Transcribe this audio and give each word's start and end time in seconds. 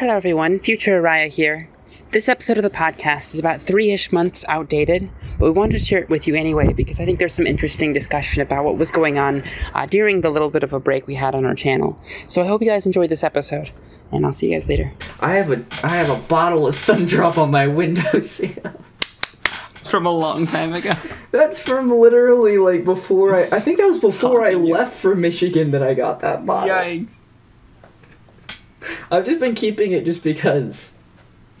Hello, 0.00 0.16
everyone. 0.16 0.58
Future 0.58 1.02
Ariah 1.02 1.28
here. 1.28 1.68
This 2.10 2.26
episode 2.26 2.56
of 2.56 2.62
the 2.62 2.70
podcast 2.70 3.34
is 3.34 3.38
about 3.38 3.60
three 3.60 3.90
ish 3.90 4.10
months 4.10 4.46
outdated, 4.48 5.10
but 5.38 5.44
we 5.44 5.50
wanted 5.50 5.72
to 5.72 5.78
share 5.78 5.98
it 5.98 6.08
with 6.08 6.26
you 6.26 6.34
anyway 6.34 6.72
because 6.72 6.98
I 6.98 7.04
think 7.04 7.18
there's 7.18 7.34
some 7.34 7.46
interesting 7.46 7.92
discussion 7.92 8.40
about 8.40 8.64
what 8.64 8.78
was 8.78 8.90
going 8.90 9.18
on 9.18 9.42
uh, 9.74 9.84
during 9.84 10.22
the 10.22 10.30
little 10.30 10.48
bit 10.48 10.62
of 10.62 10.72
a 10.72 10.80
break 10.80 11.06
we 11.06 11.16
had 11.16 11.34
on 11.34 11.44
our 11.44 11.54
channel. 11.54 12.00
So 12.26 12.40
I 12.40 12.46
hope 12.46 12.62
you 12.62 12.68
guys 12.68 12.86
enjoyed 12.86 13.10
this 13.10 13.22
episode, 13.22 13.72
and 14.10 14.24
I'll 14.24 14.32
see 14.32 14.46
you 14.46 14.54
guys 14.54 14.66
later. 14.70 14.94
I 15.20 15.34
have 15.34 15.50
a 15.50 15.66
I 15.82 15.96
have 15.96 16.08
a 16.08 16.16
bottle 16.28 16.66
of 16.66 16.74
Sundrop 16.76 17.36
on 17.36 17.50
my 17.50 17.66
windowsill. 17.66 18.54
From 19.82 20.06
a 20.06 20.12
long 20.12 20.46
time 20.46 20.72
ago. 20.72 20.94
That's 21.30 21.62
from 21.62 21.90
literally 21.90 22.56
like 22.56 22.86
before 22.86 23.36
I. 23.36 23.42
I 23.52 23.60
think 23.60 23.76
that 23.76 23.88
was 23.88 24.00
before 24.00 24.46
I 24.46 24.54
left 24.54 24.96
for 24.96 25.14
Michigan 25.14 25.72
that 25.72 25.82
I 25.82 25.92
got 25.92 26.20
that 26.20 26.46
bottle. 26.46 26.74
Yikes. 26.74 27.18
I've 29.10 29.24
just 29.24 29.40
been 29.40 29.54
keeping 29.54 29.92
it 29.92 30.04
just 30.04 30.22
because. 30.22 30.92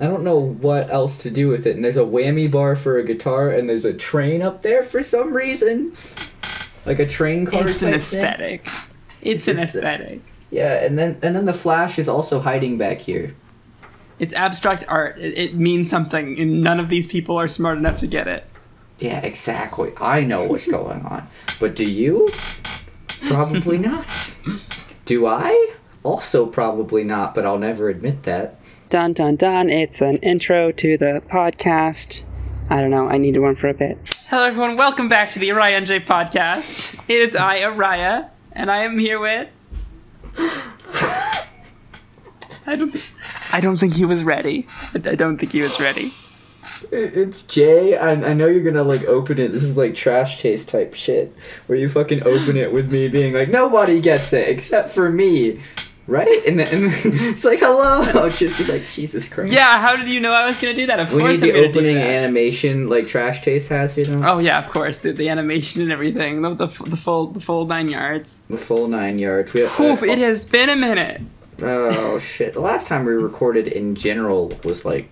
I 0.00 0.06
don't 0.08 0.24
know 0.24 0.38
what 0.38 0.90
else 0.90 1.18
to 1.22 1.30
do 1.30 1.48
with 1.48 1.66
it. 1.66 1.76
And 1.76 1.84
there's 1.84 1.96
a 1.96 2.00
whammy 2.00 2.50
bar 2.50 2.74
for 2.74 2.98
a 2.98 3.04
guitar, 3.04 3.50
and 3.50 3.68
there's 3.68 3.84
a 3.84 3.92
train 3.94 4.42
up 4.42 4.62
there 4.62 4.82
for 4.82 5.02
some 5.04 5.32
reason, 5.32 5.92
like 6.84 6.98
a 6.98 7.06
train 7.06 7.46
car. 7.46 7.68
It's 7.68 7.80
an 7.82 7.94
aesthetic. 7.94 8.66
It's 9.22 9.46
an 9.46 9.58
It's 9.58 9.74
a- 9.74 9.78
aesthetic. 9.78 10.20
Yeah, 10.50 10.74
and 10.84 10.98
then 10.98 11.18
and 11.22 11.34
then 11.34 11.44
the 11.46 11.52
Flash 11.52 11.98
is 11.98 12.08
also 12.08 12.40
hiding 12.40 12.76
back 12.76 12.98
here. 12.98 13.34
It's 14.18 14.32
abstract 14.32 14.84
art. 14.88 15.18
It, 15.18 15.36
it 15.38 15.54
means 15.54 15.90
something, 15.90 16.38
and 16.40 16.62
none 16.62 16.78
of 16.80 16.88
these 16.88 17.06
people 17.06 17.36
are 17.36 17.48
smart 17.48 17.78
enough 17.78 17.98
to 18.00 18.06
get 18.06 18.28
it. 18.28 18.44
Yeah, 18.98 19.20
exactly. 19.20 19.92
I 20.00 20.22
know 20.22 20.44
what's 20.44 20.68
going 20.68 21.02
on. 21.06 21.26
But 21.58 21.74
do 21.76 21.84
you? 21.88 22.30
Probably 23.28 23.78
not. 23.90 24.06
Do 25.04 25.26
I? 25.26 25.72
Also, 26.04 26.44
probably 26.44 27.02
not, 27.02 27.34
but 27.34 27.46
I'll 27.46 27.58
never 27.58 27.88
admit 27.88 28.24
that. 28.24 28.56
Dun 28.90 29.14
dun 29.14 29.36
dun, 29.36 29.70
it's 29.70 30.02
an 30.02 30.18
intro 30.18 30.70
to 30.70 30.98
the 30.98 31.22
podcast. 31.30 32.22
I 32.68 32.82
don't 32.82 32.90
know, 32.90 33.08
I 33.08 33.16
needed 33.16 33.40
one 33.40 33.54
for 33.54 33.68
a 33.68 33.74
bit. 33.74 33.98
Hello, 34.28 34.44
everyone, 34.44 34.76
welcome 34.76 35.08
back 35.08 35.30
to 35.30 35.38
the 35.38 35.48
Ariah 35.48 35.80
NJ 35.80 36.06
podcast. 36.06 37.02
It 37.08 37.20
is 37.26 37.34
I, 37.34 37.60
Ariah, 37.60 38.28
and 38.52 38.70
I 38.70 38.84
am 38.84 38.98
here 38.98 39.18
with. 39.18 39.48
I 42.66 42.76
don't, 42.76 42.96
I 43.52 43.60
don't 43.60 43.78
think 43.78 43.94
he 43.94 44.04
was 44.04 44.24
ready. 44.24 44.68
I, 44.92 44.96
I 45.08 45.14
don't 45.14 45.38
think 45.38 45.52
he 45.52 45.62
was 45.62 45.80
ready. 45.80 46.12
It's 46.92 47.42
Jay. 47.44 47.96
I, 47.96 48.10
I 48.10 48.34
know 48.34 48.46
you're 48.46 48.62
gonna 48.62 48.84
like 48.84 49.04
open 49.04 49.38
it. 49.38 49.52
This 49.52 49.62
is 49.62 49.78
like 49.78 49.94
trash 49.94 50.42
taste 50.42 50.68
type 50.68 50.92
shit, 50.92 51.34
where 51.66 51.78
you 51.78 51.88
fucking 51.88 52.24
open 52.24 52.58
it 52.58 52.74
with 52.74 52.92
me 52.92 53.08
being 53.08 53.32
like, 53.32 53.48
nobody 53.48 54.02
gets 54.02 54.34
it 54.34 54.48
except 54.48 54.90
for 54.90 55.10
me, 55.10 55.60
right? 56.06 56.44
And 56.46 56.58
then 56.58 56.68
and 56.74 56.92
it's 57.04 57.44
like, 57.44 57.60
hello. 57.60 58.28
Just 58.30 58.58
be 58.58 58.64
like, 58.64 58.86
Jesus 58.88 59.28
Christ. 59.28 59.52
Yeah, 59.52 59.78
how 59.78 59.96
did 59.96 60.08
you 60.08 60.20
know 60.20 60.32
I 60.32 60.46
was 60.46 60.58
gonna 60.60 60.74
do 60.74 60.86
that? 60.86 61.00
Of 61.00 61.12
We 61.12 61.20
course 61.20 61.40
need 61.40 61.48
I'm 61.50 61.54
the 61.54 61.60
do 61.62 61.68
opening 61.68 61.94
that. 61.96 62.06
animation 62.10 62.88
like 62.88 63.06
trash 63.06 63.42
taste 63.42 63.68
has, 63.70 63.96
you 63.96 64.04
know, 64.04 64.22
Oh 64.28 64.38
yeah, 64.38 64.58
of 64.58 64.68
course. 64.70 64.98
The, 64.98 65.12
the 65.12 65.28
animation 65.28 65.82
and 65.82 65.90
everything, 65.92 66.42
the, 66.42 66.54
the, 66.54 66.66
the 66.66 66.96
full 66.96 67.28
the 67.28 67.40
full 67.40 67.66
nine 67.66 67.88
yards. 67.88 68.42
the 68.50 68.58
full 68.58 68.88
nine 68.88 69.18
yards. 69.18 69.52
We, 69.54 69.62
Oof, 69.62 70.02
it 70.02 70.18
has 70.18 70.44
been 70.44 70.68
a 70.68 70.76
minute. 70.76 71.20
Oh 71.62 72.18
shit! 72.32 72.52
The 72.54 72.60
last 72.60 72.86
time 72.86 73.04
we 73.04 73.12
recorded 73.12 73.68
in 73.68 73.94
general 73.94 74.48
was 74.64 74.84
like 74.84 75.08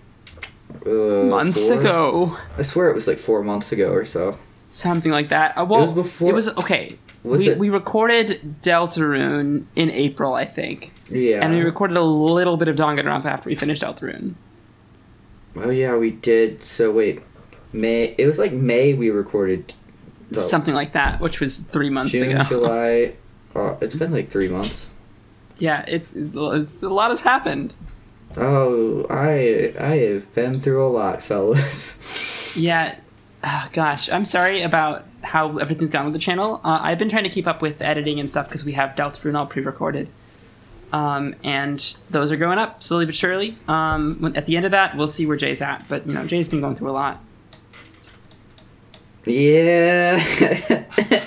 uh, 0.85 0.91
Months 0.91 1.69
four- 1.69 1.79
ago. 1.81 2.37
I 2.59 2.63
swear 2.63 2.91
it 2.91 2.95
was 2.95 3.07
like 3.07 3.19
four 3.19 3.45
months 3.45 3.71
ago 3.73 3.93
or 3.93 4.05
so. 4.05 4.37
Something 4.69 5.13
like 5.13 5.29
that. 5.29 5.57
Uh, 5.57 5.65
well, 5.67 5.83
was 5.83 5.93
before- 5.93 6.31
It 6.31 6.35
was 6.35 6.49
okay. 6.49 6.99
We, 7.25 7.49
it- 7.51 7.59
we 7.59 7.71
recorded 7.71 8.57
Deltarune 8.63 9.65
in 9.77 9.91
April, 9.91 10.35
I 10.35 10.45
think, 10.45 10.93
Yeah. 11.09 11.45
and 11.45 11.55
we 11.55 11.61
recorded 11.61 11.97
a 11.97 12.03
little 12.03 12.57
bit 12.57 12.69
of 12.69 12.77
Danganronpa 12.77 13.27
after 13.27 13.49
we 13.49 13.55
finished 13.55 13.83
Deltarune. 13.83 14.35
oh 15.57 15.71
yeah, 15.71 15.95
we 15.97 16.11
did. 16.11 16.63
So 16.63 16.91
wait, 16.91 17.23
May. 17.73 18.15
It 18.19 18.27
was 18.27 18.39
like 18.39 18.53
May 18.53 18.95
we 18.95 19.11
recorded. 19.11 19.73
the- 20.31 20.41
Something 20.41 20.75
like 20.75 20.93
that, 20.95 21.21
which 21.21 21.41
was 21.41 21.59
three 21.59 21.91
months 21.91 22.13
June, 22.13 22.33
ago. 22.37 22.45
July. 22.45 23.15
Uh, 23.55 23.77
it's 23.83 23.95
been 23.95 24.11
like 24.11 24.31
three 24.31 24.49
months. 24.49 24.89
Yeah, 25.59 25.85
it's 25.87 26.15
it's 26.17 26.83
a 26.83 26.89
lot 26.89 27.11
has 27.11 27.21
happened. 27.21 27.75
Oh, 28.39 29.05
I 29.11 29.75
I 29.79 29.97
have 30.09 30.35
been 30.35 30.63
through 30.63 30.87
a 30.87 30.89
lot, 30.89 31.23
fellas. 31.23 32.57
Yeah. 32.57 32.97
Ah, 33.43 33.69
gosh, 33.73 34.11
I'm 34.11 34.25
sorry 34.25 34.63
about 34.63 35.05
how 35.23 35.59
everything's 35.59 35.91
gone 35.91 36.05
with 36.05 36.15
the 36.15 36.21
channel. 36.21 36.61
Uh, 36.65 36.79
I've 36.83 36.99
been 36.99 37.09
trying 37.09 37.25
to 37.25 37.31
keep 37.31 37.47
up 37.47 37.63
with 37.63 37.81
editing 37.81 38.19
and 38.21 38.29
stuff 38.29 38.49
because 38.49 38.65
we 38.65 38.73
have 38.73 38.91
Deltarune 38.97 39.37
all 39.37 39.47
pre-recorded. 39.47 40.09
Um, 40.93 41.35
and 41.43 41.97
those 42.11 42.31
are 42.31 42.37
going 42.37 42.59
up 42.59 42.83
slowly 42.83 43.07
but 43.07 43.15
surely. 43.15 43.57
Um, 43.67 44.17
when, 44.21 44.37
at 44.37 44.47
the 44.47 44.57
end 44.57 44.67
of 44.67 44.73
that, 44.73 44.97
we'll 44.97 45.09
see 45.09 45.27
where 45.27 45.37
Jay's 45.37 45.63
at. 45.63 45.89
But 45.89 46.07
you 46.07 46.13
know, 46.13 46.27
Jay's 46.27 46.49
been 46.49 46.61
going 46.61 46.77
through 46.77 46.91
a 46.91 46.93
lot. 46.93 47.21
yeah. 49.25 50.85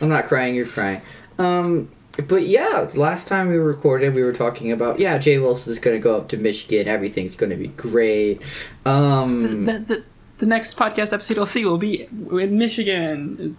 I'm 0.00 0.08
not 0.08 0.26
crying. 0.26 0.54
You're 0.54 0.66
crying. 0.66 1.00
Um. 1.38 1.90
But 2.28 2.46
yeah, 2.46 2.88
last 2.94 3.26
time 3.28 3.48
we 3.48 3.56
recorded, 3.56 4.14
we 4.14 4.22
were 4.22 4.32
talking 4.32 4.72
about 4.72 4.98
yeah, 4.98 5.18
Jay 5.18 5.38
Wilson's 5.38 5.78
gonna 5.78 5.98
go 5.98 6.16
up 6.16 6.28
to 6.28 6.36
Michigan. 6.36 6.88
Everything's 6.88 7.36
gonna 7.36 7.56
be 7.56 7.68
great. 7.68 8.40
Um, 8.84 9.42
The, 9.66 9.78
the, 9.78 10.04
the 10.38 10.46
next 10.46 10.76
podcast 10.76 11.12
episode 11.12 11.36
you'll 11.36 11.46
see 11.46 11.64
will 11.64 11.78
be 11.78 12.02
in 12.30 12.58
Michigan. 12.58 13.56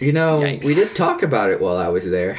You 0.00 0.12
know, 0.12 0.40
Yikes. 0.40 0.64
we 0.64 0.74
did 0.74 0.94
talk 0.94 1.22
about 1.22 1.50
it 1.50 1.60
while 1.60 1.76
I 1.76 1.88
was 1.88 2.04
there. 2.08 2.36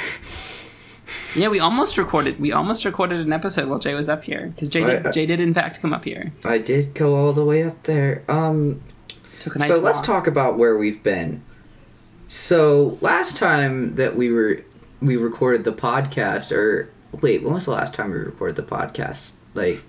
yeah, 1.36 1.48
we 1.50 1.60
almost 1.60 1.98
recorded. 1.98 2.40
We 2.40 2.52
almost 2.54 2.86
recorded 2.86 3.20
an 3.20 3.34
episode 3.34 3.68
while 3.68 3.80
Jay 3.80 3.94
was 3.96 4.08
up 4.10 4.24
here 4.24 4.52
because 4.56 4.70
Jay 4.70 4.84
did, 4.84 5.06
I- 5.06 5.10
I- 5.10 5.12
Jay 5.12 5.26
did 5.26 5.40
in 5.40 5.54
fact 5.54 5.82
come 5.82 5.94
up 5.94 6.04
here. 6.06 6.32
I 6.46 6.58
did 6.58 6.94
go 6.94 7.16
all 7.16 7.34
the 7.34 7.44
way 7.46 7.64
up 7.64 7.84
there. 7.84 8.24
Um, 8.30 8.82
Took 9.40 9.56
a 9.56 9.60
nice 9.60 9.68
so 9.68 9.80
let's 9.80 10.02
talk 10.02 10.26
about 10.28 10.58
where 10.58 10.78
we've 10.78 11.02
been. 11.04 11.44
So 12.28 12.98
last 13.02 13.38
time 13.38 13.96
that 13.96 14.16
we 14.16 14.32
were 14.32 14.62
we 15.02 15.16
recorded 15.18 15.64
the 15.64 15.74
podcast, 15.74 16.52
or 16.56 16.90
wait, 17.22 17.44
when 17.44 17.54
was 17.54 17.66
the 17.66 17.72
last 17.72 17.94
time 17.94 18.12
we 18.12 18.18
recorded 18.18 18.56
the 18.56 18.64
podcast? 18.64 19.34
Like 19.54 19.82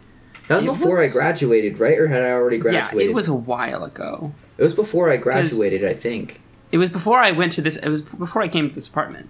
that 0.48 0.56
was 0.56 0.64
It 0.64 0.66
before 0.68 0.98
was- 0.98 1.16
I 1.16 1.18
graduated, 1.20 1.78
right? 1.78 1.98
Or 1.98 2.08
had 2.08 2.22
I 2.22 2.30
already 2.32 2.58
graduated? 2.58 3.00
Yeah, 3.00 3.08
it 3.10 3.14
was 3.14 3.28
a 3.28 3.34
while 3.34 3.84
ago. 3.84 4.32
It 4.56 4.62
was 4.62 4.74
before 4.74 5.10
I 5.10 5.16
graduated, 5.16 5.84
I 5.84 5.92
think. 5.94 6.40
It 6.72 6.78
was 6.78 6.90
before 6.90 7.18
I 7.18 7.30
went 7.30 7.52
to 7.52 7.62
this. 7.62 7.76
It 7.76 7.88
was 7.88 8.02
before 8.02 8.42
I 8.42 8.48
came 8.48 8.68
to 8.68 8.74
this 8.74 8.88
apartment. 8.88 9.28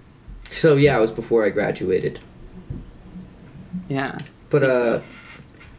So 0.51 0.77
yeah, 0.77 0.97
it 0.97 1.01
was 1.01 1.13
before 1.13 1.45
I 1.45 1.51
graduated. 1.51 2.21
Yeah. 3.89 4.17
But 4.51 4.65
uh, 4.65 5.01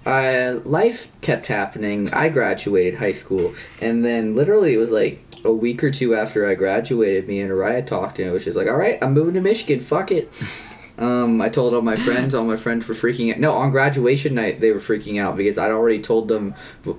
I, 0.05 0.51
life 0.51 1.11
kept 1.21 1.47
happening. 1.47 2.13
I 2.13 2.29
graduated 2.29 2.99
high 2.99 3.11
school, 3.11 3.53
and 3.81 4.05
then 4.05 4.35
literally 4.35 4.73
it 4.73 4.77
was 4.77 4.91
like 4.91 5.23
a 5.43 5.51
week 5.51 5.83
or 5.83 5.91
two 5.91 6.15
after 6.15 6.47
I 6.47 6.55
graduated, 6.55 7.27
me 7.27 7.41
and 7.41 7.51
Ariah 7.51 7.85
talked, 7.85 8.19
and 8.19 8.27
it 8.27 8.31
was 8.31 8.43
just 8.43 8.57
like, 8.57 8.67
"All 8.67 8.77
right, 8.77 8.97
I'm 9.01 9.13
moving 9.13 9.35
to 9.35 9.41
Michigan. 9.41 9.79
Fuck 9.79 10.11
it." 10.11 10.31
Um, 10.99 11.39
I 11.39 11.47
told 11.47 11.73
all 11.73 11.81
my 11.81 11.95
friends. 11.95 12.35
All 12.35 12.43
my 12.43 12.57
friends 12.57 12.85
were 12.85 12.93
freaking 12.93 13.31
out. 13.31 13.39
No, 13.39 13.53
on 13.53 13.71
graduation 13.71 14.35
night 14.35 14.59
they 14.59 14.71
were 14.71 14.79
freaking 14.79 15.19
out 15.19 15.37
because 15.37 15.57
I'd 15.57 15.71
already 15.71 16.01
told 16.01 16.27
them. 16.27 16.53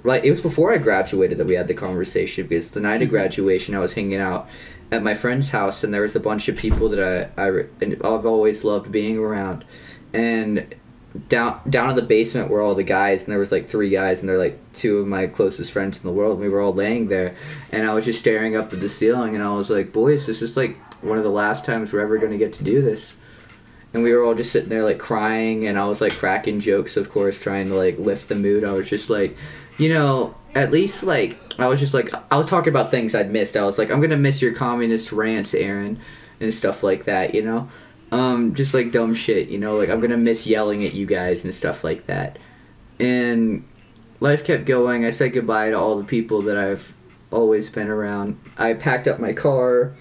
Like 0.04 0.24
it 0.24 0.30
was 0.30 0.40
before 0.40 0.72
I 0.72 0.78
graduated 0.78 1.36
that 1.36 1.46
we 1.46 1.54
had 1.54 1.68
the 1.68 1.74
conversation. 1.74 2.46
Because 2.46 2.70
the 2.70 2.80
night 2.80 3.02
of 3.02 3.10
graduation, 3.10 3.74
I 3.74 3.78
was 3.78 3.92
hanging 3.92 4.18
out 4.18 4.48
at 4.90 5.02
my 5.02 5.14
friend's 5.14 5.50
house, 5.50 5.84
and 5.84 5.92
there 5.92 6.00
was 6.00 6.16
a 6.16 6.20
bunch 6.20 6.48
of 6.48 6.56
people 6.56 6.88
that 6.88 7.30
I 7.36 7.42
I 7.42 7.66
I've 7.80 8.24
always 8.24 8.64
loved 8.64 8.90
being 8.90 9.18
around, 9.18 9.66
and 10.14 10.74
down 11.28 11.60
down 11.68 11.90
in 11.90 11.96
the 11.96 12.02
basement 12.02 12.50
were 12.50 12.60
all 12.60 12.74
the 12.74 12.82
guys, 12.82 13.22
and 13.22 13.32
there 13.32 13.38
was 13.38 13.52
like 13.52 13.68
three 13.68 13.90
guys, 13.90 14.20
and 14.20 14.28
they're 14.28 14.38
like 14.38 14.58
two 14.72 14.98
of 14.98 15.06
my 15.06 15.26
closest 15.26 15.72
friends 15.72 15.98
in 15.98 16.04
the 16.04 16.12
world. 16.12 16.32
And 16.34 16.40
we 16.40 16.48
were 16.48 16.60
all 16.60 16.74
laying 16.74 17.08
there, 17.08 17.34
and 17.72 17.88
I 17.88 17.94
was 17.94 18.04
just 18.04 18.20
staring 18.20 18.56
up 18.56 18.72
at 18.72 18.80
the 18.80 18.88
ceiling, 18.88 19.34
and 19.34 19.42
I 19.42 19.52
was 19.52 19.70
like, 19.70 19.92
"Boys, 19.92 20.26
this 20.26 20.42
is 20.42 20.56
like 20.56 20.76
one 21.02 21.18
of 21.18 21.24
the 21.24 21.30
last 21.30 21.64
times 21.64 21.92
we're 21.92 22.00
ever 22.00 22.18
gonna 22.18 22.38
get 22.38 22.52
to 22.54 22.64
do 22.64 22.82
this." 22.82 23.16
And 23.92 24.04
we 24.04 24.14
were 24.14 24.24
all 24.24 24.36
just 24.36 24.52
sitting 24.52 24.68
there 24.68 24.84
like 24.84 24.98
crying, 24.98 25.66
and 25.66 25.78
I 25.78 25.84
was 25.84 26.00
like 26.00 26.12
cracking 26.12 26.60
jokes, 26.60 26.96
of 26.96 27.10
course, 27.10 27.40
trying 27.40 27.68
to 27.70 27.74
like 27.74 27.98
lift 27.98 28.28
the 28.28 28.36
mood. 28.36 28.62
I 28.62 28.72
was 28.72 28.88
just 28.88 29.10
like, 29.10 29.36
you 29.78 29.88
know, 29.88 30.34
at 30.54 30.70
least 30.70 31.02
like 31.02 31.38
I 31.58 31.66
was 31.66 31.80
just 31.80 31.92
like 31.94 32.12
I 32.30 32.36
was 32.36 32.46
talking 32.46 32.72
about 32.72 32.92
things 32.92 33.14
I'd 33.14 33.32
missed. 33.32 33.56
I 33.56 33.64
was 33.64 33.78
like, 33.78 33.90
I'm 33.90 34.00
gonna 34.00 34.16
miss 34.16 34.40
your 34.40 34.54
communist 34.54 35.10
rants, 35.10 35.54
Aaron, 35.54 35.98
and 36.38 36.54
stuff 36.54 36.84
like 36.84 37.04
that, 37.04 37.34
you 37.34 37.42
know. 37.42 37.68
Um, 38.12 38.54
just 38.54 38.74
like 38.74 38.90
dumb 38.90 39.14
shit, 39.14 39.48
you 39.48 39.58
know, 39.58 39.76
like 39.76 39.88
I'm 39.88 40.00
gonna 40.00 40.16
miss 40.16 40.46
yelling 40.46 40.84
at 40.84 40.94
you 40.94 41.06
guys 41.06 41.44
and 41.44 41.54
stuff 41.54 41.84
like 41.84 42.06
that. 42.06 42.38
And 42.98 43.64
life 44.18 44.44
kept 44.44 44.66
going. 44.66 45.04
I 45.04 45.10
said 45.10 45.32
goodbye 45.32 45.70
to 45.70 45.78
all 45.78 45.96
the 45.96 46.04
people 46.04 46.42
that 46.42 46.56
I've 46.56 46.92
always 47.30 47.68
been 47.68 47.88
around. 47.88 48.38
I 48.58 48.74
packed 48.74 49.08
up 49.08 49.18
my 49.20 49.32
car. 49.32 49.94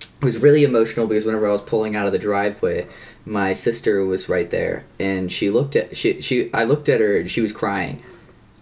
It 0.00 0.24
was 0.24 0.38
really 0.38 0.64
emotional 0.64 1.06
because 1.06 1.26
whenever 1.26 1.46
I 1.46 1.52
was 1.52 1.60
pulling 1.60 1.94
out 1.94 2.06
of 2.06 2.12
the 2.12 2.18
driveway, 2.18 2.88
my 3.26 3.52
sister 3.52 4.04
was 4.04 4.28
right 4.28 4.48
there, 4.50 4.84
and 4.98 5.30
she 5.30 5.50
looked 5.50 5.76
at 5.76 5.96
she 5.96 6.20
she 6.22 6.52
I 6.54 6.64
looked 6.64 6.88
at 6.88 7.00
her 7.00 7.18
and 7.18 7.30
she 7.30 7.40
was 7.42 7.52
crying 7.52 8.02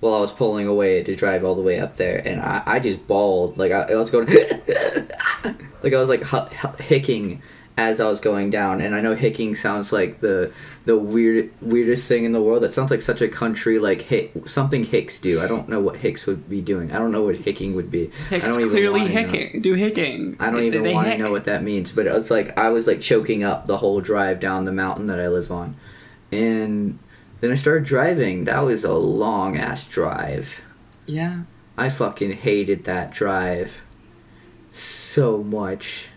while 0.00 0.14
I 0.14 0.20
was 0.20 0.32
pulling 0.32 0.66
away 0.66 1.02
to 1.02 1.14
drive 1.14 1.44
all 1.44 1.54
the 1.54 1.62
way 1.62 1.78
up 1.78 1.96
there, 1.96 2.18
and 2.26 2.40
I, 2.40 2.62
I 2.66 2.80
just 2.80 3.06
bawled 3.06 3.56
like 3.56 3.72
I, 3.72 3.82
I 3.82 3.94
was 3.94 4.10
going 4.10 4.26
like 5.82 5.92
I 5.92 6.00
was 6.00 6.08
like 6.08 6.22
hu- 6.24 6.56
hu- 6.56 6.82
hicking 6.82 7.40
as 7.76 7.98
I 7.98 8.06
was 8.06 8.20
going 8.20 8.50
down, 8.50 8.80
and 8.80 8.94
I 8.94 9.00
know 9.00 9.14
hicking 9.16 9.56
sounds 9.56 9.92
like 9.92 10.20
the 10.20 10.52
the 10.84 10.96
weird 10.96 11.50
weirdest 11.60 12.06
thing 12.06 12.24
in 12.24 12.30
the 12.32 12.40
world. 12.40 12.62
That 12.62 12.72
sounds 12.74 12.90
like 12.90 13.02
such 13.02 13.20
a 13.20 13.26
country 13.28 13.78
like 13.80 14.02
hick, 14.02 14.32
something 14.46 14.84
Hicks 14.84 15.18
do. 15.18 15.40
I 15.42 15.48
don't 15.48 15.68
know 15.68 15.80
what 15.80 15.96
Hicks 15.96 16.26
would 16.26 16.48
be 16.48 16.60
doing. 16.60 16.92
I 16.92 16.98
don't 16.98 17.10
know 17.10 17.24
what 17.24 17.36
hicking 17.36 17.74
would 17.74 17.90
be. 17.90 18.10
I 18.30 18.34
Hicks 18.34 18.44
don't 18.44 18.60
even 18.60 18.70
clearly 18.70 19.00
wanna 19.00 19.14
know. 19.14 19.20
hicking. 19.28 19.60
Do 19.60 19.74
hicking. 19.74 20.36
I 20.38 20.46
don't 20.50 20.60
They- 20.60 20.66
even 20.66 20.92
want 20.94 21.08
to 21.08 21.18
know 21.18 21.32
what 21.32 21.44
that 21.46 21.64
means, 21.64 21.90
but 21.90 22.06
it 22.06 22.12
was 22.14 22.30
like 22.30 22.56
I 22.56 22.68
was 22.68 22.86
like 22.86 23.00
choking 23.00 23.42
up 23.42 23.66
the 23.66 23.78
whole 23.78 24.00
drive 24.00 24.38
down 24.38 24.66
the 24.66 24.72
mountain 24.72 25.06
that 25.06 25.18
I 25.18 25.26
live 25.28 25.50
on, 25.50 25.74
and 26.30 26.98
then 27.40 27.50
I 27.50 27.56
started 27.56 27.84
driving. 27.84 28.44
That 28.44 28.64
was 28.64 28.84
a 28.84 28.92
long 28.94 29.56
ass 29.56 29.88
drive. 29.88 30.60
Yeah. 31.06 31.40
I 31.76 31.88
fucking 31.88 32.32
hated 32.34 32.84
that 32.84 33.10
drive 33.10 33.80
so 34.72 35.42
much. 35.42 36.08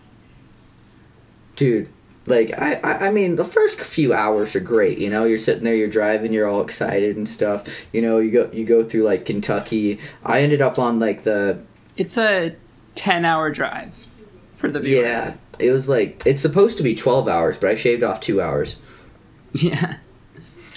Dude, 1.58 1.88
like 2.26 2.52
I, 2.56 2.74
I 2.76 3.06
I 3.08 3.10
mean 3.10 3.34
the 3.34 3.44
first 3.44 3.80
few 3.80 4.14
hours 4.14 4.54
are 4.54 4.60
great, 4.60 4.98
you 4.98 5.10
know, 5.10 5.24
you're 5.24 5.38
sitting 5.38 5.64
there, 5.64 5.74
you're 5.74 5.88
driving, 5.88 6.32
you're 6.32 6.46
all 6.46 6.60
excited 6.62 7.16
and 7.16 7.28
stuff. 7.28 7.86
You 7.92 8.00
know, 8.00 8.18
you 8.18 8.30
go 8.30 8.48
you 8.52 8.64
go 8.64 8.82
through 8.84 9.02
like 9.02 9.24
Kentucky. 9.24 9.98
I 10.24 10.40
ended 10.42 10.62
up 10.62 10.78
on 10.78 10.98
like 11.00 11.24
the 11.24 11.58
It's 11.96 12.16
a 12.16 12.54
ten-hour 12.94 13.50
drive 13.50 14.06
for 14.54 14.70
the 14.70 14.78
viewers. 14.80 15.02
yeah, 15.04 15.34
it 15.58 15.72
was 15.72 15.88
like 15.88 16.22
it's 16.24 16.40
supposed 16.42 16.76
to 16.78 16.82
be 16.84 16.94
12 16.94 17.26
hours, 17.28 17.56
but 17.58 17.70
I 17.70 17.74
shaved 17.74 18.02
off 18.04 18.20
2 18.20 18.40
hours. 18.40 18.78
Yeah. 19.54 19.96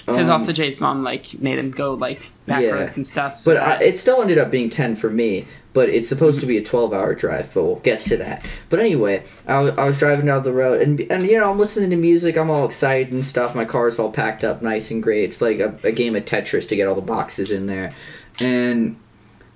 Because 0.07 0.27
Um, 0.30 0.31
also 0.34 0.51
Jay's 0.51 0.80
mom 0.80 1.04
like 1.04 1.39
made 1.39 1.60
him 1.60 1.69
go 1.72 1.94
like 1.94 2.31
back 2.48 2.63
Yeah. 2.63 2.72
roads 2.72 2.95
and 2.98 3.06
stuff. 3.06 3.39
So 3.39 3.54
But 3.54 3.62
I, 3.62 3.84
it 3.84 4.00
still 4.00 4.19
ended 4.22 4.39
up 4.39 4.50
being 4.50 4.69
10 4.69 4.95
for 4.95 5.10
me. 5.12 5.45
But 5.74 5.88
it's 5.90 6.10
supposed 6.10 6.42
to 6.42 6.46
be 6.46 6.58
a 6.58 6.64
12 6.64 6.92
hour 6.92 7.16
drive, 7.16 7.54
but 7.54 7.64
we'll 7.64 7.76
get 7.78 8.02
to 8.02 8.18
that. 8.18 8.46
But 8.70 8.80
anyway, 8.80 9.24
I 9.48 9.60
was, 9.60 9.78
I 9.78 9.86
was 9.86 10.00
driving 10.00 10.26
down 10.26 10.44
the 10.44 10.52
road, 10.52 10.82
and, 10.82 11.00
and 11.10 11.26
you 11.26 11.40
know, 11.40 11.50
I'm 11.50 11.58
listening 11.58 11.92
to 11.92 11.96
music, 11.96 12.38
I'm 12.38 12.50
all 12.50 12.66
excited 12.66 13.14
and 13.14 13.24
stuff. 13.24 13.56
My 13.56 13.64
car's 13.64 13.98
all 13.98 14.12
packed 14.12 14.44
up 14.44 14.62
nice 14.62 14.92
and 14.92 15.02
great. 15.02 15.24
It's 15.24 15.42
like 15.42 15.60
a, 15.60 15.78
a 15.84 15.94
game 15.94 16.16
of 16.16 16.26
Tetris 16.26 16.68
to 16.68 16.76
get 16.76 16.88
all 16.88 16.96
the 16.96 17.02
boxes 17.02 17.52
in 17.52 17.68
there. 17.68 17.94
And, 18.42 18.98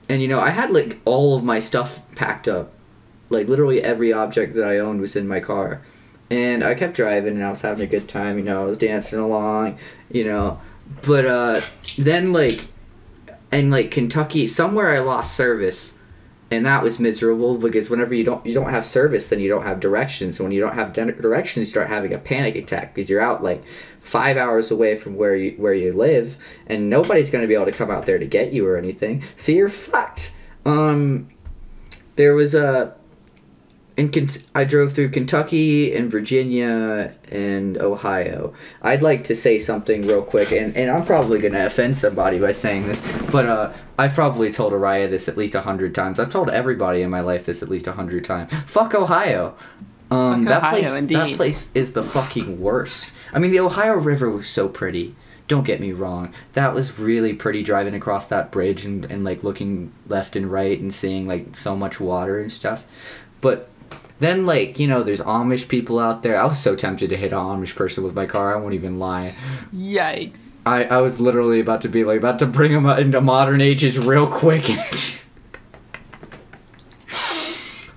and 0.07 0.21
you 0.21 0.27
know, 0.27 0.39
I 0.39 0.51
had 0.51 0.71
like 0.71 1.01
all 1.03 1.35
of 1.35 1.43
my 1.43 1.59
stuff 1.59 2.01
packed 2.15 2.47
up. 2.47 2.71
Like 3.29 3.47
literally 3.47 3.81
every 3.81 4.13
object 4.13 4.53
that 4.53 4.63
I 4.63 4.79
owned 4.79 5.01
was 5.01 5.15
in 5.15 5.27
my 5.27 5.39
car. 5.39 5.81
And 6.29 6.63
I 6.63 6.73
kept 6.75 6.95
driving 6.95 7.35
and 7.35 7.43
I 7.43 7.51
was 7.51 7.61
having 7.61 7.83
a 7.83 7.89
good 7.89 8.07
time, 8.07 8.37
you 8.37 8.43
know, 8.43 8.61
I 8.61 8.65
was 8.65 8.77
dancing 8.77 9.19
along, 9.19 9.77
you 10.09 10.23
know. 10.23 10.59
But 11.03 11.25
uh 11.25 11.61
then 11.97 12.33
like 12.33 12.59
and 13.51 13.71
like 13.71 13.91
Kentucky, 13.91 14.47
somewhere 14.47 14.89
I 14.89 14.99
lost 14.99 15.35
service, 15.35 15.93
and 16.55 16.65
that 16.65 16.81
was 16.81 16.99
miserable 16.99 17.57
because 17.57 17.89
whenever 17.89 18.13
you 18.13 18.23
don't 18.23 18.45
you 18.45 18.53
don't 18.53 18.69
have 18.69 18.85
service, 18.85 19.27
then 19.27 19.41
you 19.41 19.49
don't 19.49 19.63
have 19.63 19.81
directions. 19.81 20.39
And 20.39 20.45
when 20.45 20.53
you 20.53 20.61
don't 20.61 20.75
have 20.75 20.93
di- 20.93 21.11
directions, 21.11 21.67
you 21.67 21.69
start 21.69 21.89
having 21.89 22.13
a 22.13 22.17
panic 22.17 22.55
attack 22.55 22.95
because 22.95 23.09
you're 23.09 23.21
out 23.21 23.43
like 23.43 23.61
five 23.99 24.37
hours 24.37 24.71
away 24.71 24.95
from 24.95 25.17
where 25.17 25.35
you 25.35 25.51
where 25.57 25.73
you 25.73 25.91
live, 25.91 26.37
and 26.67 26.89
nobody's 26.89 27.29
going 27.29 27.41
to 27.41 27.47
be 27.47 27.53
able 27.53 27.65
to 27.65 27.73
come 27.73 27.91
out 27.91 28.05
there 28.05 28.17
to 28.17 28.25
get 28.25 28.53
you 28.53 28.65
or 28.65 28.77
anything. 28.77 29.21
So 29.35 29.51
you're 29.51 29.69
fucked. 29.69 30.31
Um, 30.65 31.29
there 32.15 32.33
was 32.33 32.55
a. 32.55 32.95
In 33.97 34.11
I 34.53 34.65
drove 34.65 34.91
through 34.91 35.11
Kentucky 35.11 35.95
and 35.95 36.11
Virginia 36.11 37.15
and 37.31 37.77
Ohio. 37.77 38.53
I'd 38.81 39.01
like 39.01 39.23
to 39.25 39.35
say 39.37 39.57
something 39.57 40.05
real 40.05 40.21
quick, 40.21 40.51
and, 40.51 40.75
and 40.75 40.91
I'm 40.91 41.05
probably 41.05 41.39
going 41.39 41.53
to 41.53 41.65
offend 41.65 41.97
somebody 41.97 42.37
by 42.37 42.51
saying 42.51 42.87
this, 42.87 43.01
but 43.31 43.45
uh, 43.45 43.71
I've 43.97 44.13
probably 44.13 44.51
told 44.51 44.73
Ariah 44.73 45.09
this 45.09 45.29
at 45.29 45.37
least 45.37 45.55
a 45.55 45.61
hundred 45.61 45.95
times. 45.95 46.19
I've 46.19 46.29
told 46.29 46.49
everybody 46.49 47.03
in 47.03 47.09
my 47.09 47.21
life 47.21 47.45
this 47.45 47.63
at 47.63 47.69
least 47.69 47.87
a 47.87 47.93
hundred 47.93 48.25
times. 48.25 48.51
Fuck 48.65 48.93
Ohio. 48.93 49.55
Um, 50.11 50.43
Fuck 50.43 50.49
that 50.49 50.63
Ohio, 50.63 50.81
place, 50.81 51.07
that 51.07 51.35
place 51.37 51.71
is 51.73 51.93
the 51.93 52.03
fucking 52.03 52.59
worst. 52.59 53.11
I 53.31 53.39
mean, 53.39 53.51
the 53.51 53.61
Ohio 53.61 53.93
River 53.93 54.29
was 54.29 54.49
so 54.49 54.67
pretty. 54.67 55.15
Don't 55.47 55.63
get 55.63 55.79
me 55.79 55.93
wrong. 55.93 56.33
That 56.51 56.73
was 56.73 56.99
really 56.99 57.33
pretty 57.33 57.63
driving 57.63 57.95
across 57.95 58.27
that 58.27 58.51
bridge 58.51 58.83
and, 58.83 59.05
and 59.05 59.23
like 59.23 59.41
looking 59.43 59.93
left 60.07 60.35
and 60.35 60.51
right 60.51 60.77
and 60.77 60.93
seeing 60.93 61.27
like 61.27 61.55
so 61.55 61.75
much 61.75 61.99
water 61.99 62.39
and 62.39 62.51
stuff. 62.51 62.83
But 63.41 63.69
then 64.19 64.45
like, 64.45 64.79
you 64.79 64.87
know, 64.87 65.03
there's 65.03 65.21
Amish 65.21 65.67
people 65.67 65.99
out 65.99 66.23
there. 66.23 66.39
I 66.39 66.45
was 66.45 66.59
so 66.59 66.75
tempted 66.75 67.09
to 67.09 67.17
hit 67.17 67.33
an 67.33 67.37
Amish 67.39 67.75
person 67.75 68.03
with 68.03 68.13
my 68.13 68.25
car, 68.25 68.55
I 68.55 68.59
won't 68.59 68.73
even 68.73 68.97
lie. 68.97 69.33
Yikes. 69.73 70.53
I, 70.65 70.85
I 70.85 71.01
was 71.01 71.19
literally 71.19 71.59
about 71.59 71.81
to 71.81 71.89
be 71.89 72.03
like 72.03 72.19
about 72.19 72.39
to 72.39 72.45
bring 72.45 72.71
them 72.71 72.85
into 72.85 73.19
modern 73.21 73.61
ages 73.61 73.99
real 73.99 74.27
quick. 74.27 74.65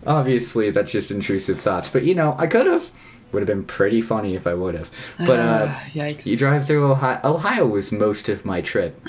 Obviously, 0.07 0.71
that's 0.71 0.91
just 0.91 1.11
intrusive 1.11 1.61
thoughts, 1.61 1.89
but 1.91 2.03
you 2.05 2.15
know, 2.15 2.35
I 2.39 2.47
could 2.47 2.67
have. 2.67 2.91
Would 3.31 3.43
have 3.43 3.47
been 3.47 3.65
pretty 3.65 4.01
funny 4.01 4.35
if 4.35 4.47
I 4.47 4.55
would 4.55 4.75
have. 4.75 4.91
But 5.19 5.39
uh, 5.39 5.67
yikes. 5.93 6.25
you 6.25 6.35
drive 6.35 6.67
through 6.67 6.91
Ohio. 6.91 7.21
Ohio 7.23 7.67
was 7.67 7.93
most 7.93 8.31
of 8.31 8.47
my 8.47 8.63
trip. 8.63 9.07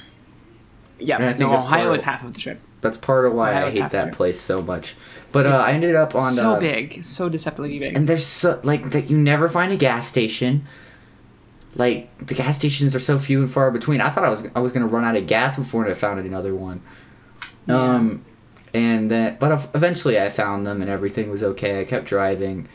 yeah, 1.00 1.16
and 1.16 1.26
I 1.26 1.34
think 1.34 1.50
no, 1.50 1.56
Ohio 1.56 1.94
is 1.94 2.02
half 2.02 2.24
of 2.26 2.34
the 2.34 2.40
trip. 2.40 2.60
That's 2.82 2.98
part 2.98 3.26
of 3.26 3.34
why 3.34 3.64
I 3.64 3.72
hate 3.72 3.92
that 3.92 4.12
place 4.12 4.40
so 4.40 4.62
much. 4.62 4.96
But 5.31 5.46
uh, 5.46 5.58
I 5.62 5.74
ended 5.74 5.96
up 5.96 6.16
on 6.16 6.34
so 6.34 6.54
uh, 6.54 6.60
big, 6.60 7.04
so 7.04 7.30
deceptively 7.30 7.78
big. 7.78 7.96
and 7.96 8.08
there's 8.08 8.26
so 8.26 8.60
like 8.64 8.92
that 8.92 9.10
you 9.10 9.18
never 9.18 9.48
find 9.48 9.72
a 9.72 9.78
gas 9.78 10.08
station. 10.08 10.66
Like 11.76 12.10
the 12.26 12.34
gas 12.34 12.56
stations 12.56 12.96
are 12.96 13.00
so 13.00 13.20
few 13.20 13.40
and 13.40 13.52
far 13.52 13.70
between. 13.70 14.02
I 14.02 14.10
thought 14.10 14.24
I 14.24 14.30
was 14.30 14.44
I 14.56 14.60
was 14.60 14.72
gonna 14.72 14.88
run 14.88 15.06
out 15.06 15.16
of 15.16 15.28
gas 15.28 15.56
before 15.56 15.88
I 15.88 15.94
found 15.94 16.20
another 16.20 16.56
one. 16.56 16.81
Um, 17.68 18.26
and 18.74 19.12
then 19.12 19.38
but 19.40 19.70
eventually 19.76 20.20
I 20.20 20.30
found 20.30 20.66
them 20.66 20.81
and 20.81 20.90
everything 20.90 21.30
was 21.30 21.44
okay. 21.44 21.80
I 21.82 21.86
kept 21.86 22.06
driving, 22.06 22.68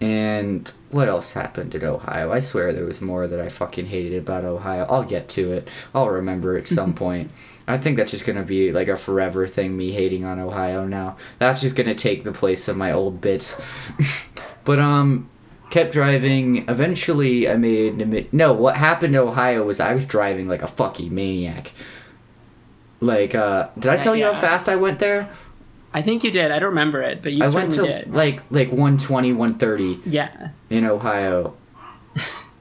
and 0.00 0.72
what 0.90 1.08
else 1.08 1.32
happened 1.32 1.74
in 1.74 1.84
Ohio? 1.84 2.32
I 2.32 2.40
swear 2.40 2.72
there 2.72 2.86
was 2.86 3.02
more 3.02 3.26
that 3.26 3.38
I 3.38 3.50
fucking 3.50 3.86
hated 3.86 4.16
about 4.16 4.44
Ohio. 4.44 4.86
I'll 4.88 5.04
get 5.04 5.28
to 5.30 5.52
it. 5.52 5.68
I'll 5.94 6.08
remember 6.08 6.56
at 6.56 6.66
some 6.66 6.94
point. 7.04 7.30
I 7.70 7.78
think 7.78 7.96
that's 7.96 8.10
just 8.10 8.24
gonna 8.24 8.42
be 8.42 8.72
like 8.72 8.88
a 8.88 8.96
forever 8.96 9.46
thing. 9.46 9.76
Me 9.76 9.92
hating 9.92 10.26
on 10.26 10.38
Ohio 10.38 10.86
now. 10.86 11.16
That's 11.38 11.60
just 11.60 11.76
gonna 11.76 11.94
take 11.94 12.24
the 12.24 12.32
place 12.32 12.68
of 12.68 12.76
my 12.76 12.92
old 12.92 13.20
bits. 13.20 13.56
but 14.64 14.78
um, 14.78 15.28
kept 15.70 15.92
driving. 15.92 16.68
Eventually, 16.68 17.48
I 17.48 17.56
made 17.56 18.32
no. 18.32 18.52
What 18.52 18.76
happened 18.76 19.14
to 19.14 19.20
Ohio 19.20 19.64
was 19.64 19.80
I 19.80 19.94
was 19.94 20.04
driving 20.06 20.48
like 20.48 20.62
a 20.62 20.66
fucking 20.68 21.14
maniac. 21.14 21.72
Like, 23.00 23.34
uh, 23.34 23.68
did 23.78 23.90
I 23.90 23.94
Yeah, 23.94 24.00
tell 24.00 24.16
you 24.16 24.24
yeah. 24.24 24.32
how 24.34 24.40
fast 24.40 24.68
I 24.68 24.76
went 24.76 24.98
there? 24.98 25.30
I 25.92 26.02
think 26.02 26.22
you 26.22 26.30
did. 26.30 26.50
I 26.52 26.58
don't 26.58 26.68
remember 26.68 27.02
it, 27.02 27.22
but 27.22 27.32
you 27.32 27.42
I 27.42 27.48
went 27.48 27.72
to 27.72 27.82
did. 27.82 28.12
like 28.14 28.42
like 28.50 28.68
120, 28.68 29.32
130 29.32 30.00
yeah. 30.04 30.50
in 30.68 30.84
Ohio. 30.84 31.54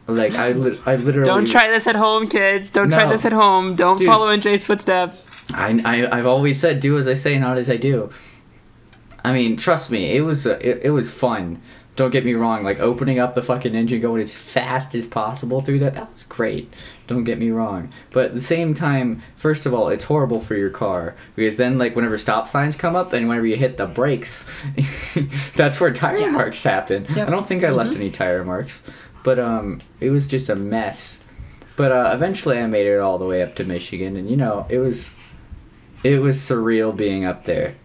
Like 0.09 0.35
I, 0.35 0.51
li- 0.51 0.79
I 0.85 0.95
literally. 0.95 1.25
Don't 1.27 1.47
try 1.47 1.67
this 1.69 1.87
at 1.87 1.95
home, 1.95 2.27
kids. 2.27 2.71
Don't 2.71 2.89
try 2.89 3.05
this 3.05 3.25
at 3.25 3.33
home. 3.33 3.75
Don't 3.75 3.97
Dude. 3.97 4.07
follow 4.07 4.29
in 4.29 4.41
Jay's 4.41 4.63
footsteps. 4.63 5.29
I, 5.53 5.81
I 5.85 6.17
I've 6.17 6.25
always 6.27 6.59
said 6.59 6.79
do 6.79 6.97
as 6.97 7.07
I 7.07 7.13
say, 7.13 7.37
not 7.39 7.57
as 7.57 7.69
I 7.69 7.77
do. 7.77 8.09
I 9.23 9.33
mean, 9.33 9.57
trust 9.57 9.91
me, 9.91 10.15
it 10.15 10.21
was 10.21 10.47
uh, 10.47 10.57
it, 10.61 10.81
it 10.83 10.89
was 10.91 11.11
fun. 11.11 11.61
Don't 11.95 12.11
get 12.11 12.23
me 12.23 12.33
wrong, 12.33 12.63
like 12.63 12.79
opening 12.79 13.19
up 13.19 13.35
the 13.35 13.41
fucking 13.41 13.75
engine, 13.75 13.99
going 13.99 14.21
as 14.21 14.33
fast 14.33 14.95
as 14.95 15.05
possible 15.05 15.59
through 15.59 15.79
that, 15.79 15.95
that 15.95 16.09
was 16.09 16.23
great. 16.23 16.73
Don't 17.07 17.25
get 17.25 17.37
me 17.37 17.49
wrong. 17.49 17.91
But 18.13 18.27
at 18.27 18.33
the 18.33 18.39
same 18.39 18.73
time, 18.73 19.21
first 19.35 19.65
of 19.65 19.73
all, 19.73 19.89
it's 19.89 20.05
horrible 20.05 20.39
for 20.39 20.55
your 20.55 20.69
car. 20.69 21.17
Because 21.35 21.57
then, 21.57 21.77
like, 21.77 21.97
whenever 21.97 22.17
stop 22.17 22.47
signs 22.47 22.77
come 22.77 22.95
up 22.95 23.11
and 23.11 23.27
whenever 23.27 23.45
you 23.47 23.57
hit 23.57 23.75
the 23.75 23.85
brakes, 23.85 24.45
that's 25.55 25.81
where 25.81 25.91
tire 25.91 26.17
Yeah. 26.19 26.31
marks 26.31 26.63
happen. 26.63 27.05
Yep. 27.13 27.27
I 27.27 27.31
don't 27.31 27.45
think 27.45 27.65
I 27.65 27.69
left 27.69 27.91
Mhm. 27.91 27.95
any 27.97 28.11
tire 28.11 28.45
marks. 28.45 28.81
But, 29.23 29.39
um, 29.39 29.79
it 29.99 30.09
was 30.09 30.27
just 30.27 30.49
a 30.49 30.55
mess. 30.55 31.19
But, 31.75 31.91
uh, 31.91 32.11
eventually 32.13 32.59
I 32.59 32.65
made 32.67 32.87
it 32.87 32.99
all 32.99 33.17
the 33.17 33.25
way 33.25 33.41
up 33.41 33.55
to 33.55 33.63
Michigan, 33.63 34.15
and, 34.15 34.29
you 34.29 34.37
know, 34.37 34.65
it 34.69 34.79
was. 34.79 35.09
It 36.01 36.21
was 36.21 36.37
surreal 36.37 36.95
being 36.95 37.25
up 37.25 37.43
there. 37.43 37.75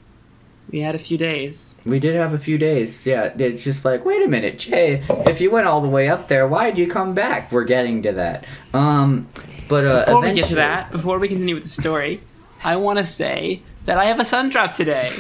We 0.71 0.81
had 0.81 0.95
a 0.95 0.99
few 0.99 1.19
days. 1.19 1.77
We 1.85 1.99
did 1.99 2.15
have 2.15 2.33
a 2.33 2.39
few 2.39 2.59
days. 2.59 3.05
Yeah, 3.07 3.33
it's 3.37 3.65
just 3.65 3.85
like, 3.85 4.05
wait 4.05 4.25
a 4.25 4.29
minute, 4.29 4.59
Jay, 4.59 5.03
if 5.27 5.41
you 5.41 5.51
went 5.51 5.67
all 5.67 5.81
the 5.81 5.89
way 5.89 6.09
up 6.09 6.29
there, 6.29 6.47
why'd 6.47 6.79
you 6.79 6.87
come 6.87 7.13
back? 7.13 7.51
We're 7.53 7.65
getting 7.65 8.03
to 8.05 8.13
that. 8.13 8.47
Um, 8.73 9.27
but 9.69 9.85
uh, 9.85 10.05
Before 10.07 10.23
we 10.23 10.33
get 10.33 10.47
to 10.49 10.55
that, 10.55 10.91
before 10.93 11.19
we 11.19 11.29
continue 11.29 11.57
with 11.57 11.65
the 11.65 11.71
story, 11.71 12.21
I 12.63 12.77
want 12.77 12.99
to 12.99 13.05
say 13.05 13.63
that 13.85 13.99
I 13.99 14.05
have 14.07 14.21
a 14.21 14.25
sun 14.25 14.49
drop 14.49 14.73
today. 14.73 15.11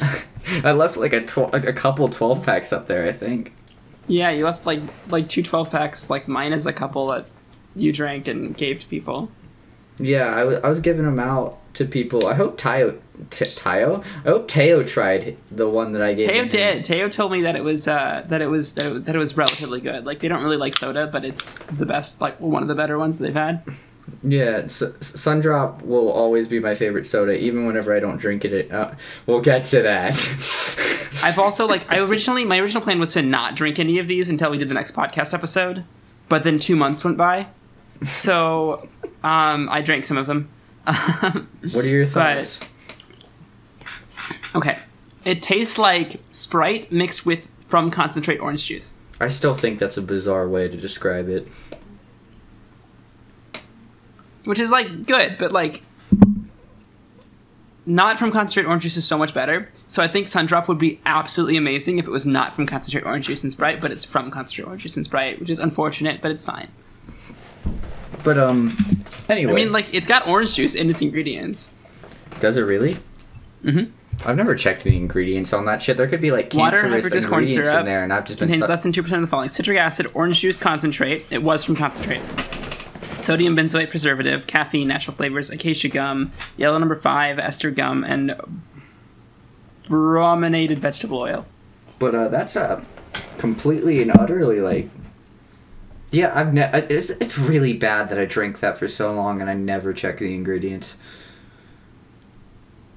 I 0.64 0.72
left 0.72 0.96
like 0.96 1.12
a 1.12 1.20
tw- 1.24 1.54
a 1.54 1.72
couple 1.72 2.08
twelve 2.08 2.44
packs 2.44 2.72
up 2.72 2.86
there. 2.86 3.06
I 3.06 3.12
think. 3.12 3.52
Yeah, 4.10 4.30
you 4.30 4.44
left 4.44 4.66
like 4.66 4.80
like 5.08 5.28
two 5.28 5.42
12 5.42 5.70
packs. 5.70 6.10
Like 6.10 6.26
mine 6.28 6.52
is 6.52 6.66
a 6.66 6.72
couple 6.72 7.06
that 7.08 7.26
you 7.76 7.92
drank 7.92 8.26
and 8.28 8.56
gave 8.56 8.80
to 8.80 8.86
people. 8.88 9.30
Yeah, 9.98 10.34
I 10.34 10.44
wa- 10.44 10.60
I 10.64 10.68
was 10.68 10.80
giving 10.80 11.04
them 11.04 11.20
out 11.20 11.58
to 11.74 11.84
people. 11.84 12.26
I 12.26 12.34
hope 12.34 12.58
Tayo, 12.58 12.98
T- 13.28 13.44
Tayo. 13.44 14.02
I 14.24 14.28
hope 14.30 14.48
Teo 14.48 14.82
tried 14.82 15.36
the 15.50 15.68
one 15.68 15.92
that 15.92 16.02
I 16.02 16.14
gave. 16.14 16.28
Teo 16.28 16.44
did. 16.46 16.84
Teo 16.84 17.08
told 17.08 17.30
me 17.32 17.42
that 17.42 17.54
it 17.54 17.62
was 17.62 17.86
uh, 17.86 18.24
that 18.28 18.40
it 18.42 18.48
was 18.48 18.74
that 18.74 18.86
it, 18.86 19.04
that 19.04 19.14
it 19.14 19.18
was 19.18 19.36
relatively 19.36 19.80
good. 19.80 20.04
Like 20.06 20.20
they 20.20 20.28
don't 20.28 20.42
really 20.42 20.56
like 20.56 20.74
soda, 20.74 21.06
but 21.06 21.24
it's 21.24 21.54
the 21.54 21.86
best, 21.86 22.20
like 22.20 22.40
one 22.40 22.62
of 22.62 22.68
the 22.68 22.74
better 22.74 22.98
ones 22.98 23.18
that 23.18 23.24
they've 23.24 23.34
had. 23.34 23.62
Yeah, 24.22 24.62
S- 24.64 24.82
S- 24.82 24.92
Sundrop 25.12 25.82
will 25.82 26.10
always 26.10 26.48
be 26.48 26.58
my 26.58 26.74
favorite 26.74 27.04
soda, 27.04 27.38
even 27.38 27.66
whenever 27.66 27.94
I 27.94 28.00
don't 28.00 28.16
drink 28.16 28.44
it. 28.44 28.72
Uh, 28.72 28.92
we'll 29.26 29.40
get 29.42 29.64
to 29.66 29.82
that. 29.82 30.14
I've 31.22 31.38
also 31.38 31.66
like 31.66 31.90
I 31.90 31.98
originally 31.98 32.44
my 32.44 32.58
original 32.58 32.82
plan 32.82 32.98
was 32.98 33.12
to 33.14 33.22
not 33.22 33.54
drink 33.54 33.78
any 33.78 33.98
of 33.98 34.08
these 34.08 34.28
until 34.28 34.50
we 34.50 34.58
did 34.58 34.68
the 34.68 34.74
next 34.74 34.94
podcast 34.94 35.34
episode, 35.34 35.84
but 36.28 36.42
then 36.42 36.58
two 36.58 36.76
months 36.76 37.04
went 37.04 37.16
by, 37.16 37.46
so 38.06 38.88
um, 39.22 39.68
I 39.70 39.80
drank 39.82 40.04
some 40.04 40.16
of 40.16 40.26
them. 40.26 40.48
What 41.72 41.84
are 41.84 41.88
your 41.88 42.06
thoughts? 42.06 42.60
okay, 44.54 44.78
it 45.24 45.42
tastes 45.42 45.78
like 45.78 46.20
Sprite 46.30 46.90
mixed 46.90 47.26
with 47.26 47.48
from 47.66 47.90
concentrate 47.90 48.38
orange 48.38 48.64
juice. 48.66 48.94
I 49.20 49.28
still 49.28 49.54
think 49.54 49.78
that's 49.78 49.96
a 49.96 50.02
bizarre 50.02 50.48
way 50.48 50.68
to 50.68 50.76
describe 50.76 51.28
it. 51.28 51.48
which 54.44 54.58
is 54.58 54.70
like 54.70 55.06
good, 55.06 55.36
but 55.38 55.52
like 55.52 55.82
not 57.86 58.18
from 58.18 58.30
concentrate 58.30 58.66
orange 58.68 58.82
juice 58.84 58.96
is 58.96 59.06
so 59.06 59.16
much 59.18 59.32
better. 59.34 59.70
So 59.86 60.02
I 60.02 60.08
think 60.08 60.26
Sundrop 60.26 60.68
would 60.68 60.78
be 60.78 61.00
absolutely 61.06 61.56
amazing 61.56 61.98
if 61.98 62.06
it 62.06 62.10
was 62.10 62.26
not 62.26 62.52
from 62.52 62.66
concentrate 62.66 63.04
orange 63.04 63.26
juice 63.26 63.42
and 63.42 63.50
Sprite, 63.52 63.80
but 63.80 63.90
it's 63.90 64.04
from 64.04 64.30
concentrate 64.30 64.66
orange 64.66 64.82
juice 64.82 64.96
and 64.96 65.04
Sprite, 65.04 65.40
which 65.40 65.50
is 65.50 65.58
unfortunate, 65.58 66.20
but 66.20 66.30
it's 66.30 66.44
fine. 66.44 66.68
But 68.22 68.36
um, 68.38 68.76
anyway, 69.28 69.52
I 69.52 69.54
mean, 69.54 69.72
like 69.72 69.92
it's 69.94 70.06
got 70.06 70.26
orange 70.28 70.54
juice 70.54 70.74
in 70.74 70.90
its 70.90 71.00
ingredients. 71.02 71.70
does 72.40 72.56
it 72.56 72.62
really? 72.62 72.94
Mm 73.64 73.72
Mhm. 73.72 73.90
I've 74.26 74.36
never 74.36 74.54
checked 74.54 74.84
the 74.84 74.94
ingredients 74.96 75.54
on 75.54 75.64
that 75.64 75.80
shit. 75.80 75.96
There 75.96 76.06
could 76.06 76.20
be 76.20 76.30
like 76.30 76.52
Water, 76.52 76.82
cancerous 76.82 77.24
corn 77.24 77.42
ingredients 77.44 77.68
syrup 77.68 77.80
in 77.80 77.84
there, 77.86 78.02
and 78.04 78.12
I've 78.12 78.26
just 78.26 78.38
been 78.38 78.48
Contains 78.48 78.66
su- 78.66 78.70
less 78.70 78.82
than 78.82 78.92
two 78.92 79.02
percent 79.02 79.22
of 79.22 79.28
the 79.28 79.30
following: 79.30 79.48
citric 79.48 79.78
acid, 79.78 80.08
orange 80.12 80.40
juice 80.40 80.58
concentrate. 80.58 81.24
It 81.30 81.42
was 81.42 81.64
from 81.64 81.76
concentrate. 81.76 82.20
Sodium 83.20 83.56
benzoate 83.56 83.90
preservative, 83.90 84.46
caffeine, 84.46 84.88
natural 84.88 85.14
flavors, 85.14 85.50
acacia 85.50 85.88
gum, 85.88 86.32
yellow 86.56 86.78
number 86.78 86.96
five, 86.96 87.38
ester 87.38 87.70
gum, 87.70 88.02
and 88.04 88.34
brominated 89.88 90.78
vegetable 90.78 91.18
oil. 91.18 91.46
But 91.98 92.14
uh, 92.14 92.28
that's 92.28 92.56
uh, 92.56 92.84
completely 93.38 94.00
and 94.00 94.10
utterly 94.10 94.60
like. 94.60 94.88
Yeah, 96.10 96.32
I've 96.34 96.52
ne- 96.52 96.70
it's, 96.88 97.10
it's 97.10 97.38
really 97.38 97.72
bad 97.72 98.08
that 98.10 98.18
I 98.18 98.24
drank 98.24 98.60
that 98.60 98.78
for 98.78 98.88
so 98.88 99.14
long 99.14 99.40
and 99.40 99.48
I 99.48 99.54
never 99.54 99.92
check 99.92 100.18
the 100.18 100.34
ingredients. 100.34 100.96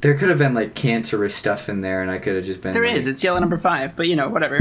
There 0.02 0.16
could 0.16 0.30
have 0.30 0.40
been 0.40 0.54
like 0.54 0.74
cancerous 0.74 1.34
stuff 1.34 1.70
in 1.70 1.82
there, 1.82 2.02
and 2.02 2.12
I 2.12 2.18
could 2.18 2.36
have 2.36 2.44
just 2.44 2.60
been. 2.62 2.74
There 2.74 2.86
like, 2.86 2.96
is. 2.96 3.08
It's 3.08 3.24
yellow 3.24 3.40
number 3.40 3.58
five, 3.58 3.96
but 3.96 4.08
you 4.08 4.18
know, 4.18 4.28
whatever. 4.28 4.60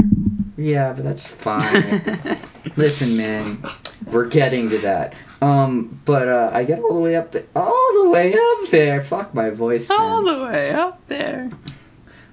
Yeah, 0.56 0.92
but 0.92 1.02
that's 1.02 1.26
fine. 1.26 2.38
Listen, 2.76 3.16
man, 3.16 3.64
we're 4.06 4.26
getting 4.26 4.70
to 4.70 4.78
that. 4.78 5.14
Um, 5.42 6.00
but 6.04 6.28
uh, 6.28 6.50
I 6.52 6.62
get 6.64 6.78
all 6.78 6.94
the 6.94 7.00
way 7.00 7.16
up 7.16 7.32
there, 7.32 7.44
all 7.56 8.04
the 8.04 8.10
way 8.10 8.32
up 8.32 8.70
there. 8.70 9.02
Fuck 9.02 9.34
my 9.34 9.50
voice, 9.50 9.88
man. 9.88 9.98
All 9.98 10.22
the 10.22 10.44
way 10.44 10.70
up 10.70 11.06
there. 11.08 11.50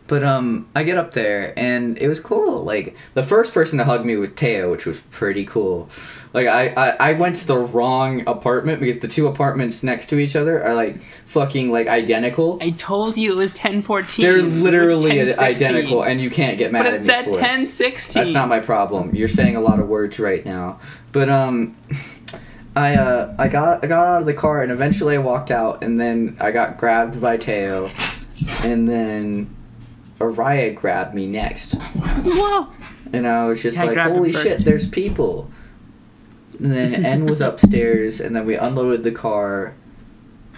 But 0.10 0.24
um, 0.24 0.68
I 0.76 0.84
get 0.84 0.98
up 0.98 1.14
there 1.14 1.54
and 1.56 1.96
it 2.00 2.08
was 2.08 2.20
cool. 2.20 2.64
Like 2.64 2.96
the 3.14 3.22
first 3.22 3.54
person 3.54 3.78
to 3.78 3.86
hug 3.86 4.06
me 4.06 4.16
was 4.16 4.32
Teo, 4.32 4.72
which 4.72 4.88
was 4.88 5.00
pretty 5.12 5.46
cool. 5.46 5.88
Like 6.34 6.48
I, 6.48 6.70
I, 6.70 6.90
I 7.10 7.14
went 7.14 7.36
to 7.38 7.48
the 7.48 7.58
wrong 7.58 8.28
apartment 8.28 8.80
because 8.80 9.00
the 9.00 9.08
two 9.08 9.28
apartments 9.28 9.84
next 9.84 10.08
to 10.08 10.18
each 10.18 10.36
other 10.36 10.64
are 10.64 10.74
like 10.74 11.00
fucking 11.26 11.72
like 11.72 11.88
identical. 11.88 12.58
I 12.60 12.72
told 12.72 13.18
you 13.18 13.34
it 13.34 13.36
was 13.36 13.52
ten 13.52 13.84
fourteen. 13.84 14.26
They're 14.26 14.42
literally 14.42 15.22
identical, 15.22 16.04
and 16.04 16.20
you 16.20 16.32
can't 16.32 16.58
get 16.58 16.72
mad 16.72 16.80
But 16.80 16.88
at 16.88 16.94
it 16.94 17.00
me 17.00 17.06
said 17.06 17.34
ten 17.36 17.68
sixteen. 17.68 18.24
That's 18.24 18.34
not 18.34 18.48
my 18.48 18.60
problem. 18.60 19.14
You're 19.16 19.28
saying 19.28 19.56
a 19.56 19.62
lot 19.62 19.80
of 19.80 19.88
words 19.88 20.20
right 20.20 20.44
now. 20.44 20.80
But 21.12 21.30
um 21.30 21.76
I 22.76 22.96
uh 22.96 23.36
I 23.38 23.48
got 23.48 23.84
I 23.84 23.88
got 23.88 24.06
out 24.06 24.20
of 24.22 24.26
the 24.26 24.34
car 24.34 24.62
and 24.62 24.72
eventually 24.72 25.16
I 25.16 25.20
walked 25.20 25.52
out 25.52 25.84
and 25.84 26.00
then 26.00 26.38
I 26.40 26.52
got 26.52 26.78
grabbed 26.78 27.20
by 27.20 27.38
Teo 27.38 27.90
and 28.64 28.88
then 28.88 29.56
Ariah 30.20 30.76
grabbed 30.76 31.16
me 31.16 31.28
next. 31.28 31.74
Whoa. 31.74 32.68
And 33.12 33.28
I 33.28 33.46
was 33.46 33.62
just 33.62 33.78
I 33.78 33.86
like, 33.86 33.98
Holy 33.98 34.32
shit, 34.32 34.60
there's 34.60 34.88
people. 34.88 35.50
And 36.60 36.72
then 36.72 37.06
N 37.06 37.26
was 37.26 37.42
upstairs 37.42 38.20
and 38.20 38.36
then 38.36 38.46
we 38.46 38.56
unloaded 38.56 39.04
the 39.04 39.12
car 39.12 39.74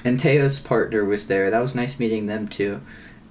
and 0.03 0.19
Teo's 0.19 0.59
partner 0.59 1.05
was 1.05 1.27
there. 1.27 1.49
That 1.49 1.59
was 1.59 1.75
nice 1.75 1.99
meeting 1.99 2.25
them 2.25 2.47
too. 2.47 2.81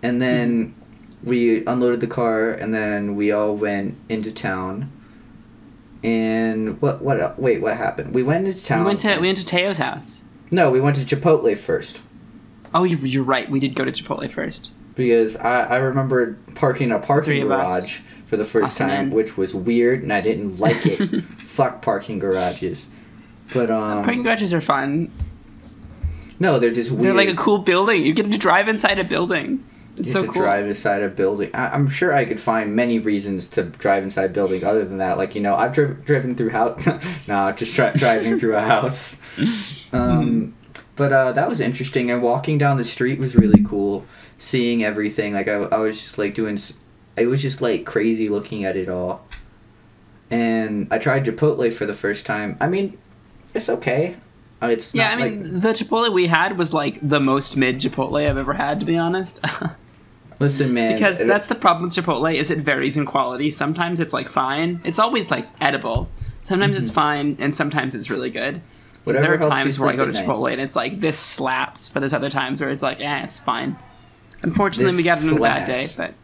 And 0.02 0.22
then 0.22 0.74
we 1.22 1.64
unloaded 1.66 2.00
the 2.00 2.06
car 2.06 2.50
and 2.50 2.72
then 2.72 3.16
we 3.16 3.30
all 3.30 3.54
went 3.54 3.98
into 4.08 4.32
town. 4.32 4.90
And 6.02 6.80
what 6.80 7.02
what 7.02 7.38
wait, 7.38 7.60
what 7.60 7.76
happened? 7.76 8.14
We 8.14 8.22
went 8.22 8.46
into 8.46 8.64
town. 8.64 8.80
We 8.80 8.86
went 8.86 9.00
to 9.00 9.18
we 9.18 9.26
went 9.28 9.38
to 9.38 9.44
Teo's 9.44 9.78
house. 9.78 10.24
No, 10.50 10.70
we 10.70 10.80
went 10.80 10.96
to 10.96 11.04
Chipotle 11.16 11.56
first. 11.56 12.02
Oh, 12.74 12.84
you- 12.84 12.96
you're 12.98 13.22
right. 13.24 13.50
We 13.50 13.60
did 13.60 13.74
go 13.74 13.84
to 13.84 13.92
Chipotle 13.92 14.30
first. 14.30 14.72
Because 14.94 15.36
I, 15.36 15.62
I 15.62 15.76
remember 15.76 16.36
parking 16.54 16.90
a 16.90 16.98
parking 16.98 17.46
garage 17.46 18.00
for 18.26 18.36
the 18.36 18.44
first 18.44 18.64
Us 18.74 18.80
and 18.80 18.90
time, 18.90 18.98
N. 19.06 19.10
which 19.10 19.36
was 19.36 19.54
weird 19.54 20.02
and 20.02 20.12
I 20.12 20.20
didn't 20.20 20.58
like 20.58 20.84
it. 20.86 21.22
Fuck 21.44 21.82
parking 21.82 22.18
garages. 22.18 22.86
But 23.52 23.70
um 23.70 24.04
Parking 24.04 24.22
garages 24.22 24.52
are 24.54 24.60
fun. 24.60 25.10
No, 26.38 26.58
they're 26.58 26.70
just 26.72 26.90
weird. 26.90 27.04
They're 27.04 27.14
like 27.14 27.28
a 27.28 27.34
cool 27.34 27.58
building. 27.58 28.02
You 28.04 28.14
get 28.14 28.30
to 28.32 28.38
drive 28.38 28.68
inside 28.68 28.98
a 28.98 29.04
building. 29.04 29.64
It's 29.96 30.06
You 30.08 30.12
so 30.12 30.18
have 30.20 30.26
to 30.28 30.32
cool. 30.32 30.42
drive 30.42 30.66
inside 30.66 31.02
a 31.02 31.08
building. 31.08 31.50
I, 31.54 31.68
I'm 31.74 31.88
sure 31.88 32.12
I 32.14 32.24
could 32.24 32.40
find 32.40 32.74
many 32.74 32.98
reasons 32.98 33.48
to 33.48 33.64
drive 33.64 34.02
inside 34.02 34.24
a 34.24 34.28
building 34.32 34.64
other 34.64 34.84
than 34.84 34.98
that. 34.98 35.18
Like 35.18 35.34
you 35.34 35.40
know, 35.40 35.54
I've 35.56 35.72
dri- 35.72 35.94
driven 36.04 36.34
through 36.34 36.50
house. 36.50 36.86
no, 37.28 37.52
just 37.52 37.74
tri- 37.74 37.92
driving 37.92 38.38
through 38.38 38.56
a 38.56 38.62
house. 38.62 39.18
Um, 39.92 40.54
but 40.94 41.12
uh, 41.12 41.32
that 41.32 41.48
was 41.48 41.60
interesting, 41.60 42.12
and 42.12 42.22
walking 42.22 42.58
down 42.58 42.76
the 42.76 42.84
street 42.84 43.18
was 43.18 43.34
really 43.34 43.64
cool. 43.64 44.06
Seeing 44.38 44.84
everything, 44.84 45.34
like 45.34 45.48
I, 45.48 45.54
I 45.54 45.78
was 45.78 46.00
just 46.00 46.16
like 46.16 46.32
doing. 46.34 46.56
It 47.16 47.26
was 47.26 47.42
just 47.42 47.60
like 47.60 47.84
crazy 47.86 48.28
looking 48.28 48.64
at 48.64 48.76
it 48.76 48.88
all. 48.88 49.26
And 50.30 50.86
I 50.92 50.98
tried 50.98 51.24
Chipotle 51.24 51.72
for 51.72 51.86
the 51.86 51.92
first 51.92 52.24
time. 52.24 52.56
I 52.60 52.68
mean, 52.68 52.96
it's 53.52 53.68
okay. 53.68 54.16
Uh, 54.62 54.66
It's 54.68 54.94
Yeah, 54.94 55.10
I 55.10 55.16
mean, 55.16 55.42
like, 55.42 55.60
the 55.62 55.68
Chipotle 55.72 56.12
we 56.12 56.26
had 56.28 56.56
was 56.56 56.72
like 56.72 56.98
the 57.02 57.18
most 57.18 57.56
mid 57.56 57.80
Chipotle 57.80 58.24
I've 58.28 58.36
ever 58.38 58.52
had, 58.54 58.78
to 58.80 58.86
be 58.86 58.96
honest. 58.96 59.44
listen, 60.40 60.74
man. 60.74 60.94
because 60.94 61.18
that's 61.18 61.46
the 61.46 61.54
problem 61.54 61.84
with 61.84 61.94
Chipotle 61.94 62.34
is 62.34 62.50
it 62.50 62.58
varies 62.58 62.96
in 62.96 63.06
quality. 63.06 63.50
Sometimes 63.52 64.00
it's 64.00 64.12
like 64.12 64.28
fine. 64.28 64.80
It's 64.84 64.98
always 64.98 65.30
like 65.30 65.46
edible. 65.60 66.08
Sometimes 66.42 66.76
it's 66.76 66.90
fine, 66.90 67.36
and 67.38 67.54
sometimes 67.54 67.94
it's 67.94 68.10
really 68.10 68.30
good. 68.30 68.56
Mm-hmm. 69.06 69.12
There 69.12 69.34
are 69.34 69.38
times 69.38 69.78
where 69.78 69.90
I 69.90 69.96
go 69.96 70.04
to 70.04 70.10
at 70.10 70.14
night. 70.14 70.26
Chipotle 70.26 70.52
and 70.52 70.60
it's 70.60 70.76
like 70.76 71.00
this 71.00 71.18
slaps, 71.18 71.88
but 71.88 72.00
there's 72.00 72.12
other 72.12 72.30
times 72.30 72.60
where 72.60 72.70
it's 72.70 72.82
like, 72.82 73.00
eh, 73.00 73.22
it's 73.22 73.38
fine. 73.40 73.76
Unfortunately, 74.42 74.92
This 74.92 74.96
we 74.98 75.04
got 75.04 75.22
it 75.22 75.30
on 75.30 75.38
a 75.38 75.40
bad 75.40 75.66
day, 75.66 75.86
but 75.96 76.14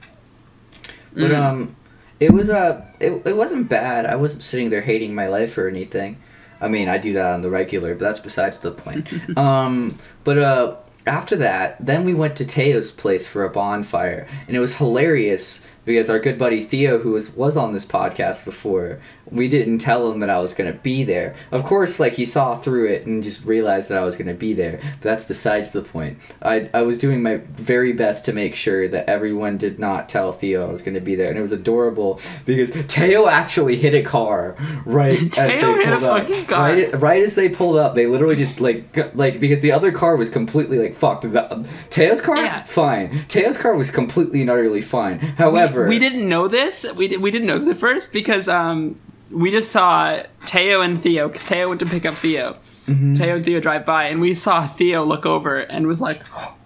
But 1.15 1.31
Mm. 1.31 1.37
um, 1.37 1.77
it 2.21 2.33
was 2.33 2.51
uh, 2.51 2.85
it, 3.01 3.23
it 3.27 3.37
wasn't 3.37 3.69
bad. 3.69 4.07
I 4.07 4.17
wasn't 4.17 4.43
sitting 4.43 4.71
there 4.71 4.83
hating 4.83 5.15
my 5.15 5.29
life 5.29 5.57
or 5.59 5.69
anything. 5.69 6.19
I 6.61 6.69
mean, 6.69 6.89
I 6.89 6.97
do 6.99 7.13
that 7.15 7.33
on 7.33 7.43
the 7.43 7.51
regular, 7.51 7.95
but 7.95 8.01
that's 8.05 8.19
besides 8.19 8.59
the 8.59 8.71
point. 8.73 9.07
um, 9.39 9.99
but 10.25 10.39
uh, 10.39 10.77
after 11.07 11.37
that, 11.37 11.77
then 11.85 12.05
we 12.05 12.15
went 12.15 12.37
to 12.37 12.45
Teo's 12.45 12.91
place 12.91 13.27
for 13.27 13.45
a 13.45 13.51
bonfire, 13.51 14.27
and 14.47 14.57
it 14.57 14.61
was 14.61 14.75
hilarious 14.75 15.61
because 15.87 16.11
our 16.11 16.19
good 16.19 16.37
buddy 16.39 16.61
Theo, 16.61 16.99
who 16.99 17.13
was 17.13 17.31
was 17.31 17.57
on 17.57 17.73
this 17.73 17.87
podcast 17.87 18.45
before, 18.45 19.01
we 19.31 19.49
didn't 19.49 19.79
tell 19.79 20.11
him 20.13 20.21
that 20.21 20.29
I 20.29 20.39
was 20.41 20.53
gonna 20.53 20.73
be 20.75 21.05
there. 21.05 21.35
Of 21.51 21.65
course, 21.65 21.99
like 21.99 22.13
he 22.15 22.27
saw 22.27 22.57
through 22.57 22.89
it 22.89 23.07
and 23.07 23.23
just 23.25 23.45
realized 23.45 23.89
that 23.89 23.97
I 23.99 24.05
was 24.05 24.17
gonna 24.17 24.35
be 24.35 24.53
there. 24.53 24.81
But 24.83 25.01
that's 25.03 25.25
besides 25.25 25.71
the 25.71 25.81
point. 25.83 26.19
I 26.43 26.69
I 26.75 26.83
was 26.83 26.99
doing 26.99 27.23
my 27.23 27.37
very 27.37 27.93
best 27.95 28.25
to 28.27 28.33
make 28.35 28.55
sure 28.55 28.89
that 28.89 29.09
everyone 29.09 29.57
did 29.57 29.79
not 29.79 30.09
tell 30.11 30.33
Theo 30.33 30.69
I 30.69 30.73
was 30.73 30.83
gonna 30.83 31.01
be 31.01 31.15
there, 31.15 31.31
and 31.31 31.39
it 31.39 31.43
was 31.43 31.53
adorable 31.53 32.21
because 32.45 32.73
Teo 32.89 33.29
actually 33.29 33.77
hit 33.77 33.95
a 33.95 34.03
car 34.03 34.57
right 34.85 35.13
as 35.15 35.31
they 35.37 35.61
Teo 35.61 35.75
hit 35.75 35.89
a 35.89 35.99
pulled 35.99 36.05
up. 36.05 36.51
Right, 36.51 37.01
right 37.01 37.23
as 37.23 37.35
they 37.37 37.49
pulled 37.49 37.77
up, 37.77 37.95
they 37.95 38.07
literally 38.07 38.37
just 38.37 38.61
like 38.61 39.15
like 39.15 39.39
because 39.41 39.61
the 39.61 39.73
other 39.73 39.93
car 39.93 40.17
was 40.17 40.29
completely 40.29 40.79
like 40.79 40.95
fucked. 40.97 41.31
The, 41.31 41.53
um, 41.53 41.65
Teo's 41.91 42.21
car, 42.21 42.37
Yeah. 42.37 42.65
fine. 42.65 43.25
Teo's 43.29 43.57
car 43.57 43.75
was 43.77 43.91
completely 43.91 44.41
and 44.41 44.51
utterly 44.51 44.81
fine. 44.83 45.19
However, 45.19 45.76
we 45.85 45.99
didn't 45.99 46.29
know 46.29 46.49
this. 46.49 46.87
We, 46.97 47.09
di- 47.09 47.17
we 47.17 47.31
didn't 47.31 47.47
know 47.47 47.59
this 47.59 47.69
at 47.69 47.77
first 47.79 48.13
because 48.13 48.49
um, 48.49 48.99
we 49.31 49.51
just 49.51 49.71
saw 49.73 50.23
Teo 50.47 50.81
and 50.81 51.01
Theo 51.01 51.29
because 51.29 51.45
Teo 51.45 51.69
went 51.69 51.81
to 51.81 51.87
pick 51.87 52.07
up 52.07 52.17
Theo. 52.17 52.55
Mm-hmm. 52.87 53.15
Teo 53.15 53.37
and 53.37 53.45
Theo 53.45 53.61
drive 53.61 53.85
by, 53.85 54.05
and 54.05 54.21
we 54.21 54.33
saw 54.35 54.67
Theo 54.67 55.05
look 55.05 55.27
over 55.27 55.59
and 55.59 55.87
was 55.87 56.01
like, 56.01 56.23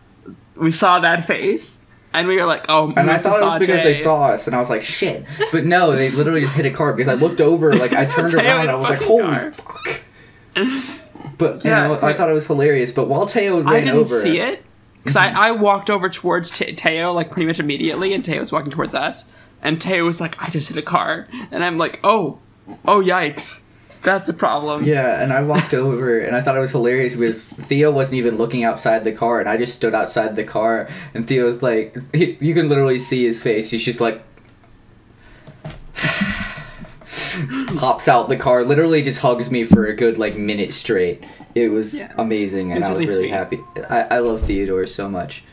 we 0.57 0.71
saw 0.71 0.99
that 1.01 1.25
face, 1.25 1.83
and 2.13 2.29
we 2.29 2.37
were 2.37 2.45
like, 2.47 2.67
oh, 2.69 2.93
And 2.97 3.11
I 3.11 3.17
thought 3.19 3.41
it 3.41 3.45
was 3.45 3.59
because 3.61 3.83
they 3.83 3.95
saw 3.95 4.25
us, 4.25 4.47
and 4.47 4.55
I 4.55 4.59
was 4.59 4.69
like, 4.69 4.83
shit. 4.83 5.25
But 5.53 5.65
no, 5.65 5.93
they 5.93 6.11
literally 6.11 6.43
just 6.43 6.55
hit 6.55 6.67
a 6.67 6.71
car 6.71 6.93
because 6.93 7.09
I 7.09 7.15
looked 7.15 7.41
over, 7.41 7.73
like 7.75 7.93
I 7.95 8.05
turned 8.07 8.35
around, 8.35 8.61
hit 8.63 8.71
I 8.71 8.75
was 8.75 8.91
like, 8.91 9.03
holy 9.03 9.23
car. 9.23 9.53
fuck. 9.53 10.01
But 11.39 11.65
you 11.65 11.71
Yeah, 11.71 11.87
know, 11.87 11.95
I 11.95 12.13
thought 12.13 12.29
it 12.29 12.35
was 12.35 12.47
hilarious. 12.47 12.93
But 12.93 13.09
while 13.09 13.25
Teo 13.27 13.59
ran 13.63 13.69
I 13.69 13.81
didn't 13.81 13.95
over, 13.97 14.05
see 14.05 14.41
it 14.41 14.63
because 15.03 15.17
I, 15.17 15.29
mm-hmm. 15.29 15.39
I 15.39 15.51
walked 15.53 15.91
over 15.91 16.09
towards 16.09 16.51
Te- 16.51 16.73
Teo 16.75 17.13
like 17.13 17.31
pretty 17.31 17.47
much 17.47 17.59
immediately, 17.59 18.15
and 18.15 18.25
Teo 18.25 18.41
was 18.41 18.53
walking 18.53 18.71
towards 18.71 18.95
us, 18.95 19.33
and 19.63 19.81
Teo 19.81 20.05
was 20.05 20.21
like, 20.21 20.43
I 20.43 20.51
just 20.51 20.69
hit 20.69 20.77
a 20.77 20.83
car, 20.83 21.29
and 21.51 21.65
I'm 21.65 21.79
like, 21.79 22.01
oh, 22.05 22.39
oh 22.87 23.01
yikes, 23.01 23.63
that's 24.03 24.29
a 24.29 24.35
problem. 24.35 24.85
Yeah, 24.85 25.23
and 25.23 25.33
I 25.33 25.43
walked 25.43 25.75
over, 25.75 26.19
and 26.19 26.35
I 26.35 26.41
thought 26.41 26.57
it 26.57 26.61
was 26.61 26.71
hilarious 26.71 27.17
because 27.17 27.43
Theo 27.43 27.91
wasn't 27.91 28.17
even 28.17 28.37
looking 28.37 28.65
outside 28.65 29.05
the 29.05 29.13
car, 29.13 29.41
and 29.41 29.49
I 29.49 29.57
just 29.57 29.75
stood 29.75 29.95
outside 29.95 30.37
the 30.37 30.45
car, 30.45 30.89
and 31.15 31.27
Theo's 31.27 31.63
like, 31.63 31.97
he, 32.15 32.37
you 32.41 32.55
can 32.55 32.69
literally 32.69 32.99
see 32.99 33.25
his 33.25 33.43
face. 33.43 33.71
He's 33.71 33.85
just 33.85 34.01
like, 34.01 34.23
hops 37.79 38.09
out 38.09 38.29
the 38.29 38.37
car, 38.37 38.65
literally 38.65 39.03
just 39.03 39.21
hugs 39.21 39.51
me 39.51 39.65
for 39.65 39.87
a 39.87 39.95
good 39.95 40.19
like 40.19 40.37
minute 40.37 40.73
straight. 40.75 41.25
It 41.55 41.69
was 41.69 41.95
Yeah. 41.99 42.13
amazing, 42.19 42.71
and 42.73 42.79
It's 42.79 42.89
I 42.89 42.93
was 42.93 43.01
really 43.01 43.07
really 43.07 43.23
sweet. 43.29 43.31
happy. 43.33 43.61
I, 43.89 44.17
I 44.17 44.19
love 44.19 44.43
Theodore 44.43 44.87
so 44.87 45.09
much. 45.09 45.45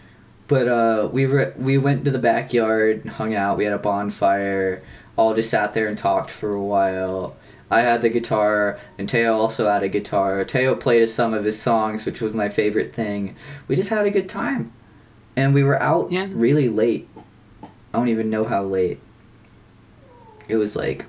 But 0.47 0.67
uh, 0.67 1.09
we 1.11 1.25
were 1.25 1.53
we 1.57 1.77
went 1.77 2.05
to 2.05 2.11
the 2.11 2.19
backyard, 2.19 3.05
hung 3.05 3.35
out. 3.35 3.57
We 3.57 3.65
had 3.65 3.73
a 3.73 3.77
bonfire. 3.79 4.81
All 5.17 5.33
just 5.33 5.49
sat 5.49 5.73
there 5.73 5.87
and 5.87 5.97
talked 5.97 6.29
for 6.29 6.53
a 6.53 6.61
while. 6.63 7.35
I 7.69 7.81
had 7.81 8.01
the 8.01 8.07
guitar, 8.09 8.79
and 8.97 9.09
Teo 9.09 9.33
also 9.37 9.67
had 9.69 9.83
a 9.83 9.89
guitar. 9.89 10.45
Teo 10.45 10.73
played 10.75 11.03
us 11.03 11.13
some 11.13 11.33
of 11.33 11.43
his 11.43 11.59
songs, 11.61 12.05
which 12.05 12.21
was 12.21 12.31
my 12.33 12.47
favorite 12.47 12.93
thing. 12.93 13.35
We 13.67 13.75
just 13.75 13.89
had 13.89 14.05
a 14.05 14.09
good 14.11 14.29
time, 14.29 14.71
and 15.35 15.53
we 15.53 15.63
were 15.63 15.81
out 15.81 16.09
Yeah. 16.11 16.27
really 16.31 16.69
late. 16.69 17.09
I 17.61 17.67
don't 17.99 18.07
even 18.07 18.29
know 18.29 18.45
how 18.45 18.63
late. 18.63 18.99
It 20.47 20.55
was 20.55 20.77
like 20.77 21.05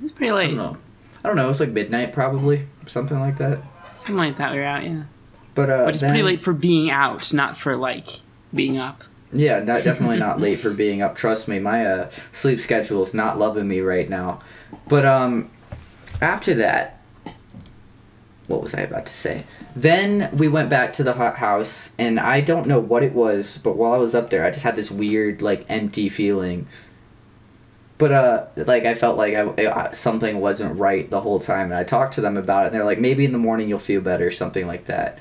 It 0.00 0.04
was 0.04 0.12
pretty 0.12 0.32
late. 0.32 0.44
I 0.44 0.54
don't 0.54 0.56
know. 0.56 0.76
I 1.22 1.28
don't 1.28 1.36
know. 1.36 1.44
It 1.44 1.48
was 1.48 1.60
like 1.60 1.70
midnight, 1.70 2.14
probably 2.14 2.66
something 2.86 3.20
like 3.20 3.36
that. 3.36 3.62
Something 3.96 4.16
like 4.16 4.38
that. 4.38 4.52
We 4.52 4.58
were 4.58 4.64
out, 4.64 4.82
yeah. 4.82 5.02
But 5.54 5.68
uh, 5.68 5.84
Which 5.84 5.96
is 5.96 6.02
pretty 6.02 6.22
late 6.22 6.40
for 6.40 6.54
being 6.54 6.90
out, 6.90 7.32
not 7.34 7.56
for 7.56 7.76
like 7.76 8.08
being 8.54 8.78
up. 8.78 9.04
Yeah, 9.32 9.60
not 9.60 9.84
definitely 9.84 10.18
not 10.18 10.40
late 10.40 10.58
for 10.58 10.70
being 10.70 11.02
up. 11.02 11.16
Trust 11.16 11.48
me, 11.48 11.58
my 11.58 11.84
uh, 11.84 12.10
sleep 12.32 12.60
schedule 12.60 13.02
is 13.02 13.12
not 13.12 13.38
loving 13.38 13.68
me 13.68 13.80
right 13.80 14.08
now. 14.08 14.38
But 14.88 15.04
um, 15.04 15.50
after 16.22 16.54
that, 16.54 17.00
what 18.46 18.62
was 18.62 18.74
I 18.74 18.80
about 18.80 19.06
to 19.06 19.12
say? 19.12 19.44
Then 19.76 20.30
we 20.36 20.48
went 20.48 20.70
back 20.70 20.92
to 20.94 21.04
the 21.04 21.12
hot 21.12 21.36
house, 21.36 21.92
and 21.98 22.18
I 22.18 22.40
don't 22.40 22.66
know 22.66 22.80
what 22.80 23.02
it 23.02 23.12
was, 23.12 23.58
but 23.62 23.76
while 23.76 23.92
I 23.92 23.98
was 23.98 24.14
up 24.14 24.30
there, 24.30 24.44
I 24.44 24.50
just 24.50 24.64
had 24.64 24.76
this 24.76 24.90
weird 24.90 25.42
like 25.42 25.64
empty 25.68 26.08
feeling. 26.08 26.66
But 28.00 28.12
uh, 28.12 28.46
like 28.56 28.86
I 28.86 28.94
felt 28.94 29.18
like 29.18 29.34
I, 29.34 29.66
I, 29.66 29.90
something 29.90 30.40
wasn't 30.40 30.78
right 30.78 31.08
the 31.10 31.20
whole 31.20 31.38
time, 31.38 31.66
and 31.66 31.74
I 31.74 31.84
talked 31.84 32.14
to 32.14 32.22
them 32.22 32.38
about 32.38 32.64
it, 32.64 32.66
and 32.68 32.74
they're 32.74 32.84
like, 32.84 32.98
maybe 32.98 33.26
in 33.26 33.32
the 33.32 33.38
morning 33.38 33.68
you'll 33.68 33.78
feel 33.78 34.00
better, 34.00 34.30
something 34.30 34.66
like 34.66 34.86
that. 34.86 35.18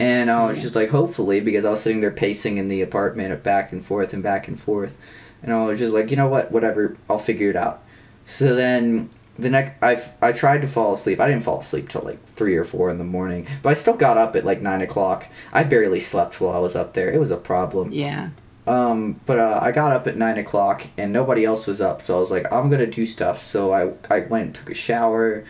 And 0.00 0.30
I 0.30 0.46
was 0.46 0.62
just 0.62 0.74
like, 0.74 0.88
hopefully, 0.88 1.40
because 1.40 1.66
I 1.66 1.70
was 1.70 1.82
sitting 1.82 2.00
there 2.00 2.10
pacing 2.10 2.56
in 2.56 2.68
the 2.68 2.80
apartment 2.80 3.42
back 3.42 3.72
and 3.72 3.84
forth 3.84 4.14
and 4.14 4.22
back 4.22 4.48
and 4.48 4.58
forth. 4.58 4.96
And 5.42 5.52
I 5.52 5.66
was 5.66 5.78
just 5.78 5.92
like, 5.92 6.10
you 6.10 6.16
know 6.16 6.26
what, 6.26 6.50
whatever, 6.50 6.96
I'll 7.10 7.18
figure 7.18 7.50
it 7.50 7.56
out. 7.56 7.82
So 8.24 8.54
then 8.54 9.10
the 9.38 9.50
next, 9.50 9.82
I, 9.82 10.02
I 10.22 10.32
tried 10.32 10.62
to 10.62 10.66
fall 10.66 10.94
asleep. 10.94 11.20
I 11.20 11.28
didn't 11.28 11.44
fall 11.44 11.60
asleep 11.60 11.90
till 11.90 12.00
like 12.00 12.24
3 12.30 12.56
or 12.56 12.64
4 12.64 12.88
in 12.88 12.96
the 12.96 13.04
morning. 13.04 13.46
But 13.62 13.68
I 13.68 13.74
still 13.74 13.96
got 13.96 14.16
up 14.16 14.34
at 14.34 14.46
like 14.46 14.62
9 14.62 14.80
o'clock. 14.80 15.26
I 15.52 15.62
barely 15.62 16.00
slept 16.00 16.40
while 16.40 16.56
I 16.56 16.58
was 16.58 16.74
up 16.74 16.94
there. 16.94 17.12
It 17.12 17.20
was 17.20 17.30
a 17.30 17.36
problem. 17.36 17.92
Yeah. 17.92 18.30
Um, 18.66 19.20
but 19.26 19.38
uh, 19.38 19.58
I 19.62 19.72
got 19.72 19.92
up 19.92 20.06
at 20.06 20.16
9 20.16 20.38
o'clock 20.38 20.86
and 20.96 21.12
nobody 21.12 21.44
else 21.44 21.66
was 21.66 21.80
up. 21.80 22.00
So 22.00 22.16
I 22.16 22.20
was 22.20 22.30
like, 22.30 22.50
I'm 22.50 22.70
to 22.70 22.86
do 22.86 23.04
stuff. 23.04 23.42
So 23.42 23.72
I, 23.72 23.92
I 24.14 24.20
went 24.20 24.46
and 24.46 24.54
took 24.54 24.70
a 24.70 24.74
shower. 24.74 25.44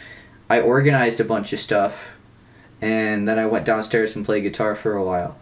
I 0.50 0.60
organized 0.60 1.20
a 1.20 1.24
bunch 1.24 1.52
of 1.52 1.58
stuff 1.60 2.16
and 2.82 3.28
then 3.28 3.38
I 3.38 3.46
went 3.46 3.64
downstairs 3.66 4.16
and 4.16 4.24
played 4.24 4.42
guitar 4.42 4.74
for 4.74 4.94
a 4.96 5.04
while. 5.04 5.36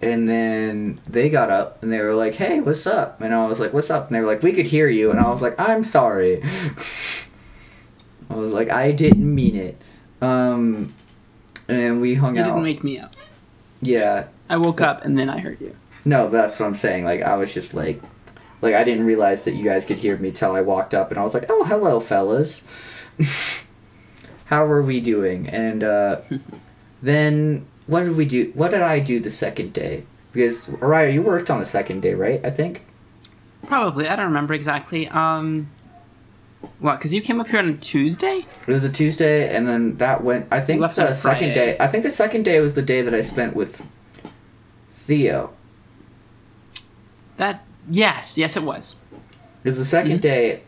And 0.00 0.28
then 0.28 1.00
they 1.08 1.28
got 1.30 1.50
up 1.50 1.82
and 1.82 1.90
they 1.90 2.00
were 2.00 2.14
like, 2.14 2.34
"Hey, 2.34 2.60
what's 2.60 2.86
up?" 2.86 3.20
And 3.22 3.34
I 3.34 3.46
was 3.46 3.58
like, 3.58 3.72
"What's 3.72 3.88
up?" 3.90 4.08
And 4.08 4.14
they 4.16 4.20
were 4.20 4.26
like, 4.26 4.42
"We 4.42 4.52
could 4.52 4.66
hear 4.66 4.88
you." 4.88 5.10
And 5.10 5.18
I 5.18 5.30
was 5.30 5.40
like, 5.40 5.58
"I'm 5.58 5.82
sorry." 5.84 6.42
I 8.30 8.34
was 8.34 8.52
like, 8.52 8.70
"I 8.70 8.92
didn't 8.92 9.34
mean 9.34 9.56
it." 9.56 9.80
Um, 10.20 10.92
and 11.66 12.02
we 12.02 12.14
hung 12.14 12.36
You 12.36 12.42
out. 12.42 12.44
didn't 12.44 12.62
wake 12.62 12.84
me 12.84 12.98
up. 12.98 13.14
yeah, 13.80 14.26
I 14.50 14.58
woke 14.58 14.82
up 14.82 15.02
and 15.04 15.18
then 15.18 15.30
I 15.30 15.38
heard 15.38 15.60
you. 15.62 15.74
No, 16.06 16.30
that's 16.30 16.58
what 16.60 16.66
I'm 16.66 16.76
saying. 16.76 17.04
Like 17.04 17.20
I 17.20 17.36
was 17.36 17.52
just 17.52 17.74
like, 17.74 18.00
like 18.62 18.74
I 18.74 18.84
didn't 18.84 19.04
realize 19.04 19.42
that 19.42 19.54
you 19.54 19.64
guys 19.64 19.84
could 19.84 19.98
hear 19.98 20.16
me 20.16 20.30
till 20.30 20.52
I 20.52 20.60
walked 20.60 20.94
up, 20.94 21.10
and 21.10 21.18
I 21.18 21.24
was 21.24 21.34
like, 21.34 21.46
"Oh, 21.50 21.64
hello, 21.64 21.98
fellas. 21.98 22.62
How 24.46 24.64
are 24.64 24.82
we 24.82 25.00
doing?" 25.00 25.48
And 25.48 25.82
uh, 25.82 26.20
then 27.02 27.66
what 27.88 28.04
did 28.04 28.16
we 28.16 28.24
do? 28.24 28.52
What 28.54 28.70
did 28.70 28.82
I 28.82 29.00
do 29.00 29.18
the 29.18 29.30
second 29.30 29.72
day? 29.72 30.04
Because 30.32 30.66
Ariah, 30.68 31.12
you 31.12 31.22
worked 31.22 31.50
on 31.50 31.58
the 31.58 31.64
second 31.64 32.02
day, 32.02 32.14
right? 32.14 32.42
I 32.44 32.50
think. 32.50 32.84
Probably. 33.66 34.06
I 34.06 34.14
don't 34.14 34.26
remember 34.26 34.54
exactly. 34.54 35.08
Um, 35.08 35.68
what? 36.78 36.98
Because 36.98 37.12
you 37.12 37.20
came 37.20 37.40
up 37.40 37.48
here 37.48 37.58
on 37.58 37.68
a 37.68 37.76
Tuesday? 37.76 38.46
It 38.64 38.72
was 38.72 38.84
a 38.84 38.92
Tuesday, 38.92 39.52
and 39.52 39.68
then 39.68 39.96
that 39.96 40.22
went. 40.22 40.46
I 40.52 40.60
think 40.60 40.80
left 40.80 40.94
the 40.94 41.14
second 41.14 41.52
day. 41.52 41.76
I 41.80 41.88
think 41.88 42.04
the 42.04 42.12
second 42.12 42.44
day 42.44 42.60
was 42.60 42.76
the 42.76 42.82
day 42.82 43.02
that 43.02 43.12
I 43.12 43.22
spent 43.22 43.56
with 43.56 43.84
Theo. 44.92 45.52
That. 47.36 47.64
Yes. 47.88 48.36
Yes, 48.36 48.56
it 48.56 48.62
was. 48.62 48.96
Because 49.62 49.78
the 49.78 49.96
2nd 49.96 50.20
day, 50.20 50.62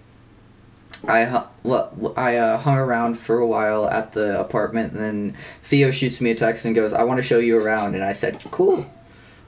I 1.06 1.44
well, 1.62 2.14
I 2.16 2.36
uh, 2.36 2.58
hung 2.58 2.76
around 2.76 3.18
for 3.18 3.38
a 3.38 3.46
while 3.46 3.88
at 3.88 4.12
the 4.12 4.40
apartment, 4.40 4.92
and 4.92 5.02
then 5.02 5.36
Theo 5.62 5.90
shoots 5.90 6.20
me 6.20 6.30
a 6.30 6.34
text 6.34 6.64
and 6.64 6.74
goes, 6.74 6.92
"I 6.92 7.04
want 7.04 7.18
to 7.18 7.22
show 7.22 7.38
you 7.38 7.58
around," 7.58 7.94
and 7.94 8.02
I 8.02 8.12
said, 8.12 8.42
"Cool." 8.50 8.86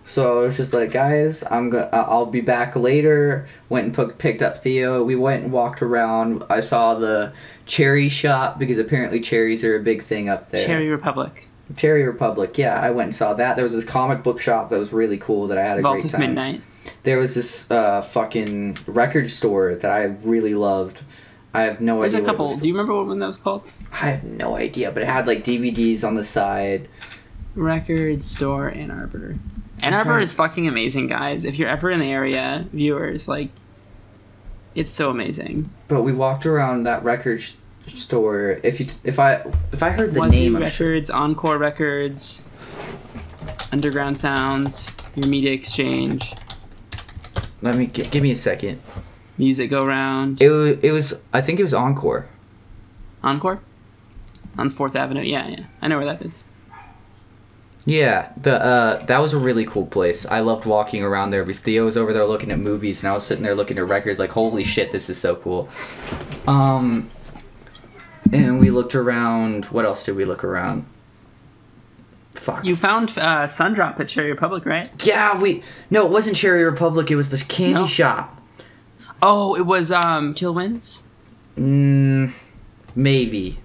So 0.04 0.40
I 0.40 0.44
was 0.44 0.56
just 0.56 0.72
like, 0.72 0.92
"Guys, 0.92 1.42
I'm 1.50 1.70
go- 1.70 1.88
I- 1.92 2.02
I'll 2.02 2.26
be 2.26 2.40
back 2.40 2.76
later." 2.76 3.48
Went 3.68 3.86
and 3.86 3.96
p- 3.96 4.14
picked 4.16 4.42
up 4.42 4.62
Theo. 4.62 5.02
We 5.02 5.16
went 5.16 5.42
and 5.44 5.52
walked 5.52 5.82
around. 5.82 6.44
I 6.48 6.60
saw 6.60 6.94
the 6.94 7.32
cherry 7.66 8.08
shop 8.08 8.58
because 8.58 8.78
apparently 8.78 9.20
cherries 9.20 9.64
are 9.64 9.76
a 9.76 9.80
big 9.80 10.02
thing 10.02 10.28
up 10.28 10.50
there. 10.50 10.64
Cherry 10.64 10.88
Republic. 10.88 11.48
Cherry 11.76 12.04
Republic, 12.04 12.58
yeah, 12.58 12.80
I 12.80 12.90
went 12.90 13.06
and 13.08 13.14
saw 13.14 13.34
that. 13.34 13.54
There 13.54 13.64
was 13.64 13.72
this 13.72 13.84
comic 13.84 14.24
book 14.24 14.40
shop 14.40 14.70
that 14.70 14.78
was 14.78 14.92
really 14.92 15.18
cool 15.18 15.46
that 15.48 15.58
I 15.58 15.62
had 15.62 15.78
a 15.78 15.82
Vault 15.82 15.94
great 16.00 16.04
of 16.06 16.10
time 16.12 16.20
Midnight. 16.20 16.62
There 17.02 17.18
was 17.18 17.34
this 17.34 17.70
uh, 17.70 18.00
fucking 18.00 18.78
record 18.86 19.28
store 19.28 19.74
that 19.74 19.90
I 19.90 20.04
really 20.04 20.54
loved. 20.54 21.02
I 21.52 21.64
have 21.64 21.80
no 21.80 22.02
idea. 22.02 22.12
There's 22.12 22.24
a 22.24 22.28
couple. 22.28 22.56
Do 22.56 22.68
you 22.68 22.74
remember 22.74 22.94
what 22.94 23.06
one 23.06 23.18
that 23.18 23.26
was 23.26 23.36
called? 23.36 23.62
I 23.92 24.10
have 24.10 24.24
no 24.24 24.56
idea, 24.56 24.92
but 24.92 25.02
it 25.02 25.06
had 25.08 25.26
like 25.26 25.44
DVDs 25.44 26.04
on 26.04 26.14
the 26.14 26.22
side. 26.24 26.88
Record 27.54 28.22
Store 28.22 28.70
Ann 28.70 28.90
Arbor. 28.90 29.36
Ann 29.82 29.94
Arbor 29.94 30.18
is 30.22 30.32
fucking 30.32 30.68
amazing, 30.68 31.08
guys. 31.08 31.44
If 31.44 31.58
you're 31.58 31.68
ever 31.68 31.90
in 31.90 32.00
the 32.00 32.10
area, 32.10 32.66
viewers, 32.72 33.26
like, 33.26 33.48
it's 34.74 34.90
so 34.90 35.10
amazing. 35.10 35.70
But 35.88 36.02
we 36.02 36.12
walked 36.12 36.46
around 36.46 36.84
that 36.84 37.02
record 37.02 37.40
sh- 37.42 37.54
store. 37.86 38.60
If 38.62 38.78
you 38.78 38.86
if 39.02 39.18
I 39.18 39.44
if 39.72 39.82
I 39.82 39.90
heard 39.90 40.14
the 40.14 40.20
Wazoo 40.20 40.30
name, 40.30 40.56
I'm 40.56 40.68
sure. 40.68 40.90
Records, 40.90 41.10
Encore 41.10 41.58
Records, 41.58 42.44
Underground 43.72 44.18
Sounds, 44.18 44.90
Your 45.16 45.26
Media 45.26 45.52
Exchange, 45.52 46.32
Let 47.62 47.76
me 47.76 47.86
gi- 47.86 48.04
give 48.04 48.22
me 48.22 48.30
a 48.30 48.36
second. 48.36 48.80
Music 49.38 49.70
Go 49.70 49.86
Round, 49.86 50.40
It 50.42 50.50
was, 50.50 50.78
it 50.82 50.90
was 50.92 51.22
I 51.32 51.40
think 51.40 51.58
it 51.60 51.62
was 51.62 51.72
Encore. 51.74 52.26
Encore? 53.22 53.60
On 54.58 54.70
4th 54.70 54.94
Avenue. 54.94 55.22
Yeah, 55.22 55.48
yeah. 55.48 55.64
I 55.80 55.88
know 55.88 55.96
where 55.96 56.06
that 56.06 56.22
is. 56.22 56.44
Yeah, 57.86 58.32
the 58.36 58.62
uh, 58.62 59.04
that 59.06 59.20
was 59.22 59.32
a 59.32 59.38
really 59.38 59.64
cool 59.64 59.86
place. 59.86 60.26
I 60.26 60.40
loved 60.40 60.66
walking 60.66 61.02
around 61.02 61.30
there 61.30 61.42
because 61.44 61.60
Theo 61.62 61.86
was 61.86 61.96
over 61.96 62.12
there 62.12 62.26
looking 62.26 62.50
at 62.50 62.58
movies, 62.58 63.02
and 63.02 63.08
I 63.08 63.14
was 63.14 63.24
sitting 63.24 63.42
there 63.42 63.54
looking 63.54 63.78
at 63.78 63.88
records. 63.88 64.18
Like, 64.18 64.30
holy 64.30 64.64
shit, 64.64 64.92
this 64.92 65.08
is 65.08 65.18
so 65.18 65.34
cool. 65.36 65.68
Um, 66.46 67.08
and 68.32 68.60
we 68.60 68.70
looked 68.70 68.94
around. 68.94 69.64
What 69.66 69.86
else 69.86 70.04
did 70.04 70.14
we 70.14 70.26
look 70.26 70.44
around? 70.44 70.84
Fuck. 72.40 72.64
You 72.64 72.74
found 72.74 73.10
uh, 73.18 73.46
Sundrop 73.46 74.00
at 74.00 74.08
Cherry 74.08 74.30
Republic, 74.30 74.64
right? 74.64 74.90
yeah, 75.04 75.38
we. 75.40 75.62
No, 75.90 76.06
it 76.06 76.10
wasn't 76.10 76.36
Cherry 76.36 76.64
Republic. 76.64 77.10
It 77.10 77.16
was 77.16 77.28
this 77.28 77.42
candy 77.42 77.74
No? 77.74 77.86
shop. 77.86 78.40
Oh, 79.22 79.54
it 79.54 79.66
was 79.66 79.92
um, 79.92 80.32
Kilwins? 80.34 81.02
Mm, 81.58 82.32
maybe. 82.94 83.58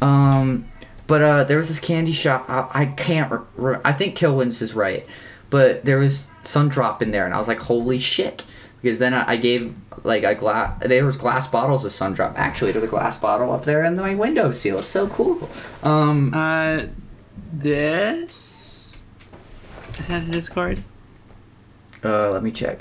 Um, 0.00 0.66
but 1.06 1.22
uh, 1.22 1.44
there 1.44 1.58
was 1.58 1.68
this 1.68 1.78
candy 1.78 2.12
shop. 2.12 2.46
I, 2.48 2.68
I 2.72 2.86
can't. 2.86 3.30
Re- 3.30 3.38
re- 3.56 3.80
I 3.84 3.92
think 3.92 4.16
Kilwins 4.16 4.62
is 4.62 4.74
right, 4.74 5.06
but 5.50 5.84
there 5.84 5.98
was 5.98 6.28
Sundrop 6.42 7.02
in 7.02 7.10
there, 7.10 7.24
and 7.24 7.34
I 7.34 7.38
was 7.38 7.48
like, 7.48 7.60
"Holy 7.60 7.98
shit!" 7.98 8.44
Because 8.82 8.98
then 8.98 9.14
I, 9.14 9.36
gave 9.36 9.74
like 10.02 10.24
a 10.24 10.34
glass. 10.34 10.80
There 10.84 11.04
was 11.04 11.16
glass 11.16 11.46
bottles 11.46 11.84
of 11.84 11.92
Sundrop. 11.92 12.34
Actually, 12.36 12.72
there's 12.72 12.82
a 12.84 12.88
glass 12.88 13.16
bottle 13.16 13.52
up 13.52 13.64
there 13.64 13.84
in 13.84 13.94
my 13.94 14.14
windowsill. 14.16 14.78
It's 14.78 14.86
so 14.88 15.06
cool. 15.06 15.48
Um, 15.84 16.34
Uh, 16.34 16.86
this? 17.52 19.04
This 19.96 20.08
has 20.08 20.28
a 20.28 20.32
Discord? 20.32 20.82
uh, 22.04 22.30
let 22.30 22.42
me 22.42 22.50
check. 22.50 22.80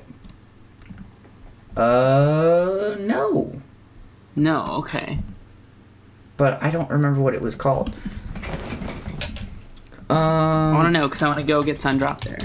Uh, 1.78 2.96
no, 3.00 3.62
No, 4.36 4.66
okay. 4.80 5.20
but 6.38 6.62
I 6.62 6.70
don't 6.72 6.90
remember 6.90 7.22
what 7.22 7.34
it 7.36 7.42
was 7.42 7.56
called. 7.56 7.94
Um, 10.10 10.18
I 10.18 10.74
want 10.74 10.88
to 10.88 10.92
know 10.92 11.08
because 11.08 11.22
I 11.22 11.28
want 11.28 11.40
to 11.40 11.46
go 11.46 11.62
get 11.64 11.78
Sundrop 11.78 12.22
there. 12.26 12.40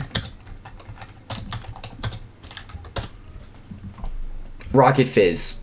Rocket 4.76 5.08
Fizz. 5.08 5.56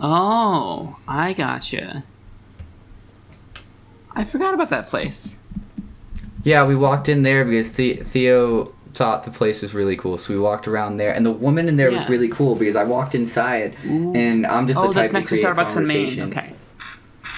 Oh, 0.00 0.96
I 1.06 1.32
gotcha. 1.32 2.04
I 4.12 4.24
forgot 4.24 4.54
about 4.54 4.70
that 4.70 4.86
place. 4.86 5.38
Yeah, 6.42 6.64
we 6.66 6.74
walked 6.76 7.08
in 7.08 7.22
there 7.22 7.44
because 7.44 7.72
the- 7.72 7.94
Theo 7.96 8.64
thought 8.94 9.24
the 9.24 9.30
place 9.30 9.60
was 9.62 9.74
really 9.74 9.96
cool, 9.96 10.18
so 10.18 10.32
we 10.32 10.40
walked 10.40 10.66
around 10.66 10.96
there, 10.96 11.12
and 11.12 11.24
the 11.26 11.30
woman 11.30 11.68
in 11.68 11.76
there 11.76 11.90
was 11.90 12.08
really 12.08 12.28
cool 12.28 12.56
because 12.56 12.74
I 12.74 12.84
walked 12.84 13.14
inside, 13.14 13.76
Ooh. 13.86 14.12
and 14.14 14.46
I'm 14.46 14.66
just 14.66 14.78
Oh, 14.78 14.88
the 14.88 14.94
type 14.94 14.94
that's 14.94 15.10
to 15.12 15.18
next 15.18 15.30
to 15.30 15.36
create 15.36 15.56
Starbucks 15.56 15.76
on 15.76 15.86
Main. 15.86 16.22
Okay. 16.22 16.52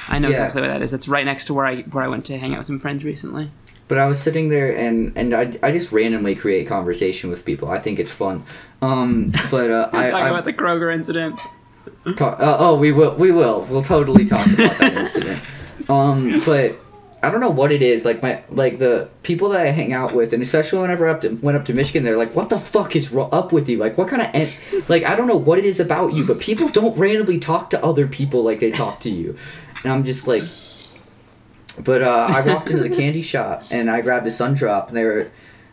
I 0.09 0.19
know 0.19 0.29
Yeah. 0.29 0.35
exactly 0.35 0.61
where 0.63 0.71
that 0.71 0.83
is. 0.83 0.93
It's 0.93 1.09
right 1.09 1.25
next 1.25 1.47
to 1.47 1.55
where 1.55 1.67
I 1.67 1.83
where 1.83 2.03
I 2.05 2.09
went 2.09 2.25
to 2.27 2.39
hang 2.39 2.53
out 2.53 2.59
with 2.59 2.67
some 2.67 2.79
friends 2.79 3.05
recently. 3.05 3.51
But 3.90 3.98
I 3.98 4.07
was 4.07 4.22
sitting 4.22 4.50
there 4.50 4.70
and 4.70 5.12
and 5.16 5.35
I, 5.35 5.53
I 5.64 5.72
just 5.72 5.90
randomly 5.90 6.37
create 6.37 6.68
conversation 6.68 7.29
with 7.29 7.44
people. 7.44 7.68
I 7.68 7.81
think 7.81 7.98
it's 7.98 8.12
fun. 8.12 8.44
Um, 8.81 9.33
but 9.50 9.68
uh, 9.68 9.90
I, 9.92 10.09
Talking 10.09 10.26
I 10.26 10.29
about 10.29 10.44
the 10.44 10.53
Kroger 10.53 10.94
incident. 10.94 11.40
talk, 12.16 12.38
uh, 12.38 12.57
oh 12.61 12.76
we 12.76 12.92
will 12.92 13.16
we 13.16 13.33
will 13.33 13.62
we'll 13.62 13.83
totally 13.83 14.24
talk 14.24 14.46
about 14.46 14.79
that 14.79 14.92
incident. 14.96 15.42
Um, 15.88 16.40
but 16.46 16.76
I 17.20 17.33
don't 17.33 17.40
know 17.40 17.50
what 17.50 17.72
it 17.72 17.83
is 17.83 18.05
like 18.05 18.22
my 18.22 18.44
like 18.48 18.79
the 18.79 19.09
people 19.24 19.48
that 19.48 19.66
I 19.66 19.70
hang 19.70 19.92
out 19.92 20.14
with, 20.14 20.33
and 20.33 20.40
especially 20.40 20.79
whenever 20.79 21.09
I 21.09 21.11
up 21.11 21.22
to, 21.22 21.31
went 21.42 21.57
up 21.59 21.64
to 21.64 21.74
Michigan, 21.74 22.05
they're 22.05 22.16
like, 22.16 22.37
"What 22.37 22.48
the 22.48 22.61
fuck 22.61 22.94
is 22.94 23.11
ro- 23.11 23.29
up 23.33 23.50
with 23.50 23.68
you? 23.68 23.79
Like, 23.79 23.98
what 23.98 24.07
kind 24.07 24.22
of 24.22 24.29
en-? 24.33 24.85
like 24.88 25.03
I 25.03 25.16
don't 25.16 25.26
know 25.26 25.37
what 25.37 25.59
it 25.59 25.64
is 25.64 25.81
about 25.81 26.12
you, 26.12 26.24
but 26.24 26.38
people 26.38 26.68
don't 26.68 26.96
randomly 26.96 27.40
talk 27.40 27.70
to 27.70 27.85
other 27.85 28.07
people 28.07 28.44
like 28.44 28.61
they 28.61 28.70
talk 28.70 29.00
to 29.00 29.11
you." 29.11 29.37
And 29.83 29.92
I'm 29.92 30.05
just 30.05 30.29
like, 30.29 30.44
but 31.85 32.03
uh, 32.03 32.27
I 32.31 32.40
walked 32.43 32.71
into 32.71 32.83
the 32.83 32.95
candy 32.97 33.23
shop 33.23 33.64
and 33.71 33.90
I 33.90 34.01
grabbed 34.01 34.27
a 34.27 34.31
sun 34.31 34.55
drop, 34.55 34.88
and 34.88 34.97
they 34.97 35.05
were, 35.05 35.31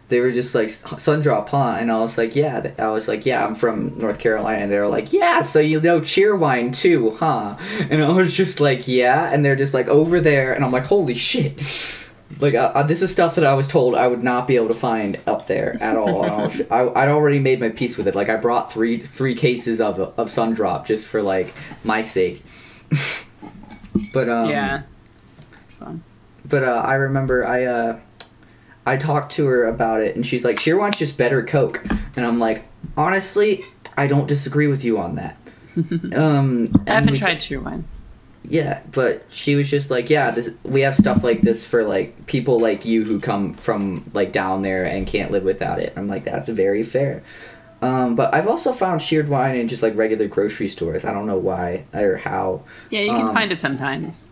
they 0.10 0.20
were 0.20 0.32
just 0.32 0.56
like 0.56 0.70
sun 0.70 1.22
drop, 1.22 1.50
huh? 1.50 1.76
And 1.80 1.92
I 1.92 2.00
was 2.00 2.18
like, 2.18 2.36
yeah. 2.36 2.72
I 2.78 2.88
was 2.88 3.08
like, 3.08 3.26
yeah, 3.26 3.46
I'm 3.46 3.56
from 3.56 3.98
North 3.98 4.20
Carolina. 4.20 4.64
And 4.64 4.72
they 4.72 4.80
were 4.80 4.88
like, 4.88 5.12
yeah, 5.12 5.42
so 5.42 5.60
you 5.60 5.82
know 5.82 6.00
Cheerwine 6.00 6.76
too, 6.76 7.12
huh? 7.12 7.58
And 7.90 8.04
I 8.04 8.16
was 8.16 8.36
just 8.36 8.60
like, 8.60 8.88
yeah. 8.88 9.32
And 9.32 9.44
they're 9.44 9.56
just 9.56 9.74
like 9.74 9.88
over 9.88 10.20
there, 10.20 10.54
and 10.54 10.64
I'm 10.64 10.72
like, 10.72 10.86
holy 10.86 11.16
shit. 11.16 11.58
Like 12.40 12.56
uh, 12.56 12.72
uh, 12.76 12.84
this 12.84 13.02
is 13.02 13.12
stuff 13.12 13.36
that 13.36 13.46
I 13.46 13.54
was 13.54 13.68
told 13.68 13.96
I 13.96 14.08
would 14.08 14.22
not 14.22 14.48
be 14.48 14.58
able 14.58 14.68
to 14.68 14.76
find 14.76 15.20
up 15.26 15.48
there 15.48 15.78
at 15.82 15.96
all. 15.96 16.24
And 16.24 16.32
I 16.32 16.44
was, 16.44 16.62
I, 16.72 16.88
I'd 17.04 17.10
already 17.10 17.40
made 17.40 17.60
my 17.60 17.70
peace 17.70 17.98
with 17.98 18.08
it. 18.08 18.16
Like 18.16 18.30
I 18.30 18.36
brought 18.36 18.72
three 18.72 18.98
three 18.98 19.34
cases 19.34 19.80
of 19.80 20.00
of 20.00 20.30
sun 20.30 20.54
drop 20.54 20.86
just 20.86 21.08
for 21.08 21.22
like 21.22 21.54
my 21.84 22.02
sake. 22.02 22.44
but 24.14 24.30
um, 24.30 24.50
yeah. 24.50 24.84
Fun. 25.80 26.04
but 26.46 26.64
uh, 26.64 26.82
I 26.86 26.96
remember 26.96 27.46
I 27.46 27.66
uh, 27.66 28.00
I 28.86 28.98
talked 28.98 29.34
to 29.34 29.46
her 29.46 29.66
about 29.66 30.02
it, 30.02 30.16
and 30.16 30.26
she's 30.26 30.44
like, 30.46 30.58
"Cheerwine's 30.58 30.98
just 30.98 31.18
better 31.18 31.44
Coke," 31.44 31.84
and 32.16 32.26
I'm 32.26 32.40
like, 32.40 32.64
honestly, 32.96 33.66
I 33.98 34.08
don't 34.08 34.28
disagree 34.28 34.68
with 34.68 34.84
you 34.84 34.98
on 34.98 35.16
that. 35.16 35.38
um, 36.16 36.72
I 36.88 36.92
haven't 36.94 37.18
tried 37.18 37.38
Cheerwine. 37.40 37.84
yeah, 38.50 38.82
but 38.92 39.26
she 39.30 39.56
was 39.56 39.70
just 39.70 39.92
like, 39.92 40.10
"Yeah, 40.10 40.32
this 40.32 40.50
we 40.64 40.82
have 40.82 40.96
stuff 40.96 41.24
like 41.24 41.42
this 41.42 41.66
for 41.66 41.84
like 41.84 42.26
people 42.28 42.60
like 42.60 42.86
you 42.86 43.04
who 43.04 43.20
come 43.20 43.54
from 43.54 44.10
like 44.14 44.32
down 44.32 44.62
there 44.62 44.86
and 44.86 45.06
can't 45.06 45.32
live 45.32 45.44
without 45.44 45.80
it." 45.80 45.94
I'm 45.96 46.08
like, 46.08 46.24
"That's 46.24 46.50
very 46.50 46.82
fair." 46.84 47.22
Um, 47.80 48.16
but 48.16 48.34
I've 48.34 48.48
also 48.48 48.72
found 48.72 49.02
Cheerwine 49.02 49.60
in 49.60 49.68
just 49.68 49.84
like 49.84 49.96
regular 49.96 50.28
grocery 50.28 50.68
stores. 50.68 51.06
I 51.06 51.14
don't 51.14 51.28
know 51.28 51.38
why 51.38 51.84
or 51.94 52.16
how. 52.18 52.64
Yeah, 52.90 53.02
you 53.02 53.12
can 53.14 53.28
Um, 53.28 53.34
find 53.36 53.52
it 53.52 53.62
sometimes. 53.62 54.30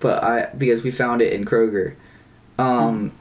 But 0.00 0.22
I 0.22 0.46
because 0.56 0.82
we 0.82 0.90
found 0.90 1.22
it 1.22 1.32
in 1.32 1.44
Kroger. 1.44 1.94
Um, 2.58 3.12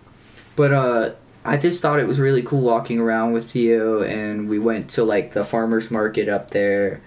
but 0.56 0.72
uh, 0.74 1.12
I 1.44 1.58
just 1.58 1.82
thought 1.82 2.00
it 2.00 2.08
was 2.08 2.20
really 2.20 2.42
cool 2.42 2.62
walking 2.62 3.00
around 3.00 3.34
with 3.34 3.52
Theo, 3.52 4.02
and 4.02 4.50
we 4.50 4.60
went 4.60 4.90
to 4.92 5.04
like 5.04 5.34
the 5.34 5.44
farmers 5.44 5.92
market 5.92 6.30
up 6.30 6.52
there, 6.52 7.02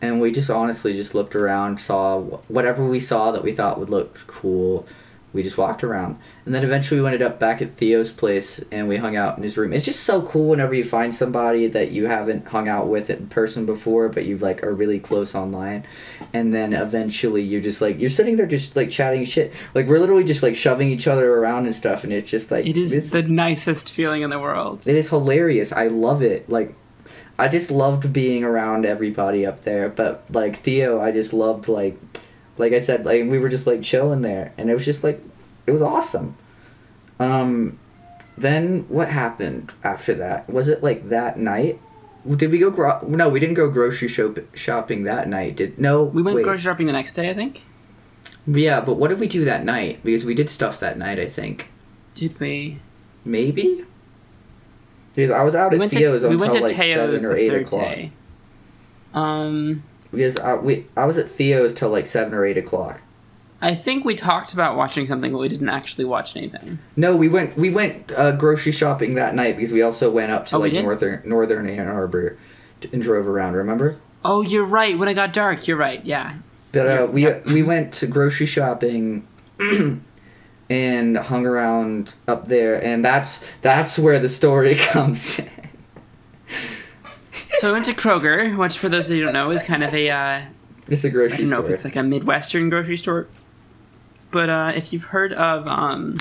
and 0.00 0.20
we 0.20 0.32
just 0.32 0.50
honestly 0.50 0.94
just 0.94 1.14
looked 1.14 1.36
around, 1.36 1.80
saw 1.80 2.18
whatever 2.48 2.84
we 2.84 3.00
saw 3.00 3.30
that 3.30 3.42
we 3.42 3.52
thought 3.52 3.78
would 3.78 3.90
look 3.90 4.26
cool. 4.26 4.86
We 5.34 5.42
just 5.42 5.58
walked 5.58 5.84
around, 5.84 6.16
and 6.46 6.54
then 6.54 6.62
eventually 6.64 7.00
we 7.00 7.06
ended 7.06 7.20
up 7.20 7.38
back 7.38 7.60
at 7.60 7.72
Theo's 7.72 8.10
place, 8.12 8.64
and 8.70 8.88
we 8.88 8.96
hung 8.96 9.16
out 9.16 9.36
in 9.36 9.42
his 9.42 9.58
room. 9.58 9.72
It's 9.72 9.84
just 9.84 10.04
so 10.04 10.22
cool 10.22 10.48
whenever 10.50 10.72
you 10.72 10.84
find 10.84 11.14
somebody 11.14 11.66
that 11.66 11.90
you 11.90 12.06
haven't 12.06 12.46
hung 12.46 12.68
out 12.68 12.88
with 12.88 13.10
in 13.10 13.26
person 13.26 13.66
before, 13.66 14.08
but 14.08 14.24
you 14.24 14.38
like 14.38 14.62
are 14.62 14.72
really 14.72 15.00
close 15.00 15.34
online, 15.34 15.84
and 16.32 16.54
then 16.54 16.72
eventually 16.72 17.42
you're 17.42 17.60
just 17.60 17.80
like 17.82 17.98
you're 17.98 18.08
sitting 18.10 18.36
there 18.36 18.46
just 18.46 18.76
like 18.76 18.90
chatting 18.90 19.24
shit. 19.24 19.52
Like 19.74 19.88
we're 19.88 19.98
literally 19.98 20.24
just 20.24 20.42
like 20.42 20.54
shoving 20.56 20.88
each 20.88 21.06
other 21.08 21.34
around 21.34 21.66
and 21.66 21.74
stuff, 21.74 22.04
and 22.04 22.12
it's 22.12 22.30
just 22.30 22.50
like 22.50 22.64
It 22.64 22.76
is 22.76 23.10
the 23.10 23.22
nicest 23.24 23.92
feeling 23.92 24.22
in 24.22 24.30
the 24.30 24.38
world. 24.38 24.82
it 24.86 24.94
is 24.94 25.08
hilarious. 25.08 25.72
I 25.72 25.88
love 25.88 26.22
it. 26.22 26.48
Like, 26.48 26.74
I 27.38 27.48
just 27.48 27.72
loved 27.72 28.12
being 28.12 28.44
around 28.44 28.86
everybody 28.86 29.44
up 29.44 29.64
there. 29.64 29.88
But 29.88 30.24
like 30.30 30.56
Theo, 30.58 31.00
I 31.00 31.10
just 31.10 31.32
loved 31.32 31.66
like, 31.66 31.98
like 32.58 32.72
I 32.72 32.78
said, 32.78 33.04
like 33.04 33.28
we 33.28 33.38
were 33.38 33.48
just 33.48 33.66
like 33.66 33.82
chilling 33.82 34.22
there, 34.22 34.52
and 34.58 34.70
it 34.70 34.74
was 34.74 34.84
just 34.84 35.02
like, 35.04 35.20
it 35.66 35.72
was 35.72 35.82
awesome. 35.82 36.36
Um, 37.20 37.78
then 38.36 38.80
what 38.88 39.08
happened 39.08 39.72
after 39.82 40.14
that? 40.14 40.48
Was 40.50 40.68
it 40.68 40.82
like 40.82 41.08
that 41.08 41.38
night? 41.38 41.80
Did 42.28 42.50
we 42.52 42.58
go? 42.58 42.70
Gro- 42.70 43.02
no, 43.06 43.28
we 43.28 43.38
didn't 43.38 43.54
go 43.54 43.68
grocery 43.70 44.08
shop- 44.08 44.38
shopping 44.54 45.04
that 45.04 45.28
night. 45.28 45.56
Did 45.56 45.78
no? 45.78 46.02
We 46.02 46.22
went 46.22 46.36
wait. 46.36 46.42
grocery 46.44 46.62
shopping 46.62 46.86
the 46.86 46.92
next 46.92 47.12
day, 47.12 47.30
I 47.30 47.34
think. 47.34 47.62
Yeah, 48.46 48.80
but 48.80 48.94
what 48.94 49.08
did 49.08 49.20
we 49.20 49.26
do 49.28 49.44
that 49.44 49.64
night? 49.64 50.00
Because 50.04 50.24
we 50.24 50.34
did 50.34 50.50
stuff 50.50 50.78
that 50.80 50.98
night. 50.98 51.18
I 51.18 51.26
think 51.26 51.70
Did 52.14 52.38
we? 52.40 52.78
maybe. 53.24 53.84
Because 55.14 55.30
I 55.30 55.42
was 55.42 55.54
out 55.54 55.72
We 55.72 55.80
at 55.80 55.90
Theo's 55.90 56.22
to, 56.22 56.28
we 56.28 56.34
until 56.34 56.48
went 56.50 56.68
to 56.68 56.74
like 56.74 56.76
Teo's 56.76 57.22
seven 57.22 57.36
or 57.36 57.38
eight 57.38 57.54
o'clock. 57.54 57.82
day. 57.82 58.12
Um, 59.14 59.82
Because 60.14 60.38
I, 60.38 60.54
we, 60.54 60.86
I 60.96 61.04
was 61.04 61.18
at 61.18 61.28
Theo's 61.28 61.74
till 61.74 61.90
like 61.90 62.06
7 62.06 62.32
or 62.34 62.44
8 62.44 62.56
o'clock. 62.58 63.00
I 63.62 63.74
think 63.74 64.04
we 64.04 64.14
talked 64.14 64.52
about 64.52 64.76
watching 64.76 65.06
something, 65.06 65.32
but 65.32 65.38
we 65.38 65.48
didn't 65.48 65.70
actually 65.70 66.04
watch 66.04 66.36
anything. 66.36 66.78
No, 66.96 67.16
we 67.16 67.28
went 67.28 67.56
we 67.56 67.70
went 67.70 68.12
uh, 68.12 68.32
grocery 68.32 68.72
shopping 68.72 69.14
that 69.14 69.34
night 69.34 69.56
because 69.56 69.72
we 69.72 69.80
also 69.80 70.10
went 70.10 70.32
up 70.32 70.46
to 70.46 70.56
Oh, 70.56 70.58
like 70.60 70.74
northern 70.74 71.22
northern 71.24 71.66
Ann 71.68 71.88
Arbor 71.88 72.36
and 72.92 73.00
drove 73.00 73.26
around. 73.26 73.54
Remember? 73.54 73.98
Oh, 74.22 74.42
you're 74.42 74.66
right. 74.66 74.98
When 74.98 75.08
it 75.08 75.14
got 75.14 75.32
dark, 75.32 75.66
you're 75.66 75.78
right. 75.78 76.04
Yeah. 76.04 76.34
But 76.72 76.86
uh, 76.88 77.06
we 77.06 77.32
we 77.46 77.62
went 77.62 77.94
to 77.94 78.06
grocery 78.06 78.44
shopping 78.46 79.26
and 80.68 81.16
hung 81.16 81.46
around 81.46 82.14
up 82.28 82.48
there, 82.48 82.82
and 82.84 83.02
that's 83.04 83.42
that's 83.62 83.98
where 83.98 84.18
the 84.18 84.28
story 84.28 84.74
comes. 84.78 85.38
in. 85.38 85.48
So 87.58 87.68
we 87.68 87.72
went 87.72 87.86
to 87.86 87.94
Kroger, 87.94 88.56
which, 88.56 88.78
for 88.78 88.88
those 88.88 89.08
of 89.08 89.16
you 89.16 89.22
who 89.22 89.32
don't 89.32 89.34
know, 89.34 89.50
is 89.50 89.62
kind 89.62 89.82
of 89.84 89.94
a 89.94 90.10
uh, 90.10 90.42
It's 90.88 91.04
a 91.04 91.08
I 91.08 91.10
grocery 91.10 91.34
I 91.34 91.38
don't 91.38 91.50
know 91.50 91.56
store. 91.56 91.66
if 91.66 91.70
it's 91.72 91.84
like 91.84 91.96
a 91.96 92.02
Midwestern 92.02 92.68
grocery 92.68 92.96
store. 92.96 93.26
But 94.30 94.50
uh, 94.50 94.72
if 94.74 94.92
you've 94.92 95.04
heard 95.04 95.32
of, 95.32 95.66
um, 95.68 96.18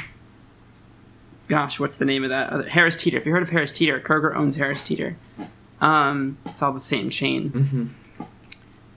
gosh, 1.47 1.79
what's 1.79 1.97
the 1.97 2.05
name 2.05 2.23
of 2.23 2.29
that? 2.29 2.53
Uh, 2.53 2.61
Harris 2.63 2.95
Teeter. 2.95 3.17
If 3.17 3.25
you 3.25 3.31
heard 3.31 3.41
of 3.43 3.49
Harris 3.49 3.71
Teeter, 3.71 3.99
Kroger 3.99 4.35
owns 4.35 4.55
Harris 4.57 4.81
Teeter. 4.81 5.17
Um, 5.81 6.37
it's 6.45 6.61
all 6.61 6.71
the 6.71 6.79
same 6.79 7.09
chain. 7.09 7.49
Mhm. 7.49 8.25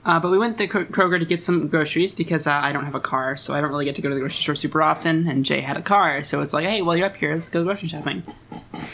Uh, 0.05 0.19
but 0.21 0.31
we 0.31 0.37
went 0.37 0.57
to 0.57 0.67
Kroger 0.69 1.19
to 1.19 1.25
get 1.25 1.41
some 1.41 1.67
groceries 1.67 2.13
because 2.13 2.47
uh, 2.47 2.53
I 2.53 2.71
don't 2.71 2.85
have 2.85 2.95
a 2.95 2.99
car, 3.01 3.35
so 3.35 3.53
I 3.53 3.59
don't 3.59 3.71
really 3.71 3.83
get 3.83 3.95
to 3.95 4.01
go 4.01 4.07
to 4.07 4.15
the 4.15 4.21
grocery 4.21 4.41
store 4.41 4.55
super 4.55 4.81
often. 4.81 5.27
And 5.27 5.43
Jay 5.43 5.59
had 5.59 5.75
a 5.75 5.81
car, 5.81 6.23
so 6.23 6.39
it's 6.41 6.53
like, 6.53 6.65
hey, 6.65 6.81
while 6.81 6.95
you're 6.95 7.07
up 7.07 7.17
here, 7.17 7.35
let's 7.35 7.49
go 7.49 7.63
grocery 7.65 7.89
shopping. 7.89 8.23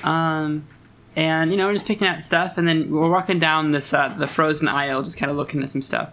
Um, 0.03 0.65
and 1.15 1.51
you 1.51 1.57
know, 1.57 1.67
we're 1.67 1.73
just 1.73 1.85
picking 1.85 2.07
out 2.07 2.23
stuff, 2.23 2.57
and 2.57 2.67
then 2.67 2.91
we're 2.91 3.09
walking 3.09 3.39
down 3.39 3.71
this 3.71 3.93
uh, 3.93 4.09
the 4.09 4.27
frozen 4.27 4.67
aisle, 4.67 5.03
just 5.03 5.17
kind 5.17 5.31
of 5.31 5.37
looking 5.37 5.63
at 5.63 5.69
some 5.69 5.81
stuff. 5.81 6.11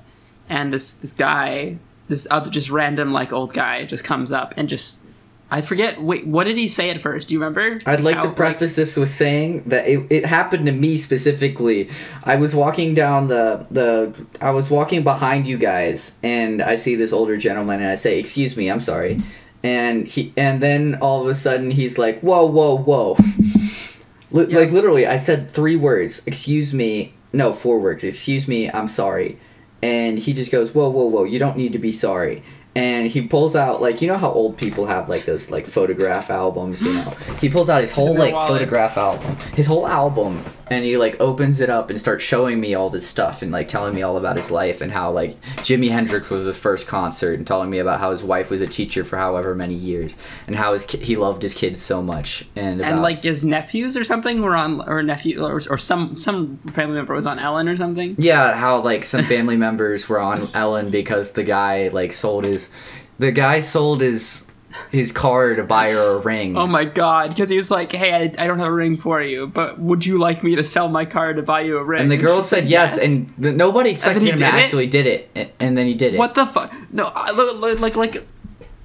And 0.48 0.72
this 0.72 0.92
this 0.92 1.12
guy, 1.12 1.78
this 2.08 2.26
other 2.30 2.50
just 2.50 2.70
random 2.70 3.12
like 3.12 3.32
old 3.32 3.54
guy, 3.54 3.84
just 3.84 4.04
comes 4.04 4.32
up 4.32 4.54
and 4.56 4.68
just 4.68 5.02
I 5.50 5.62
forget. 5.62 6.00
Wait, 6.00 6.26
what 6.26 6.44
did 6.44 6.56
he 6.56 6.68
say 6.68 6.90
at 6.90 7.00
first? 7.00 7.28
Do 7.28 7.34
you 7.34 7.40
remember? 7.40 7.78
I'd 7.84 8.00
like 8.00 8.16
How, 8.16 8.22
to 8.22 8.30
preface 8.30 8.76
this 8.76 8.96
with 8.96 9.08
saying 9.08 9.64
that 9.64 9.88
it, 9.88 10.06
it 10.08 10.24
happened 10.24 10.66
to 10.66 10.72
me 10.72 10.96
specifically. 10.96 11.90
I 12.22 12.36
was 12.36 12.54
walking 12.54 12.94
down 12.94 13.28
the 13.28 13.66
the 13.70 14.14
I 14.40 14.52
was 14.52 14.70
walking 14.70 15.02
behind 15.02 15.48
you 15.48 15.58
guys 15.58 16.14
and 16.22 16.62
I 16.62 16.76
see 16.76 16.94
this 16.94 17.12
older 17.12 17.36
gentleman 17.36 17.80
and 17.80 17.88
I 17.90 17.96
say, 17.96 18.18
"Excuse 18.18 18.56
me, 18.56 18.70
I'm 18.70 18.80
sorry." 18.80 19.20
And 19.62 20.06
he 20.06 20.32
and 20.36 20.62
then 20.62 20.98
all 21.00 21.20
of 21.20 21.26
a 21.26 21.34
sudden 21.34 21.70
he's 21.70 21.98
like, 21.98 22.20
"Whoa, 22.20 22.46
whoa, 22.46 22.76
whoa." 22.76 23.16
Li- 24.32 24.46
Yeah. 24.48 24.58
Like 24.60 24.70
literally 24.70 25.06
I 25.06 25.16
said 25.16 25.50
three 25.50 25.76
words, 25.76 26.22
"Excuse 26.26 26.72
me." 26.72 27.14
No, 27.32 27.52
four 27.52 27.78
words. 27.78 28.02
"Excuse 28.04 28.46
me, 28.48 28.70
I'm 28.70 28.88
sorry." 28.88 29.38
And 29.82 30.18
he 30.18 30.32
just 30.32 30.50
goes, 30.52 30.74
"Whoa, 30.74 30.88
whoa, 30.90 31.04
whoa, 31.06 31.24
you 31.24 31.38
don't 31.38 31.56
need 31.56 31.72
to 31.72 31.78
be 31.78 31.92
sorry." 31.92 32.42
And 32.76 33.08
he 33.08 33.22
pulls 33.22 33.56
out 33.56 33.82
like 33.82 34.00
you 34.00 34.06
know 34.08 34.16
how 34.16 34.30
old 34.30 34.56
people 34.56 34.86
have 34.86 35.08
like 35.08 35.24
those 35.24 35.50
like 35.50 35.66
photograph 35.66 36.30
albums, 36.30 36.80
you 36.82 36.92
know. 36.92 37.12
He 37.40 37.48
pulls 37.48 37.68
out 37.68 37.80
his 37.80 37.90
whole 37.92 38.14
like 38.14 38.32
wallets. 38.34 38.52
photograph 38.52 38.96
album, 38.96 39.36
his 39.56 39.66
whole 39.66 39.88
album, 39.88 40.44
and 40.70 40.84
he 40.84 40.96
like 40.96 41.20
opens 41.20 41.60
it 41.60 41.68
up 41.68 41.90
and 41.90 42.00
starts 42.00 42.24
showing 42.24 42.60
me 42.60 42.74
all 42.74 42.88
this 42.88 43.06
stuff 43.06 43.42
and 43.42 43.50
like 43.50 43.68
telling 43.68 43.94
me 43.94 44.02
all 44.02 44.16
about 44.16 44.36
his 44.36 44.50
life 44.50 44.80
and 44.80 44.92
how 44.92 45.10
like 45.10 45.38
Jimi 45.58 45.90
Hendrix 45.90 46.30
was 46.30 46.46
his 46.46 46.56
first 46.56 46.86
concert 46.86 47.36
and 47.36 47.46
telling 47.46 47.68
me 47.68 47.78
about 47.78 47.98
how 47.98 48.12
his 48.12 48.22
wife 48.22 48.50
was 48.50 48.60
a 48.60 48.66
teacher 48.66 49.04
for 49.04 49.16
however 49.16 49.54
many 49.54 49.74
years 49.74 50.16
and 50.46 50.56
how 50.56 50.72
his 50.72 50.84
ki- 50.84 51.04
he 51.04 51.16
loved 51.16 51.42
his 51.42 51.54
kids 51.54 51.82
so 51.82 52.00
much 52.00 52.48
and 52.54 52.80
and 52.80 53.02
like 53.02 53.22
his 53.24 53.44
nephews 53.44 53.96
or 53.96 54.04
something 54.04 54.42
were 54.42 54.56
on, 54.56 54.88
or 54.88 55.02
nephew, 55.02 55.44
or, 55.44 55.60
or 55.68 55.78
some 55.78 56.16
some 56.16 56.58
family 56.58 56.96
member 56.96 57.14
was 57.14 57.26
on 57.26 57.38
Ellen 57.38 57.68
or 57.68 57.76
something. 57.76 58.14
Yeah, 58.18 58.54
how 58.54 58.80
like 58.80 59.04
some 59.04 59.24
family 59.24 59.56
members 59.68 60.08
were 60.08 60.20
on 60.20 60.48
Ellen 60.54 60.90
because 60.90 61.32
the 61.32 61.42
guy 61.42 61.88
like 61.88 62.12
sold 62.12 62.44
his 62.44 62.70
the 63.18 63.32
guy 63.32 63.60
sold 63.60 64.00
his 64.00 64.46
his 64.90 65.12
car 65.12 65.54
to 65.54 65.62
buy 65.62 65.90
her 65.90 66.16
a 66.16 66.18
ring. 66.18 66.56
Oh 66.56 66.66
my 66.66 66.84
god! 66.84 67.30
Because 67.30 67.50
he 67.50 67.56
was 67.56 67.70
like, 67.70 67.92
"Hey, 67.92 68.12
I, 68.14 68.42
I 68.42 68.46
don't 68.46 68.58
have 68.58 68.68
a 68.68 68.72
ring 68.72 68.96
for 68.96 69.20
you, 69.22 69.46
but 69.46 69.78
would 69.78 70.04
you 70.06 70.18
like 70.18 70.42
me 70.42 70.56
to 70.56 70.64
sell 70.64 70.88
my 70.88 71.04
car 71.04 71.32
to 71.32 71.42
buy 71.42 71.60
you 71.60 71.78
a 71.78 71.84
ring?" 71.84 72.02
and 72.02 72.10
the 72.10 72.16
girl 72.16 72.42
she 72.42 72.48
said 72.48 72.68
yes, 72.68 72.98
and 72.98 73.32
the, 73.38 73.52
nobody 73.52 73.90
expected 73.90 74.22
him 74.22 74.38
to 74.38 74.44
it? 74.44 74.54
actually 74.54 74.86
did 74.86 75.06
it, 75.06 75.30
and, 75.34 75.50
and 75.60 75.78
then 75.78 75.86
he 75.86 75.94
did 75.94 76.14
it. 76.14 76.18
What 76.18 76.34
the 76.34 76.46
fuck? 76.46 76.72
No, 76.92 77.12
lo- 77.34 77.74
like 77.74 77.96
like, 77.96 78.26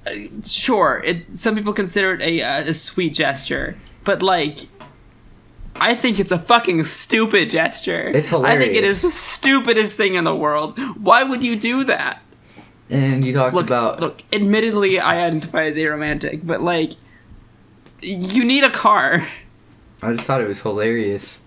uh, 0.06 0.10
sure. 0.44 1.02
It 1.04 1.38
some 1.38 1.54
people 1.54 1.72
consider 1.72 2.14
it 2.14 2.22
a 2.22 2.42
uh, 2.42 2.70
a 2.70 2.74
sweet 2.74 3.14
gesture, 3.14 3.76
but 4.04 4.22
like, 4.22 4.60
I 5.76 5.94
think 5.94 6.18
it's 6.18 6.32
a 6.32 6.38
fucking 6.38 6.84
stupid 6.84 7.50
gesture. 7.50 8.08
It's 8.08 8.28
hilarious. 8.28 8.56
I 8.56 8.58
think 8.58 8.76
it 8.76 8.84
is 8.84 9.02
the 9.02 9.10
stupidest 9.10 9.96
thing 9.96 10.14
in 10.14 10.24
the 10.24 10.34
world. 10.34 10.78
Why 10.96 11.22
would 11.22 11.42
you 11.42 11.56
do 11.56 11.84
that? 11.84 12.22
And 12.88 13.24
you 13.24 13.32
talked 13.32 13.54
Look, 13.54 13.66
about 13.66 14.00
look. 14.00 14.22
Admittedly, 14.32 15.00
I 15.00 15.24
identify 15.26 15.64
as 15.64 15.76
aromantic, 15.76 16.46
but 16.46 16.62
like, 16.62 16.92
you 18.02 18.44
need 18.44 18.62
a 18.64 18.70
car. 18.70 19.26
I 20.02 20.12
just 20.12 20.26
thought 20.26 20.40
it 20.40 20.46
was 20.48 20.60
hilarious. 20.60 21.40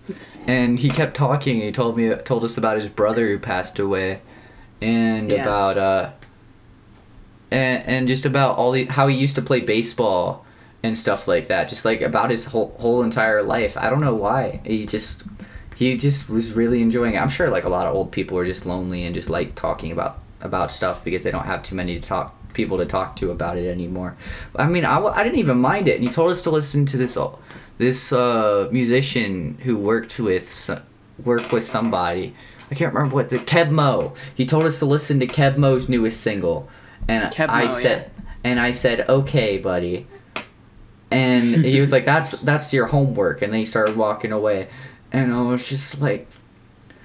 And 0.46 0.78
he 0.78 0.90
kept 0.90 1.16
talking. 1.16 1.60
He 1.60 1.72
told 1.72 1.96
me 1.96 2.14
told 2.16 2.44
us 2.44 2.58
about 2.58 2.76
his 2.76 2.88
brother 2.88 3.28
who 3.28 3.38
passed 3.38 3.78
away, 3.78 4.20
and 4.82 5.30
Yeah. 5.30 5.42
about 5.42 5.78
uh, 5.78 6.10
and 7.50 7.82
and 7.86 8.08
just 8.08 8.24
about 8.26 8.56
all 8.56 8.72
the 8.72 8.84
how 8.86 9.06
he 9.06 9.16
used 9.16 9.34
to 9.36 9.42
play 9.42 9.60
baseball 9.60 10.44
and 10.82 10.96
stuff 10.96 11.26
like 11.28 11.48
that. 11.48 11.68
Just 11.68 11.84
like 11.84 12.00
about 12.00 12.30
his 12.30 12.46
whole 12.46 12.74
whole 12.78 13.02
entire 13.02 13.42
life. 13.42 13.76
I 13.76 13.88
don't 13.90 14.00
know 14.00 14.14
why 14.14 14.60
he 14.64 14.86
just 14.86 15.22
he 15.76 15.96
just 15.96 16.28
was 16.28 16.52
really 16.52 16.82
enjoying 16.82 17.14
it. 17.14 17.18
I'm 17.18 17.28
sure 17.28 17.48
like 17.50 17.64
a 17.64 17.68
lot 17.68 17.86
of 17.86 17.94
old 17.94 18.12
people 18.12 18.36
are 18.38 18.44
just 18.46 18.66
lonely 18.66 19.04
and 19.04 19.14
just 19.14 19.30
like 19.30 19.54
talking 19.54 19.92
about 19.92 20.22
about 20.40 20.70
stuff 20.70 21.04
because 21.04 21.22
they 21.22 21.30
don't 21.30 21.46
have 21.46 21.62
too 21.62 21.74
many 21.74 21.98
to 21.98 22.06
talk 22.06 22.36
people 22.52 22.78
to 22.78 22.86
talk 22.86 23.16
to 23.16 23.30
about 23.30 23.58
it 23.58 23.68
anymore. 23.68 24.16
I 24.56 24.66
mean, 24.66 24.84
I 24.84 25.22
didn't 25.22 25.38
even 25.38 25.58
mind 25.58 25.88
it, 25.88 25.96
and 25.96 26.04
he 26.04 26.10
told 26.10 26.30
us 26.30 26.42
to 26.42 26.50
listen 26.50 26.86
to 26.86 26.96
this 26.96 27.18
this 27.78 28.12
uh, 28.12 28.68
musician 28.70 29.58
who 29.62 29.76
worked 29.76 30.18
with 30.18 30.70
worked 31.24 31.52
with 31.52 31.64
somebody. 31.64 32.34
I 32.70 32.74
can't 32.74 32.94
remember 32.94 33.14
what 33.14 33.30
the 33.30 33.38
Keb 33.38 33.70
Mo. 33.70 34.14
He 34.34 34.46
told 34.46 34.64
us 34.64 34.78
to 34.78 34.86
listen 34.86 35.20
to 35.20 35.26
Keb 35.26 35.56
Mo's 35.56 35.88
newest 35.88 36.20
single, 36.20 36.68
and 37.08 37.32
Keb 37.32 37.48
I 37.48 37.64
Mo, 37.64 37.70
said, 37.70 38.10
and 38.44 38.60
I 38.60 38.72
said, 38.72 39.08
okay, 39.08 39.58
buddy. 39.58 40.06
And 41.10 41.64
he 41.64 41.80
was 41.80 41.90
like, 41.90 42.04
"That's 42.04 42.30
that's 42.42 42.72
your 42.72 42.86
homework," 42.86 43.42
and 43.42 43.52
then 43.52 43.58
he 43.58 43.64
started 43.64 43.96
walking 43.96 44.30
away, 44.30 44.68
and 45.10 45.32
I 45.34 45.42
was 45.42 45.66
just 45.68 46.00
like, 46.00 46.28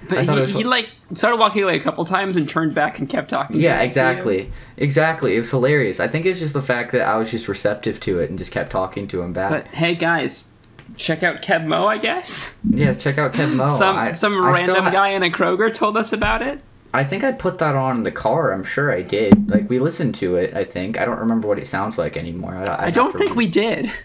But 0.08 0.24
he, 0.24 0.30
was- 0.30 0.50
he 0.50 0.62
like 0.64 0.88
started 1.14 1.38
walking 1.38 1.62
away 1.64 1.76
a 1.76 1.80
couple 1.80 2.04
times 2.04 2.36
and 2.36 2.48
turned 2.48 2.74
back 2.74 2.98
and 2.98 3.08
kept 3.08 3.30
talking. 3.30 3.58
Yeah, 3.58 3.80
exactly. 3.80 4.50
Exactly. 4.76 5.34
It 5.36 5.40
was 5.40 5.50
hilarious. 5.50 5.98
I 6.00 6.08
think 6.08 6.26
it's 6.26 6.38
just 6.38 6.52
the 6.54 6.62
fact 6.62 6.92
that 6.92 7.02
I 7.02 7.16
was 7.16 7.30
just 7.30 7.48
receptive 7.48 7.98
to 8.00 8.20
it 8.20 8.30
and 8.30 8.38
just 8.38 8.52
kept 8.52 8.70
talking 8.70 9.08
to 9.08 9.22
him 9.22 9.32
back. 9.32 9.50
But 9.50 9.66
hey, 9.68 9.94
guys, 9.94 10.54
check 10.96 11.22
out 11.22 11.42
Keb 11.42 11.66
Mo. 11.66 11.86
I 11.86 11.98
guess 11.98 12.54
yeah, 12.68 12.92
check 12.92 13.18
out 13.18 13.32
Keb 13.32 13.54
Mo. 13.54 13.66
some 13.76 13.96
I- 13.96 14.10
some 14.12 14.34
I 14.44 14.52
random 14.52 14.84
ha- 14.84 14.90
guy 14.90 15.08
in 15.08 15.22
a 15.22 15.30
Kroger 15.30 15.72
told 15.72 15.96
us 15.96 16.12
about 16.12 16.42
it. 16.42 16.60
I 16.94 17.04
think 17.04 17.24
I 17.24 17.32
put 17.32 17.58
that 17.58 17.74
on 17.74 17.96
in 17.98 18.02
the 18.04 18.12
car. 18.12 18.52
I'm 18.52 18.64
sure 18.64 18.90
I 18.92 19.02
did. 19.02 19.50
Like 19.50 19.68
we 19.68 19.78
listened 19.78 20.14
to 20.16 20.36
it. 20.36 20.54
I 20.54 20.64
think 20.64 20.98
I 20.98 21.04
don't 21.04 21.18
remember 21.18 21.46
what 21.48 21.58
it 21.58 21.66
sounds 21.66 21.98
like 21.98 22.16
anymore. 22.16 22.54
I, 22.56 22.86
I 22.86 22.90
don't 22.90 23.12
think 23.16 23.34
we 23.34 23.46
did. 23.48 23.90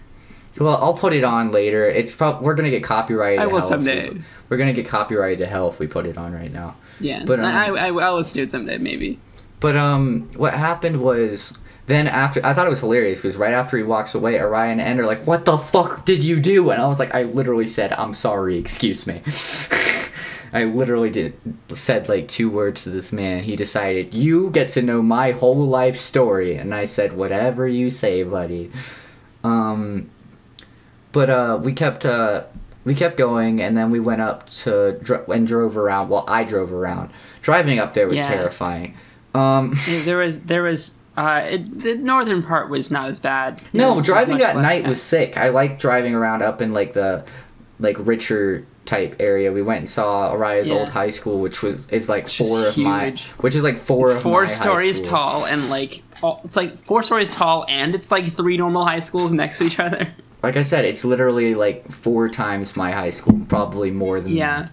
Well, 0.60 0.76
I'll 0.76 0.94
put 0.94 1.14
it 1.14 1.24
on 1.24 1.52
later. 1.52 1.86
It's 1.90 2.14
prob- 2.14 2.42
we're 2.42 2.56
gonna 2.56 2.70
get 2.70 2.84
copyrighted. 2.84 3.40
I 3.40 3.46
will 3.48 3.56
we- 3.56 3.62
someday. 3.62 4.12
we're 4.50 4.58
gonna 4.58 4.74
get 4.74 4.88
copyrighted 4.88 5.40
to 5.40 5.46
hell 5.48 5.70
if 5.70 5.80
we 5.80 5.88
put 5.88 6.06
it 6.06 6.18
on 6.18 6.34
right 6.34 6.52
now. 6.52 6.76
Yeah, 7.00 7.20
But, 7.20 7.38
but 7.38 7.46
um, 7.46 7.46
I, 7.56 7.68
I 7.68 7.88
I'll 7.88 8.16
listen 8.16 8.36
to 8.36 8.42
it 8.44 8.52
someday 8.52 8.78
maybe. 8.78 9.20
But 9.60 9.76
um, 9.78 10.30
what 10.36 10.54
happened 10.54 11.02
was 11.02 11.54
then 11.88 12.08
after 12.08 12.46
I 12.46 12.54
thought 12.54 12.68
it 12.68 12.70
was 12.70 12.80
hilarious 12.82 13.20
because 13.20 13.38
right 13.38 13.54
after 13.54 13.78
he 13.78 13.84
walks 13.84 14.14
away, 14.14 14.40
Orion 14.40 14.80
and 14.80 14.82
End 14.82 15.00
are 15.00 15.06
like, 15.06 15.26
"What 15.26 15.46
the 15.46 15.58
fuck 15.58 16.06
did 16.06 16.24
you 16.24 16.40
do?" 16.40 16.70
And 16.70 16.82
I 16.82 16.88
was 16.88 17.00
like, 17.00 17.14
"I 17.16 17.24
literally 17.24 17.66
said 17.68 17.94
I'm 17.94 18.14
sorry, 18.14 18.58
excuse 18.58 19.08
me." 19.08 19.22
I 20.54 20.66
literally 20.66 21.10
did 21.10 21.34
said 21.76 22.10
like 22.10 22.28
two 22.28 22.50
words 22.50 22.84
to 22.84 22.90
this 22.90 23.12
man. 23.14 23.44
He 23.44 23.56
decided 23.56 24.14
you 24.14 24.50
get 24.50 24.68
to 24.70 24.82
know 24.82 25.02
my 25.02 25.32
whole 25.32 25.66
life 25.66 25.98
story, 25.98 26.56
and 26.56 26.74
I 26.76 26.86
said 26.86 27.14
whatever 27.14 27.68
you 27.68 27.90
say, 27.90 28.24
buddy. 28.24 28.70
Um, 29.44 30.10
but 31.12 31.30
uh, 31.30 31.60
we 31.62 31.74
kept 31.74 32.06
uh, 32.06 32.43
we 32.86 32.95
kept 32.95 33.17
going, 33.17 33.62
and 33.62 33.76
then 33.78 33.91
we 33.91 34.00
went 34.00 34.21
up 34.21 34.50
to 34.50 34.97
dr- 35.02 35.28
and 35.30 35.45
drove 35.47 35.78
around. 35.78 36.10
Well, 36.10 36.26
I 36.28 36.43
drove 36.43 36.71
around. 36.74 37.12
Driving 37.41 37.80
up 37.80 37.93
there 37.93 38.08
was 38.08 38.17
Yeah. 38.17 38.28
terrifying. 38.28 38.95
Um, 39.34 39.76
There 40.06 40.17
was 40.17 40.41
there 40.41 40.63
was 40.63 40.95
uh 41.17 41.41
it, 41.45 41.82
the 41.82 41.95
northern 41.95 42.41
part 42.41 42.69
was 42.69 42.89
not 42.91 43.10
as 43.10 43.19
bad. 43.19 43.62
No, 43.74 44.02
driving 44.02 44.36
much 44.36 44.43
at 44.43 44.56
less- 44.56 44.63
night 44.63 44.82
yeah. 44.84 44.89
was 44.89 45.02
sick. 45.02 45.38
I 45.38 45.50
like 45.50 45.78
driving 45.80 46.15
around 46.15 46.41
up 46.41 46.62
in 46.62 46.74
like 46.74 46.93
the 46.93 47.26
like 47.80 47.97
richer 48.00 48.65
type 48.86 49.15
area. 49.19 49.52
We 49.52 49.62
went 49.62 49.80
and 49.80 49.89
saw 49.89 50.32
Ariah's 50.34 50.67
Yeah. 50.69 50.76
old 50.80 50.89
high 50.89 51.10
school, 51.12 51.39
which 51.39 51.62
was 51.62 51.88
is 51.89 52.10
like 52.10 52.24
Which 52.26 52.41
is 52.41 52.50
four 52.50 52.65
of 52.67 52.78
my, 52.78 53.15
which 53.39 53.56
is 53.56 53.63
like 53.63 53.78
four 53.78 54.08
It's 54.08 54.15
of 54.17 54.21
four 54.24 54.41
my 54.43 54.47
stories 54.47 55.02
tall 55.02 55.45
and 55.45 55.69
like 55.69 56.02
all, 56.24 56.41
it's 56.43 56.56
like 56.56 56.78
four 56.78 57.04
stories 57.04 57.30
tall 57.30 57.65
and 57.69 57.93
it's 57.95 58.12
like 58.12 58.26
three 58.32 58.56
normal 58.58 58.86
high 58.86 59.00
schools 59.00 59.32
next 59.34 59.58
to 59.60 59.65
each 59.65 59.80
other. 59.80 60.08
Like 60.43 60.58
I 60.58 60.63
said, 60.63 60.86
it's 60.86 61.06
literally 61.06 61.54
like 61.56 61.91
four 61.91 62.27
times 62.30 62.75
my 62.75 62.91
high 62.91 63.12
school, 63.12 63.39
probably 63.47 63.91
more 63.91 64.19
than 64.19 64.32
Yeah. 64.34 64.69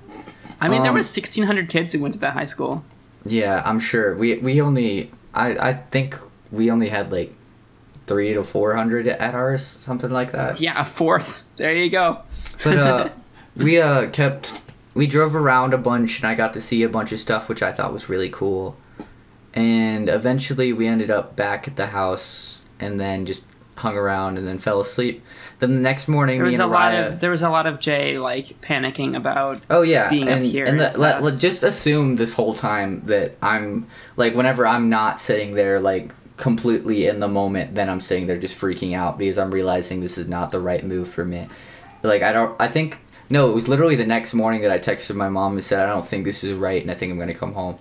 I 0.61 0.69
mean, 0.69 0.83
there 0.83 0.91
Um, 0.91 0.97
was 0.97 1.07
1,600 1.15 1.69
kids 1.69 1.93
who 1.93 2.01
went 2.01 2.15
to 2.15 2.21
that 2.21 2.33
high 2.35 2.47
school. 2.47 2.85
Yeah, 3.25 3.63
I'm 3.65 3.79
sure. 3.81 4.17
We 4.17 4.39
we 4.39 4.61
only 4.61 5.11
I 5.35 5.71
I 5.71 5.73
think 5.91 6.17
we 6.51 6.71
only 6.71 6.89
had 6.89 7.13
like 7.13 7.35
three 8.07 8.33
to 8.33 8.43
four 8.43 8.75
hundred 8.75 9.07
at 9.07 9.35
ours, 9.35 9.63
something 9.85 10.11
like 10.11 10.33
that. 10.33 10.61
Yeah, 10.61 10.81
a 10.81 10.85
fourth. 10.85 11.43
There 11.57 11.75
you 11.75 11.91
go. 11.91 12.23
But 12.65 12.79
uh, 12.79 13.09
we 13.57 13.81
uh 13.81 14.09
kept 14.11 14.55
we 14.95 15.07
drove 15.07 15.37
around 15.37 15.75
a 15.75 15.79
bunch, 15.79 16.21
and 16.21 16.27
I 16.29 16.35
got 16.35 16.55
to 16.55 16.61
see 16.61 16.83
a 16.83 16.89
bunch 16.89 17.13
of 17.13 17.21
stuff, 17.21 17.49
which 17.49 17.63
I 17.63 17.71
thought 17.73 17.93
was 17.93 18.09
really 18.09 18.31
cool. 18.31 18.77
And 19.55 20.09
eventually, 20.09 20.73
we 20.73 20.87
ended 20.87 21.11
up 21.11 21.37
back 21.37 21.69
at 21.69 21.77
the 21.77 21.87
house, 21.89 22.63
and 22.81 22.99
then 22.99 23.27
just 23.27 23.43
hung 23.77 23.97
around, 23.97 24.39
and 24.39 24.47
then 24.47 24.59
fell 24.59 24.81
asleep. 24.81 25.23
Then 25.59 25.75
the 25.75 25.81
next 25.81 26.07
morning, 26.07 26.39
There 26.39 26.47
was 26.47 26.59
a 26.59 26.67
lot 26.67 26.95
of 26.95 27.19
there 27.21 27.31
was 27.31 27.43
a 27.43 27.51
lot 27.51 27.67
of 27.67 27.81
Jay 27.81 28.19
like 28.19 28.47
panicking 28.61 29.17
about 29.17 29.61
Oh 29.69 29.83
yeah, 29.83 30.09
being 30.09 30.29
up 30.29 30.37
and, 30.39 30.47
here 30.47 30.65
and 30.65 30.81
and 30.81 30.95
the- 30.95 31.01
let- 31.01 31.23
let- 31.23 31.39
just 31.39 31.65
assume 31.65 32.15
this 32.17 32.33
whole 32.35 32.55
time 32.55 33.03
that 33.07 33.37
I'm 33.43 33.87
like 34.17 34.35
whenever 34.37 34.67
I'm 34.67 34.89
not 34.89 35.21
sitting 35.21 35.55
there 35.57 35.81
like 35.81 36.13
completely 36.37 37.09
in 37.09 37.19
the 37.19 37.27
moment, 37.27 37.75
then 37.75 37.91
I'm 37.91 37.99
sitting 38.01 38.29
there 38.29 38.39
just 38.39 38.57
freaking 38.59 38.95
out 38.97 39.19
because 39.19 39.37
I'm 39.39 39.51
realizing 39.51 40.01
this 40.01 40.17
is 40.17 40.29
not 40.29 40.53
the 40.53 40.61
right 40.61 40.85
move 40.85 41.09
for 41.09 41.25
me. 41.25 41.49
Like 42.05 42.23
I 42.23 42.31
don't, 42.33 42.55
I 42.61 42.69
think 42.69 42.99
no, 43.29 43.51
it 43.51 43.55
was 43.55 43.67
literally 43.67 43.97
the 43.97 44.07
next 44.07 44.33
morning 44.35 44.63
that 44.63 44.71
I 44.71 44.79
texted 44.79 45.17
my 45.17 45.29
mom 45.29 45.55
and 45.55 45.65
said 45.65 45.81
I 45.81 45.93
don't 45.93 46.07
think 46.07 46.25
this 46.25 46.45
is 46.45 46.55
right, 46.57 46.81
and 46.81 46.91
I 46.91 46.95
think 46.95 47.11
I'm 47.13 47.19
gonna 47.19 47.35
come 47.35 47.53
home. 47.55 47.77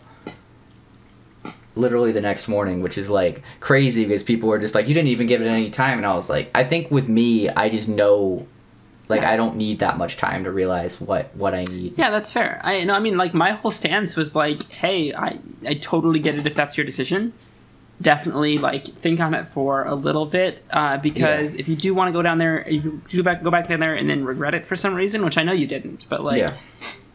Literally 1.78 2.12
the 2.12 2.22
next 2.22 2.48
morning, 2.48 2.82
which 2.82 2.98
is 2.98 3.10
like 3.10 3.42
crazy 3.60 4.04
because 4.06 4.24
people 4.24 4.50
were 4.50 4.60
just 4.60 4.76
like, 4.76 4.88
you 4.88 4.94
didn't 4.94 5.10
even 5.10 5.28
give 5.28 5.42
it 5.42 5.48
any 5.48 5.70
time, 5.70 5.98
and 5.98 6.06
I 6.06 6.16
was 6.16 6.30
like, 6.30 6.52
I 6.56 6.63
think 6.63 6.92
with 6.92 7.08
me, 7.08 7.50
I 7.50 7.70
just 7.70 7.88
know 7.88 8.48
like 9.10 9.24
I 9.24 9.38
don't 9.38 9.56
need 9.56 9.80
that 9.80 9.98
much 9.98 10.18
time 10.18 10.44
to 10.44 10.52
realize 10.52 11.00
what 11.00 11.34
what 11.36 11.54
I 11.54 11.63
need. 11.63 11.98
Yeah, 11.98 12.10
that's 12.10 12.30
fair. 12.30 12.60
I 12.63 12.84
no, 12.84 12.94
I 12.94 13.00
mean 13.00 13.18
like 13.18 13.34
my 13.34 13.52
whole 13.52 13.72
stance 13.72 14.16
was 14.16 14.36
like, 14.36 14.63
hey, 14.70 15.13
I 15.13 15.40
I 15.66 15.76
totally 15.76 16.20
get 16.20 16.36
it 16.36 16.46
if 16.46 16.56
that's 16.56 16.78
your 16.78 16.86
decision. 16.86 17.34
Definitely 18.02 18.58
like 18.58 18.86
think 18.86 19.20
on 19.20 19.34
it 19.34 19.50
for 19.50 19.84
a 19.86 19.96
little 19.96 20.26
bit 20.26 20.62
uh, 20.70 20.98
because 20.98 21.56
if 21.56 21.68
you 21.68 21.76
do 21.76 21.96
want 21.96 22.10
to 22.10 22.12
go 22.12 22.22
down 22.22 22.38
there, 22.38 22.62
if 22.63 22.84
you 22.84 23.02
do 23.08 23.24
back 23.24 23.44
go 23.44 23.50
back 23.50 23.68
down 23.68 23.80
there 23.80 23.96
and 23.96 24.10
then 24.10 24.24
regret 24.24 24.54
it 24.54 24.66
for 24.66 24.76
some 24.76 24.94
reason, 24.94 25.24
which 25.24 25.38
I 25.38 25.44
know 25.44 25.54
you 25.54 25.68
didn't, 25.68 26.08
but 26.10 26.24
like 26.24 26.38
yeah. 26.38 26.54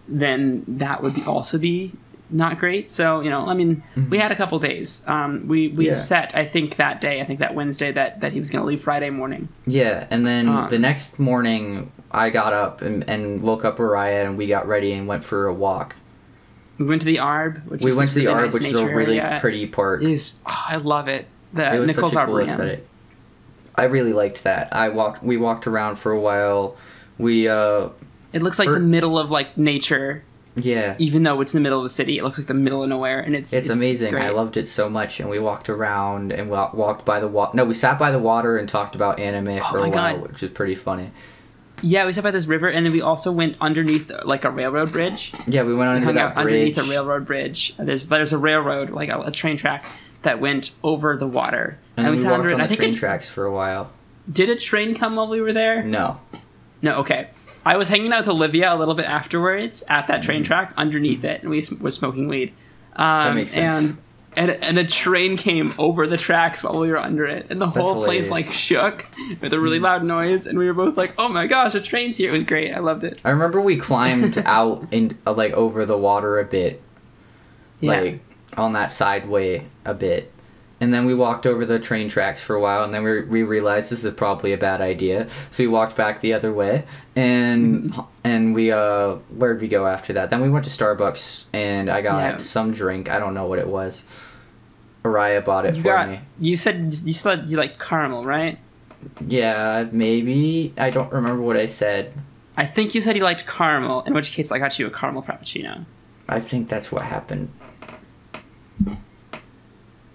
then 0.08 0.64
that 0.66 1.02
would 1.02 1.14
be 1.14 1.22
also 1.22 1.58
be 1.58 1.92
not 2.32 2.58
great. 2.58 2.90
So 2.90 3.20
you 3.20 3.30
know, 3.30 3.46
I 3.46 3.54
mean, 3.54 3.82
we 4.10 4.18
had 4.18 4.32
a 4.32 4.36
couple 4.36 4.58
days. 4.58 5.02
Um, 5.06 5.46
we 5.48 5.68
we 5.68 5.68
Mm-hmm. 5.68 5.82
Yeah. 5.82 5.94
set 5.94 6.34
I 6.34 6.44
think 6.46 6.76
that 6.76 7.00
day, 7.00 7.20
I 7.20 7.24
think 7.24 7.38
that 7.40 7.54
Wednesday 7.54 7.92
that 7.92 8.20
that 8.20 8.32
he 8.32 8.38
was 8.40 8.50
going 8.50 8.62
to 8.62 8.66
leave 8.66 8.82
Friday 8.82 9.10
morning. 9.10 9.48
Yeah, 9.66 10.06
and 10.10 10.26
then 10.26 10.48
Um, 10.48 10.68
the 10.70 10.78
next 10.78 11.18
morning 11.18 11.92
I 12.10 12.30
got 12.30 12.52
up 12.52 12.82
and, 12.82 13.08
and 13.08 13.42
woke 13.42 13.64
up 13.64 13.78
Ariah 13.78 14.26
and 14.26 14.36
we 14.36 14.46
got 14.46 14.66
ready 14.66 14.92
and 14.92 15.06
went 15.06 15.24
for 15.24 15.46
a 15.46 15.54
walk. 15.54 15.96
We 16.78 16.86
went 16.86 17.02
to 17.02 17.06
the 17.06 17.16
Arb, 17.16 17.64
which 17.66 17.82
We 17.82 17.90
is 17.90 17.96
went 17.96 18.10
to 18.10 18.16
the 18.18 18.26
really 18.26 18.38
Arb, 18.38 18.44
nice 18.46 18.54
which 18.54 18.64
is 18.64 18.74
a 18.74 18.86
really 18.86 19.20
area. 19.20 19.38
pretty 19.40 19.66
park. 19.66 20.02
Is 20.02 20.42
oh, 20.46 20.64
I 20.68 20.76
love 20.76 21.08
it. 21.08 21.26
The 21.52 21.74
It 21.74 21.78
was 21.78 21.86
Nichols 21.88 22.12
such 22.12 22.22
a 22.22 22.26
cool 22.26 22.34
Arboretum. 22.36 22.54
aesthetic. 22.60 22.88
I 23.74 23.84
really 23.84 24.12
liked 24.12 24.44
that. 24.44 24.74
I 24.74 24.88
walked. 24.90 25.22
We 25.22 25.36
walked 25.36 25.66
around 25.66 25.96
for 25.96 26.12
a 26.12 26.20
while. 26.20 26.76
We 27.18 27.48
uh 27.48 27.88
It 28.32 28.42
looks 28.42 28.58
like 28.58 28.68
For- 28.68 28.74
the 28.74 28.80
middle 28.80 29.18
of 29.18 29.30
like 29.30 29.56
nature, 29.56 30.24
yeah. 30.56 30.96
even 30.98 31.22
though 31.22 31.40
it's 31.40 31.54
in 31.54 31.58
the 31.58 31.62
middle 31.62 31.78
of 31.78 31.84
the 31.84 31.88
city. 31.90 32.18
It 32.18 32.24
looks 32.24 32.38
like 32.38 32.46
the 32.46 32.54
middle 32.54 32.82
of 32.82 32.88
nowhere, 32.88 33.20
and 33.20 33.34
it's 33.34 33.52
It's, 33.52 33.68
amazing. 33.68 34.14
I 34.16 34.30
loved 34.30 34.56
it 34.56 34.68
so 34.68 34.88
much, 34.90 35.20
and 35.20 35.28
we 35.30 35.38
walked 35.38 35.68
around 35.68 36.32
and 36.32 36.50
wa- 36.50 36.70
walked 36.74 37.04
by 37.04 37.20
the 37.20 37.28
water. 37.28 37.56
No, 37.56 37.64
we 37.64 37.74
sat 37.74 37.98
by 37.98 38.10
the 38.10 38.18
water 38.18 38.56
and 38.58 38.68
talked 38.68 38.94
about 38.94 39.18
anime 39.18 39.48
oh 39.48 39.60
for 39.70 39.78
Oh 39.78 39.80
my 39.82 39.86
a 39.86 39.90
while, 39.90 40.12
God. 40.18 40.22
which 40.28 40.42
is 40.42 40.50
pretty 40.50 40.74
funny. 40.74 41.10
Yeah, 41.84 42.06
we 42.06 42.12
sat 42.12 42.22
by 42.22 42.30
this 42.30 42.46
river, 42.46 42.68
and 42.70 42.86
then 42.86 42.92
we 42.92 43.00
also 43.02 43.32
went 43.32 43.56
underneath 43.60 44.10
like 44.24 44.44
a 44.44 44.50
railroad 44.50 44.92
bridge. 44.92 45.32
Yeah, 45.48 45.62
we 45.64 45.74
went 45.74 45.90
We 45.90 45.94
under 45.96 46.04
hung 46.06 46.14
that 46.14 46.36
underneath 46.36 46.78
a 46.78 46.84
railroad 46.84 47.26
bridge. 47.26 47.74
There's 47.78 48.06
there's 48.06 48.32
a 48.32 48.38
railroad, 48.38 48.90
like 48.90 49.08
a, 49.08 49.20
a 49.22 49.30
train 49.32 49.56
track 49.56 49.90
that 50.22 50.40
went 50.40 50.70
over 50.84 51.16
the 51.16 51.26
water. 51.26 51.78
And, 51.96 52.06
And 52.06 52.14
we 52.14 52.18
we 52.18 52.22
sat 52.22 52.30
walked 52.30 52.40
under 52.42 52.50
it. 52.50 52.54
on 52.54 52.60
I 52.60 52.64
the 52.64 52.68
think 52.68 52.80
train 52.80 52.94
it- 52.94 52.98
tracks 52.98 53.28
for 53.28 53.44
a 53.44 53.52
while. 53.52 53.90
Did 54.30 54.48
a 54.50 54.54
train 54.56 54.94
come 54.94 55.16
while 55.16 55.26
we 55.26 55.40
were 55.40 55.52
there? 55.52 55.82
No. 55.82 56.20
No, 56.82 56.96
okay. 56.96 57.28
I 57.64 57.76
was 57.76 57.88
hanging 57.88 58.12
out 58.12 58.20
with 58.26 58.28
Olivia 58.30 58.74
a 58.74 58.76
little 58.76 58.94
bit 58.94 59.06
afterwards 59.06 59.82
at 59.88 60.08
that 60.08 60.16
Mm-hmm. 60.20 60.26
train 60.26 60.44
track 60.44 60.74
underneath 60.76 61.24
it, 61.24 61.40
and 61.42 61.50
we 61.50 61.64
were 61.80 61.90
smoking 61.92 62.26
weed. 62.28 62.52
Um, 62.96 63.36
makes 63.36 63.52
sense. 63.52 63.84
And, 63.84 63.98
and 64.34 64.50
and 64.64 64.78
a 64.78 64.84
train 64.84 65.36
came 65.36 65.74
over 65.78 66.06
the 66.06 66.16
tracks 66.16 66.64
while 66.64 66.78
we 66.80 66.88
were 66.90 66.98
under 66.98 67.24
it, 67.26 67.46
and 67.50 67.60
the 67.60 67.68
whole 67.68 68.02
place 68.02 68.30
like 68.30 68.50
shook 68.50 69.06
with 69.40 69.52
a 69.52 69.60
really 69.60 69.76
Mm-hmm. 69.76 69.84
loud 69.84 70.04
noise, 70.04 70.46
and 70.46 70.58
we 70.58 70.66
were 70.66 70.72
both 70.74 70.96
like, 70.96 71.14
"Oh 71.18 71.28
my 71.28 71.46
gosh, 71.46 71.74
a 71.74 71.80
train's 71.80 72.16
here!" 72.16 72.30
It 72.30 72.32
was 72.32 72.44
great. 72.44 72.72
I 72.74 72.78
loved 72.80 73.04
it. 73.04 73.20
I 73.24 73.30
remember 73.30 73.60
we 73.60 73.76
climbed 73.76 74.38
out 74.46 74.88
and 74.90 75.16
uh, 75.26 75.34
like 75.34 75.52
over 75.52 75.84
the 75.86 75.98
water 75.98 76.38
a 76.40 76.44
bit, 76.44 76.82
Yeah. 77.80 77.90
like 78.00 78.20
on 78.56 78.72
that 78.72 78.90
sideway 78.90 79.66
a 79.84 79.92
bit, 79.94 80.32
and 80.82 80.92
then 80.92 81.06
we 81.06 81.14
walked 81.14 81.46
over 81.46 81.64
the 81.64 81.78
train 81.78 82.08
tracks 82.08 82.42
for 82.42 82.56
a 82.56 82.60
while, 82.60 82.82
and 82.82 82.92
then 82.92 83.02
we 83.04 83.22
we 83.22 83.42
realized 83.44 83.88
this 83.90 84.04
is 84.04 84.12
probably 84.14 84.52
a 84.52 84.58
bad 84.58 84.80
idea, 84.80 85.28
so 85.52 85.62
we 85.62 85.68
walked 85.68 85.94
back 85.96 86.20
the 86.20 86.32
other 86.34 86.52
way, 86.52 86.84
and 87.14 87.94
and 88.24 88.52
we 88.52 88.72
uh 88.72 89.14
where'd 89.38 89.60
we 89.60 89.68
go 89.68 89.86
after 89.86 90.12
that? 90.14 90.30
Then 90.30 90.40
we 90.42 90.50
went 90.50 90.64
to 90.64 90.70
Starbucks, 90.72 91.44
and 91.52 91.88
I 91.88 92.02
got 92.02 92.18
Yeah. 92.18 92.36
some 92.38 92.72
drink. 92.72 93.08
I 93.08 93.18
don't 93.20 93.32
know 93.32 93.46
what 93.46 93.60
it 93.60 93.68
was. 93.68 94.02
Ariah 95.04 95.44
bought 95.44 95.66
it 95.66 95.76
you 95.76 95.82
for 95.82 95.88
got. 95.96 96.08
me. 96.08 96.20
You 96.40 96.56
said 96.56 96.76
you 97.04 97.12
said 97.12 97.48
you 97.48 97.56
like 97.56 97.78
caramel, 97.78 98.24
right? 98.24 98.58
Yeah, 99.26 99.86
maybe 99.92 100.72
I 100.76 100.90
don't 100.90 101.12
remember 101.12 101.42
what 101.42 101.56
I 101.56 101.66
said. 101.66 102.12
I 102.56 102.66
think 102.66 102.94
you 102.94 103.00
said 103.00 103.16
you 103.16 103.22
liked 103.24 103.46
caramel. 103.46 104.02
In 104.02 104.14
which 104.14 104.32
case, 104.32 104.50
I 104.52 104.58
got 104.58 104.78
you 104.80 104.86
a 104.88 104.90
caramel 104.90 105.22
frappuccino. 105.22 105.86
I 106.28 106.40
think 106.40 106.68
that's 106.68 106.90
what 106.92 107.02
happened. 107.02 107.50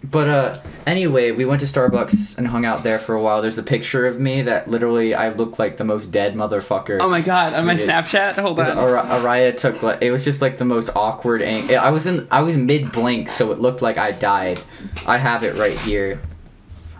But 0.09 0.29
uh 0.29 0.55
anyway, 0.85 1.31
we 1.31 1.43
went 1.43 1.59
to 1.61 1.65
Starbucks 1.67 2.37
and 2.37 2.47
hung 2.47 2.65
out 2.65 2.83
there 2.83 2.97
for 2.99 3.13
a 3.15 3.21
while. 3.21 3.41
There's 3.41 3.57
a 3.57 3.63
picture 3.63 4.05
of 4.07 4.19
me 4.19 4.41
that 4.43 4.69
literally 4.69 5.13
I 5.13 5.29
look 5.29 5.59
like 5.59 5.77
the 5.77 5.83
most 5.83 6.11
dead 6.11 6.33
motherfucker. 6.35 6.99
Oh 7.01 7.09
my 7.09 7.19
god! 7.21 7.53
On 7.53 7.65
my 7.65 7.75
did. 7.75 7.89
Snapchat, 7.89 8.35
hold 8.35 8.59
on. 8.59 8.77
Ar- 8.77 9.03
Ariah 9.19 9.57
took 9.57 9.83
like 9.83 10.01
it 10.01 10.11
was 10.11 10.23
just 10.23 10.41
like 10.41 10.59
the 10.59 10.65
most 10.65 10.89
awkward 10.95 11.41
ang- 11.41 11.75
I 11.75 11.89
was 11.89 12.05
in 12.05 12.25
I 12.31 12.41
was 12.41 12.55
mid 12.55 12.91
blink 12.91 13.27
so 13.27 13.51
it 13.51 13.59
looked 13.59 13.81
like 13.81 13.97
I 13.97 14.11
died. 14.11 14.61
I 15.05 15.17
have 15.17 15.43
it 15.43 15.55
right 15.55 15.77
here. 15.81 16.21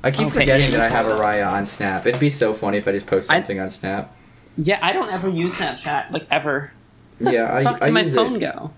I 0.03 0.11
keep 0.11 0.27
Okay. 0.27 0.39
forgetting 0.41 0.71
that 0.71 0.81
I 0.81 0.89
have 0.89 1.05
Ariah 1.05 1.49
on 1.51 1.65
Snap. 1.65 2.05
It'd 2.05 2.19
be 2.19 2.29
so 2.29 2.53
funny 2.53 2.77
if 2.77 2.87
I 2.87 2.91
just 2.91 3.07
post 3.07 3.31
I- 3.31 3.35
something 3.39 3.59
on 3.59 3.69
Snap. 3.69 4.13
Yeah, 4.57 4.79
I 4.81 4.91
don't 4.91 5.11
ever 5.11 5.29
use 5.29 5.53
Snapchat 5.55 6.11
like 6.11 6.25
ever. 6.29 6.71
Where 7.19 7.33
Yeah, 7.33 7.45
the 7.47 7.53
I- 7.53 7.63
fuck 7.63 7.81
I 7.81 7.85
did 7.85 7.93
my 7.93 8.01
use 8.01 8.15
phone 8.15 8.35
it. 8.35 8.39
go? 8.39 8.71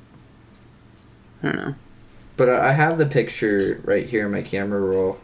I 1.42 1.48
don't 1.48 1.56
know. 1.56 1.76
But 2.40 2.48
I 2.48 2.72
have 2.72 2.98
the 2.98 3.06
picture 3.06 3.82
right 3.84 4.08
here 4.08 4.26
in 4.26 4.32
my 4.32 4.42
camera 4.42 4.80
roll. 4.80 5.20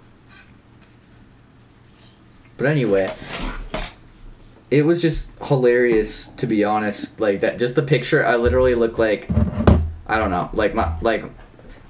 But 2.57 2.67
anyway, 2.67 3.09
it 4.69 4.81
was 4.81 5.01
just 5.01 5.29
hilarious 5.41 6.27
to 6.27 6.45
be 6.45 6.65
honest. 6.65 7.21
Like 7.21 7.39
that, 7.39 7.57
just 7.57 7.75
the 7.75 7.83
picture. 7.83 8.25
I 8.25 8.35
literally 8.35 8.75
look 8.75 8.97
like, 8.97 9.29
I 10.05 10.17
don't 10.17 10.29
know, 10.29 10.49
like 10.51 10.75
my 10.75 10.93
like, 10.99 11.23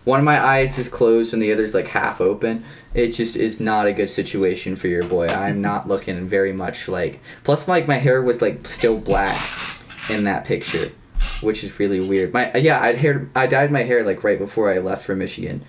one 0.03 0.19
of 0.19 0.25
my 0.25 0.39
eyes 0.39 0.77
is 0.77 0.87
closed 0.87 1.33
and 1.33 1.41
the 1.41 1.51
other's 1.51 1.73
like 1.73 1.87
half 1.87 2.21
open. 2.21 2.63
It 2.93 3.07
just 3.07 3.35
is 3.35 3.59
not 3.59 3.87
a 3.87 3.93
good 3.93 4.11
situation 4.11 4.75
for 4.75 4.89
your 4.89 5.05
boy. 5.05 5.25
I'm 5.25 5.59
not 5.59 5.87
looking 5.87 6.27
very 6.27 6.53
much 6.53 6.87
like. 6.87 7.19
Plus, 7.43 7.67
like 7.67 7.87
my 7.87 7.97
hair 7.97 8.21
was 8.21 8.43
like 8.43 8.67
still 8.67 8.99
black 8.99 9.41
in 10.07 10.25
that 10.25 10.45
picture 10.45 10.91
which 11.41 11.63
is 11.63 11.79
really 11.79 11.99
weird. 11.99 12.33
My 12.33 12.53
yeah, 12.55 12.81
I 12.81 12.93
hair 12.93 13.29
I 13.35 13.47
dyed 13.47 13.71
my 13.71 13.83
hair 13.83 14.03
like 14.03 14.23
right 14.23 14.39
before 14.39 14.71
I 14.71 14.79
left 14.79 15.03
for 15.03 15.15
Michigan, 15.15 15.65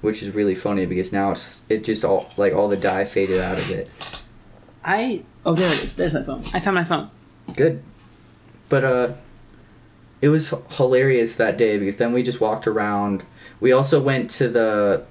which 0.00 0.22
is 0.22 0.34
really 0.34 0.54
funny 0.54 0.86
because 0.86 1.12
now 1.12 1.32
it's 1.32 1.62
it 1.68 1.84
just 1.84 2.04
all 2.04 2.30
like 2.36 2.52
all 2.52 2.68
the 2.68 2.76
dye 2.76 3.04
faded 3.04 3.40
out 3.40 3.58
of 3.58 3.70
it. 3.70 3.90
I 4.84 5.24
oh 5.44 5.54
there 5.54 5.72
it 5.72 5.84
is. 5.84 5.96
There's 5.96 6.14
my 6.14 6.22
phone. 6.22 6.42
I 6.52 6.60
found 6.60 6.74
my 6.74 6.84
phone. 6.84 7.10
Good, 7.54 7.82
but 8.68 8.84
uh, 8.84 9.12
it 10.22 10.28
was 10.28 10.54
hilarious 10.70 11.36
that 11.36 11.56
day 11.56 11.78
because 11.78 11.96
then 11.96 12.12
we 12.12 12.22
just 12.22 12.40
walked 12.40 12.66
around. 12.66 13.24
We 13.60 13.72
also 13.72 14.00
went 14.00 14.30
to 14.32 14.48
the 14.48 15.04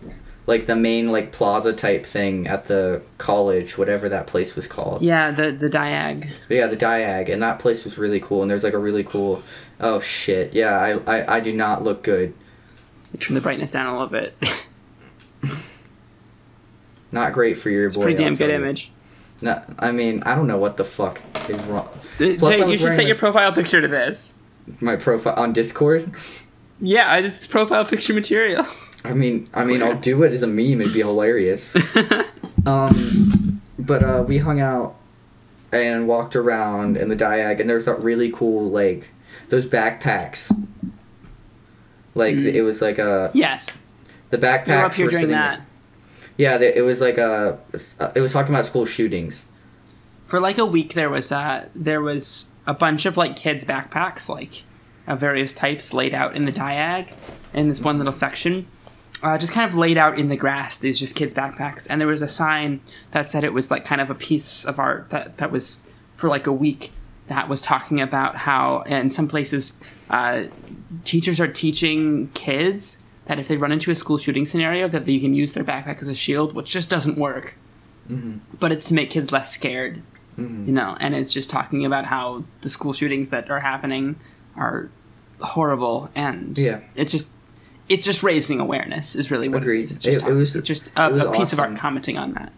like 0.50 0.66
the 0.66 0.76
main 0.76 1.12
like 1.12 1.32
plaza 1.32 1.72
type 1.74 2.06
thing 2.06 2.48
at 2.48 2.66
the 2.66 3.04
college, 3.20 3.78
whatever 3.78 4.10
that 4.10 4.26
place 4.26 4.56
was 4.56 4.68
called. 4.68 5.04
Yeah, 5.04 5.30
the 5.30 5.52
the 5.52 5.70
diag. 5.70 6.30
Yeah, 6.50 6.66
the 6.66 6.76
Diag, 6.76 7.32
and 7.32 7.42
that 7.44 7.60
place 7.60 7.86
was 7.86 8.00
really 8.00 8.20
cool. 8.20 8.42
And 8.42 8.50
there's 8.50 8.64
like 8.64 8.74
a 8.74 8.80
really 8.80 9.04
cool. 9.04 9.44
Oh 9.80 10.00
shit! 10.00 10.54
Yeah, 10.54 10.78
I 10.78 11.18
I, 11.20 11.36
I 11.38 11.40
do 11.40 11.54
not 11.54 11.84
look 11.84 12.04
good. 12.04 12.34
Turn 13.20 13.34
the 13.36 13.42
brightness 13.42 13.72
down 13.72 13.88
a 13.88 13.92
little 13.94 14.08
bit. 14.08 14.36
Not 17.12 17.34
great 17.34 17.58
for 17.58 17.70
your 17.70 17.88
It's 17.88 17.96
boy. 17.96 18.04
pretty 18.04 18.24
damn 18.24 18.36
good 18.36 18.50
you. 18.50 18.56
image. 18.56 18.92
No, 19.42 19.62
I 19.80 19.92
mean, 19.92 20.22
I 20.26 20.36
don't 20.36 20.48
know 20.48 20.58
what 20.58 20.78
the 20.78 20.84
fuck 20.84 21.20
is 21.50 21.58
wrong. 21.64 21.88
Uh, 22.20 22.36
Plus, 22.38 22.56
Jay, 22.58 22.70
you 22.72 22.78
should 22.78 22.94
set 22.94 23.00
a- 23.00 23.08
your 23.08 23.16
profile 23.16 23.52
picture 23.52 23.82
to 23.82 23.88
this. 23.88 24.34
My 24.80 24.96
profile 24.96 25.34
on 25.38 25.54
Discord. 25.54 26.12
Yeah, 26.80 27.12
I- 27.12 27.22
this 27.22 27.40
is 27.42 27.48
profile 27.48 27.86
picture 27.86 28.14
material. 28.14 28.66
I 29.04 29.14
mean, 29.14 29.48
I 29.54 29.64
mean, 29.64 29.82
I'll 29.82 29.98
do 29.98 30.22
it 30.24 30.34
as 30.34 30.44
a 30.44 30.48
meme. 30.48 30.82
It'd 30.82 30.94
be 30.94 31.00
hilarious. 31.00 31.76
Um, 32.66 33.62
but 33.80 34.04
uh, 34.04 34.24
we 34.28 34.40
hung 34.40 34.60
out 34.60 34.96
and 35.72 36.10
walked 36.10 36.36
around 36.36 36.98
in 36.98 37.08
the 37.08 37.16
Diag, 37.16 37.62
and 37.62 37.70
there 37.70 37.78
was 37.78 37.86
that 37.86 38.04
really 38.04 38.30
cool 38.30 38.70
like 38.70 39.08
those 39.50 39.66
backpacks. 39.66 40.52
Like 42.16 42.36
Mm. 42.36 42.54
it 42.54 42.62
was 42.64 42.82
like 42.82 42.98
a 42.98 43.32
yes, 43.34 43.78
the 44.30 44.38
backpacks. 44.38 44.68
you 44.68 44.74
were 44.74 44.86
up 44.86 44.94
here 44.94 45.06
were 45.06 45.12
during 45.12 45.30
that. 45.30 45.62
Yeah, 46.38 46.58
they, 46.58 46.74
it 46.74 46.82
was 46.82 47.02
like 47.02 47.18
a. 47.18 47.60
It 48.16 48.22
was 48.22 48.32
talking 48.34 48.54
about 48.54 48.66
school 48.66 48.86
shootings. 48.86 49.46
For 50.28 50.40
like 50.40 50.58
a 50.58 50.66
week, 50.66 50.94
there 50.94 51.10
was 51.10 51.32
uh, 51.32 51.68
there 51.76 52.02
was 52.02 52.50
a 52.66 52.74
bunch 52.74 53.06
of 53.06 53.18
like 53.18 53.36
kids' 53.36 53.66
backpacks, 53.66 54.30
like 54.30 54.64
of 55.08 55.20
various 55.20 55.54
types, 55.54 55.94
laid 55.94 56.14
out 56.14 56.36
in 56.36 56.46
the 56.46 56.52
diag 56.52 57.12
in 57.54 57.68
this 57.68 57.82
one 57.82 57.98
little 57.98 58.14
section. 58.14 58.68
Uh, 59.22 59.38
just 59.38 59.52
kind 59.52 59.70
of 59.70 59.76
laid 59.76 59.98
out 59.98 60.18
in 60.18 60.30
the 60.30 60.38
grass. 60.38 60.78
These 60.78 60.98
just 61.00 61.14
kids' 61.16 61.34
backpacks, 61.34 61.86
and 61.90 62.00
there 62.00 62.08
was 62.08 62.22
a 62.22 62.28
sign 62.28 62.80
that 63.12 63.30
said 63.30 63.44
it 63.44 63.54
was 63.54 63.70
like 63.70 63.84
kind 63.86 64.00
of 64.02 64.10
a 64.10 64.16
piece 64.16 64.64
of 64.66 64.80
art 64.80 65.10
that 65.10 65.38
that 65.38 65.52
was 65.52 65.82
for 66.16 66.30
like 66.30 66.48
a 66.48 66.54
week 66.54 66.92
that 67.30 67.48
was 67.48 67.62
talking 67.62 68.02
about 68.02 68.36
how 68.36 68.82
in 68.82 69.10
some 69.10 69.28
places 69.28 69.80
uh, 70.10 70.44
teachers 71.04 71.40
are 71.40 71.48
teaching 71.48 72.30
kids 72.34 73.02
that 73.26 73.40
if 73.40 73.48
they 73.48 73.56
run 73.58 73.72
into 73.72 73.92
a 73.92 73.96
school 73.96 74.18
shooting 74.18 74.46
scenario 74.46 74.88
that 74.88 75.08
you 75.08 75.22
can 75.22 75.34
use 75.34 75.54
their 75.54 75.64
backpack 75.64 76.02
as 76.02 76.08
a 76.08 76.16
shield, 76.16 76.54
which 76.54 76.70
just 76.70 76.90
doesn't 76.90 77.18
work. 77.18 77.56
But 78.60 78.72
it's 78.72 78.88
to 78.88 78.94
make 78.96 79.10
kids 79.12 79.32
less 79.32 79.52
scared 79.54 80.02
you 80.38 80.72
know 80.72 80.96
and 81.02 81.14
it's 81.14 81.34
just 81.34 81.50
talking 81.50 81.86
about 81.86 82.06
how 82.06 82.46
the 82.62 82.70
school 82.70 82.94
shootings 82.94 83.30
that 83.30 83.50
are 83.52 83.60
happening 83.60 84.16
are 84.56 84.90
horrible 85.42 86.10
and 86.16 86.58
Yeah. 86.58 86.80
it's 86.96 87.12
just 87.12 87.30
it's 87.90 88.06
just 88.06 88.24
raising 88.24 88.62
awareness 88.62 89.16
is 89.18 89.30
really 89.32 89.50
what 89.50 89.64
Agreed. 89.64 89.82
it 89.82 89.84
is. 89.84 89.92
It's 89.92 90.04
just, 90.06 90.22
It- 90.22 90.30
it 90.30 90.34
was- 90.34 90.54
just 90.54 90.92
a, 90.96 91.08
it 91.08 91.12
was 91.14 91.24
a 91.24 91.32
piece 91.32 91.52
of 91.52 91.60
art 91.60 91.76
commenting 91.76 92.18
on 92.18 92.34
that 92.36 92.54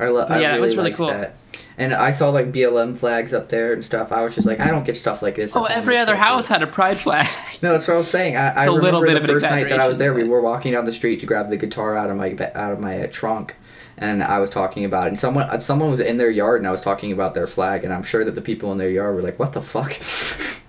I 0.00 0.08
lo- 0.08 0.24
I 0.26 0.40
yeah, 0.40 0.56
it 0.56 0.60
was 0.60 0.74
really 0.74 0.92
cool. 0.92 1.08
That. 1.08 1.34
And 1.78 1.94
I 1.94 2.10
saw 2.10 2.28
like 2.30 2.52
BLM 2.52 2.96
flags 2.96 3.32
up 3.32 3.48
there 3.48 3.72
and 3.72 3.84
stuff. 3.84 4.12
I 4.12 4.22
was 4.22 4.34
just 4.34 4.46
like, 4.46 4.60
I 4.60 4.68
don't 4.68 4.84
get 4.84 4.96
stuff 4.96 5.22
like 5.22 5.36
this. 5.36 5.56
oh 5.56 5.64
every 5.64 5.96
other 5.96 6.16
house 6.16 6.46
had 6.48 6.62
a 6.62 6.66
pride 6.66 6.98
flag 6.98 7.26
No, 7.62 7.72
that's 7.72 7.88
what 7.88 7.94
I 7.94 7.98
was 7.98 8.08
saying. 8.08 8.36
I, 8.36 8.48
I 8.48 8.64
It's 8.64 8.72
a 8.72 8.76
remember 8.76 8.82
little 8.82 9.00
bit 9.02 9.14
the 9.14 9.20
of 9.20 9.26
first 9.26 9.46
night 9.46 9.68
that 9.68 9.80
I 9.80 9.88
was 9.88 9.98
there. 9.98 10.12
We 10.12 10.24
were 10.24 10.40
walking 10.42 10.72
down 10.72 10.84
the 10.84 10.92
street 10.92 11.20
to 11.20 11.26
grab 11.26 11.48
the 11.48 11.56
guitar 11.56 11.96
out 11.96 12.10
of 12.10 12.16
my 12.16 12.36
out 12.54 12.72
of 12.72 12.80
my 12.80 13.02
uh, 13.02 13.06
trunk, 13.10 13.56
and 13.96 14.22
I 14.22 14.38
was 14.38 14.50
talking 14.50 14.84
about 14.84 15.06
it. 15.06 15.08
And 15.08 15.18
someone 15.18 15.48
uh, 15.48 15.58
someone 15.58 15.90
was 15.90 16.00
in 16.00 16.18
their 16.18 16.30
yard, 16.30 16.60
and 16.60 16.68
I 16.68 16.72
was 16.72 16.80
talking 16.82 17.10
about 17.12 17.34
their 17.34 17.46
flag. 17.46 17.84
And 17.84 17.92
I'm 17.92 18.02
sure 18.02 18.24
that 18.24 18.34
the 18.34 18.42
people 18.42 18.70
in 18.72 18.78
their 18.78 18.90
yard 18.90 19.14
were 19.14 19.22
like, 19.22 19.38
"What 19.38 19.52
the 19.54 19.62
fuck?" 19.62 19.96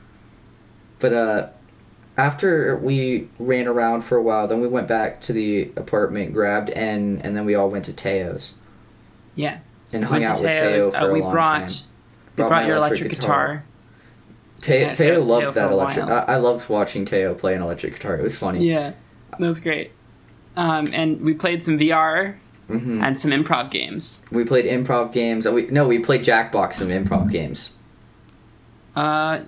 but 1.00 1.14
uh, 1.14 1.50
after 2.16 2.78
we 2.78 3.28
ran 3.40 3.68
around 3.68 4.02
for 4.02 4.18
a 4.18 4.22
while, 4.22 4.48
then 4.48 4.62
we 4.62 4.68
went 4.68 4.88
back 4.88 5.20
to 5.22 5.34
the 5.34 5.72
apartment, 5.76 6.34
grabbed 6.34 6.70
N, 6.70 7.20
and 7.24 7.36
then 7.36 7.46
we 7.46 7.56
all 7.56 7.70
went 7.70 7.86
to 7.86 7.94
Teo's 7.94 8.54
yeah 9.36 9.58
and 9.94 10.04
hung 10.06 10.24
out 10.24 10.40
with 10.42 10.50
Teo 10.50 10.92
for 10.92 10.98
uh, 10.98 11.12
we 11.12 11.20
a 11.20 11.24
long 11.24 11.32
brought 11.32 11.70
time. 11.70 11.70
we 11.70 12.36
Brought 12.36 12.50
brought 12.50 12.66
your 12.68 12.78
electric 12.78 13.02
electric 13.02 13.22
guitar. 13.22 13.48
guitar, 13.48 13.64
Teo, 14.62 14.80
Yeah, 14.88 14.94
Teo 14.94 15.08
Teo- 15.16 15.24
loved 15.24 15.44
Teo 15.46 15.52
that 15.54 15.72
electric. 15.72 16.06
I. 16.06 16.20
I 16.20 16.36
loved 16.38 16.70
watching 16.70 17.06
Teo 17.06 17.34
play 17.34 17.54
an 17.56 17.62
electric 17.62 17.94
guitar. 17.94 18.16
It 18.18 18.24
was 18.24 18.36
funny. 18.38 18.68
yeah 18.68 18.94
that 19.32 19.40
was 19.40 19.60
great 19.60 19.92
um, 20.56 20.86
and 20.94 21.22
we 21.22 21.34
played 21.34 21.64
some 21.64 21.78
VR 21.80 22.36
hmm 22.68 23.04
and 23.04 23.20
some 23.20 23.32
improv 23.32 23.70
games 23.72 24.24
We 24.32 24.46
played 24.46 24.66
improv 24.66 25.12
games. 25.12 25.48
We 25.48 25.68
no, 25.68 25.88
we 25.88 26.00
played 26.00 26.24
Jackbox 26.24 26.80
and 26.82 26.92
improv 26.92 27.30
games. 27.32 27.72
uh, 28.96 29.40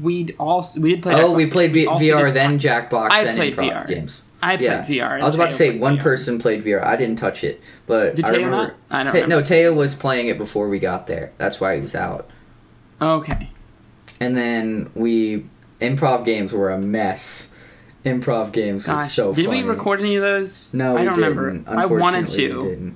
we 0.00 0.32
also 0.38 0.80
we 0.80 0.90
did 0.90 1.02
play 1.02 1.14
oh, 1.20 1.32
we 1.32 1.46
played 1.46 1.72
v- 1.72 1.86
also 1.86 2.04
VR 2.04 2.32
then 2.32 2.58
Jackbox 2.58 3.10
I 3.10 3.24
then 3.24 3.34
played 3.36 3.56
improv 3.56 3.70
VR. 3.84 3.88
games. 3.88 4.22
I 4.44 4.56
played 4.56 4.66
Yeah. 4.68 4.84
VR. 4.84 5.20
I 5.20 5.24
was 5.24 5.34
about 5.34 5.50
to 5.50 5.56
say 5.56 5.78
one 5.78 5.96
VR. 5.98 6.02
person 6.02 6.38
played 6.38 6.64
VR. 6.64 6.82
I 6.84 6.96
didn't 6.96 7.16
touch 7.16 7.42
it, 7.44 7.60
but 7.86 8.14
Did 8.16 8.24
I 8.26 8.28
Teo 8.30 8.36
remember. 8.38 8.56
not? 8.56 8.74
I 8.90 9.02
don't 9.04 9.12
Te- 9.12 9.18
remember. 9.22 9.36
no, 9.36 9.42
Teo 9.42 9.72
was 9.72 9.94
playing 9.94 10.28
it 10.28 10.38
before 10.38 10.68
we 10.68 10.78
got 10.78 11.06
there. 11.06 11.32
That's 11.38 11.60
why 11.60 11.76
he 11.76 11.80
was 11.80 11.94
out. 11.94 12.28
Okay. 13.00 13.50
And 14.20 14.36
then 14.36 14.90
we 14.94 15.46
improv 15.80 16.24
games 16.24 16.52
were 16.52 16.70
a 16.70 16.78
mess. 16.78 17.50
Improv 18.04 18.52
games 18.52 18.86
was 18.86 19.10
so 19.12 19.32
did 19.32 19.46
funny. 19.46 19.62
we 19.62 19.68
record 19.68 19.98
any 20.00 20.16
of 20.16 20.22
those? 20.22 20.74
No, 20.74 20.94
I 20.96 21.00
we 21.00 21.04
don't 21.06 21.14
didn't. 21.18 21.36
remember. 21.36 21.70
I 21.70 21.86
wanted 21.86 22.26
to. 22.28 22.94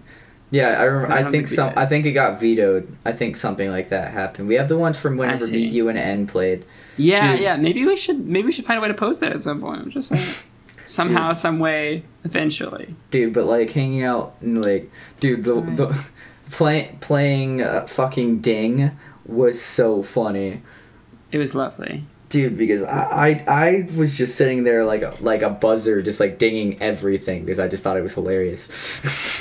Yeah, 0.51 0.81
I 0.81 0.85
remember. 0.85 1.15
I 1.15 1.21
I, 1.21 1.25
think 1.31 1.47
some. 1.49 1.73
I 1.77 1.85
think 1.87 2.07
it 2.07 2.13
got 2.13 2.41
vetoed. 2.41 2.95
I 3.05 3.13
think 3.13 3.37
something 3.37 3.71
like 3.71 3.89
that 3.91 4.13
happened. 4.13 4.49
We 4.49 4.55
have 4.55 4.69
the 4.69 4.79
ones 4.79 4.99
from 4.99 5.17
whenever 5.17 5.47
you, 5.47 5.89
and 5.89 5.99
N 5.99 6.27
played. 6.27 6.65
Yeah, 6.97 7.33
Dude. 7.33 7.41
yeah. 7.43 7.57
Maybe 7.57 7.85
we 7.85 7.97
should 7.97 8.27
maybe 8.27 8.47
we 8.47 8.53
should 8.53 8.65
find 8.65 8.79
a 8.79 8.81
way 8.83 8.89
to 8.89 8.95
post 8.95 9.21
that 9.21 9.33
at 9.33 9.43
some 9.43 9.61
point. 9.61 9.81
I'm 9.83 9.91
just 9.91 10.09
saying. 10.09 10.25
Somehow, 10.89 11.33
some 11.35 11.59
way, 11.59 12.03
eventually. 12.25 12.95
dude 13.11 13.33
but 13.35 13.45
like 13.47 13.71
hanging 13.71 14.03
out 14.03 14.35
and 14.41 14.63
like 14.63 14.91
dude 15.21 15.45
the 15.45 15.55
Right. 15.55 15.77
the 15.77 16.05
play, 16.51 16.97
playing 17.01 17.61
uh, 17.63 17.87
fucking 17.87 18.41
ding 18.41 18.93
was 19.27 19.61
so 19.61 20.03
funny 20.03 20.63
It 21.31 21.37
was 21.39 21.55
lovely. 21.55 22.05
dude 22.31 22.57
because 22.57 22.83
I, 22.83 23.03
I 23.29 23.45
i 23.67 23.89
was 23.97 24.17
just 24.17 24.37
sitting 24.37 24.65
there 24.65 24.85
like 24.85 25.03
a, 25.03 25.15
like 25.21 25.43
a 25.43 25.51
buzzer 25.51 26.01
just 26.03 26.21
like 26.21 26.39
dinging 26.39 26.81
everything 26.81 27.45
because 27.45 27.59
i 27.59 27.69
just 27.69 27.83
thought 27.83 27.97
it 27.99 28.03
was 28.03 28.15
hilarious 28.15 28.69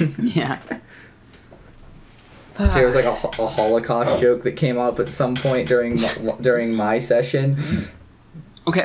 Yeah. 0.19 0.59
there 2.57 2.85
was 2.85 2.95
like 2.95 3.05
a, 3.05 3.11
a 3.11 3.47
holocaust 3.47 4.19
joke 4.21 4.43
that 4.43 4.53
came 4.53 4.77
up 4.77 4.99
at 4.99 5.09
some 5.09 5.35
point 5.35 5.67
during 5.69 5.99
my, 6.01 6.35
during 6.41 6.75
my 6.75 6.97
session 6.97 7.57
Okay, 8.67 8.83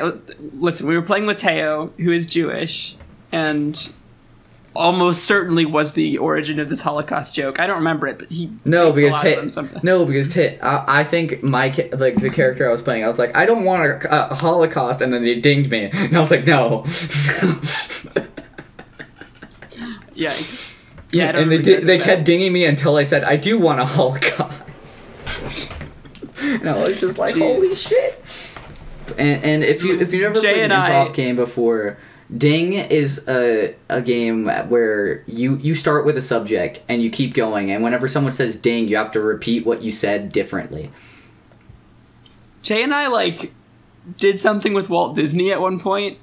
listen, 0.53 0.87
we 0.87 0.95
were 0.95 1.01
playing 1.01 1.25
with 1.25 1.37
Teo, 1.37 1.91
who 1.99 2.11
is 2.11 2.25
Jewish, 2.25 2.95
and 3.31 3.89
almost 4.75 5.23
certainly 5.25 5.65
was 5.65 5.93
the 5.93 6.17
origin 6.17 6.59
of 6.59 6.69
this 6.69 6.81
Holocaust 6.81 7.35
joke. 7.35 7.59
I 7.59 7.67
don't 7.67 7.77
remember 7.77 8.07
it, 8.07 8.17
but 8.17 8.31
he 8.31 8.49
no 8.65 8.91
because 8.91 9.11
lot 9.11 9.27
of 9.27 9.53
them 9.53 9.67
hit, 9.67 9.83
no 9.83 10.05
because 10.05 10.33
hit 10.33 10.59
I, 10.63 10.83
I 10.87 11.03
think 11.03 11.43
my 11.43 11.67
like 11.91 12.15
the 12.15 12.31
character 12.31 12.67
i 12.67 12.71
was 12.71 12.81
playing 12.81 13.03
i 13.03 13.07
was 13.07 13.19
like 13.19 13.35
i 13.37 13.45
don't 13.45 13.65
want 13.65 13.83
a, 13.83 14.31
a 14.31 14.33
holocaust 14.33 14.99
and 15.01 15.13
then 15.13 15.21
they 15.21 15.39
dinged 15.39 15.69
me 15.69 15.91
and 15.93 16.17
i 16.17 16.19
was 16.19 16.31
like 16.31 16.47
no 16.47 16.85
Yeah. 20.15 20.33
Yeah, 21.11 21.29
and 21.29 21.51
they 21.51 21.57
remember 21.57 21.61
di- 21.61 21.75
they 21.85 21.97
that. 21.97 22.03
kept 22.05 22.23
dinging 22.25 22.51
me 22.53 22.65
until 22.65 22.95
I 22.95 23.03
said 23.03 23.23
I 23.23 23.35
do 23.35 23.59
want 23.59 23.79
a 23.79 23.85
Holocaust. 23.85 24.59
and 26.41 26.67
I 26.67 26.75
was 26.83 26.99
just 26.99 27.17
like, 27.19 27.35
Jeez. 27.35 27.39
holy 27.39 27.75
shit! 27.75 28.22
And 29.17 29.43
and 29.43 29.63
if 29.63 29.83
you 29.83 29.99
if 29.99 30.13
you 30.13 30.21
never 30.21 30.35
Jay 30.35 30.53
played 30.53 30.65
an 30.65 30.71
and 30.71 30.73
I- 30.73 30.89
improv 31.07 31.13
game 31.13 31.35
before, 31.35 31.97
Ding 32.35 32.73
is 32.73 33.27
a 33.27 33.75
a 33.89 34.01
game 34.01 34.47
where 34.47 35.23
you 35.27 35.57
you 35.57 35.75
start 35.75 36.05
with 36.05 36.17
a 36.17 36.21
subject 36.21 36.81
and 36.87 37.03
you 37.03 37.09
keep 37.09 37.33
going, 37.33 37.69
and 37.71 37.83
whenever 37.83 38.07
someone 38.07 38.31
says 38.31 38.55
ding, 38.55 38.87
you 38.87 38.95
have 38.95 39.11
to 39.11 39.19
repeat 39.19 39.65
what 39.65 39.81
you 39.83 39.91
said 39.91 40.31
differently. 40.31 40.91
Jay 42.61 42.81
and 42.81 42.93
I, 42.93 43.07
like, 43.07 43.53
did 44.17 44.39
something 44.39 44.73
with 44.73 44.89
Walt 44.89 45.15
Disney 45.15 45.51
at 45.51 45.59
one 45.59 45.79
point. 45.79 46.17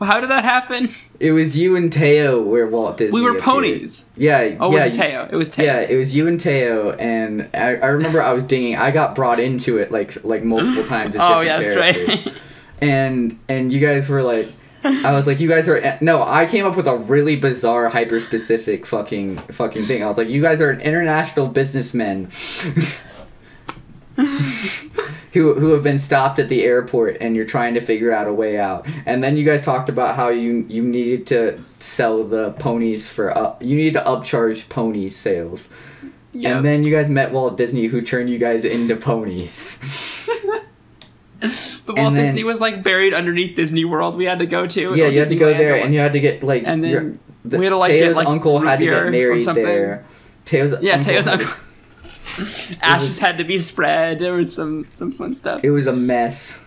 How 0.00 0.20
did 0.20 0.30
that 0.30 0.44
happen? 0.44 0.90
It 1.20 1.32
was 1.32 1.56
you 1.56 1.76
and 1.76 1.92
Teo 1.92 2.42
where 2.42 2.66
Walt 2.66 2.98
Disney. 2.98 3.14
We 3.18 3.22
were 3.22 3.30
appeared. 3.30 3.44
ponies. 3.44 4.06
Yeah. 4.16 4.56
Oh, 4.60 4.70
yeah, 4.70 4.86
was 4.86 4.96
it 4.96 5.00
Teo? 5.00 5.28
It 5.30 5.36
was 5.36 5.48
Teo. 5.50 5.64
Yeah, 5.64 5.80
it 5.80 5.96
was 5.96 6.14
you 6.16 6.26
and 6.26 6.38
Teo, 6.38 6.90
and 6.92 7.48
I, 7.54 7.76
I 7.76 7.86
remember 7.86 8.20
I 8.20 8.32
was 8.32 8.42
dinging. 8.42 8.76
I 8.76 8.90
got 8.90 9.14
brought 9.14 9.38
into 9.38 9.78
it 9.78 9.90
like 9.92 10.24
like 10.24 10.42
multiple 10.42 10.84
times. 10.84 11.14
As 11.14 11.20
oh, 11.24 11.40
yeah, 11.40 11.60
that's 11.60 11.72
characters. 11.74 12.26
right. 12.26 12.34
And 12.80 13.38
and 13.48 13.72
you 13.72 13.78
guys 13.80 14.08
were 14.08 14.22
like, 14.22 14.48
I 14.82 15.12
was 15.12 15.26
like, 15.26 15.40
you 15.40 15.48
guys 15.48 15.68
are 15.68 15.76
eh, 15.76 15.96
no. 16.02 16.22
I 16.22 16.44
came 16.44 16.66
up 16.66 16.76
with 16.76 16.86
a 16.86 16.96
really 16.96 17.36
bizarre, 17.36 17.88
hyper 17.88 18.20
specific 18.20 18.84
fucking 18.84 19.38
fucking 19.38 19.82
thing. 19.82 20.02
I 20.02 20.08
was 20.08 20.18
like, 20.18 20.28
you 20.28 20.42
guys 20.42 20.60
are 20.60 20.70
an 20.70 20.80
international 20.80 21.46
businessmen. 21.46 22.28
Who, 25.34 25.54
who 25.54 25.70
have 25.70 25.82
been 25.82 25.98
stopped 25.98 26.38
at 26.38 26.48
the 26.48 26.62
airport 26.62 27.16
and 27.20 27.34
you're 27.34 27.44
trying 27.44 27.74
to 27.74 27.80
figure 27.80 28.12
out 28.12 28.28
a 28.28 28.32
way 28.32 28.56
out 28.56 28.86
and 29.04 29.22
then 29.24 29.36
you 29.36 29.44
guys 29.44 29.62
talked 29.62 29.88
about 29.88 30.14
how 30.14 30.28
you 30.28 30.64
you 30.68 30.84
needed 30.84 31.26
to 31.26 31.60
sell 31.80 32.22
the 32.22 32.52
ponies 32.52 33.08
for 33.08 33.36
up 33.36 33.60
you 33.60 33.74
needed 33.74 33.94
to 33.94 34.04
upcharge 34.04 34.68
pony 34.68 35.08
sales 35.08 35.68
Yep. 36.34 36.56
and 36.56 36.64
then 36.64 36.84
you 36.84 36.92
guys 36.94 37.08
met 37.08 37.32
Walt 37.32 37.56
Disney, 37.56 37.86
who 37.86 38.00
turned 38.00 38.28
you 38.28 38.38
guys 38.38 38.64
into 38.64 38.96
ponies. 38.96 40.28
But 41.86 41.96
Walt 41.96 42.14
then- 42.14 42.24
Disney 42.24 42.44
was 42.44 42.60
like 42.60 42.82
buried 42.82 43.12
underneath 43.12 43.54
Disney 43.56 43.84
World. 43.84 44.16
We 44.16 44.24
had 44.24 44.38
to 44.38 44.46
go 44.46 44.66
to. 44.66 44.94
yeah, 44.94 45.06
you 45.08 45.20
had 45.20 45.28
to 45.28 45.36
go 45.36 45.52
there, 45.52 45.76
and 45.76 45.92
you 45.92 46.00
had 46.00 46.12
to 46.14 46.20
get 46.20 46.42
like. 46.42 46.62
And 46.66 46.82
then 46.82 46.90
your- 46.90 47.12
the, 47.44 47.58
we 47.58 47.66
had 47.66 47.70
to, 47.70 47.76
like, 47.76 47.92
get, 47.92 48.16
like, 48.16 48.26
uncle 48.26 48.58
had 48.60 48.78
to 48.78 48.86
get 48.86 49.10
married 49.10 49.44
there. 49.46 50.04
Teo's 50.46 50.74
Yeah, 50.80 50.94
uncle 50.94 51.12
Teo's 51.12 51.26
uncle. 51.26 51.46
Ashes 52.82 53.18
had 53.18 53.38
to 53.38 53.44
be 53.44 53.58
spread. 53.58 54.18
There 54.18 54.34
was 54.34 54.54
some 54.54 54.86
some 54.94 55.12
fun 55.12 55.34
stuff. 55.34 55.62
It 55.64 55.70
was 55.70 55.86
a 55.86 55.92
mess, 55.92 56.58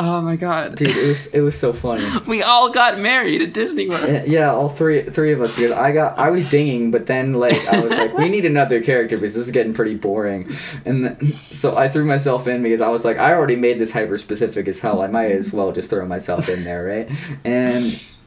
Oh 0.00 0.20
my 0.20 0.36
god. 0.36 0.76
dude. 0.76 0.90
It 0.96 1.08
was 1.08 1.26
it 1.26 1.40
was 1.40 1.58
so 1.58 1.72
funny. 1.72 2.06
We 2.26 2.40
all 2.42 2.70
got 2.70 3.00
married 3.00 3.42
at 3.42 3.52
Disney 3.52 3.88
World. 3.88 4.28
Yeah, 4.28 4.52
all 4.52 4.68
three 4.68 5.02
three 5.02 5.32
of 5.32 5.42
us 5.42 5.52
because 5.52 5.72
I 5.72 5.90
got 5.90 6.16
I 6.16 6.30
was 6.30 6.48
dinging, 6.48 6.92
but 6.92 7.06
then 7.06 7.32
like 7.34 7.66
I 7.66 7.80
was 7.80 7.90
like, 7.90 8.16
we 8.16 8.28
need 8.28 8.44
another 8.44 8.80
character 8.80 9.16
because 9.16 9.34
this 9.34 9.46
is 9.46 9.50
getting 9.50 9.74
pretty 9.74 9.96
boring, 9.96 10.48
and 10.84 11.04
then, 11.04 11.26
so 11.32 11.76
I 11.76 11.88
threw 11.88 12.04
myself 12.04 12.46
in 12.46 12.62
because 12.62 12.80
I 12.80 12.88
was 12.88 13.04
like, 13.04 13.18
I 13.18 13.32
already 13.34 13.56
made 13.56 13.80
this 13.80 13.90
hyper 13.90 14.18
specific 14.18 14.68
as 14.68 14.78
hell. 14.78 15.02
I 15.02 15.08
might 15.08 15.32
as 15.32 15.52
well 15.52 15.72
just 15.72 15.90
throw 15.90 16.06
myself 16.06 16.48
in 16.48 16.62
there, 16.62 16.84
right? 16.84 17.10
And 17.44 17.84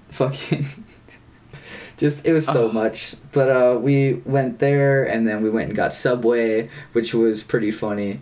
fucking. 0.09 0.65
Just 2.01 2.25
it 2.25 2.33
was 2.33 2.47
so 2.47 2.67
Oh. 2.67 2.71
much, 2.71 3.15
but 3.31 3.47
uh, 3.49 3.77
we 3.79 4.15
went 4.25 4.57
there 4.57 5.03
and 5.03 5.27
then 5.27 5.43
we 5.43 5.49
went 5.51 5.67
and 5.67 5.75
got 5.77 5.93
Subway, 5.93 6.67
which 6.93 7.13
was 7.13 7.43
pretty 7.43 7.69
funny, 7.71 8.19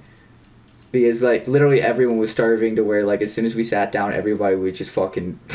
because 0.91 1.21
like 1.23 1.47
literally 1.47 1.82
everyone 1.82 2.17
was 2.17 2.30
starving 2.30 2.75
to 2.75 2.84
where 2.84 3.05
like 3.05 3.21
as 3.21 3.34
soon 3.34 3.45
as 3.45 3.55
we 3.55 3.63
sat 3.63 3.91
down, 3.93 4.11
everybody 4.11 4.57
would 4.57 4.75
just 4.75 4.91
fucking 4.91 5.39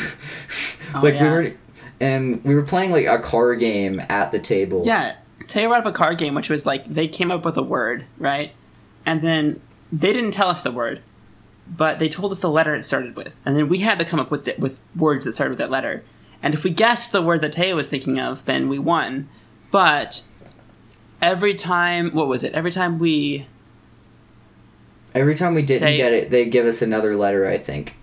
Oh, 0.95 1.01
like 1.01 1.13
we 1.13 1.19
yeah. 1.19 1.31
were, 1.31 1.51
and 1.99 2.43
we 2.43 2.55
were 2.55 2.63
playing 2.63 2.91
like 2.91 3.05
a 3.05 3.19
car 3.19 3.53
game 3.55 4.01
at 4.09 4.31
the 4.31 4.39
table. 4.39 4.81
Yeah, 4.83 5.15
Teo 5.47 5.67
brought 5.67 5.81
up 5.81 5.85
a 5.85 5.91
card 5.91 6.17
game, 6.17 6.33
which 6.33 6.49
was 6.49 6.65
like 6.65 6.85
they 6.85 7.07
came 7.07 7.29
up 7.31 7.45
with 7.45 7.57
a 7.57 7.63
word, 7.63 8.05
right? 8.17 8.53
And 9.05 9.21
then 9.21 9.61
they 9.91 10.11
didn't 10.13 10.31
tell 10.31 10.49
us 10.49 10.63
the 10.63 10.71
word, 10.71 11.01
but 11.67 11.99
they 11.99 12.09
told 12.09 12.31
us 12.31 12.39
the 12.39 12.49
letter 12.49 12.73
it 12.73 12.83
started 12.85 13.15
with, 13.15 13.33
and 13.45 13.55
then 13.55 13.69
we 13.69 13.79
had 13.79 13.99
to 13.99 14.05
come 14.05 14.19
up 14.19 14.31
with 14.31 14.47
it 14.47 14.57
with 14.59 14.79
words 14.95 15.25
that 15.25 15.33
started 15.33 15.51
with 15.51 15.59
that 15.59 15.69
letter. 15.69 16.03
And 16.43 16.53
if 16.53 16.63
we 16.63 16.69
guessed 16.69 17.11
the 17.11 17.21
word 17.21 17.41
that 17.41 17.53
Teo 17.53 17.75
was 17.75 17.89
thinking 17.89 18.19
of, 18.19 18.45
then 18.45 18.69
we 18.69 18.77
won. 18.79 19.27
But 19.71 20.21
every 21.21 21.53
time, 21.53 22.11
what 22.11 22.27
was 22.27 22.43
it? 22.43 22.53
Every 22.53 22.71
time 22.71 22.99
we 22.99 23.47
Every 25.13 25.33
time 25.35 25.53
we 25.55 25.61
didn't 25.61 25.79
Say- 25.79 25.97
get 25.97 26.11
it, 26.13 26.29
they 26.29 26.45
give 26.45 26.65
us 26.65 26.81
another 26.81 27.15
letter. 27.15 27.47
I 27.47 27.57
think. 27.57 27.95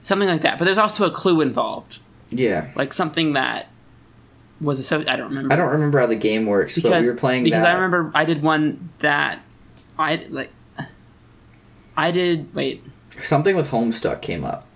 something 0.00 0.28
like 0.28 0.42
that. 0.42 0.58
But 0.58 0.64
there's 0.64 0.78
also 0.78 1.04
a 1.04 1.10
clue 1.10 1.40
involved, 1.40 1.98
Yeah, 2.30 2.70
like 2.76 2.92
something 2.92 3.32
that 3.34 3.66
was 4.60 4.78
a 4.78 4.82
so 4.82 5.00
I 5.00 5.16
don't 5.16 5.28
remember. 5.30 5.52
I 5.52 5.56
don't 5.56 5.70
remember 5.72 5.98
how 6.00 6.06
the 6.06 6.14
game 6.16 6.46
works, 6.46 6.76
but 6.76 6.84
because 6.84 7.04
we 7.06 7.10
were 7.10 7.16
playing 7.16 7.44
because 7.44 7.62
that. 7.62 7.72
I 7.72 7.74
remember 7.74 8.10
I 8.14 8.24
did 8.24 8.42
one 8.42 8.90
that 9.00 9.40
I 9.98 10.24
like. 10.30 10.50
I 11.96 12.10
did 12.12 12.54
wait. 12.54 12.82
something 13.22 13.56
with 13.56 13.70
Homestuck 13.70 14.22
came 14.22 14.44
up. 14.44 14.66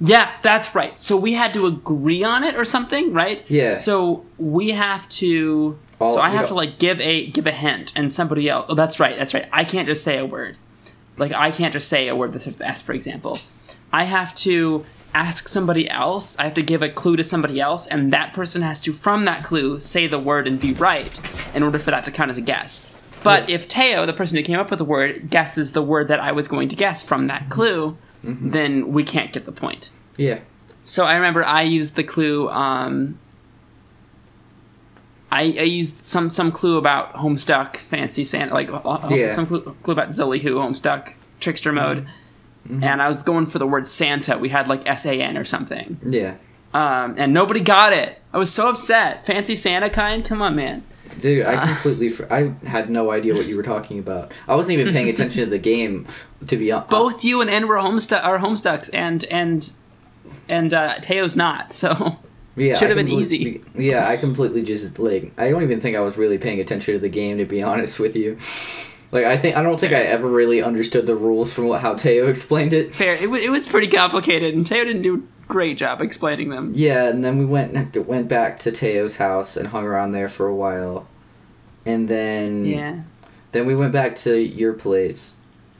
Yeah, 0.00 0.30
that's 0.42 0.74
right. 0.74 0.98
So 0.98 1.16
we 1.16 1.34
had 1.34 1.52
to 1.54 1.66
agree 1.66 2.22
on 2.24 2.44
it 2.44 2.54
or 2.56 2.64
something, 2.64 3.12
right? 3.12 3.44
Yeah. 3.48 3.74
So 3.74 4.24
we 4.38 4.70
have 4.70 5.08
to. 5.10 5.78
All- 5.98 6.12
so 6.12 6.20
I 6.20 6.28
have 6.30 6.42
don't- 6.42 6.48
to 6.48 6.54
like 6.54 6.78
give 6.78 7.00
a 7.00 7.26
give 7.26 7.46
a 7.46 7.52
hint, 7.52 7.92
and 7.96 8.10
somebody 8.12 8.48
else. 8.48 8.66
Oh, 8.68 8.74
that's 8.74 9.00
right. 9.00 9.16
That's 9.16 9.32
right. 9.34 9.48
I 9.52 9.64
can't 9.64 9.86
just 9.86 10.04
say 10.04 10.18
a 10.18 10.26
word. 10.26 10.56
Like 11.16 11.32
I 11.32 11.50
can't 11.50 11.72
just 11.72 11.88
say 11.88 12.08
a 12.08 12.14
word 12.16 12.32
that 12.34 12.40
starts 12.40 12.58
with 12.58 12.66
S, 12.68 12.82
for 12.82 12.92
example. 12.92 13.38
I 13.92 14.04
have 14.04 14.34
to 14.36 14.84
ask 15.14 15.48
somebody 15.48 15.88
else. 15.88 16.38
I 16.38 16.44
have 16.44 16.52
to 16.54 16.62
give 16.62 16.82
a 16.82 16.90
clue 16.90 17.16
to 17.16 17.24
somebody 17.24 17.58
else, 17.58 17.86
and 17.86 18.12
that 18.12 18.34
person 18.34 18.60
has 18.60 18.80
to, 18.82 18.92
from 18.92 19.24
that 19.24 19.44
clue, 19.44 19.80
say 19.80 20.06
the 20.06 20.18
word 20.18 20.46
and 20.46 20.60
be 20.60 20.74
right 20.74 21.18
in 21.54 21.62
order 21.62 21.78
for 21.78 21.90
that 21.90 22.04
to 22.04 22.10
count 22.10 22.30
as 22.30 22.36
a 22.36 22.42
guess. 22.42 22.90
But 23.22 23.48
if 23.48 23.66
Teo, 23.66 24.04
the 24.04 24.12
person 24.12 24.36
who 24.36 24.42
came 24.44 24.58
up 24.60 24.68
with 24.68 24.78
the 24.78 24.84
word, 24.84 25.30
guesses 25.30 25.72
the 25.72 25.82
word 25.82 26.08
that 26.08 26.20
I 26.20 26.32
was 26.32 26.46
going 26.48 26.68
to 26.68 26.76
guess 26.76 27.02
from 27.02 27.28
that 27.28 27.48
clue, 27.48 27.96
Mm-hmm. 28.26 28.50
then 28.50 28.88
we 28.92 29.04
can't 29.04 29.32
get 29.32 29.46
the 29.46 29.52
point. 29.52 29.90
Yeah. 30.16 30.40
So 30.82 31.04
I 31.04 31.14
remember 31.14 31.44
I 31.44 31.62
used 31.62 31.94
the 31.96 32.04
clue. 32.04 32.48
Um, 32.48 33.18
I, 35.30 35.42
I 35.58 35.62
used 35.62 36.04
some 36.04 36.30
some 36.30 36.52
clue 36.52 36.78
about 36.78 37.14
Homestuck, 37.14 37.76
Fancy 37.76 38.24
Santa, 38.24 38.54
like 38.54 38.70
uh, 38.70 38.76
uh, 38.76 39.08
Yeah. 39.10 39.32
some 39.32 39.46
clue, 39.46 39.76
clue 39.82 39.92
about 39.92 40.10
Zillyhoo, 40.10 40.54
Homestuck, 40.62 41.14
Trickster 41.40 41.72
Mode, 41.72 42.08
Mm-hmm. 42.68 42.82
and 42.82 43.00
I 43.00 43.06
was 43.06 43.22
going 43.22 43.46
for 43.46 43.60
the 43.60 43.66
word 43.66 43.86
Santa. 43.86 44.38
We 44.38 44.48
had 44.48 44.66
like 44.66 44.88
S 44.88 45.06
A 45.06 45.12
N 45.20 45.36
or 45.36 45.44
something, 45.44 45.98
Yeah. 46.04 46.34
um, 46.74 47.14
and 47.16 47.32
nobody 47.32 47.60
got 47.60 47.92
it. 47.92 48.20
I 48.32 48.38
was 48.38 48.52
so 48.52 48.68
upset. 48.68 49.24
Fancy 49.24 49.54
Santa 49.54 49.88
kind? 49.88 50.24
Come 50.24 50.42
on, 50.42 50.56
man. 50.56 50.82
Dude, 51.20 51.44
I 51.46 51.54
Uh. 51.54 51.66
completely. 51.66 52.08
Fr- 52.08 52.24
I 52.30 52.52
had 52.66 52.90
no 52.90 53.10
idea 53.10 53.34
what 53.34 53.46
you 53.46 53.56
were 53.56 53.62
talking 53.62 53.98
about. 53.98 54.32
I 54.48 54.54
wasn't 54.54 54.78
even 54.78 54.92
paying 54.92 55.08
attention 55.14 55.44
to 55.44 55.50
the 55.50 55.58
game, 55.58 56.06
to 56.46 56.56
be 56.56 56.70
honest. 56.72 56.90
Both 56.90 57.24
you 57.24 57.40
and 57.40 57.48
N 57.50 57.68
were 57.68 57.76
Homestuck 57.76 58.24
are 58.24 58.38
Homestucks, 58.38 58.90
and 58.92 59.24
and 59.30 59.72
and 60.48 60.72
uh, 60.74 60.94
Teo's 61.00 61.36
not. 61.36 61.72
So 61.72 62.16
Yeah, 62.58 62.76
Should've 62.78 62.96
been 62.96 63.08
easy. 63.08 63.62
Yeah, 63.74 64.08
I 64.08 64.16
completely 64.16 64.62
just 64.62 64.98
like. 64.98 65.32
I 65.38 65.50
don't 65.50 65.62
even 65.62 65.80
think 65.80 65.94
I 65.96 66.00
was 66.00 66.16
really 66.16 66.38
paying 66.38 66.58
attention 66.60 66.94
to 66.94 66.98
the 67.00 67.08
game, 67.10 67.36
to 67.38 67.44
be 67.44 67.62
honest 67.62 68.00
with 68.00 68.16
you. 68.16 68.38
Like, 69.16 69.24
I 69.24 69.36
think 69.38 69.56
I 69.56 69.62
don't 69.62 69.80
think 69.80 69.92
I 69.94 70.00
ever 70.02 70.28
really 70.28 70.62
understood 70.62 71.06
the 71.06 71.16
rules 71.16 71.52
from 71.52 71.64
what 71.66 71.80
how 71.80 71.94
Teo 71.94 72.26
explained 72.34 72.72
it. 72.72 72.94
fair. 72.94 73.16
It 73.22 73.30
was 73.30 73.42
it 73.44 73.50
was 73.50 73.66
pretty 73.66 73.86
complicated, 73.88 74.54
and 74.54 74.66
Teo 74.66 74.84
didn't 74.84 75.02
do 75.02 75.16
a 75.16 75.46
great 75.52 75.76
job 75.78 76.00
explaining 76.02 76.50
them. 76.50 76.72
Yeah, 76.74 77.08
and 77.08 77.24
then 77.24 77.38
we 77.38 77.44
went 77.46 77.96
went 78.06 78.28
back 78.28 78.58
to 78.60 78.70
Teo's 78.72 79.16
house 79.16 79.56
and 79.56 79.68
hung 79.68 79.84
around 79.84 80.12
there 80.12 80.28
for 80.28 80.46
a 80.46 80.54
while, 80.54 81.06
and 81.86 82.08
then 82.08 82.64
Yeah. 82.66 82.96
then 83.52 83.66
we 83.66 83.74
went 83.74 83.92
back 83.92 84.16
to 84.16 84.36
your 84.38 84.72
place. 84.74 85.34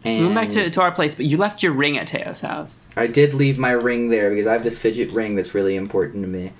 And 0.04 0.18
We 0.20 0.22
went 0.26 0.34
back 0.36 0.50
to, 0.50 0.70
to 0.70 0.80
our 0.82 0.92
place, 0.92 1.14
but 1.16 1.26
you 1.26 1.36
left 1.36 1.62
your 1.64 1.72
ring 1.72 1.98
at 1.98 2.06
Teo's 2.06 2.40
house. 2.40 2.88
I 2.96 3.08
did 3.08 3.34
leave 3.34 3.58
my 3.58 3.72
ring 3.72 4.08
there 4.08 4.30
because 4.30 4.46
I 4.46 4.52
have 4.52 4.62
this 4.62 4.78
fidget 4.78 5.10
ring 5.10 5.34
that's 5.34 5.52
really 5.52 5.74
important 5.74 6.22
to 6.22 6.28
me. 6.28 6.52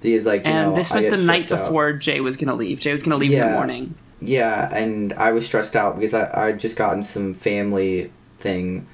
Because 0.00 0.24
like 0.24 0.46
you 0.46 0.50
And 0.52 0.70
know, 0.70 0.76
this 0.76 0.90
was 0.92 1.04
the 1.04 1.16
night 1.18 1.44
stressed 1.44 1.62
out. 1.62 1.66
before 1.66 1.92
Jay 1.92 2.20
was 2.20 2.36
gonna 2.36 2.54
leave. 2.54 2.80
Jay 2.80 2.92
was 2.92 3.02
gonna 3.02 3.16
leave 3.16 3.32
in 3.32 3.40
the 3.40 3.52
morning. 3.52 3.94
Yeah, 4.20 4.72
and 4.74 5.12
I 5.14 5.32
was 5.32 5.44
stressed 5.46 5.76
out 5.76 5.96
because 5.96 6.14
I 6.14 6.48
I 6.48 6.52
just 6.52 6.76
gotten 6.76 7.02
some 7.02 7.34
family 7.34 8.10
thing. 8.38 8.86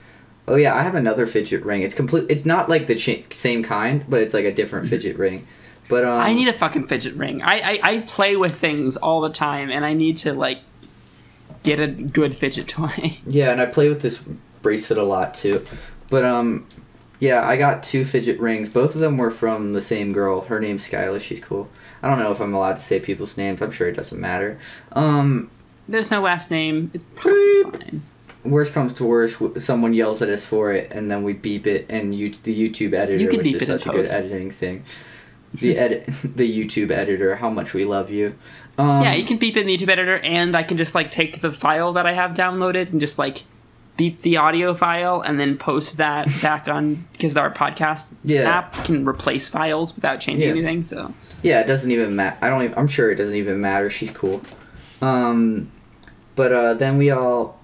Oh 0.48 0.56
yeah, 0.56 0.74
I 0.74 0.82
have 0.82 0.94
another 0.96 1.26
fidget 1.26 1.64
ring. 1.64 1.82
It's 1.82 1.94
complete. 1.94 2.26
It's 2.28 2.44
not 2.44 2.68
like 2.68 2.86
the 2.88 2.96
ch- 2.96 3.24
same 3.32 3.62
kind, 3.62 4.04
but 4.08 4.20
it's 4.20 4.34
like 4.34 4.44
a 4.44 4.52
different 4.52 4.88
fidget 4.88 5.16
ring. 5.18 5.46
But 5.88 6.04
um, 6.04 6.10
Mm-hmm. 6.10 6.30
I 6.30 6.34
need 6.34 6.48
a 6.48 6.52
fucking 6.52 6.86
fidget 6.88 7.14
ring. 7.14 7.42
I, 7.42 7.54
I, 7.60 7.80
I 7.82 8.00
play 8.02 8.34
with 8.36 8.56
things 8.56 8.96
all 8.96 9.20
the 9.20 9.30
time, 9.30 9.70
and 9.70 9.84
I 9.84 9.92
need 9.92 10.16
to 10.18 10.32
like 10.32 10.58
get 11.62 11.78
a 11.78 11.86
good 11.86 12.34
fidget 12.34 12.66
toy. 12.68 13.18
Yeah, 13.26 13.52
and 13.52 13.60
I 13.60 13.66
play 13.66 13.88
with 13.88 14.02
this 14.02 14.22
bracelet 14.62 14.98
a 14.98 15.04
lot 15.04 15.34
too. 15.34 15.64
But 16.10 16.24
um 16.24 16.66
yeah, 17.22 17.46
I 17.46 17.56
got 17.56 17.84
two 17.84 18.04
fidget 18.04 18.40
rings. 18.40 18.68
Both 18.68 18.96
of 18.96 19.00
them 19.00 19.16
were 19.16 19.30
from 19.30 19.74
the 19.74 19.80
same 19.80 20.12
girl. 20.12 20.40
Her 20.40 20.58
name's 20.58 20.88
Skyla. 20.88 21.20
She's 21.20 21.38
cool. 21.38 21.68
I 22.02 22.08
don't 22.08 22.18
know 22.18 22.32
if 22.32 22.40
I'm 22.40 22.52
allowed 22.52 22.74
to 22.74 22.82
say 22.82 22.98
people's 22.98 23.36
names. 23.36 23.62
I'm 23.62 23.70
sure 23.70 23.86
it 23.86 23.94
doesn't 23.94 24.20
matter. 24.20 24.58
Um 24.90 25.48
There's 25.86 26.10
no 26.10 26.20
last 26.20 26.50
name. 26.50 26.90
It's 26.92 27.04
probably 27.14 27.62
fine. 27.62 28.02
worst 28.42 28.74
comes 28.74 28.92
to 28.94 29.04
worst, 29.04 29.38
someone 29.58 29.94
yells 29.94 30.20
at 30.20 30.30
us 30.30 30.44
for 30.44 30.72
it, 30.72 30.90
and 30.90 31.08
then 31.08 31.22
we 31.22 31.34
beep 31.34 31.64
it, 31.64 31.86
and 31.88 32.12
you, 32.12 32.30
the 32.42 32.56
YouTube 32.58 32.92
editor, 32.92 33.20
You 33.20 33.28
can 33.28 33.36
which 33.38 33.44
beep 33.44 33.62
is 33.62 33.68
such 33.68 33.86
a 33.86 33.90
good 33.90 34.08
editing 34.08 34.50
thing. 34.50 34.82
The 35.54 35.78
edit, 35.78 36.06
the 36.24 36.48
YouTube 36.50 36.90
editor, 36.90 37.36
how 37.36 37.50
much 37.50 37.72
we 37.72 37.84
love 37.84 38.10
you. 38.10 38.34
Um, 38.78 39.02
Yeah, 39.02 39.14
you 39.14 39.24
can 39.24 39.36
beep 39.36 39.56
in 39.56 39.68
the 39.68 39.76
YouTube 39.76 39.90
editor, 39.90 40.18
and 40.18 40.56
I 40.56 40.64
can 40.64 40.76
just 40.76 40.96
like 40.96 41.12
take 41.12 41.40
the 41.40 41.52
file 41.52 41.92
that 41.92 42.04
I 42.04 42.14
have 42.14 42.32
downloaded 42.32 42.90
and 42.90 43.00
just 43.00 43.16
like 43.16 43.44
beep 44.02 44.18
the 44.22 44.36
audio 44.36 44.74
file 44.74 45.20
and 45.20 45.38
then 45.38 45.56
post 45.56 45.96
that 45.98 46.26
back 46.42 46.66
on 46.66 47.04
because 47.12 47.36
our 47.36 47.52
podcast 47.52 48.12
Yeah. 48.24 48.50
app 48.50 48.84
can 48.84 49.06
replace 49.06 49.48
files 49.48 49.94
without 49.94 50.18
changing 50.18 50.42
Yeah. 50.48 50.54
anything. 50.56 50.82
So 50.82 51.14
Yeah, 51.42 51.60
it 51.60 51.68
doesn't 51.68 51.90
even 51.90 52.16
matter. 52.16 52.36
I 52.40 52.48
don't. 52.48 52.64
Even, 52.64 52.76
I'm 52.78 52.88
sure 52.88 53.12
it 53.12 53.14
doesn't 53.16 53.36
even 53.36 53.60
matter. 53.60 53.88
She's 53.88 54.10
cool. 54.10 54.42
Um, 55.00 55.70
but 56.34 56.52
uh, 56.52 56.74
then 56.74 56.98
we 56.98 57.10
all, 57.10 57.60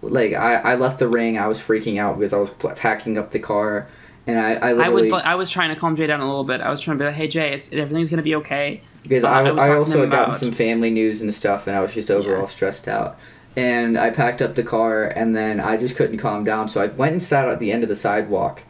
like, 0.00 0.32
I, 0.32 0.54
I 0.54 0.74
left 0.76 0.98
the 1.00 1.08
ring. 1.08 1.38
I 1.38 1.46
was 1.48 1.58
freaking 1.58 1.98
out 1.98 2.18
because 2.18 2.32
I 2.32 2.38
was 2.38 2.50
packing 2.76 3.18
up 3.18 3.30
the 3.30 3.38
car, 3.38 3.88
and 4.26 4.38
I 4.38 4.54
I 4.54 4.70
I 4.86 4.88
was 4.88 5.12
I 5.12 5.34
was 5.34 5.50
trying 5.50 5.68
to 5.70 5.76
calm 5.76 5.96
Jay 5.96 6.06
down 6.06 6.20
a 6.20 6.26
little 6.26 6.44
bit. 6.44 6.60
I 6.62 6.70
was 6.70 6.80
trying 6.80 6.96
to 6.98 7.02
be 7.02 7.06
like, 7.06 7.14
"Hey 7.16 7.28
Jay, 7.28 7.52
it's 7.52 7.72
everything's 7.72 8.08
gonna 8.10 8.22
be 8.22 8.36
okay." 8.36 8.80
because 9.02 9.22
uh, 9.24 9.28
I, 9.28 9.42
I 9.48 9.66
I, 9.68 9.76
also 9.76 10.00
had 10.00 10.10
gotten 10.10 10.32
some 10.32 10.50
family 10.52 10.90
news 10.90 11.20
and 11.20 11.32
stuff, 11.34 11.66
and 11.66 11.76
I 11.76 11.80
was 11.80 11.92
just 11.92 12.10
overall 12.10 12.42
Yeah. 12.42 12.46
stressed 12.46 12.88
out. 12.88 13.18
And 13.56 13.96
I 13.96 14.10
packed 14.10 14.42
up 14.42 14.56
the 14.56 14.62
car, 14.64 15.04
and 15.04 15.34
then 15.36 15.60
I 15.60 15.76
just 15.76 15.96
couldn't 15.96 16.18
calm 16.18 16.42
down. 16.44 16.68
So 16.68 16.82
I 16.82 16.86
went 16.86 17.12
and 17.12 17.22
sat 17.22 17.48
at 17.48 17.58
the 17.60 17.70
end 17.70 17.82
of 17.84 17.88
the 17.88 17.94
sidewalk. 17.94 18.62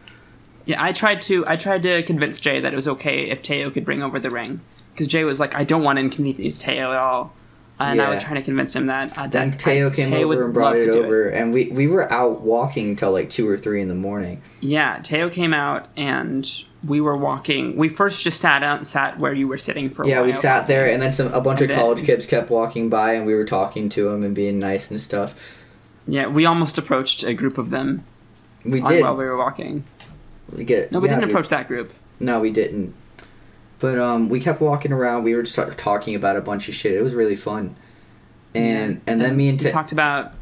Yeah, 0.66 0.82
I 0.82 0.92
tried 0.92 1.20
to 1.22 1.44
I 1.46 1.56
tried 1.56 1.82
to 1.82 2.02
convince 2.02 2.38
Jay 2.38 2.60
that 2.60 2.72
it 2.72 2.76
was 2.76 2.88
okay 2.88 3.30
if 3.30 3.42
Teo 3.42 3.70
could 3.70 3.84
bring 3.84 4.02
over 4.02 4.18
the 4.18 4.30
ring 4.30 4.60
because 4.92 5.08
Jay 5.08 5.24
was 5.24 5.38
like, 5.40 5.54
"I 5.54 5.64
don't 5.64 5.82
want 5.82 5.96
to 5.98 6.00
inconvenience 6.00 6.58
Teo 6.58 6.92
at 6.92 6.98
all," 6.98 7.34
and 7.78 8.00
I 8.00 8.08
was 8.08 8.22
trying 8.22 8.36
to 8.36 8.42
convince 8.42 8.74
him 8.74 8.86
that. 8.86 9.16
Uh, 9.18 9.26
Then 9.26 9.50
that 9.50 9.60
Teo 9.60 9.88
I- 9.88 9.92
came 9.94 10.10
Teo 10.10 10.32
over 10.32 10.44
and 10.46 10.54
brought 10.54 10.76
it 10.76 10.88
over, 10.88 11.28
and 11.28 11.52
we 11.52 11.66
we 11.66 11.86
were 11.86 12.10
out 12.12 12.40
walking 12.40 12.96
till 12.96 13.12
like 13.12 13.28
two 13.30 13.46
or 13.48 13.58
three 13.58 13.80
in 13.82 13.88
the 13.88 13.94
morning. 13.94 14.40
Yeah, 14.60 15.00
Teo 15.02 15.28
came 15.28 15.52
out 15.52 15.88
and 15.96 16.46
we 16.86 17.00
were 17.00 17.16
walking. 17.16 17.76
We 17.76 17.88
first 17.88 18.22
just 18.22 18.40
sat 18.40 18.62
out, 18.62 18.86
sat 18.86 19.18
where 19.18 19.32
you 19.32 19.48
were 19.48 19.58
sitting 19.58 19.88
for 19.90 20.02
a 20.02 20.06
while. 20.06 20.10
Yeah, 20.10 20.16
while. 20.18 20.26
we 20.26 20.32
sat 20.32 20.66
there, 20.66 20.88
and 20.90 21.00
then 21.02 21.10
some 21.10 21.32
a 21.32 21.40
bunch 21.40 21.60
And 21.60 21.70
of 21.70 21.76
then- 21.76 21.84
college 21.84 22.04
kids 22.04 22.26
kept 22.26 22.50
walking 22.50 22.88
by, 22.88 23.12
and 23.14 23.26
we 23.26 23.34
were 23.34 23.44
talking 23.44 23.88
to 23.90 24.10
them 24.10 24.22
and 24.22 24.34
being 24.34 24.58
nice 24.58 24.90
and 24.90 25.00
stuff. 25.00 25.58
Yeah, 26.06 26.26
we 26.26 26.44
almost 26.44 26.76
approached 26.78 27.22
a 27.24 27.32
group 27.34 27.56
of 27.58 27.70
them 27.70 28.04
We 28.64 28.80
did. 28.82 29.02
while 29.02 29.16
we 29.16 29.24
were 29.24 29.36
walking. 29.38 29.84
We 30.54 30.64
get, 30.64 30.92
No, 30.92 30.98
we 31.00 31.08
yeah, 31.08 31.14
didn't 31.18 31.30
approach 31.30 31.48
that 31.48 31.66
group. 31.68 31.92
No, 32.20 32.40
we 32.40 32.50
didn't. 32.50 32.94
But 33.80 33.98
um, 33.98 34.28
we 34.28 34.38
kept 34.40 34.60
walking 34.60 34.92
around. 34.92 35.24
We 35.24 35.34
were 35.34 35.42
just 35.42 35.58
talking 35.78 36.14
about 36.14 36.36
a 36.36 36.40
bunch 36.40 36.68
of 36.68 36.74
shit. 36.74 36.92
It 36.92 37.02
was 37.02 37.14
really 37.14 37.36
fun. 37.36 37.74
And 38.54 39.00
and 39.06 39.20
then 39.20 39.36
me 39.36 39.48
and 39.48 39.60
we 39.60 39.70
talked 39.70 39.90
about 39.92 40.32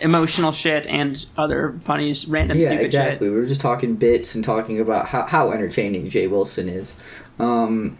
emotional 0.00 0.52
shit 0.52 0.86
and 0.86 1.26
other 1.36 1.76
funny, 1.80 2.14
random, 2.28 2.58
yeah, 2.58 2.68
stupid 2.68 2.84
exactly. 2.84 3.26
shit. 3.26 3.32
We 3.32 3.38
were 3.38 3.46
just 3.46 3.60
talking 3.60 3.96
bits 3.96 4.34
and 4.34 4.44
talking 4.44 4.80
about 4.80 5.06
how, 5.06 5.26
how 5.26 5.50
entertaining 5.50 6.08
Jay 6.08 6.26
Wilson 6.26 6.68
is. 6.68 6.94
Um, 7.38 7.98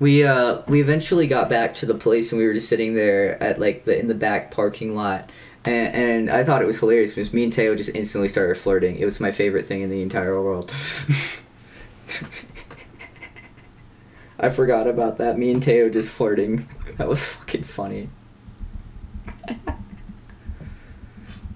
we 0.00 0.24
uh 0.24 0.62
we 0.66 0.80
eventually 0.80 1.28
got 1.28 1.48
back 1.48 1.74
to 1.74 1.86
the 1.86 1.94
place 1.94 2.32
and 2.32 2.40
we 2.40 2.46
were 2.46 2.54
just 2.54 2.68
sitting 2.68 2.94
there 2.94 3.40
at 3.40 3.60
like 3.60 3.84
the 3.84 3.96
in 3.96 4.08
the 4.08 4.14
back 4.14 4.50
parking 4.50 4.96
lot. 4.96 5.30
And, 5.64 5.94
and 5.94 6.28
I 6.30 6.42
thought 6.42 6.60
it 6.60 6.64
was 6.64 6.80
hilarious 6.80 7.12
because 7.12 7.32
me 7.32 7.44
and 7.44 7.52
Teo 7.52 7.76
just 7.76 7.90
instantly 7.94 8.28
started 8.28 8.58
flirting. 8.58 8.98
It 8.98 9.04
was 9.04 9.20
my 9.20 9.30
favorite 9.30 9.64
thing 9.64 9.82
in 9.82 9.90
the 9.90 10.02
entire 10.02 10.42
world. 10.42 10.72
I 14.40 14.48
forgot 14.48 14.88
about 14.88 15.18
that. 15.18 15.38
Me 15.38 15.52
and 15.52 15.62
Teo 15.62 15.88
just 15.88 16.08
flirting. 16.08 16.68
That 16.96 17.06
was 17.06 17.24
fucking 17.24 17.62
funny. 17.62 18.08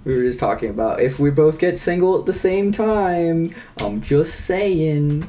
We 0.07 0.17
were 0.17 0.23
just 0.23 0.39
talking 0.39 0.71
about 0.71 1.01
if 1.01 1.19
we 1.19 1.31
both 1.31 1.59
get 1.59 1.77
single 1.77 2.17
at 2.17 2.27
the 2.27 2.33
same 2.33 2.71
time. 2.71 3.53
I'm 3.81 4.01
just 4.01 4.47
saying. 4.47 5.29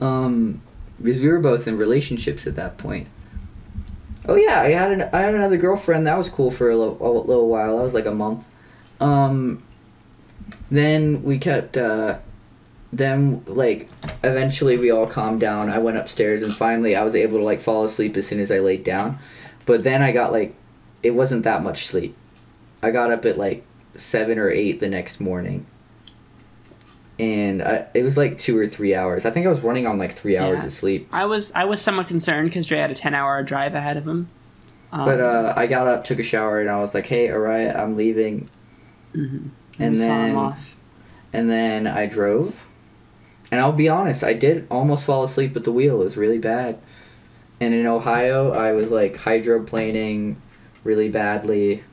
Um, 0.00 0.62
because 1.02 1.20
we 1.20 1.26
were 1.26 1.40
both 1.40 1.66
in 1.66 1.76
relationships 1.76 2.46
at 2.46 2.54
that 2.54 2.78
point. 2.78 3.08
Oh 4.28 4.36
yeah, 4.36 4.60
I 4.60 4.70
had 4.70 4.92
an, 4.92 5.02
I 5.12 5.22
had 5.22 5.34
another 5.34 5.56
girlfriend. 5.56 6.06
That 6.06 6.16
was 6.16 6.30
cool 6.30 6.52
for 6.52 6.70
a 6.70 6.76
little, 6.76 6.96
a 7.00 7.10
little 7.26 7.48
while. 7.48 7.76
That 7.76 7.82
was 7.82 7.92
like 7.92 8.06
a 8.06 8.14
month. 8.14 8.46
Um, 9.00 9.64
then 10.70 11.24
we 11.24 11.38
kept. 11.38 11.76
Uh, 11.76 12.18
then 12.92 13.42
like 13.48 13.88
eventually 14.22 14.76
we 14.76 14.92
all 14.92 15.06
calmed 15.08 15.40
down. 15.40 15.70
I 15.70 15.78
went 15.78 15.96
upstairs 15.96 16.42
and 16.42 16.56
finally 16.56 16.94
I 16.94 17.02
was 17.02 17.16
able 17.16 17.38
to 17.38 17.44
like 17.44 17.58
fall 17.58 17.84
asleep 17.84 18.16
as 18.16 18.28
soon 18.28 18.38
as 18.38 18.52
I 18.52 18.60
laid 18.60 18.84
down. 18.84 19.18
But 19.66 19.82
then 19.82 20.02
I 20.02 20.12
got 20.12 20.30
like, 20.30 20.54
it 21.02 21.12
wasn't 21.12 21.42
that 21.42 21.64
much 21.64 21.86
sleep. 21.86 22.14
I 22.82 22.90
got 22.90 23.10
up 23.10 23.24
at 23.24 23.38
like 23.38 23.64
seven 23.96 24.38
or 24.38 24.50
eight 24.50 24.80
the 24.80 24.88
next 24.88 25.20
morning. 25.20 25.66
And 27.18 27.62
I, 27.62 27.86
it 27.94 28.02
was 28.02 28.16
like 28.16 28.38
two 28.38 28.58
or 28.58 28.66
three 28.66 28.94
hours. 28.94 29.24
I 29.26 29.30
think 29.30 29.46
I 29.46 29.48
was 29.50 29.60
running 29.60 29.86
on 29.86 29.98
like 29.98 30.12
three 30.12 30.36
hours 30.36 30.60
Yeah. 30.60 30.66
of 30.66 30.72
sleep. 30.72 31.08
I 31.12 31.26
was 31.26 31.52
I 31.52 31.64
was 31.64 31.80
somewhat 31.80 32.08
concerned 32.08 32.48
because 32.48 32.66
Jay 32.66 32.78
had 32.78 32.90
a 32.90 32.94
ten 32.94 33.14
hour 33.14 33.42
drive 33.42 33.74
ahead 33.74 33.96
of 33.96 34.06
him. 34.08 34.28
Um, 34.92 35.04
But 35.04 35.20
uh, 35.20 35.54
I 35.56 35.66
got 35.66 35.86
up, 35.86 36.04
took 36.04 36.18
a 36.18 36.22
shower, 36.22 36.60
and 36.60 36.68
I 36.70 36.80
was 36.80 36.94
like, 36.94 37.06
"Hey, 37.06 37.28
Ariah, 37.28 37.78
I'm 37.78 37.96
leaving." 37.96 38.48
mhm. 39.14 39.50
and 39.78 39.94
him 39.94 39.96
then-. 39.96 40.54
And 41.34 41.50
then 41.50 41.86
I 41.86 42.06
drove. 42.06 42.66
And 43.50 43.60
I'll 43.60 43.72
be 43.72 43.88
honest, 43.88 44.24
I 44.24 44.32
did 44.32 44.66
almost 44.70 45.04
fall 45.04 45.22
asleep 45.24 45.54
at 45.56 45.64
the 45.64 45.72
wheel. 45.72 46.00
It 46.00 46.04
was 46.04 46.16
really 46.16 46.38
bad. 46.38 46.78
And 47.60 47.74
in 47.74 47.86
Ohio, 47.86 48.52
I 48.52 48.72
was 48.72 48.90
like 48.90 49.16
hydroplaning 49.16 50.36
really 50.84 51.08
badly. 51.10 51.84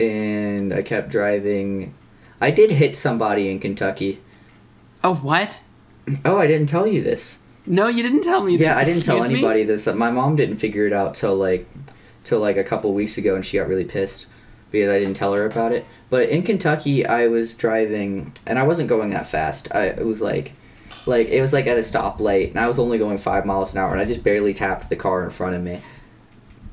And 0.00 0.72
I 0.72 0.82
kept 0.82 1.10
driving. 1.10 1.94
I 2.40 2.50
did 2.50 2.70
hit 2.70 2.96
somebody 2.96 3.48
in 3.48 3.58
Kentucky. 3.58 4.20
Oh 5.04 5.14
what? 5.14 5.62
Oh, 6.24 6.38
I 6.38 6.46
didn't 6.46 6.68
tell 6.68 6.86
you 6.86 7.02
this. 7.02 7.38
No, 7.66 7.88
you 7.88 8.02
didn't 8.02 8.22
tell 8.22 8.42
me. 8.42 8.56
Yeah, 8.56 8.74
this. 8.74 8.82
I 8.82 8.84
didn't 8.84 9.02
tell 9.02 9.16
Excuse 9.16 9.32
me? 9.32 9.38
anybody 9.40 9.64
this. 9.64 9.86
My 9.86 10.10
mom 10.10 10.36
didn't 10.36 10.56
figure 10.56 10.86
it 10.86 10.92
out 10.92 11.14
till 11.14 11.36
like 11.36 11.68
till 12.24 12.40
like 12.40 12.56
a 12.56 12.64
couple 12.64 12.92
weeks 12.94 13.18
ago 13.18 13.34
and 13.34 13.44
she 13.44 13.58
got 13.58 13.68
really 13.68 13.84
pissed 13.84 14.26
because 14.70 14.90
I 14.90 14.98
didn't 14.98 15.14
tell 15.14 15.34
her 15.34 15.46
about 15.46 15.72
it. 15.72 15.84
But 16.08 16.28
in 16.28 16.42
Kentucky, 16.42 17.06
I 17.06 17.26
was 17.26 17.54
driving 17.54 18.32
and 18.46 18.58
I 18.58 18.62
wasn't 18.62 18.88
going 18.88 19.10
that 19.10 19.26
fast. 19.26 19.68
I 19.74 19.84
it 19.86 20.06
was 20.06 20.20
like 20.20 20.52
like 21.06 21.28
it 21.28 21.40
was 21.40 21.52
like 21.52 21.66
at 21.66 21.76
a 21.76 21.80
stoplight 21.80 22.50
and 22.50 22.58
I 22.58 22.66
was 22.66 22.78
only 22.78 22.98
going 22.98 23.18
5 23.18 23.46
miles 23.46 23.72
an 23.72 23.78
hour 23.78 23.92
and 23.92 24.00
I 24.00 24.04
just 24.04 24.24
barely 24.24 24.54
tapped 24.54 24.88
the 24.88 24.96
car 24.96 25.24
in 25.24 25.30
front 25.30 25.56
of 25.56 25.62
me. 25.62 25.80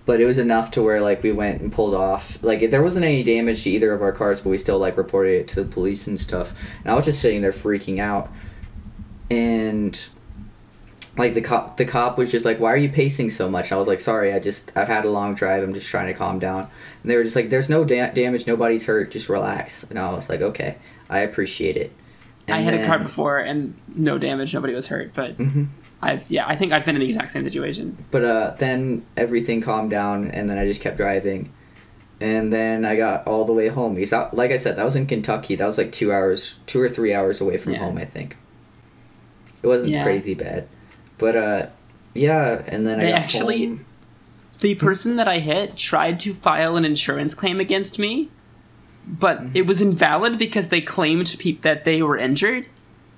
But 0.08 0.20
it 0.20 0.26
was 0.26 0.39
enough 0.39 0.72
to 0.72 0.82
where 0.82 1.01
like 1.01 1.22
we 1.22 1.32
went 1.32 1.62
and 1.62 1.72
pulled 1.72 1.93
off. 1.93 2.41
Like 2.41 2.72
there 2.72 2.82
wasn't 2.82 3.05
any 3.05 3.22
damage 3.22 3.64
to 3.64 3.70
either 3.70 3.93
of 3.93 4.01
our 4.01 4.12
cars, 4.14 4.41
but 4.41 4.49
we 4.49 4.58
still 4.58 4.80
like 4.80 4.97
reported 4.97 5.41
it 5.41 5.47
to 5.49 5.64
the 5.64 5.70
police 5.70 6.08
and 6.08 6.20
stuff. 6.20 6.60
And 6.84 6.91
I 6.91 6.95
was 6.95 7.05
just 7.05 7.22
sitting 7.22 7.41
there 7.41 7.51
freaking 7.51 7.99
out. 7.99 8.32
And 9.30 9.99
like 11.18 11.34
the 11.34 11.41
cop 11.41 11.78
the 11.78 11.86
cop 11.86 12.18
was 12.18 12.32
just 12.32 12.45
like 12.45 12.60
why 12.60 12.72
are 12.72 12.78
you 12.78 12.89
pacing 12.89 13.30
so 13.30 13.49
much? 13.49 13.66
And 13.66 13.74
i 13.74 13.78
was 13.78 13.88
like 13.88 13.99
sorry 13.99 14.32
i 14.34 14.39
just 14.39 14.72
i've 14.78 14.88
had 14.88 15.03
a 15.03 15.10
long 15.10 15.36
drive. 15.36 15.62
I'm 15.64 15.74
just 15.74 15.89
trying 15.89 16.08
to 16.08 16.14
calm 16.14 16.39
down. 16.39 16.70
And 17.03 17.12
they 17.12 17.16
were 17.18 17.24
just 17.24 17.36
like 17.36 17.49
there's 17.49 17.70
no 17.70 17.84
da- 17.84 18.12
damage. 18.12 18.47
Nobody's 18.47 18.86
hurt. 18.86 19.12
Just 19.12 19.28
relax. 19.30 19.84
And 19.84 19.99
i 19.99 20.10
was 20.12 20.30
like 20.30 20.41
okay. 20.41 20.78
I 21.10 21.20
appreciate 21.20 21.78
it. 21.78 21.91
I 22.47 22.60
had 22.60 22.74
a 22.74 22.86
car 22.86 22.97
before 22.97 23.39
and 23.39 23.76
no 23.93 24.18
damage, 24.18 24.53
nobody 24.53 24.74
was 24.74 24.88
hurt. 24.88 25.14
But 25.14 25.32
hmm 25.34 25.66
I've 26.02 26.30
yeah, 26.30 26.45
I 26.48 26.56
think 26.56 26.74
I've 26.74 26.86
been 26.86 26.95
in 26.95 27.02
the 27.02 27.08
exact 27.08 27.32
same 27.32 27.43
situation. 27.43 27.98
but 28.12 28.24
uh 28.24 28.52
then 28.58 29.06
everything 29.16 29.62
calmed 29.62 29.89
down 29.89 30.30
and 30.32 30.50
then 30.50 30.58
i 30.58 30.66
just 30.66 30.82
kept 30.82 30.98
driving 30.98 31.52
and 32.22 32.52
then 32.54 32.86
i 32.86 32.95
got 32.95 33.26
all 33.28 33.45
the 33.45 33.54
way 33.54 33.68
home 33.68 33.95
because 33.95 34.14
I, 34.14 34.30
like 34.34 34.52
i 34.52 34.58
said 34.58 34.76
that 34.78 34.86
was 34.86 34.95
in 34.95 35.06
kentucky 35.08 35.56
that 35.56 35.66
was 35.66 35.78
like 35.78 35.91
two 35.91 36.12
hours 36.12 36.56
two 36.66 36.80
or 36.82 36.89
three 36.89 37.14
hours 37.14 37.41
away 37.41 37.58
from 37.58 37.74
Yeah. 37.74 37.80
home 37.80 37.98
i 37.98 38.06
think 38.06 38.38
It 39.64 39.68
wasn't 39.68 39.91
Yeah. 39.91 40.04
crazy 40.04 40.34
bad, 40.36 40.68
but 41.18 41.36
uh, 41.36 41.66
yeah. 42.14 42.62
And 42.68 42.86
then 42.88 43.00
They 43.00 43.08
I 43.12 43.16
got 43.16 43.20
actually- 43.22 43.66
home. 43.66 43.86
The 44.60 44.76
person 44.76 45.16
that 45.18 45.28
I 45.28 45.39
hit 45.39 45.76
tried 45.76 46.20
to 46.22 46.34
file 46.34 46.78
an 46.78 46.86
insurance 46.86 47.34
claim 47.36 47.60
against 47.60 47.98
me, 48.00 48.30
but 49.08 49.38
Mm-hmm. 49.39 49.56
it 49.60 49.66
was 49.68 49.82
invalid 49.82 50.38
because 50.38 50.70
they 50.70 50.82
claimed 50.82 51.36
peop 51.39 51.62
that 51.64 51.86
they 51.86 52.02
were 52.04 52.18
injured, 52.18 52.66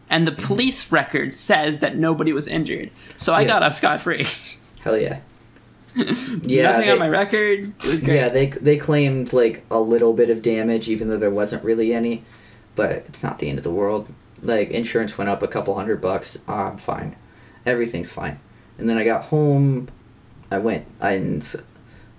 and 0.10 0.28
the 0.28 0.32
police 0.32 0.92
record 0.92 1.34
says 1.34 1.80
that 1.80 1.96
nobody 1.98 2.34
was 2.34 2.48
injured. 2.48 2.92
So 3.18 3.34
I 3.34 3.42
Yeah. 3.42 3.48
got 3.48 3.64
off 3.64 3.74
scot 3.76 4.02
free. 4.02 4.26
Hell 4.84 4.98
yeah. 4.98 5.20
yeah. 5.96 6.04
Nothing 6.72 6.82
they- 6.86 6.92
on 6.92 7.00
my 7.00 7.10
record. 7.10 7.74
It 7.84 7.84
was 7.84 8.02
great. 8.02 8.16
Yeah, 8.16 8.30
they 8.30 8.48
they 8.48 8.78
claimed 8.78 9.34
like 9.34 9.66
a 9.72 9.80
little 9.80 10.14
bit 10.14 10.30
of 10.30 10.42
damage, 10.42 10.88
even 10.88 11.10
though 11.10 11.18
there 11.18 11.32
wasn't 11.32 11.64
really 11.64 11.94
any. 11.94 12.24
But 12.76 12.92
it's 13.10 13.24
not 13.24 13.40
the 13.40 13.50
end 13.50 13.58
of 13.58 13.64
the 13.64 13.72
world. 13.72 14.08
Like 14.42 14.70
insurance 14.70 15.18
went 15.18 15.30
up 15.30 15.42
a 15.44 15.48
couple 15.48 15.76
hundred 15.76 16.00
bucks. 16.02 16.38
Ah, 16.48 16.70
I'm 16.72 16.78
fine. 16.78 17.16
Everything's 17.66 18.10
fine. 18.10 18.40
And 18.78 18.90
then 18.90 18.98
I 18.98 19.04
got 19.04 19.26
home. 19.26 19.90
I 20.52 20.58
went 20.60 20.86
and 21.02 21.44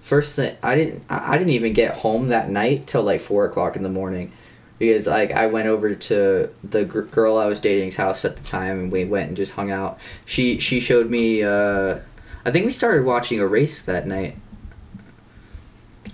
first 0.03 0.37
thing 0.37 0.57
I 0.63 0.75
didn't 0.75 1.05
I 1.09 1.39
didn't 1.39 1.53
even 1.53 1.73
get 1.73 1.95
home 1.99 2.29
that 2.29 2.51
night 2.51 2.87
till 2.87 3.03
like 3.03 3.21
four 3.21 3.45
o'clock 3.47 3.77
in 3.77 3.83
the 3.83 3.89
morning. 3.89 4.33
Because 4.81 5.07
like 5.07 5.31
I 5.31 5.47
went 5.47 5.69
over 5.69 5.95
to 5.95 6.49
the 6.65 6.85
gr- 6.87 7.03
girl 7.03 7.37
I 7.37 7.45
was 7.45 7.61
dating's 7.61 7.97
house 7.97 8.25
at 8.25 8.37
the 8.39 8.43
time, 8.43 8.81
and 8.81 8.91
we 8.91 9.05
went 9.05 9.29
and 9.29 9.37
just 9.37 9.53
hung 9.53 9.71
out. 9.71 9.99
She 10.25 10.59
she 10.59 10.81
showed 10.81 11.11
me. 11.11 11.43
Uh, 11.45 11.99
I 12.47 12.51
think 12.51 12.65
we 12.65 12.73
started 12.73 13.05
watching 13.05 13.39
Erased 13.41 13.85
that 13.85 14.07
night. 14.07 14.37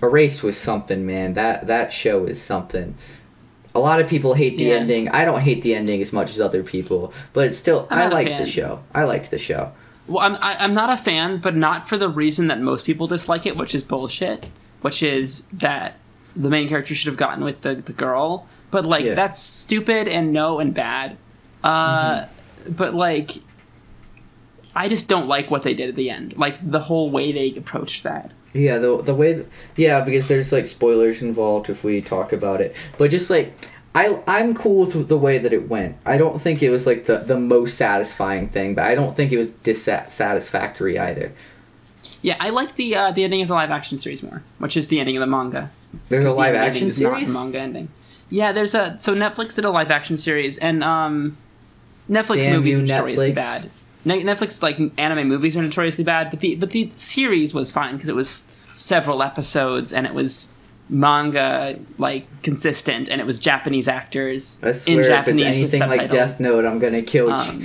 Erased 0.03 0.43
was 0.43 0.57
something, 0.57 1.05
man. 1.05 1.33
That 1.33 1.67
that 1.67 1.93
show 1.93 2.25
is 2.25 2.41
something. 2.41 2.95
A 3.73 3.79
lot 3.79 4.01
of 4.01 4.09
people 4.09 4.33
hate 4.33 4.57
the 4.57 4.65
Yeah. 4.65 4.75
ending. 4.75 5.07
I 5.09 5.23
don't 5.23 5.39
hate 5.39 5.61
the 5.63 5.73
ending 5.73 6.01
as 6.01 6.11
much 6.11 6.31
as 6.31 6.41
other 6.41 6.61
people, 6.61 7.13
but 7.31 7.55
still 7.55 7.87
I'm 7.89 7.99
I 7.99 8.07
liked 8.13 8.37
the 8.37 8.45
show. 8.45 8.81
I 8.93 9.05
liked 9.05 9.31
the 9.31 9.37
show. 9.37 9.71
Well, 10.07 10.19
I'm 10.23 10.35
I, 10.35 10.57
I'm 10.59 10.73
not 10.73 10.89
a 10.91 10.97
fan, 10.97 11.37
but 11.37 11.55
not 11.55 11.87
for 11.87 11.97
the 11.97 12.09
reason 12.09 12.47
that 12.47 12.59
most 12.59 12.85
people 12.85 13.07
dislike 13.07 13.45
it, 13.45 13.55
which 13.55 13.73
is 13.73 13.83
bullshit. 13.83 14.51
Which 14.81 15.01
is 15.01 15.43
that 15.53 15.95
the 16.35 16.49
main 16.49 16.67
character 16.67 16.93
should 16.93 17.07
have 17.07 17.17
gotten 17.17 17.43
with 17.45 17.61
the 17.61 17.75
the 17.75 17.93
girl, 17.93 18.45
but 18.71 18.85
like 18.85 19.05
Yeah. 19.05 19.13
that's 19.15 19.39
stupid 19.39 20.07
and 20.07 20.31
no 20.33 20.59
and 20.59 20.73
bad. 20.73 21.17
Uh, 21.63 22.25
but 22.69 22.93
like, 22.93 23.31
I 24.75 24.87
just 24.87 25.07
don't 25.07 25.27
like 25.27 25.49
what 25.49 25.63
they 25.63 25.73
did 25.73 25.89
at 25.89 25.95
the 25.95 26.09
end. 26.09 26.37
Like 26.37 26.57
the 26.69 26.79
whole 26.79 27.09
way 27.09 27.31
they 27.31 27.53
approached 27.55 28.03
that. 28.03 28.31
Yeah, 28.53 28.77
the 28.79 29.01
the 29.01 29.13
way, 29.13 29.45
yeah, 29.75 30.01
because 30.01 30.27
there's 30.27 30.51
like 30.51 30.67
spoilers 30.67 31.21
involved 31.21 31.69
if 31.69 31.83
we 31.83 32.01
talk 32.01 32.31
about 32.33 32.61
it. 32.61 32.75
But 32.97 33.11
just 33.11 33.29
like, 33.29 33.53
I 33.93 34.21
I'm 34.27 34.53
cool 34.53 34.85
with 34.85 35.07
the 35.09 35.17
way 35.17 35.37
that 35.37 35.53
it 35.53 35.67
went. 35.69 35.97
I 36.05 36.17
don't 36.17 36.39
think 36.41 36.63
it 36.63 36.69
was 36.69 36.85
like 36.87 37.05
the 37.05 37.17
the 37.17 37.37
most 37.39 37.77
satisfying 37.77 38.49
thing, 38.49 38.73
but 38.75 38.85
I 38.85 38.95
don't 38.95 39.15
think 39.15 39.31
it 39.31 39.37
was 39.37 39.49
dissatisfactory 39.49 40.97
either. 40.97 41.31
Yeah, 42.21 42.35
I 42.39 42.49
like 42.49 42.75
the 42.75 42.95
uh, 42.95 43.11
the 43.11 43.23
ending 43.23 43.41
of 43.41 43.47
the 43.49 43.53
live 43.53 43.69
action 43.71 43.97
series 43.97 44.23
more, 44.23 44.43
which 44.57 44.75
is 44.75 44.87
the 44.87 44.99
ending 44.99 45.17
of 45.17 45.21
the 45.21 45.27
manga. 45.27 45.69
There's 46.09 46.25
a 46.25 46.29
the 46.29 46.33
live 46.33 46.55
ending 46.55 46.69
action 46.69 46.87
is 46.87 46.99
not 47.01 47.15
series. 47.17 47.33
the 47.33 47.39
manga 47.39 47.59
ending. 47.59 47.89
Yeah, 48.29 48.51
there's 48.51 48.73
a 48.73 48.97
so 48.99 49.15
Netflix 49.15 49.55
did 49.55 49.65
a 49.65 49.69
live 49.69 49.91
action 49.91 50.17
series, 50.17 50.57
and 50.57 50.83
um, 50.83 51.37
Netflix 52.09 52.43
Damn 52.43 52.55
movies 52.55 52.77
you, 52.77 52.83
are 52.83 52.87
notoriously 52.87 53.31
Netflix. 53.31 53.35
bad. 53.35 53.69
Netflix 54.05 54.61
like 54.61 54.79
anime 54.97 55.27
movies 55.27 55.57
are 55.57 55.61
notoriously 55.61 56.03
bad, 56.03 56.29
but 56.29 56.39
the 56.39 56.55
but 56.55 56.71
the 56.71 56.91
series 56.95 57.53
was 57.53 57.71
fine 57.71 57.95
because 57.95 58.09
it 58.09 58.15
was 58.15 58.43
several 58.75 59.23
episodes 59.23 59.91
and 59.91 60.05
it 60.05 60.13
was 60.13 60.53
manga 60.89 61.77
like 61.97 62.25
consistent 62.43 63.09
and 63.09 63.19
it 63.19 63.25
was 63.25 63.39
Japanese 63.39 63.87
actors 63.87 64.57
I 64.63 64.71
swear, 64.71 65.01
in 65.01 65.11
if 65.11 65.27
it's 65.27 65.41
anything 65.41 65.89
with 65.89 65.97
like. 65.97 66.09
Death 66.09 66.39
Note, 66.39 66.65
I'm 66.65 66.79
gonna 66.79 67.01
kill 67.01 67.27
you. 67.27 67.33
Um, 67.33 67.61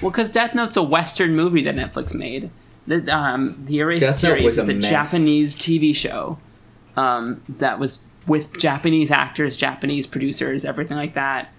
well, 0.00 0.10
because 0.10 0.30
Death 0.30 0.54
Note's 0.54 0.76
a 0.76 0.82
Western 0.82 1.34
movie 1.34 1.62
that 1.62 1.74
Netflix 1.74 2.14
made. 2.14 2.50
The, 2.86 3.16
um, 3.16 3.64
the 3.66 3.78
Erased 3.78 4.18
series 4.18 4.44
was 4.44 4.58
is 4.58 4.68
a. 4.68 4.74
Japanese 4.74 5.56
TV 5.56 5.94
show 5.94 6.38
um, 6.96 7.40
that 7.48 7.78
was 7.78 8.02
with 8.26 8.58
Japanese 8.58 9.10
actors, 9.10 9.56
Japanese 9.56 10.06
producers, 10.06 10.64
everything 10.64 10.96
like 10.96 11.14
that, 11.14 11.52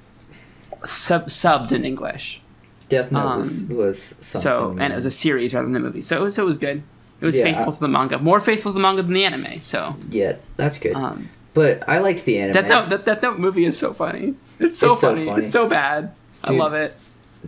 sub- 0.85 1.27
subbed 1.27 1.71
in 1.71 1.85
English. 1.85 2.41
Death 2.89 3.11
Note 3.11 3.37
was 3.37 3.61
um, 3.61 3.67
was 3.77 4.01
something. 4.21 4.41
So, 4.41 4.77
and 4.79 4.93
it 4.93 4.95
was 4.95 5.05
a 5.05 5.11
series 5.11 5.53
rather 5.53 5.67
than 5.67 5.75
a 5.75 5.79
movie. 5.79 6.01
So, 6.01 6.17
it 6.17 6.21
was, 6.23 6.37
it 6.37 6.45
was 6.45 6.57
good. 6.57 6.83
It 7.21 7.25
was 7.25 7.37
Yeah, 7.37 7.45
faithful 7.45 7.69
I- 7.69 7.75
to 7.75 7.79
the 7.79 7.87
manga, 7.87 8.19
more 8.19 8.39
faithful 8.41 8.71
to 8.71 8.73
the 8.73 8.81
manga 8.81 9.01
than 9.03 9.13
the 9.13 9.25
anime. 9.25 9.61
So, 9.61 9.95
yeah, 10.09 10.37
that's 10.57 10.77
good. 10.77 10.93
um, 10.95 11.29
but 11.53 11.87
I 11.87 11.99
liked 11.99 12.25
the 12.25 12.37
anime. 12.39 12.53
Death 12.53 12.89
Note, 12.89 13.05
that, 13.05 13.21
Note 13.21 13.39
movie 13.39 13.65
is 13.65 13.77
so 13.77 13.93
funny. 13.93 14.35
It's 14.59 14.77
so, 14.77 14.91
It's 14.93 15.01
so 15.01 15.07
funny. 15.13 15.25
funny. 15.25 15.43
It's 15.43 15.51
so 15.51 15.67
bad. 15.67 16.13
I 16.43 16.51
love 16.51 16.73
it. 16.73 16.95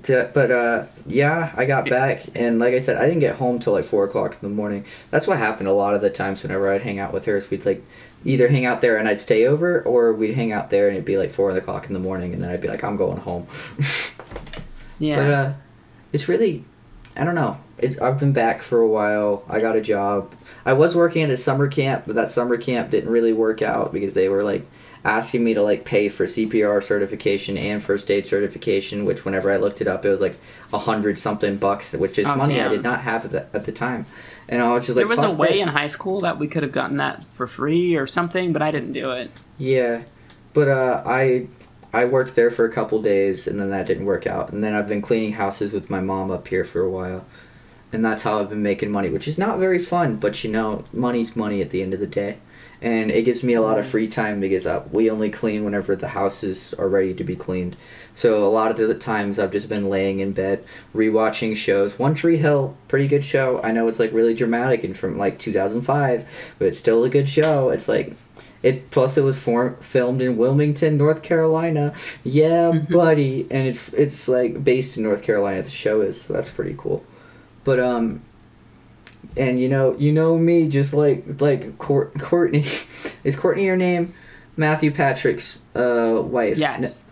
To- 0.04 0.30
but 0.34 0.52
uh, 0.52 0.86
yeah, 1.08 1.54
I 1.56 1.66
got 1.66 1.88
back, 1.90 2.24
and 2.36 2.60
like 2.60 2.74
I 2.74 2.80
said, 2.80 2.98
I 2.98 3.06
didn't 3.06 3.20
get 3.20 3.36
home 3.38 3.60
till 3.60 3.74
like 3.74 3.86
four 3.86 4.04
o'clock 4.06 4.34
in 4.34 4.40
the 4.50 4.54
morning. 4.56 4.86
That's 5.12 5.26
what 5.28 5.38
happened 5.38 5.68
a 5.70 5.74
lot 5.74 5.94
of 5.96 6.02
the 6.02 6.10
times 6.10 6.44
whenever 6.44 6.72
I'd 6.72 6.82
hang 6.82 7.00
out 7.00 7.14
with 7.14 7.26
her. 7.26 7.38
Is 7.38 7.50
we'd 7.50 7.66
like 7.66 7.84
either 8.26 8.48
hang 8.50 8.66
out 8.66 8.82
there 8.82 8.98
and 8.98 9.08
I'd 9.08 9.20
stay 9.20 9.46
over, 9.48 9.82
or 9.84 10.12
we'd 10.12 10.34
hang 10.36 10.52
out 10.52 10.70
there 10.70 10.88
and 10.88 10.98
it'd 10.98 11.06
be 11.06 11.18
like 11.18 11.32
four 11.32 11.52
o'clock 11.52 11.88
in 11.88 11.94
the 11.94 12.00
morning, 12.00 12.34
and 12.34 12.42
then 12.42 12.50
I'd 12.52 12.62
be 12.62 12.68
like, 12.68 12.84
I'm 12.84 12.98
going 12.98 13.18
home. 13.20 13.48
Yeah. 15.00 15.16
But 15.18 15.32
uh, 15.32 15.54
it's 16.14 16.28
really, 16.30 16.64
I 17.16 17.24
don't 17.26 17.36
know. 17.36 17.58
It's 17.78 18.00
I've 18.00 18.20
been 18.20 18.32
back 18.32 18.62
for 18.62 18.80
a 18.80 18.88
while. 18.88 19.44
I 19.50 19.60
got 19.60 19.76
a 19.76 19.82
job. 19.82 20.34
I 20.66 20.74
was 20.74 20.96
working 20.96 21.22
at 21.24 21.30
a 21.30 21.38
summer 21.38 21.68
camp, 21.68 22.04
but 22.08 22.16
that 22.16 22.30
summer 22.30 22.56
camp 22.58 22.92
didn't 22.92 23.10
really 23.10 23.34
work 23.34 23.62
out 23.62 23.92
because 23.92 24.14
they 24.14 24.30
were 24.30 24.44
like 24.44 24.66
asking 25.04 25.44
me 25.44 25.54
to 25.54 25.62
like 25.62 25.84
pay 25.84 26.08
for 26.08 26.26
CPR 26.26 26.82
certification 26.82 27.58
and 27.58 27.84
first 27.84 28.10
aid 28.10 28.26
certification, 28.26 29.04
which 29.04 29.26
whenever 29.26 29.52
I 29.52 29.58
looked 29.58 29.82
it 29.82 29.88
up, 29.88 30.06
it 30.06 30.10
was 30.10 30.22
like 30.22 30.38
a 30.72 30.80
hundred 30.80 31.20
something 31.20 31.58
bucks, 31.58 31.92
which 31.92 32.18
is 32.18 32.26
Oh, 32.26 32.36
money 32.36 32.62
I 32.62 32.70
did 32.70 32.82
not 32.84 33.02
have 33.02 33.26
at 33.26 33.32
the, 33.32 33.46
at 33.54 33.66
the 33.66 33.72
time. 33.74 34.06
And 34.48 34.62
I 34.62 34.74
was 34.74 34.86
just 34.86 34.96
like, 34.96 35.08
there 35.08 35.16
was 35.16 35.24
a 35.24 35.32
way 35.32 35.54
this." 35.54 35.64
in 35.64 35.68
high 35.70 35.88
school 35.88 36.22
that 36.22 36.38
we 36.38 36.48
could 36.48 36.64
have 36.64 36.72
gotten 36.72 36.98
that 36.98 37.24
for 37.24 37.48
free 37.48 37.96
or 37.96 38.06
something, 38.06 38.54
but 38.54 38.62
I 38.62 38.72
didn't 38.72 38.94
do 38.94 39.12
it. 39.12 39.32
Yeah, 39.58 40.04
but 40.54 40.68
uh, 40.68 41.04
I 41.06 41.48
I 41.94 42.06
worked 42.06 42.36
there 42.36 42.52
for 42.52 42.66
a 42.66 42.72
couple 42.72 43.02
days, 43.02 43.48
and 43.48 43.60
then 43.60 43.70
that 43.72 43.88
didn't 43.88 44.06
work 44.06 44.28
out. 44.28 44.52
And 44.52 44.64
then 44.64 44.74
I've 44.74 44.88
been 44.88 45.02
cleaning 45.02 45.34
houses 45.34 45.74
with 45.74 45.90
my 45.90 46.00
mom 46.02 46.30
up 46.30 46.48
here 46.48 46.66
for 46.66 46.82
a 46.82 46.90
while, 46.90 47.26
and 47.92 48.04
that's 48.04 48.24
how 48.24 48.40
I've 48.40 48.50
been 48.50 48.64
making 48.64 48.92
money, 48.92 49.10
which 49.10 49.28
is 49.28 49.38
not 49.38 49.58
very 49.60 49.80
fun. 49.80 50.18
But 50.18 50.44
you 50.44 50.52
know, 50.52 50.84
money's 50.94 51.36
money 51.36 51.62
at 51.62 51.72
the 51.72 51.82
end 51.82 51.94
of 51.94 52.00
the 52.00 52.08
day, 52.08 52.38
and 52.86 53.10
it 53.10 53.24
gives 53.24 53.42
me 53.44 53.56
a 53.56 53.62
lot 53.64 53.80
of 53.80 53.88
free 53.88 54.08
time 54.08 54.40
because 54.40 54.68
uh, 54.68 54.84
we 54.92 55.10
only 55.10 55.32
clean 55.32 55.66
whenever 55.66 55.96
the 55.96 56.10
houses 56.10 56.72
are 56.76 56.88
ready 56.88 57.16
to 57.16 57.24
be 57.24 57.36
cleaned. 57.36 57.76
So 58.14 58.48
a 58.48 58.48
lot 58.48 58.70
of 58.70 58.78
the 58.78 58.94
times 58.94 59.40
I've 59.40 59.52
just 59.52 59.68
been 59.68 59.90
laying 59.90 60.20
in 60.20 60.34
bed 60.34 60.64
rewatching 60.94 61.58
shows. 61.58 61.98
One 61.98 62.14
Tree 62.14 62.38
Hill, 62.38 62.78
pretty 62.88 63.08
good 63.08 63.26
show. 63.26 63.60
I 63.64 63.72
know 63.72 63.88
it's 63.88 63.98
like 63.98 64.14
really 64.14 64.36
dramatic 64.36 64.84
and 64.84 64.96
from 64.96 65.18
like 65.18 65.40
2005, 65.40 66.54
but 66.60 66.68
it's 66.68 66.78
still 66.78 67.04
a 67.04 67.10
good 67.10 67.28
show. 67.28 67.72
It's 67.72 67.88
like 67.88 68.14
it's 68.62 68.82
plus 68.82 69.18
it 69.18 69.24
was 69.24 69.40
form, 69.40 69.78
filmed 69.78 70.22
in 70.22 70.38
Wilmington, 70.38 70.96
North 70.96 71.24
Carolina. 71.24 71.92
Yeah, 72.24 72.72
buddy, 72.72 73.48
and 73.50 73.68
it's 73.68 73.90
it's 73.94 74.28
like 74.28 74.64
based 74.64 74.96
in 74.96 75.02
North 75.02 75.24
Carolina. 75.24 75.64
The 75.64 75.72
show 75.72 76.02
is 76.02 76.22
so 76.22 76.34
that's 76.34 76.50
pretty 76.50 76.76
cool. 76.78 77.04
But 77.64 77.80
um, 77.80 78.22
and 79.38 79.60
you 79.60 79.68
know 79.70 79.96
you 79.98 80.12
know 80.12 80.38
me 80.38 80.68
just 80.68 80.94
like 80.94 81.42
like 81.42 81.78
Court, 81.78 82.18
Courtney, 82.20 82.66
is 83.24 83.36
Courtney 83.36 83.66
your 83.66 83.78
name? 83.78 84.14
Matthew 84.58 84.92
Patrick's 84.92 85.62
uh 85.76 86.20
wife. 86.24 86.58
Yes. 86.58 87.06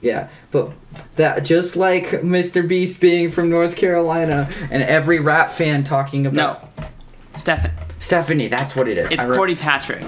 Yeah, 0.00 0.28
but 0.52 0.70
that 1.16 1.40
just 1.44 1.74
like 1.74 2.06
Mr. 2.06 2.66
Beast 2.66 3.00
being 3.00 3.30
from 3.30 3.50
North 3.50 3.74
Carolina 3.74 4.48
and 4.70 4.82
every 4.82 5.18
rap 5.18 5.50
fan 5.50 5.82
talking 5.82 6.24
about 6.24 6.70
No. 6.78 6.86
Stefan. 7.34 7.72
Stephanie. 7.98 8.46
That's 8.46 8.76
what 8.76 8.86
it 8.86 8.96
is. 8.96 9.10
It's 9.10 9.26
re- 9.26 9.36
Cordy 9.36 9.56
Patrick. 9.56 10.04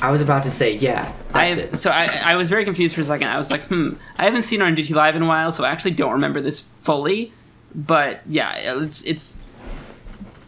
I 0.00 0.10
was 0.10 0.22
about 0.22 0.44
to 0.44 0.50
say 0.50 0.74
yeah. 0.74 1.12
I 1.34 1.46
it. 1.46 1.76
so 1.76 1.90
I 1.90 2.06
I 2.24 2.36
was 2.36 2.48
very 2.48 2.64
confused 2.64 2.94
for 2.94 3.02
a 3.02 3.04
second. 3.04 3.28
I 3.28 3.36
was 3.36 3.50
like, 3.50 3.62
hmm, 3.64 3.94
I 4.16 4.24
haven't 4.24 4.42
seen 4.42 4.60
her 4.60 4.66
on 4.66 4.76
GT 4.76 4.94
Live 4.94 5.14
in 5.14 5.22
a 5.22 5.26
while, 5.26 5.52
so 5.52 5.62
I 5.62 5.70
actually 5.70 5.92
don't 5.92 6.12
remember 6.12 6.40
this 6.40 6.60
fully. 6.60 7.32
But 7.74 8.22
yeah, 8.26 8.54
it's 8.56 9.02
it's 9.02 9.42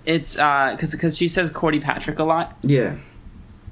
it's 0.06 0.38
uh 0.38 0.70
because 0.72 0.92
because 0.92 1.16
she 1.18 1.28
says 1.28 1.50
Cordy 1.50 1.80
Patrick 1.80 2.18
a 2.18 2.24
lot, 2.24 2.56
Yeah. 2.62 2.96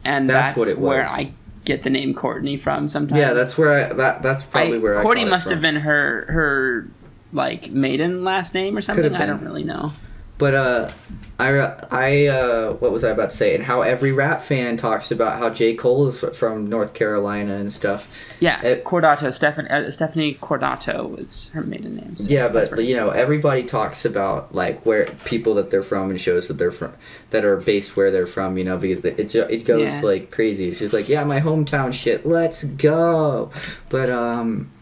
and 0.05 0.28
That's 0.28 0.51
that's, 0.51 0.59
what 0.59 0.68
it 0.68 0.78
where. 0.78 1.07
I 1.07 1.32
get 1.64 1.82
the 1.82 1.91
name 1.91 2.12
Courtney 2.12 2.57
from. 2.59 2.89
Sometimes. 2.89 3.18
Yeah, 3.18 3.32
that's 3.32 3.57
where 3.57 3.72
I 3.72 3.93
that 3.95 4.22
that's 4.22 4.45
probably 4.45 4.76
I, 4.76 4.80
where 4.80 4.99
I 4.99 5.03
got 5.03 5.18
it 5.18 5.28
must 5.28 5.49
have 5.49 5.62
been 5.62 5.76
her 5.76 6.26
her 6.28 6.89
like 7.32 7.70
maiden 7.70 8.22
last 8.24 8.53
name 8.55 8.76
or 8.76 8.80
something. 8.82 9.14
I 9.14 9.26
don't 9.26 9.43
really 9.43 9.64
know. 9.64 9.93
But 10.37 10.55
uh, 10.55 10.91
I 11.39 11.49
I 11.93 12.26
uh, 12.26 12.72
what 12.74 12.91
was 12.91 13.05
I 13.05 13.11
about 13.11 13.30
to 13.30 13.37
say? 13.37 13.55
And 13.55 13.62
how 13.62 13.82
every 13.82 14.11
rap 14.11 14.43
fan 14.43 14.76
talks 14.76 15.12
about 15.12 15.39
how 15.39 15.49
J 15.51 15.74
Cole 15.74 16.09
is 16.09 16.24
from 16.37 16.68
North 16.68 16.93
Carolina 16.93 17.55
and 17.55 17.72
stuff. 17.72 18.09
Yeah, 18.41 18.61
It- 18.64 18.85
Cordato. 18.85 19.32
Stephan, 19.32 19.68
uh, 19.68 19.93
Stephanie 19.93 20.35
Cordato 20.35 21.09
was 21.16 21.51
her 21.55 21.62
maiden 21.62 21.95
name. 21.95 22.16
so 22.16 22.28
Yeah, 22.32 22.49
but 22.49 22.85
you 22.85 22.97
know 22.97 23.11
everybody 23.11 23.62
talks 23.62 24.05
about 24.05 24.53
like 24.53 24.85
where 24.85 25.07
people 25.24 25.55
that 25.55 25.70
they're 25.70 25.85
from 25.85 26.11
and 26.11 26.20
shows 26.20 26.49
that 26.49 26.55
they're 26.55 26.72
from 26.72 26.93
that 27.30 27.45
are 27.45 27.57
based 27.59 27.97
where 27.97 28.11
they're 28.11 28.26
from. 28.26 28.59
You 28.59 28.64
know 28.64 28.76
because 28.76 29.05
it 29.05 29.32
it 29.37 29.64
goes 29.64 29.82
Yeah. 29.82 30.01
like 30.03 30.32
crazy. 30.32 30.66
It's 30.66 30.80
just 30.80 30.93
like 30.93 31.09
yeah, 31.09 31.22
my 31.22 31.41
hometown 31.41 31.93
shit. 31.93 32.26
Let's 32.26 32.64
go. 32.64 33.53
But 33.89 34.11
um, 34.11 34.72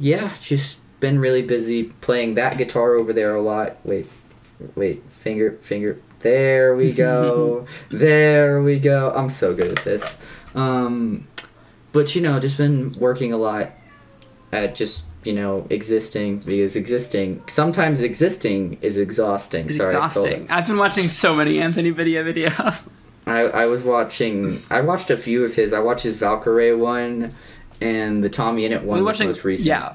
yeah, 0.00 0.34
just 0.40 0.80
been 0.98 1.20
really 1.20 1.42
busy 1.42 1.84
playing 1.84 2.34
that 2.34 2.58
guitar 2.58 2.94
over 2.94 3.12
there 3.12 3.34
a 3.36 3.40
lot. 3.42 3.76
Wait, 3.84 4.06
wait, 4.74 5.02
finger, 5.20 5.58
finger. 5.62 6.00
There 6.20 6.76
we 6.76 6.92
go. 6.92 7.66
there 7.90 8.62
we 8.62 8.78
go. 8.78 9.12
I'm 9.14 9.28
so 9.28 9.54
good 9.54 9.78
at 9.78 9.84
this. 9.84 10.16
Um, 10.54 11.26
but 11.92 12.14
you 12.14 12.22
know, 12.22 12.38
just 12.40 12.56
been 12.56 12.92
working 12.92 13.32
a 13.32 13.36
lot 13.36 13.70
at 14.52 14.74
just 14.74 15.04
you 15.24 15.32
know 15.32 15.66
existing 15.70 16.38
because 16.38 16.74
existing 16.74 17.42
sometimes 17.46 18.00
existing 18.00 18.78
is 18.82 18.98
exhausting. 18.98 19.66
It's 19.66 19.76
Sorry, 19.76 19.90
exhausting. 19.90 20.46
I've 20.50 20.66
been 20.66 20.78
watching 20.78 21.08
so 21.08 21.34
many 21.34 21.60
Anthony 21.60 21.90
video 21.90 22.24
videos. 22.24 23.06
I, 23.26 23.40
I 23.42 23.66
was 23.66 23.82
watching. 23.82 24.56
I 24.70 24.80
watched 24.80 25.10
a 25.10 25.16
few 25.16 25.44
of 25.44 25.54
his. 25.54 25.72
I 25.72 25.78
watched 25.78 26.02
his 26.02 26.16
Valkyrae 26.16 26.76
one, 26.76 27.34
and 27.80 28.22
the 28.22 28.30
TommyInnit 28.30 28.82
one 28.82 28.98
we 28.98 29.04
watching 29.04 29.28
most 29.28 29.44
recent. 29.44 29.68
Yeah, 29.68 29.94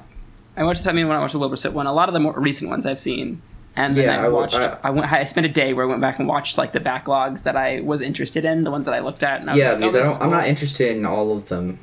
I 0.56 0.64
watched. 0.64 0.82
the 0.82 0.90
Tommy 0.90 1.04
one. 1.04 1.16
I 1.16 1.20
watched 1.20 1.34
the 1.34 1.38
Wilbur 1.38 1.56
one, 1.70 1.86
a 1.86 1.92
lot 1.92 2.08
of 2.08 2.14
the 2.14 2.20
more 2.20 2.38
recent 2.38 2.70
ones 2.70 2.86
I've 2.86 3.00
seen, 3.00 3.42
and 3.78 3.94
then 3.94 4.04
Yeah, 4.04 4.22
I 4.22 4.26
I 4.26 4.28
watched. 4.28 4.56
I- 4.56 4.78
I, 4.82 4.90
went. 4.90 5.12
I 5.12 5.24
spent 5.24 5.46
a 5.46 5.48
day 5.48 5.72
where 5.72 5.84
I 5.86 5.88
went 5.88 6.00
back 6.00 6.18
and 6.18 6.26
watched 6.28 6.58
like 6.58 6.72
the 6.72 6.80
backlogs 6.80 7.44
that 7.44 7.56
I 7.56 7.80
was 7.80 8.00
interested 8.02 8.44
in, 8.44 8.64
the 8.64 8.70
ones 8.70 8.84
that 8.86 8.94
I 8.94 9.00
looked 9.00 9.22
at. 9.22 9.40
And 9.40 9.48
I 9.50 9.52
was 9.54 9.58
yeah, 9.58 9.72
like, 9.72 9.82
oh, 9.82 9.86
because 9.92 9.94
I 10.06 10.12
don't, 10.12 10.22
I'm 10.22 10.30
not 10.30 10.46
interested 10.48 10.96
in 10.96 11.06
all 11.06 11.30
of 11.36 11.48
them. 11.48 11.78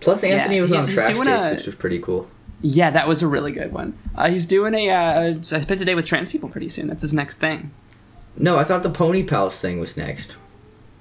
Plus, 0.00 0.24
Anthony 0.24 0.60
was 0.60 0.70
he's- 0.70 0.88
on 0.88 0.94
Trash 0.94 1.08
Taste, 1.16 1.28
a- 1.28 1.50
which 1.56 1.66
was 1.66 1.74
pretty 1.74 1.98
cool. 1.98 2.28
Yeah, 2.62 2.90
that 2.90 3.08
was 3.08 3.22
a 3.22 3.26
really 3.26 3.52
good 3.52 3.72
one. 3.72 3.96
Uh, 4.14 4.28
he's 4.30 4.46
doing 4.46 4.74
a. 4.74 4.90
Uh, 4.90 5.34
I 5.38 5.40
spent 5.42 5.80
a 5.80 5.84
day 5.84 5.94
with 5.94 6.06
trans 6.06 6.28
people 6.28 6.48
pretty 6.48 6.68
soon. 6.68 6.88
That's 6.88 7.02
his 7.02 7.14
next 7.14 7.36
thing. 7.40 7.70
No, 8.36 8.58
I 8.58 8.64
thought 8.64 8.82
the 8.82 8.90
Pony 8.90 9.22
Pals 9.24 9.58
thing 9.60 9.80
was 9.80 9.96
next. 9.96 10.36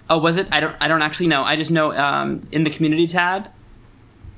Oh, 0.09 0.17
was 0.17 0.37
it? 0.37 0.47
I 0.51 0.59
don't. 0.61 0.75
I 0.81 0.87
don't 0.87 1.01
actually 1.01 1.27
know. 1.27 1.43
I 1.43 1.55
just 1.55 1.69
know 1.69 1.91
um, 1.93 2.47
in 2.51 2.63
the 2.63 2.69
community 2.69 3.07
tab, 3.07 3.49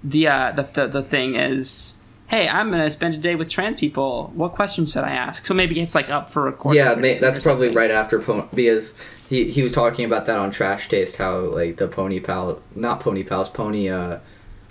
the, 0.04 0.28
uh, 0.28 0.52
the 0.52 0.64
the 0.64 0.88
the 0.88 1.04
thing 1.04 1.36
is, 1.36 1.96
hey, 2.32 2.48
I'm 2.50 2.72
gonna 2.72 2.90
spend 2.90 3.14
a 3.14 3.18
day 3.18 3.36
with 3.36 3.50
trans 3.50 3.76
people. 3.76 4.32
What 4.34 4.54
questions 4.54 4.94
should 4.94 5.04
I 5.04 5.12
ask? 5.12 5.46
So 5.46 5.54
maybe 5.54 5.80
it's 5.80 5.94
like 5.94 6.10
up 6.10 6.32
for 6.32 6.48
a 6.48 6.52
recording. 6.52 6.82
yeah, 6.82 6.94
pretty 6.94 7.10
ma- 7.10 7.14
soon 7.16 7.28
or 7.28 7.32
that's 7.32 7.44
probably 7.44 7.68
something. 7.68 7.78
right 7.78 7.92
after 7.92 8.20
Pony 8.20 8.44
because 8.54 8.94
he 9.30 9.52
he 9.52 9.62
was 9.62 9.72
talking 9.74 10.06
about 10.06 10.26
that 10.26 10.40
on 10.40 10.50
Trash 10.50 10.88
Taste 10.88 11.18
how 11.18 11.38
like 11.40 11.78
the 11.78 11.88
Pony 11.88 12.20
Pal, 12.20 12.62
not 12.74 13.00
Pony 13.02 13.24
Pals, 13.24 13.50
Pony 13.50 13.90
uh, 13.90 14.20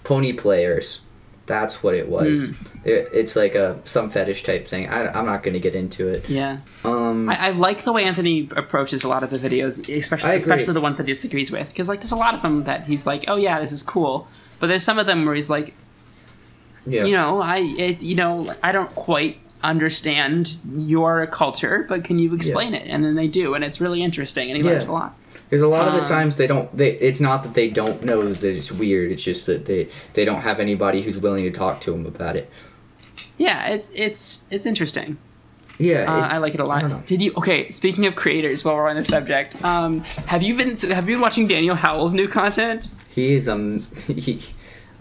Pony 0.03 0.33
Players. 0.33 1.03
That's 1.47 1.83
what 1.83 1.95
it 1.95 2.09
was. 2.09 2.51
Hmm. 2.51 2.89
It, 2.89 3.09
it's 3.13 3.35
like 3.35 3.57
a 3.57 3.81
some 3.85 4.09
fetish 4.09 4.45
type 4.45 4.69
thing. 4.69 4.89
I, 4.89 5.09
I'm 5.13 5.27
not 5.27 5.43
gonna 5.43 5.59
get 5.59 5.75
into 5.75 6.07
it. 6.09 6.29
Yeah, 6.31 6.59
Um, 6.85 7.29
I, 7.29 7.49
I 7.49 7.51
like 7.51 7.83
the 7.83 7.93
way 7.93 8.05
Anthony 8.05 8.49
approaches 8.57 9.03
a 9.03 9.09
lot 9.09 9.23
of 9.25 9.31
the 9.31 9.39
videos, 9.39 9.81
especially 9.99 10.37
especially 10.37 10.75
the 10.75 10.81
ones 10.81 10.97
that 10.99 11.07
he 11.07 11.13
disagrees 11.13 11.51
with. 11.51 11.69
Because 11.69 11.89
like, 11.89 11.99
there's 12.01 12.13
a 12.13 12.17
lot 12.17 12.35
of 12.35 12.43
them 12.43 12.65
that 12.65 12.87
he's 12.87 13.05
like, 13.05 13.25
oh 13.27 13.35
yeah, 13.37 13.59
this 13.61 13.73
is 13.73 13.83
cool. 13.83 14.29
But 14.61 14.69
there's 14.69 14.85
some 14.85 14.99
of 14.99 15.07
them 15.07 15.25
where 15.27 15.35
he's 15.35 15.51
like, 15.51 15.75
yeah. 16.87 17.05
you 17.05 17.17
know, 17.17 17.41
I 17.41 17.59
it, 17.59 18.03
you 18.03 18.15
know, 18.15 18.53
I 18.63 18.73
don't 18.73 18.95
quite 18.95 19.39
understand 19.63 20.59
your 20.75 21.27
culture, 21.27 21.85
but 21.89 22.05
can 22.05 22.19
you 22.19 22.35
explain 22.35 22.75
it? 22.75 22.87
And 22.89 23.05
then 23.05 23.15
they 23.15 23.29
do, 23.29 23.55
and 23.55 23.63
it's 23.65 23.81
really 23.81 24.03
interesting, 24.03 24.51
and 24.51 24.57
he 24.57 24.65
Yeah. 24.65 24.73
learns 24.73 24.87
a 24.87 24.93
lot. 24.93 25.17
Because 25.49 25.63
a 25.63 25.69
lot 25.69 25.89
of 25.89 25.95
the 25.95 26.01
Um, 26.03 26.07
times 26.07 26.37
they 26.37 26.47
don't. 26.47 26.75
They 26.77 26.91
it's 26.93 27.21
not 27.21 27.43
that 27.43 27.55
they 27.55 27.69
don't 27.69 28.05
know 28.05 28.33
that 28.33 28.57
it's 28.57 28.71
weird. 28.71 29.11
It's 29.11 29.23
just 29.23 29.47
that 29.47 29.67
they 29.67 29.89
they 30.15 30.25
don't 30.25 30.43
have 30.43 30.61
anybody 30.61 31.03
who's 31.03 31.19
willing 31.19 31.43
to 31.45 31.51
talk 31.51 31.81
to 31.83 31.91
them 31.91 32.07
about 32.07 32.37
it. 32.37 32.49
Yeah, 33.37 33.67
it's 33.69 33.91
it's 33.95 34.43
it's 34.51 34.65
interesting. 34.67 35.17
Yeah, 35.79 36.05
Uh, 36.13 36.19
it- 36.27 36.33
I 36.35 36.39
like 36.39 36.55
it 36.55 36.61
a 36.61 36.65
lot. 36.65 37.07
Did 37.07 37.21
you? 37.23 37.33
Okay, 37.39 37.71
speaking 37.71 38.07
of 38.07 38.15
creators, 38.15 38.65
while 38.65 38.77
we're 38.77 38.89
on 38.89 38.97
the 38.97 39.03
subject, 39.03 39.57
um, 39.65 40.01
have 40.27 40.43
you 40.43 40.55
been 40.55 40.77
have 40.77 41.09
you 41.09 41.15
been 41.17 41.23
watching 41.23 41.47
Daniel 41.49 41.75
Howell's 41.75 42.15
new 42.15 42.29
content? 42.29 42.89
he 43.09 43.35
is 43.35 43.49
um 43.49 43.83
he. 44.07 44.39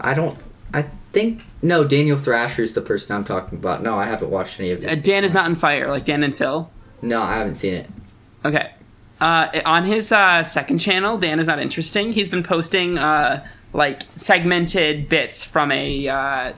I 0.00 0.14
don't. 0.14 0.36
I 0.74 0.86
think 1.12 1.42
no. 1.62 1.84
Daniel 1.84 2.16
Thrasher 2.16 2.62
is 2.62 2.72
the 2.72 2.80
person 2.80 3.14
I'm 3.14 3.24
talking 3.24 3.58
about. 3.58 3.82
No, 3.82 3.96
I 3.98 4.04
haven't 4.06 4.30
watched 4.30 4.60
any 4.60 4.70
of 4.70 4.84
Uh. 4.84 4.94
Dan 4.94 5.24
is 5.24 5.34
not 5.34 5.44
on 5.44 5.56
fire, 5.56 5.88
like 5.88 6.04
Dan 6.04 6.22
and 6.22 6.36
Phil. 6.36 6.70
No, 7.02 7.22
I 7.22 7.34
haven't 7.38 7.54
seen 7.54 7.74
it. 7.74 7.90
Okay. 8.44 8.72
Uh, 9.20 9.48
on 9.66 9.84
his 9.84 10.12
uh, 10.12 10.42
second 10.42 10.78
channel, 10.78 11.18
Dan 11.18 11.38
is 11.40 11.46
not 11.46 11.58
interesting. 11.58 12.12
He's 12.12 12.28
been 12.28 12.42
posting 12.42 12.96
uh, 12.96 13.44
like 13.72 14.02
segmented 14.14 15.08
bits 15.08 15.44
from 15.44 15.70
a 15.72 16.08
uh, 16.08 16.52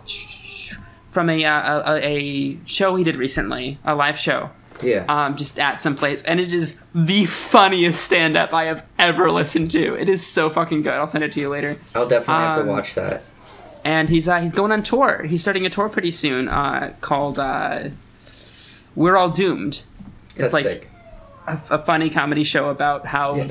from 1.11 1.29
a, 1.29 1.45
uh, 1.45 1.93
a 1.95 2.07
a 2.07 2.59
show 2.65 2.95
he 2.97 3.05
did 3.05 3.17
recently, 3.17 3.79
a 3.85 3.95
live 3.95 4.19
show. 4.19 4.51
Yeah. 4.83 5.05
um, 5.09 5.37
just 5.37 5.61
at 5.61 5.81
some 5.81 5.95
place, 5.95 6.25
and 6.25 6.41
it 6.41 6.53
is 6.53 6.77
the 6.93 7.25
funniest 7.27 8.05
stand 8.05 8.37
up 8.37 8.53
I 8.53 8.65
have 8.65 8.85
ever 8.99 9.31
listened 9.31 9.71
to. 9.73 9.95
It 9.95 10.09
is 10.09 10.27
so 10.27 10.51
fucking 10.51 10.83
good. 10.83 10.95
I'll 10.95 11.07
send 11.07 11.23
it 11.23 11.31
to 11.33 11.41
you 11.41 11.49
later. 11.49 11.77
I'll 11.95 12.09
definitely 12.09 12.43
have 12.43 12.59
um, 12.59 12.67
to 12.67 12.73
watch 12.73 12.95
that. 12.97 13.23
And 13.85 14.09
he's 14.09 14.29
uh, 14.29 14.41
he's 14.41 14.53
going 14.53 14.71
on 14.73 14.83
tour. 14.83 15.25
He's 15.25 15.43
starting 15.43 15.67
a 15.67 15.71
tour 15.71 15.89
pretty 15.89 16.11
soon 16.13 16.49
uh, 16.49 16.95
called 17.01 17.39
uh, 17.39 17.89
"We're 18.95 19.17
All 19.17 19.29
Doomed." 19.31 19.83
It's 20.37 20.51
That's 20.51 20.53
like 20.53 20.89
a, 21.47 21.61
a 21.71 21.79
funny 21.79 22.09
comedy 22.11 22.45
show 22.45 22.69
about 22.69 23.07
how 23.07 23.37
Yeah. 23.37 23.49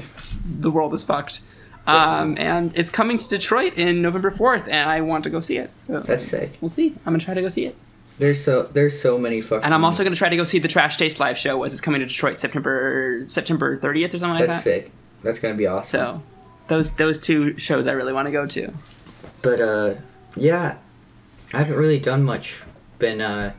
the 0.60 0.72
world 0.72 0.94
is 0.94 1.04
fucked. 1.04 1.42
Um, 1.88 2.36
and 2.38 2.78
it's 2.78 2.90
coming 2.90 3.18
to 3.18 3.28
Detroit 3.28 3.74
in 3.78 4.02
November 4.02 4.30
fourth, 4.32 4.68
and 4.68 4.90
I 4.90 5.02
want 5.02 5.24
to 5.26 5.30
go 5.30 5.40
see 5.40 5.58
it. 5.58 5.78
So 5.80 6.00
That's 6.00 6.24
sick. 6.26 6.58
we'll 6.62 6.70
see. 6.70 6.94
I'm 7.06 7.14
gonna 7.14 7.20
try 7.20 7.34
to 7.34 7.42
go 7.42 7.50
see 7.50 7.66
it. 7.66 7.76
There's 8.18 8.42
so 8.44 8.64
there's 8.64 9.02
so 9.02 9.18
many 9.18 9.42
fucking. 9.42 9.66
And 9.66 9.74
I'm 9.74 9.84
also 9.84 10.04
going 10.04 10.14
to 10.14 10.18
try 10.18 10.30
to 10.30 10.36
go 10.36 10.44
see 10.44 10.60
the 10.60 10.68
Trash 10.68 10.98
Taste 10.98 11.20
live 11.20 11.38
show, 11.40 11.58
which 11.58 11.74
is 11.74 11.82
coming 11.82 12.02
to 12.02 12.06
Detroit 12.06 12.38
September 12.38 13.24
September 13.28 13.76
30th 13.78 14.14
or 14.14 14.20
something 14.20 14.40
like 14.40 14.48
That's 14.48 14.64
that. 14.64 14.84
sick. 14.84 14.92
That's 15.24 15.40
gonna 15.40 15.56
be 15.56 15.66
awesome. 15.66 16.00
So 16.00 16.24
those 16.68 16.96
those 16.98 17.18
two 17.20 17.58
shows 17.58 17.88
I 17.88 17.94
really 17.94 18.14
want 18.14 18.28
to 18.28 18.32
go 18.32 18.46
to. 18.46 18.72
But 19.42 19.60
uh, 19.60 19.96
yeah, 20.36 20.78
I 21.54 21.58
haven't 21.60 21.76
really 21.78 22.00
done 22.00 22.24
much. 22.24 22.62
Been 23.00 23.22
uh, 23.22 23.54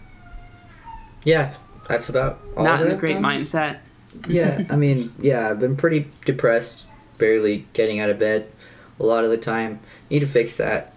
yeah, 1.25 1.55
that's 1.89 2.09
about 2.09 2.41
all 2.57 2.65
Not 2.65 2.83
in 2.83 2.91
a 2.93 2.97
great 2.97 3.17
mindset. 3.19 3.79
yeah, 4.29 4.65
I 4.71 4.77
mean, 4.77 5.13
yeah, 5.21 5.49
I've 5.51 5.59
been 5.61 5.77
pretty 5.77 6.09
depressed, 6.25 6.87
barely 7.19 7.67
getting 7.73 7.99
out 8.01 8.11
of 8.11 8.19
bed 8.19 8.51
a 9.01 9.05
lot 9.05 9.25
of 9.25 9.31
the 9.31 9.37
time. 9.39 9.81
Need 10.11 10.21
to 10.21 10.27
fix 10.27 10.57
that. 10.59 10.91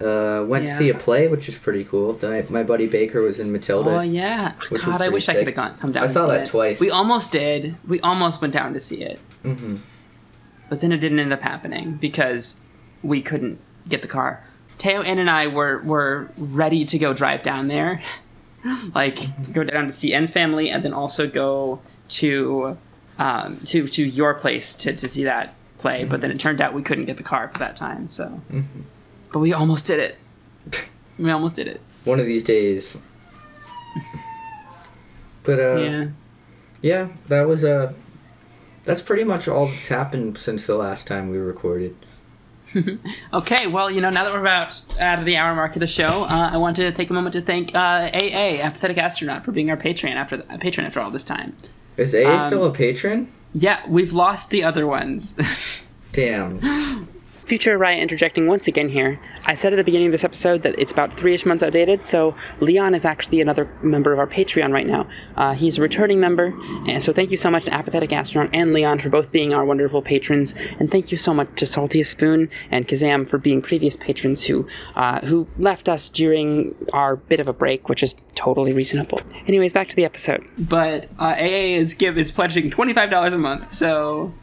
Uh, 0.00 0.42
went 0.48 0.66
to 0.66 0.72
see 0.72 0.88
a 0.88 0.94
play, 0.94 1.28
which 1.28 1.46
was 1.46 1.58
pretty 1.58 1.84
cool. 1.84 2.18
My, 2.22 2.42
my 2.48 2.62
buddy 2.62 2.86
Baker 2.86 3.20
was 3.20 3.38
in 3.38 3.52
Matilda. 3.52 3.90
Oh 3.90 4.00
yeah, 4.00 4.54
God, 4.82 5.02
I 5.02 5.10
wish 5.10 5.28
I 5.28 5.34
could 5.34 5.46
have 5.46 5.54
gone 5.56 5.76
come 5.76 5.92
down. 5.92 6.02
I 6.02 6.06
and 6.06 6.12
saw 6.14 6.26
that 6.28 6.42
it. 6.42 6.46
twice. 6.48 6.80
We 6.80 6.90
almost 6.90 7.32
did. 7.32 7.76
We 7.86 8.00
almost 8.00 8.40
went 8.40 8.54
down 8.54 8.72
to 8.72 8.80
see 8.80 9.02
it, 9.02 9.20
Mm-hmm. 9.44 9.76
but 10.70 10.80
then 10.80 10.92
it 10.92 10.98
didn't 10.98 11.18
end 11.18 11.34
up 11.34 11.42
happening 11.42 11.96
because 12.00 12.60
we 13.02 13.20
couldn't 13.20 13.58
get 13.90 14.00
the 14.00 14.08
car. 14.08 14.42
Teo 14.80 15.02
Ann 15.02 15.18
and 15.18 15.28
I 15.28 15.46
were 15.46 15.82
were 15.82 16.30
ready 16.38 16.86
to 16.86 16.98
go 16.98 17.12
drive 17.12 17.42
down 17.42 17.68
there, 17.68 18.00
like 18.94 19.18
go 19.52 19.62
down 19.62 19.86
to 19.86 19.92
see 19.92 20.14
N's 20.14 20.30
family, 20.30 20.70
and 20.70 20.82
then 20.82 20.94
also 20.94 21.28
go 21.28 21.82
to 22.08 22.78
um, 23.18 23.58
to 23.66 23.86
to 23.86 24.02
your 24.02 24.32
place 24.32 24.74
to, 24.76 24.94
to 24.94 25.06
see 25.06 25.24
that 25.24 25.54
play. 25.76 26.04
But 26.04 26.22
then 26.22 26.30
it 26.30 26.40
turned 26.40 26.62
out 26.62 26.72
we 26.72 26.82
couldn't 26.82 27.04
get 27.04 27.18
the 27.18 27.22
car 27.22 27.48
for 27.48 27.58
that 27.58 27.76
time. 27.76 28.08
So, 28.08 28.40
but 29.30 29.40
we 29.40 29.52
almost 29.52 29.86
did 29.86 30.00
it. 30.00 30.16
We 31.18 31.30
almost 31.30 31.56
did 31.56 31.68
it. 31.68 31.82
One 32.04 32.18
of 32.18 32.24
these 32.24 32.42
days. 32.42 32.96
But 35.42 35.58
uh, 35.58 35.76
yeah. 35.76 36.08
yeah, 36.80 37.08
that 37.28 37.46
was 37.46 37.64
uh, 37.64 37.92
that's 38.84 39.02
pretty 39.02 39.24
much 39.24 39.48
all 39.48 39.66
that's 39.66 39.88
happened 39.88 40.38
since 40.38 40.66
the 40.66 40.76
last 40.76 41.06
time 41.06 41.28
we 41.28 41.36
recorded. 41.36 41.96
Okay, 43.32 43.66
well, 43.66 43.90
you 43.90 44.00
know, 44.00 44.10
now 44.10 44.24
that 44.24 44.32
we're 44.32 44.40
about 44.40 44.80
out 45.00 45.18
of 45.18 45.24
the 45.24 45.36
hour 45.36 45.54
mark 45.54 45.74
of 45.76 45.80
the 45.80 45.86
show, 45.86 46.24
uh, 46.24 46.50
I 46.52 46.56
want 46.56 46.76
to 46.76 46.90
take 46.92 47.10
a 47.10 47.12
moment 47.12 47.32
to 47.34 47.40
thank 47.40 47.74
uh, 47.74 48.10
AA, 48.12 48.60
Apathetic 48.62 48.98
Astronaut, 48.98 49.44
for 49.44 49.52
being 49.52 49.70
our 49.70 49.76
patron 49.76 50.16
after 50.16 50.36
the, 50.38 50.44
patron 50.58 50.86
after 50.86 51.00
all 51.00 51.10
this 51.10 51.24
time. 51.24 51.56
Is 51.96 52.14
AA 52.14 52.28
Um, 52.38 52.46
still 52.48 52.64
a 52.64 52.72
patron? 52.72 53.30
Yeah, 53.52 53.82
we've 53.88 54.12
lost 54.12 54.50
the 54.50 54.62
other 54.64 54.86
ones. 54.86 55.36
Damn. 56.12 56.58
Future 57.50 57.76
Ariah 57.76 57.98
interjecting 57.98 58.46
once 58.46 58.68
again 58.68 58.88
here. 58.90 59.18
I 59.44 59.54
said 59.54 59.72
at 59.72 59.76
the 59.76 59.82
beginning 59.82 60.06
of 60.06 60.12
this 60.12 60.22
episode 60.22 60.62
that 60.62 60.78
it's 60.78 60.92
about 60.92 61.18
three 61.18 61.34
ish 61.34 61.44
months 61.44 61.64
outdated, 61.64 62.06
so 62.06 62.36
Leon 62.60 62.94
is 62.94 63.04
actually 63.04 63.40
another 63.40 63.68
member 63.82 64.12
of 64.12 64.20
our 64.20 64.26
Patreon 64.28 64.72
right 64.72 64.86
now. 64.86 65.08
Uh, 65.36 65.54
he's 65.54 65.76
a 65.76 65.82
returning 65.82 66.20
member, 66.20 66.56
and 66.86 67.02
so 67.02 67.12
thank 67.12 67.32
you 67.32 67.36
so 67.36 67.50
much 67.50 67.64
to 67.64 67.74
Apathetic 67.74 68.12
Astronaut 68.12 68.54
and 68.54 68.72
Leon 68.72 69.00
for 69.00 69.08
both 69.08 69.32
being 69.32 69.52
our 69.52 69.64
wonderful 69.64 70.00
patrons, 70.00 70.54
and 70.78 70.92
thank 70.92 71.10
you 71.10 71.16
so 71.16 71.34
much 71.34 71.48
to 71.56 71.66
Salty 71.66 72.04
Spoon 72.04 72.48
and 72.70 72.86
Kazam 72.86 73.28
for 73.28 73.36
being 73.36 73.60
previous 73.60 73.96
patrons 73.96 74.44
who 74.44 74.68
uh, 74.94 75.18
who 75.26 75.48
left 75.58 75.88
us 75.88 76.08
during 76.08 76.76
our 76.92 77.16
bit 77.16 77.40
of 77.40 77.48
a 77.48 77.52
break, 77.52 77.88
which 77.88 78.04
is 78.04 78.14
totally 78.36 78.72
reasonable. 78.72 79.22
Anyways, 79.48 79.72
back 79.72 79.88
to 79.88 79.96
the 79.96 80.04
episode. 80.04 80.46
But 80.56 81.06
uh, 81.18 81.34
AA 81.36 81.74
is 81.74 81.94
give 81.94 82.16
is 82.16 82.30
pledging 82.30 82.70
twenty 82.70 82.92
five 82.92 83.10
dollars 83.10 83.34
a 83.34 83.38
month, 83.38 83.72
so. 83.72 84.34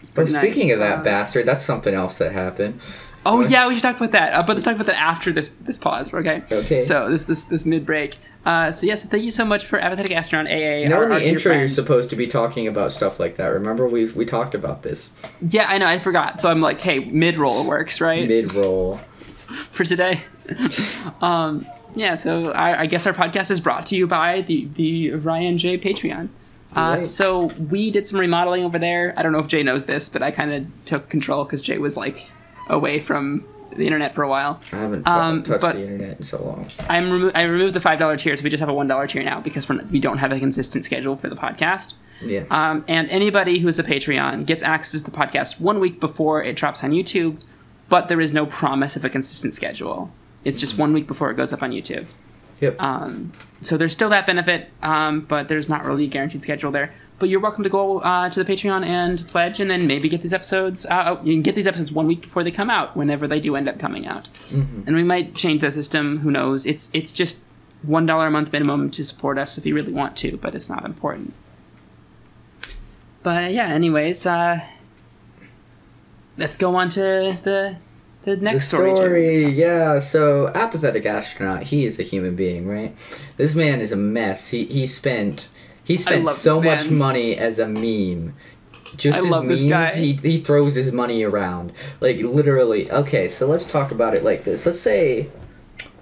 It's 0.00 0.10
But 0.10 0.30
nice. 0.30 0.42
speaking 0.42 0.70
of 0.72 0.78
that 0.80 0.98
Uh, 0.98 1.02
bastard, 1.02 1.46
that's 1.46 1.64
something 1.64 1.94
else 1.94 2.18
that 2.18 2.32
happened. 2.32 2.80
Oh 3.26 3.42
yeah, 3.42 3.68
we 3.68 3.74
should 3.74 3.82
talk 3.82 3.96
about 3.96 4.12
that. 4.12 4.32
Uh, 4.32 4.42
but 4.42 4.54
let's 4.54 4.64
talk 4.64 4.74
about 4.74 4.86
that 4.86 4.98
after 4.98 5.30
this 5.32 5.48
this 5.48 5.76
pause, 5.76 6.12
okay? 6.12 6.42
Okay. 6.50 6.80
So 6.80 7.10
this 7.10 7.26
this 7.26 7.44
this 7.44 7.66
mid 7.66 7.84
break. 7.84 8.16
Uh, 8.46 8.70
so 8.72 8.86
yes, 8.86 9.04
thank 9.04 9.22
you 9.22 9.30
so 9.30 9.44
much 9.44 9.66
for 9.66 9.78
Apathetic 9.78 10.16
Astronaut 10.16 10.50
AA. 10.50 10.80
You 10.82 10.88
know, 10.88 10.96
our- 10.96 11.02
in 11.04 11.10
the 11.10 11.18
dear 11.20 11.28
intro, 11.28 11.52
you're 11.52 11.68
supposed 11.68 12.08
to 12.10 12.16
be 12.16 12.26
talking 12.26 12.66
about 12.66 12.92
stuff 12.92 13.20
like 13.20 13.36
that. 13.36 13.48
Remember, 13.48 13.86
we 13.86 14.06
we 14.06 14.24
talked 14.24 14.54
about 14.54 14.82
this 14.82 15.10
Yeah, 15.46 15.66
I 15.68 15.76
know. 15.76 15.86
I 15.86 15.98
forgot. 15.98 16.40
So 16.40 16.50
I'm 16.50 16.62
like, 16.62 16.80
hey, 16.80 17.00
mid 17.00 17.36
roll 17.36 17.66
works, 17.66 18.00
right? 18.00 18.26
mid 18.26 18.54
roll. 18.54 19.00
for 19.72 19.84
today. 19.84 20.22
um, 21.20 21.66
yeah, 21.94 22.14
so 22.14 22.52
I, 22.52 22.82
I, 22.82 22.86
guess 22.86 23.06
our 23.06 23.12
podcast 23.12 23.50
is 23.50 23.58
brought 23.60 23.84
to 23.86 23.96
you 23.96 24.06
by 24.06 24.40
the 24.42 24.68
the 24.74 25.10
Ryan 25.12 25.58
J 25.58 25.76
Patreon. 25.76 26.28
Uh, 26.76 26.80
right. 26.96 27.06
So 27.06 27.46
we 27.70 27.90
did 27.90 28.06
some 28.06 28.18
remodeling 28.20 28.64
over 28.64 28.78
there. 28.78 29.12
I 29.16 29.22
don't 29.22 29.32
know 29.32 29.38
if 29.40 29.48
Jay 29.48 29.62
knows 29.62 29.86
this, 29.86 30.08
but 30.08 30.22
I 30.22 30.30
kind 30.30 30.52
of 30.52 30.84
took 30.84 31.08
control 31.08 31.44
because 31.44 31.62
Jay 31.62 31.78
was 31.78 31.96
like 31.96 32.30
away 32.68 33.00
from 33.00 33.44
the 33.76 33.86
internet 33.86 34.14
for 34.14 34.22
a 34.22 34.28
while. 34.28 34.60
I 34.72 34.76
haven't 34.76 35.04
t- 35.04 35.10
um, 35.10 35.42
touched 35.42 35.62
the 35.62 35.82
internet 35.82 36.18
in 36.18 36.22
so 36.24 36.42
long. 36.42 36.66
I'm 36.88 37.10
remo- 37.10 37.30
I 37.34 37.42
removed 37.42 37.74
the 37.74 37.80
five 37.80 37.98
dollar 37.98 38.16
tier, 38.16 38.34
so 38.36 38.42
we 38.44 38.50
just 38.50 38.60
have 38.60 38.68
a 38.68 38.74
one 38.74 38.88
dollar 38.88 39.06
tier 39.06 39.22
now 39.22 39.40
because 39.40 39.68
we're, 39.68 39.82
we 39.90 40.00
don't 40.00 40.18
have 40.18 40.32
a 40.32 40.38
consistent 40.38 40.84
schedule 40.84 41.16
for 41.16 41.28
the 41.28 41.36
podcast. 41.36 41.94
Yeah. 42.20 42.44
Um, 42.50 42.84
and 42.88 43.08
anybody 43.10 43.60
who's 43.60 43.78
a 43.78 43.82
Patreon 43.84 44.44
gets 44.46 44.62
access 44.62 45.00
to 45.02 45.10
the 45.10 45.16
podcast 45.16 45.60
one 45.60 45.80
week 45.80 46.00
before 46.00 46.42
it 46.42 46.56
drops 46.56 46.84
on 46.84 46.90
YouTube, 46.90 47.38
but 47.88 48.08
there 48.08 48.20
is 48.20 48.32
no 48.32 48.44
promise 48.46 48.94
of 48.96 49.04
a 49.04 49.08
consistent 49.08 49.54
schedule. 49.54 50.10
It's 50.44 50.58
just 50.58 50.76
one 50.76 50.92
week 50.92 51.06
before 51.06 51.30
it 51.30 51.36
goes 51.36 51.52
up 51.52 51.62
on 51.62 51.70
YouTube. 51.70 52.06
Yep. 52.60 52.80
Um, 52.80 53.32
so 53.60 53.76
there's 53.76 53.92
still 53.92 54.08
that 54.10 54.26
benefit, 54.26 54.70
um, 54.82 55.20
but 55.22 55.48
there's 55.48 55.68
not 55.68 55.84
really 55.84 56.04
a 56.04 56.08
guaranteed 56.08 56.42
schedule 56.42 56.70
there. 56.70 56.92
But 57.18 57.28
you're 57.28 57.40
welcome 57.40 57.64
to 57.64 57.70
go 57.70 57.98
uh, 57.98 58.30
to 58.30 58.42
the 58.42 58.50
Patreon 58.50 58.84
and 58.84 59.26
pledge, 59.26 59.60
and 59.60 59.70
then 59.70 59.86
maybe 59.86 60.08
get 60.08 60.22
these 60.22 60.32
episodes. 60.32 60.86
Uh, 60.86 61.04
oh, 61.06 61.24
you 61.24 61.34
can 61.34 61.42
get 61.42 61.54
these 61.54 61.66
episodes 61.66 61.92
one 61.92 62.06
week 62.06 62.22
before 62.22 62.42
they 62.42 62.50
come 62.50 62.70
out, 62.70 62.96
whenever 62.96 63.28
they 63.28 63.40
do 63.40 63.56
end 63.56 63.68
up 63.68 63.78
coming 63.78 64.06
out. 64.06 64.28
Mm-hmm. 64.48 64.82
And 64.86 64.96
we 64.96 65.02
might 65.02 65.34
change 65.34 65.60
the 65.60 65.70
system. 65.70 66.20
Who 66.20 66.30
knows? 66.30 66.64
It's 66.64 66.90
it's 66.94 67.12
just 67.12 67.38
one 67.82 68.06
dollar 68.06 68.26
a 68.26 68.30
month 68.30 68.52
minimum 68.52 68.90
to 68.92 69.04
support 69.04 69.38
us 69.38 69.58
if 69.58 69.66
you 69.66 69.74
really 69.74 69.92
want 69.92 70.16
to, 70.18 70.38
but 70.38 70.54
it's 70.54 70.70
not 70.70 70.84
important. 70.84 71.34
But 73.22 73.52
yeah, 73.52 73.66
anyways, 73.66 74.24
uh, 74.24 74.60
let's 76.38 76.56
go 76.56 76.74
on 76.76 76.88
to 76.90 77.38
the 77.42 77.76
the 78.22 78.36
next 78.36 78.70
the 78.70 78.76
story. 78.76 78.94
story 78.94 79.48
yeah, 79.50 79.98
so 79.98 80.48
apathetic 80.48 81.06
astronaut. 81.06 81.64
He 81.64 81.84
is 81.84 81.98
a 81.98 82.02
human 82.02 82.36
being, 82.36 82.66
right? 82.66 82.96
This 83.36 83.54
man 83.54 83.80
is 83.80 83.92
a 83.92 83.96
mess. 83.96 84.48
He 84.48 84.66
he 84.66 84.86
spent 84.86 85.48
he 85.82 85.96
spent 85.96 86.28
so 86.28 86.60
much 86.60 86.88
money 86.88 87.36
as 87.36 87.58
a 87.58 87.66
meme. 87.66 88.34
Just 88.96 89.18
I 89.18 89.24
as 89.24 89.64
memes, 89.64 89.94
he 89.94 90.14
he 90.14 90.38
throws 90.38 90.74
his 90.74 90.92
money 90.92 91.22
around 91.22 91.72
like 92.00 92.18
literally. 92.18 92.90
Okay, 92.90 93.28
so 93.28 93.46
let's 93.46 93.64
talk 93.64 93.90
about 93.90 94.14
it 94.14 94.24
like 94.24 94.44
this. 94.44 94.66
Let's 94.66 94.80
say, 94.80 95.30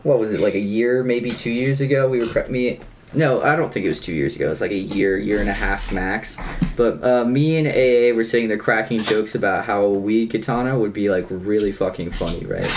what 0.03 0.19
was 0.19 0.33
it 0.33 0.41
like 0.41 0.55
a 0.55 0.61
year, 0.61 1.05
maybe 1.05 1.31
two 1.31 1.51
years 1.51 1.81
ago? 1.81 2.09
We 2.09 2.25
were 2.25 2.47
me 2.49 2.81
no, 3.15 3.41
I 3.43 3.57
don't 3.57 3.73
think 3.73 3.85
it 3.85 3.89
was 3.89 4.01
two 4.01 4.13
years 4.13 4.37
ago. 4.37 4.47
It 4.47 4.51
was 4.51 4.61
like 4.61 4.71
a 4.71 4.79
year, 4.79 5.19
year 5.19 5.41
and 5.41 5.49
a 5.49 5.55
half 5.55 5.93
max. 5.93 6.37
But 6.77 7.03
uh, 7.03 7.25
me 7.25 7.57
and 7.57 7.67
AA 7.67 8.17
were 8.17 8.25
sitting 8.25 8.49
there 8.49 8.59
cracking 8.59 9.01
jokes 9.01 9.35
about 9.35 9.65
how 9.65 9.83
a 9.83 9.93
weed 9.93 10.31
katana 10.31 10.79
would 10.79 10.93
be 10.93 11.11
like 11.11 11.27
really 11.29 11.73
fucking 11.73 12.11
funny, 12.11 12.45
right? 12.47 12.71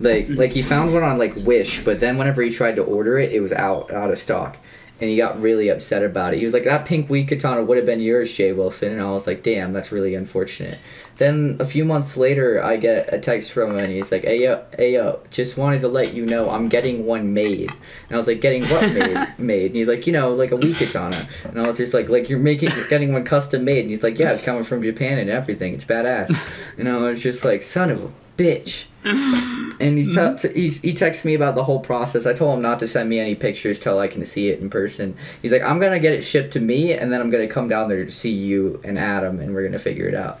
Like, 0.00 0.28
like 0.28 0.52
he 0.52 0.62
found 0.62 0.92
one 0.92 1.02
on 1.02 1.18
like 1.18 1.34
Wish, 1.36 1.84
but 1.84 2.00
then 2.00 2.18
whenever 2.18 2.42
he 2.42 2.50
tried 2.50 2.76
to 2.76 2.82
order 2.82 3.18
it, 3.18 3.32
it 3.32 3.40
was 3.40 3.52
out 3.52 3.92
out 3.92 4.10
of 4.10 4.18
stock 4.18 4.56
and 5.00 5.10
he 5.10 5.16
got 5.16 5.40
really 5.40 5.68
upset 5.68 6.02
about 6.02 6.32
it. 6.32 6.38
He 6.38 6.44
was 6.44 6.54
like, 6.54 6.64
"That 6.64 6.84
pink 6.86 7.10
weed 7.10 7.26
katana 7.26 7.62
would 7.64 7.76
have 7.76 7.86
been 7.86 8.00
yours, 8.00 8.32
Jay 8.32 8.52
Wilson," 8.52 8.92
and 8.92 9.00
I 9.00 9.10
was 9.10 9.26
like, 9.26 9.42
"Damn, 9.42 9.72
that's 9.72 9.90
really 9.90 10.14
unfortunate." 10.14 10.78
Then 11.18 11.56
a 11.60 11.64
few 11.64 11.84
months 11.84 12.16
later, 12.16 12.62
I 12.62 12.76
get 12.76 13.12
a 13.12 13.18
text 13.18 13.52
from 13.52 13.72
him, 13.72 13.78
and 13.78 13.92
he's 13.92 14.10
like, 14.12 14.24
"Hey 14.24 14.42
yo, 14.42 14.62
hey 14.76 14.94
yo, 14.94 15.20
just 15.30 15.56
wanted 15.56 15.80
to 15.82 15.88
let 15.88 16.14
you 16.14 16.24
know 16.24 16.50
I'm 16.50 16.68
getting 16.68 17.04
one 17.04 17.34
made." 17.34 17.70
And 17.70 18.12
I 18.12 18.16
was 18.16 18.26
like, 18.26 18.40
"Getting 18.40 18.64
what 18.66 18.92
made?" 18.92 19.38
made? 19.38 19.66
And 19.66 19.76
he's 19.76 19.88
like, 19.88 20.06
"You 20.06 20.12
know, 20.12 20.34
like 20.34 20.52
a 20.52 20.56
weed 20.56 20.76
katana." 20.76 21.26
And 21.44 21.60
I 21.60 21.66
was 21.66 21.76
just 21.76 21.94
like, 21.94 22.08
"Like 22.08 22.28
you're 22.30 22.38
making, 22.38 22.70
you're 22.76 22.88
getting 22.88 23.12
one 23.12 23.24
custom 23.24 23.64
made?" 23.64 23.80
And 23.80 23.90
he's 23.90 24.02
like, 24.02 24.18
"Yeah, 24.18 24.32
it's 24.32 24.44
coming 24.44 24.64
from 24.64 24.82
Japan 24.82 25.18
and 25.18 25.28
everything. 25.30 25.74
It's 25.74 25.84
badass." 25.84 26.32
and 26.78 26.88
I 26.88 26.96
was 26.98 27.20
just 27.20 27.44
like, 27.44 27.62
"Son 27.62 27.90
of 27.90 28.04
a 28.04 28.10
bitch." 28.40 28.86
And 29.04 29.98
he, 29.98 30.04
t- 30.04 30.48
he 30.54 30.68
he 30.68 30.94
texts 30.94 31.24
me 31.24 31.34
about 31.34 31.54
the 31.54 31.64
whole 31.64 31.80
process. 31.80 32.26
I 32.26 32.32
told 32.32 32.54
him 32.54 32.62
not 32.62 32.78
to 32.80 32.88
send 32.88 33.08
me 33.08 33.18
any 33.18 33.34
pictures 33.34 33.78
till 33.78 33.98
I 33.98 34.08
can 34.08 34.24
see 34.24 34.48
it 34.50 34.60
in 34.60 34.70
person. 34.70 35.16
He's 35.40 35.52
like, 35.52 35.62
I'm 35.62 35.80
gonna 35.80 35.98
get 35.98 36.12
it 36.12 36.22
shipped 36.22 36.52
to 36.54 36.60
me, 36.60 36.92
and 36.92 37.12
then 37.12 37.20
I'm 37.20 37.30
gonna 37.30 37.48
come 37.48 37.68
down 37.68 37.88
there 37.88 38.04
to 38.04 38.10
see 38.10 38.32
you 38.32 38.80
and 38.84 38.98
Adam, 38.98 39.40
and 39.40 39.54
we're 39.54 39.64
gonna 39.64 39.78
figure 39.78 40.06
it 40.06 40.14
out. 40.14 40.40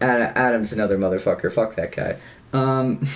Ad- 0.00 0.36
Adam's 0.36 0.72
another 0.72 0.98
motherfucker. 0.98 1.52
Fuck 1.52 1.76
that 1.76 1.92
guy. 1.92 2.16
Um, 2.52 3.06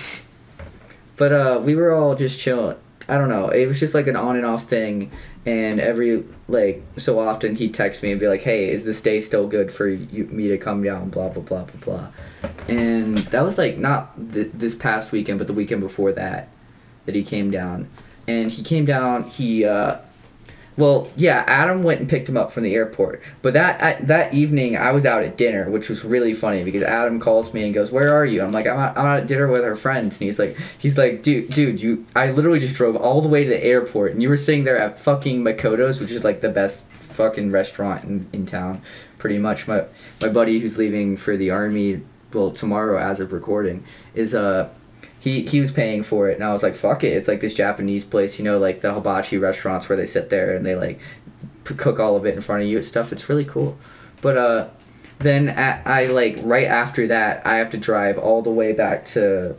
but 1.17 1.31
uh, 1.31 1.61
we 1.63 1.75
were 1.75 1.93
all 1.93 2.15
just 2.15 2.39
chilling. 2.39 2.77
I 3.09 3.17
don't 3.17 3.29
know. 3.29 3.49
It 3.49 3.67
was 3.67 3.79
just 3.79 3.93
like 3.93 4.07
an 4.07 4.15
on 4.15 4.35
and 4.35 4.45
off 4.45 4.69
thing, 4.69 5.11
and 5.45 5.79
every 5.79 6.23
like 6.47 6.83
so 6.97 7.19
often 7.19 7.55
he'd 7.55 7.73
text 7.73 8.03
me 8.03 8.11
and 8.11 8.19
be 8.19 8.27
like, 8.27 8.41
"Hey, 8.41 8.69
is 8.69 8.85
this 8.85 9.01
day 9.01 9.19
still 9.19 9.47
good 9.47 9.71
for 9.71 9.87
you, 9.87 10.25
me 10.25 10.47
to 10.49 10.57
come 10.57 10.83
down?" 10.83 11.09
Blah 11.09 11.29
blah 11.29 11.43
blah 11.43 11.63
blah 11.63 11.81
blah 11.83 12.07
and 12.67 13.17
that 13.17 13.43
was 13.43 13.57
like 13.57 13.77
not 13.77 14.15
th- 14.33 14.51
this 14.53 14.75
past 14.75 15.11
weekend, 15.11 15.37
but 15.37 15.47
the 15.47 15.53
weekend 15.53 15.81
before 15.81 16.11
that, 16.13 16.47
that 17.05 17.15
he 17.15 17.23
came 17.23 17.51
down, 17.51 17.89
and 18.27 18.51
he 18.51 18.63
came 18.63 18.85
down. 18.85 19.23
He, 19.23 19.65
uh, 19.65 19.97
well, 20.77 21.09
yeah, 21.17 21.43
Adam 21.47 21.83
went 21.83 21.99
and 21.99 22.09
picked 22.09 22.29
him 22.29 22.37
up 22.37 22.51
from 22.51 22.63
the 22.63 22.75
airport. 22.75 23.21
But 23.41 23.53
that 23.53 24.07
that 24.07 24.33
evening, 24.33 24.77
I 24.77 24.91
was 24.91 25.05
out 25.05 25.23
at 25.23 25.37
dinner, 25.37 25.69
which 25.69 25.89
was 25.89 26.05
really 26.05 26.33
funny 26.33 26.63
because 26.63 26.81
Adam 26.83 27.19
calls 27.19 27.53
me 27.53 27.63
and 27.63 27.73
goes, 27.73 27.91
"Where 27.91 28.13
are 28.15 28.25
you?" 28.25 28.41
I'm 28.41 28.51
like, 28.51 28.67
"I'm 28.67 28.79
out, 28.79 28.97
I'm 28.97 29.05
out 29.05 29.19
at 29.21 29.27
dinner 29.27 29.47
with 29.47 29.63
our 29.63 29.75
friends," 29.75 30.19
and 30.19 30.25
he's 30.25 30.39
like, 30.39 30.55
"He's 30.79 30.97
like, 30.97 31.23
dude, 31.23 31.49
dude, 31.49 31.81
you, 31.81 32.05
I 32.15 32.31
literally 32.31 32.59
just 32.59 32.75
drove 32.75 32.95
all 32.95 33.21
the 33.21 33.27
way 33.27 33.43
to 33.43 33.49
the 33.49 33.63
airport, 33.63 34.13
and 34.13 34.21
you 34.21 34.29
were 34.29 34.37
sitting 34.37 34.63
there 34.63 34.79
at 34.79 34.99
fucking 34.99 35.43
Makoto's, 35.43 35.99
which 35.99 36.11
is 36.11 36.23
like 36.23 36.41
the 36.41 36.49
best 36.49 36.85
fucking 36.87 37.51
restaurant 37.51 38.03
in, 38.03 38.27
in 38.31 38.45
town." 38.45 38.81
Pretty 39.17 39.37
much, 39.37 39.67
my 39.67 39.83
my 40.21 40.29
buddy 40.29 40.59
who's 40.59 40.77
leaving 40.77 41.17
for 41.17 41.37
the 41.37 41.51
army 41.51 42.01
well 42.33 42.51
tomorrow 42.51 42.97
as 42.97 43.19
of 43.19 43.33
recording 43.33 43.83
is 44.13 44.33
uh 44.33 44.69
he 45.21 45.43
he 45.43 45.61
was 45.61 45.71
paying 45.71 46.03
for 46.03 46.29
it 46.29 46.35
and 46.35 46.43
I 46.43 46.51
was 46.51 46.63
like 46.63 46.75
fuck 46.75 47.03
it 47.03 47.13
it's 47.13 47.27
like 47.27 47.39
this 47.39 47.53
Japanese 47.53 48.03
place 48.03 48.37
you 48.37 48.43
know 48.43 48.57
like 48.57 48.81
the 48.81 48.93
hibachi 48.93 49.37
restaurants 49.37 49.87
where 49.87 49.95
they 49.95 50.05
sit 50.05 50.29
there 50.29 50.53
and 50.55 50.65
they 50.65 50.75
like 50.75 50.99
p- 51.63 51.75
cook 51.75 51.99
all 51.99 52.15
of 52.15 52.25
it 52.25 52.35
in 52.35 52.41
front 52.41 52.63
of 52.63 52.67
you 52.67 52.77
and 52.77 52.85
stuff 52.85 53.13
it's 53.13 53.29
really 53.29 53.45
cool 53.45 53.77
but 54.21 54.37
uh 54.37 54.67
then 55.19 55.49
at, 55.49 55.85
I 55.85 56.07
like 56.07 56.39
right 56.41 56.65
after 56.65 57.07
that 57.07 57.45
I 57.45 57.55
have 57.55 57.69
to 57.69 57.77
drive 57.77 58.17
all 58.17 58.41
the 58.41 58.49
way 58.49 58.73
back 58.73 59.05
to 59.05 59.55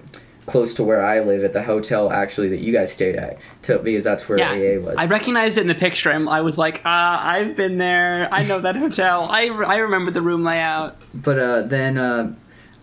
close 0.47 0.75
to 0.75 0.85
where 0.85 1.05
I 1.05 1.21
live 1.21 1.45
at 1.45 1.53
the 1.53 1.63
hotel 1.63 2.11
actually 2.11 2.49
that 2.49 2.59
you 2.59 2.73
guys 2.73 2.93
stayed 2.93 3.17
at 3.17 3.39
to, 3.63 3.79
because 3.79 4.05
that's 4.05 4.29
where 4.29 4.39
yeah, 4.39 4.51
AA 4.51 4.81
was. 4.81 4.97
I 4.99 5.07
recognized 5.07 5.57
it 5.57 5.63
in 5.63 5.69
the 5.69 5.75
picture 5.75 6.11
and 6.11 6.29
I 6.29 6.41
was 6.41 6.59
like, 6.59 6.83
ah, 6.85 7.27
I've 7.27 7.57
been 7.57 7.79
there. 7.79 8.29
I 8.33 8.43
know 8.43 8.61
that 8.61 8.77
hotel. 8.77 9.29
I, 9.31 9.47
I 9.47 9.77
remember 9.77 10.11
the 10.11 10.23
room 10.23 10.43
layout. 10.43 10.97
But 11.15 11.39
uh, 11.39 11.63
then 11.63 11.97
uh, 11.97 12.35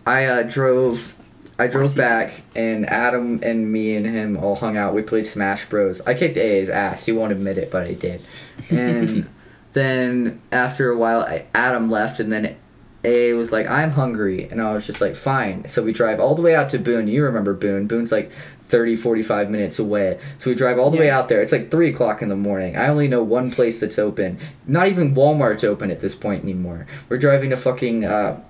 I 0.06 0.24
uh, 0.24 0.42
drove. 0.42 1.14
I 1.60 1.66
drove 1.66 1.94
back, 1.94 2.40
and 2.54 2.88
Adam 2.88 3.40
and 3.42 3.70
me 3.70 3.94
and 3.94 4.06
him 4.06 4.38
all 4.38 4.56
hung 4.56 4.78
out. 4.78 4.94
We 4.94 5.02
played 5.02 5.26
Smash 5.26 5.68
Bros. 5.68 6.00
I 6.00 6.14
kicked 6.14 6.38
A's 6.38 6.70
ass. 6.70 7.04
He 7.04 7.12
won't 7.12 7.32
admit 7.32 7.58
it, 7.58 7.70
but 7.70 7.86
I 7.86 7.92
did. 7.92 8.22
And 8.70 9.28
then 9.74 10.40
after 10.50 10.90
a 10.90 10.96
while, 10.96 11.20
I, 11.20 11.44
Adam 11.54 11.90
left, 11.90 12.18
and 12.18 12.32
then 12.32 12.56
A 13.04 13.34
was 13.34 13.52
like, 13.52 13.68
"I'm 13.68 13.90
hungry," 13.90 14.48
and 14.50 14.62
I 14.62 14.72
was 14.72 14.86
just 14.86 15.02
like, 15.02 15.16
"Fine." 15.16 15.68
So 15.68 15.82
we 15.82 15.92
drive 15.92 16.18
all 16.18 16.34
the 16.34 16.40
way 16.40 16.54
out 16.54 16.70
to 16.70 16.78
Boone. 16.78 17.08
You 17.08 17.24
remember 17.24 17.52
Boone? 17.52 17.86
Boone's 17.86 18.10
like 18.10 18.32
30, 18.62 18.96
45 18.96 19.50
minutes 19.50 19.78
away. 19.78 20.18
So 20.38 20.48
we 20.48 20.56
drive 20.56 20.78
all 20.78 20.90
the 20.90 20.96
yeah. 20.96 21.02
way 21.02 21.10
out 21.10 21.28
there. 21.28 21.42
It's 21.42 21.52
like 21.52 21.70
3 21.70 21.90
o'clock 21.90 22.22
in 22.22 22.30
the 22.30 22.36
morning. 22.36 22.76
I 22.76 22.88
only 22.88 23.06
know 23.06 23.22
one 23.22 23.50
place 23.50 23.80
that's 23.80 23.98
open. 23.98 24.38
Not 24.66 24.88
even 24.88 25.14
Walmart's 25.14 25.64
open 25.64 25.90
at 25.90 26.00
this 26.00 26.14
point 26.14 26.42
anymore. 26.42 26.86
We're 27.10 27.18
driving 27.18 27.50
to 27.50 27.56
fucking. 27.56 28.06
Uh, 28.06 28.40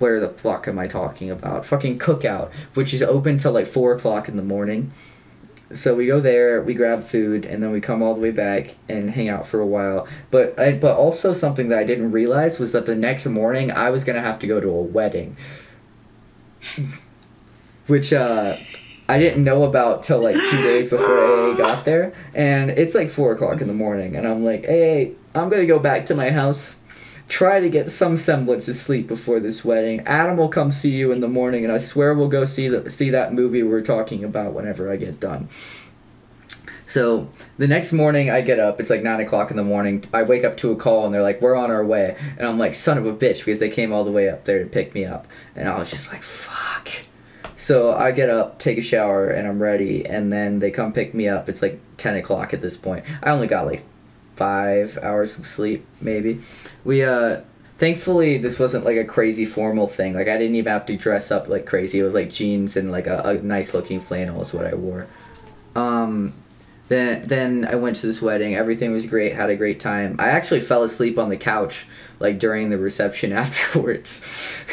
where 0.00 0.18
the 0.18 0.30
fuck 0.30 0.66
am 0.66 0.78
I 0.78 0.86
talking 0.86 1.30
about? 1.30 1.64
Fucking 1.66 1.98
cookout, 1.98 2.52
which 2.74 2.92
is 2.92 3.02
open 3.02 3.38
till 3.38 3.52
like 3.52 3.66
four 3.66 3.92
o'clock 3.92 4.28
in 4.28 4.36
the 4.36 4.42
morning. 4.42 4.92
So 5.72 5.94
we 5.94 6.06
go 6.06 6.20
there, 6.20 6.62
we 6.62 6.74
grab 6.74 7.04
food, 7.04 7.44
and 7.44 7.62
then 7.62 7.70
we 7.70 7.80
come 7.80 8.02
all 8.02 8.14
the 8.14 8.20
way 8.20 8.32
back 8.32 8.74
and 8.88 9.10
hang 9.10 9.28
out 9.28 9.46
for 9.46 9.60
a 9.60 9.66
while. 9.66 10.08
But 10.30 10.58
I, 10.58 10.72
but 10.72 10.96
also 10.96 11.32
something 11.32 11.68
that 11.68 11.78
I 11.78 11.84
didn't 11.84 12.10
realize 12.10 12.58
was 12.58 12.72
that 12.72 12.86
the 12.86 12.96
next 12.96 13.26
morning 13.26 13.70
I 13.70 13.90
was 13.90 14.02
gonna 14.02 14.22
have 14.22 14.38
to 14.40 14.46
go 14.48 14.58
to 14.58 14.68
a 14.68 14.82
wedding, 14.82 15.36
which 17.86 18.12
uh, 18.12 18.56
I 19.06 19.18
didn't 19.18 19.44
know 19.44 19.64
about 19.64 20.02
till 20.02 20.22
like 20.22 20.34
two 20.34 20.62
days 20.62 20.88
before 20.88 21.06
AA 21.06 21.56
got 21.56 21.84
there, 21.84 22.14
and 22.34 22.70
it's 22.70 22.94
like 22.94 23.10
four 23.10 23.32
o'clock 23.32 23.60
in 23.60 23.68
the 23.68 23.74
morning, 23.74 24.16
and 24.16 24.26
I'm 24.26 24.44
like, 24.44 24.64
hey, 24.64 25.12
I'm 25.34 25.50
gonna 25.50 25.66
go 25.66 25.78
back 25.78 26.06
to 26.06 26.14
my 26.14 26.30
house 26.30 26.79
try 27.30 27.60
to 27.60 27.68
get 27.70 27.88
some 27.88 28.16
semblance 28.16 28.68
of 28.68 28.74
sleep 28.74 29.06
before 29.06 29.40
this 29.40 29.64
wedding. 29.64 30.00
Adam 30.00 30.36
will 30.36 30.48
come 30.48 30.70
see 30.70 30.90
you 30.90 31.12
in 31.12 31.20
the 31.20 31.28
morning, 31.28 31.64
and 31.64 31.72
I 31.72 31.78
swear 31.78 32.12
we'll 32.12 32.28
go 32.28 32.44
see 32.44 32.68
the, 32.68 32.90
see 32.90 33.10
that 33.10 33.32
movie 33.32 33.62
we're 33.62 33.80
talking 33.80 34.24
about 34.24 34.52
whenever 34.52 34.90
I 34.90 34.96
get 34.96 35.20
done. 35.20 35.48
So 36.86 37.30
the 37.56 37.68
next 37.68 37.92
morning, 37.92 38.30
I 38.30 38.40
get 38.40 38.58
up. 38.58 38.80
It's 38.80 38.90
like 38.90 39.04
nine 39.04 39.20
o'clock 39.20 39.52
in 39.52 39.56
the 39.56 39.62
morning. 39.62 40.04
I 40.12 40.24
wake 40.24 40.42
up 40.42 40.56
to 40.58 40.72
a 40.72 40.76
call, 40.76 41.06
and 41.06 41.14
they're 41.14 41.22
like, 41.22 41.40
"We're 41.40 41.54
on 41.54 41.70
our 41.70 41.84
way," 41.84 42.16
and 42.36 42.46
I'm 42.46 42.58
like, 42.58 42.74
"Son 42.74 42.98
of 42.98 43.06
a 43.06 43.12
bitch," 43.12 43.44
because 43.44 43.60
they 43.60 43.70
came 43.70 43.92
all 43.92 44.02
the 44.02 44.10
way 44.10 44.28
up 44.28 44.44
there 44.44 44.58
to 44.58 44.68
pick 44.68 44.92
me 44.92 45.04
up, 45.04 45.28
and 45.54 45.68
I 45.68 45.78
was 45.78 45.88
just 45.88 46.12
like, 46.12 46.24
"Fuck." 46.24 46.88
So 47.54 47.94
I 47.94 48.10
get 48.10 48.28
up, 48.28 48.58
take 48.58 48.76
a 48.76 48.82
shower, 48.82 49.28
and 49.28 49.46
I'm 49.46 49.62
ready, 49.62 50.04
and 50.04 50.32
then 50.32 50.58
they 50.58 50.72
come 50.72 50.92
pick 50.92 51.14
me 51.14 51.28
up. 51.28 51.48
It's 51.48 51.62
like 51.62 51.78
ten 51.96 52.16
o'clock 52.16 52.52
at 52.52 52.60
this 52.60 52.76
point. 52.76 53.04
I 53.22 53.30
only 53.30 53.46
got 53.46 53.66
like 53.66 53.84
five 54.40 54.98
hours 55.02 55.38
of 55.38 55.46
sleep, 55.46 55.84
maybe. 56.00 56.40
We 56.82 57.04
uh 57.04 57.42
thankfully 57.76 58.38
this 58.38 58.58
wasn't 58.58 58.86
like 58.86 58.96
a 58.96 59.04
crazy 59.04 59.44
formal 59.44 59.86
thing. 59.86 60.14
Like 60.14 60.28
I 60.28 60.38
didn't 60.38 60.54
even 60.54 60.72
have 60.72 60.86
to 60.86 60.96
dress 60.96 61.30
up 61.30 61.46
like 61.46 61.66
crazy. 61.66 61.98
It 61.98 62.04
was 62.04 62.14
like 62.14 62.30
jeans 62.30 62.74
and 62.74 62.90
like 62.90 63.06
a, 63.06 63.20
a 63.22 63.34
nice 63.34 63.74
looking 63.74 64.00
flannel 64.00 64.40
is 64.40 64.54
what 64.54 64.64
I 64.64 64.74
wore. 64.74 65.08
Um, 65.76 66.32
then 66.88 67.22
then 67.28 67.68
I 67.70 67.74
went 67.74 67.96
to 67.96 68.06
this 68.06 68.22
wedding. 68.22 68.54
Everything 68.54 68.92
was 68.92 69.04
great. 69.04 69.34
Had 69.34 69.50
a 69.50 69.56
great 69.56 69.78
time. 69.78 70.16
I 70.18 70.28
actually 70.30 70.62
fell 70.62 70.84
asleep 70.84 71.18
on 71.18 71.28
the 71.28 71.36
couch 71.36 71.86
like 72.18 72.38
during 72.38 72.70
the 72.70 72.78
reception 72.78 73.32
afterwards. 73.44 74.64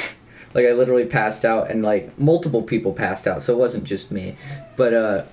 like 0.54 0.66
I 0.66 0.72
literally 0.72 1.06
passed 1.06 1.44
out, 1.44 1.70
and 1.70 1.84
like 1.84 2.18
multiple 2.18 2.64
people 2.64 2.94
passed 2.94 3.28
out, 3.28 3.42
so 3.42 3.52
it 3.52 3.60
wasn't 3.60 3.84
just 3.84 4.12
me. 4.12 4.38
But 4.78 4.94
uh, 4.94 5.24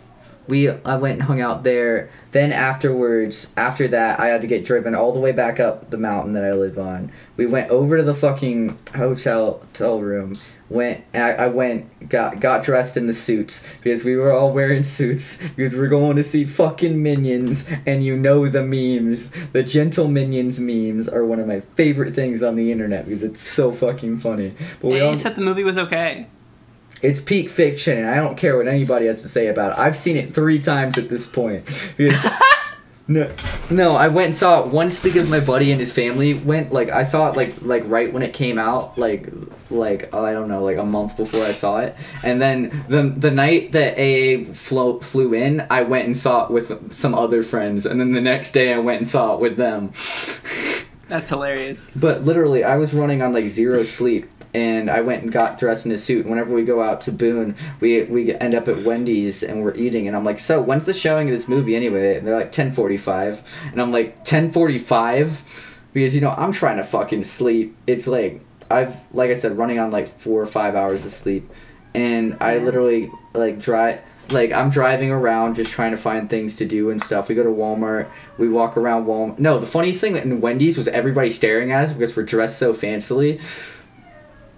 we 0.47 0.68
I 0.68 0.97
went 0.97 1.14
and 1.14 1.22
hung 1.22 1.40
out 1.40 1.64
there. 1.64 2.11
Then 2.32 2.53
afterwards, 2.53 3.51
after 3.57 3.88
that, 3.88 4.20
I 4.20 4.26
had 4.26 4.40
to 4.42 4.47
get 4.47 4.64
driven 4.64 4.95
all 4.95 5.12
the 5.12 5.20
way 5.20 5.32
back 5.32 5.61
up 5.61 5.90
the 5.90 5.97
mountain 5.97 6.32
that 6.32 6.45
I 6.45 6.53
live 6.53 6.78
on. 6.78 7.12
We 7.36 7.47
went 7.47 7.70
over 7.70 7.97
to 7.97 8.03
the 8.03 8.14
fucking 8.14 8.78
hotel 8.95 9.61
hotel 9.74 10.01
room. 10.01 10.36
Went 10.70 11.05
I, 11.12 11.32
I 11.32 11.47
went 11.49 12.09
got 12.09 12.40
got 12.40 12.62
dressed 12.62 12.97
in 12.97 13.07
the 13.07 13.12
suits 13.12 13.62
because 13.82 14.03
we 14.03 14.16
were 14.16 14.32
all 14.32 14.51
wearing 14.51 14.82
suits 14.82 15.36
because 15.57 15.76
we're 15.76 15.88
going 15.88 16.16
to 16.16 16.24
see 16.24 16.45
fucking 16.45 17.03
minions 17.03 17.68
and 17.86 18.03
you 18.03 18.16
know 18.16 18.49
the 18.49 18.62
memes 18.62 19.30
the 19.53 19.62
gentle 19.62 20.09
minions 20.09 20.59
memes 20.59 21.07
are 21.07 21.24
one 21.24 21.38
of 21.38 21.47
my 21.47 21.61
favorite 21.61 22.14
things 22.14 22.42
on 22.42 22.57
the 22.57 22.72
internet 22.72 23.05
because 23.05 23.22
it's 23.22 23.42
so 23.42 23.72
fucking 23.72 24.16
funny 24.16 24.55
but 24.80 24.88
we 24.88 25.01
all, 25.03 25.14
said 25.16 25.36
the 25.36 25.42
movie 25.42 25.64
was 25.64 25.76
okay. 25.76 26.26
It's 27.05 27.20
peak 27.20 27.50
fiction, 27.50 27.98
and 27.98 28.09
I 28.09 28.16
don't 28.16 28.36
care 28.36 28.57
what 28.57 28.66
anybody 28.66 29.07
has 29.07 29.22
to 29.22 29.28
say 29.28 29.48
about 29.48 29.72
it. 29.72 29.78
I've 29.78 29.96
seen 29.96 30.16
it 30.16 30.34
three 30.34 30.59
times 30.59 30.98
at 30.98 31.09
this 31.09 31.26
point. 31.26 31.68
No, 33.07 33.30
no, 33.68 33.96
I 33.96 34.09
went 34.09 34.26
and 34.26 34.34
saw 34.34 34.62
it 34.62 34.68
once 34.68 34.98
because 34.98 35.28
my 35.28 35.38
buddy 35.38 35.70
and 35.70 35.78
his 35.78 35.92
family 35.92 36.32
went. 36.32 36.72
Like 36.72 36.90
I 36.90 37.05
saw 37.05 37.30
it 37.30 37.36
like 37.36 37.61
like 37.61 37.82
right 37.84 38.11
when 38.11 38.22
it 38.22 38.32
came 38.32 38.59
out, 38.59 38.96
like 38.96 39.28
like 39.68 40.14
I 40.14 40.32
don't 40.32 40.48
know, 40.48 40.64
like 40.64 40.78
a 40.78 40.86
month 40.86 41.14
before 41.18 41.44
I 41.44 41.52
saw 41.52 41.80
it. 41.80 41.94
And 42.22 42.40
then 42.40 42.84
the 42.88 43.02
the 43.02 43.30
night 43.30 43.72
that 43.72 43.98
AA 43.98 44.50
flew 44.55 45.00
flew 45.00 45.34
in, 45.34 45.66
I 45.68 45.82
went 45.82 46.07
and 46.07 46.16
saw 46.16 46.46
it 46.46 46.50
with 46.50 46.94
some 46.94 47.14
other 47.14 47.42
friends. 47.42 47.84
And 47.84 48.00
then 48.00 48.12
the 48.12 48.22
next 48.22 48.52
day, 48.52 48.72
I 48.72 48.78
went 48.78 48.96
and 48.96 49.07
saw 49.07 49.34
it 49.34 49.40
with 49.40 49.59
them. 49.59 49.92
That's 51.09 51.28
hilarious. 51.28 51.90
But 51.94 52.24
literally, 52.24 52.64
I 52.64 52.76
was 52.76 52.94
running 52.94 53.20
on 53.20 53.34
like 53.34 53.48
zero 53.48 53.82
sleep, 53.82 54.30
and 54.55 54.88
I 54.88 55.00
went 55.00 55.24
and 55.24 55.32
got 55.32 55.59
dressed 55.59 55.84
in 55.84 55.92
a 55.92 55.98
suit. 55.98 56.20
And 56.20 56.30
Whenever 56.30 56.55
we 56.55 56.64
go 56.64 56.82
out 56.82 57.00
to 57.02 57.12
Boone, 57.12 57.57
we 57.80 58.05
we 58.05 58.34
end 58.34 58.55
up 58.55 58.68
at 58.68 58.84
Wendy's 58.84 59.42
and 59.42 59.62
we're 59.62 59.74
eating, 59.74 60.07
and 60.07 60.16
I'm 60.16 60.24
like, 60.24 60.38
"So 60.38 60.62
when's 60.62 60.84
the 60.84 60.92
showing 60.92 61.28
of 61.28 61.34
this 61.34 61.48
movie 61.48 61.74
anyway?" 61.74 62.16
And 62.16 62.26
they're 62.26 62.36
like, 62.36 62.52
"10:45," 62.52 63.40
and 63.72 63.82
I'm 63.82 63.92
like, 63.92 64.24
"10:45," 64.24 65.76
because 65.92 66.14
you 66.14 66.20
know 66.20 66.30
I'm 66.30 66.52
trying 66.52 66.76
to 66.76 66.84
fucking 66.84 67.24
sleep. 67.24 67.76
It's 67.86 68.07
like 68.07 68.40
I've 68.70 68.96
like 69.12 69.30
I 69.30 69.34
said, 69.34 69.59
running 69.59 69.78
on 69.78 69.90
like 69.90 70.09
four 70.18 70.40
or 70.40 70.46
five 70.46 70.74
hours 70.76 71.05
of 71.05 71.12
sleep, 71.12 71.50
and 71.94 72.36
I 72.40 72.59
literally 72.59 73.11
like 73.34 73.59
drive 73.59 74.00
like 74.30 74.52
I'm 74.52 74.70
driving 74.70 75.11
around 75.11 75.57
just 75.57 75.70
trying 75.70 75.90
to 75.90 75.96
find 75.96 76.30
things 76.30 76.57
to 76.57 76.64
do 76.64 76.90
and 76.90 77.02
stuff. 77.02 77.28
We 77.28 77.34
go 77.34 77.42
to 77.42 77.50
Walmart, 77.50 78.09
we 78.38 78.48
walk 78.48 78.76
around 78.76 79.07
Walmart. 79.07 79.38
No, 79.38 79.59
the 79.59 79.66
funniest 79.66 80.00
thing 80.00 80.16
in 80.16 80.40
Wendy's 80.40 80.78
was 80.78 80.88
everybody 80.88 81.30
staring 81.30 81.72
at 81.72 81.84
us 81.84 81.92
because 81.92 82.16
we're 82.16 82.22
dressed 82.22 82.59
so 82.59 82.72
fancily. 82.72 83.40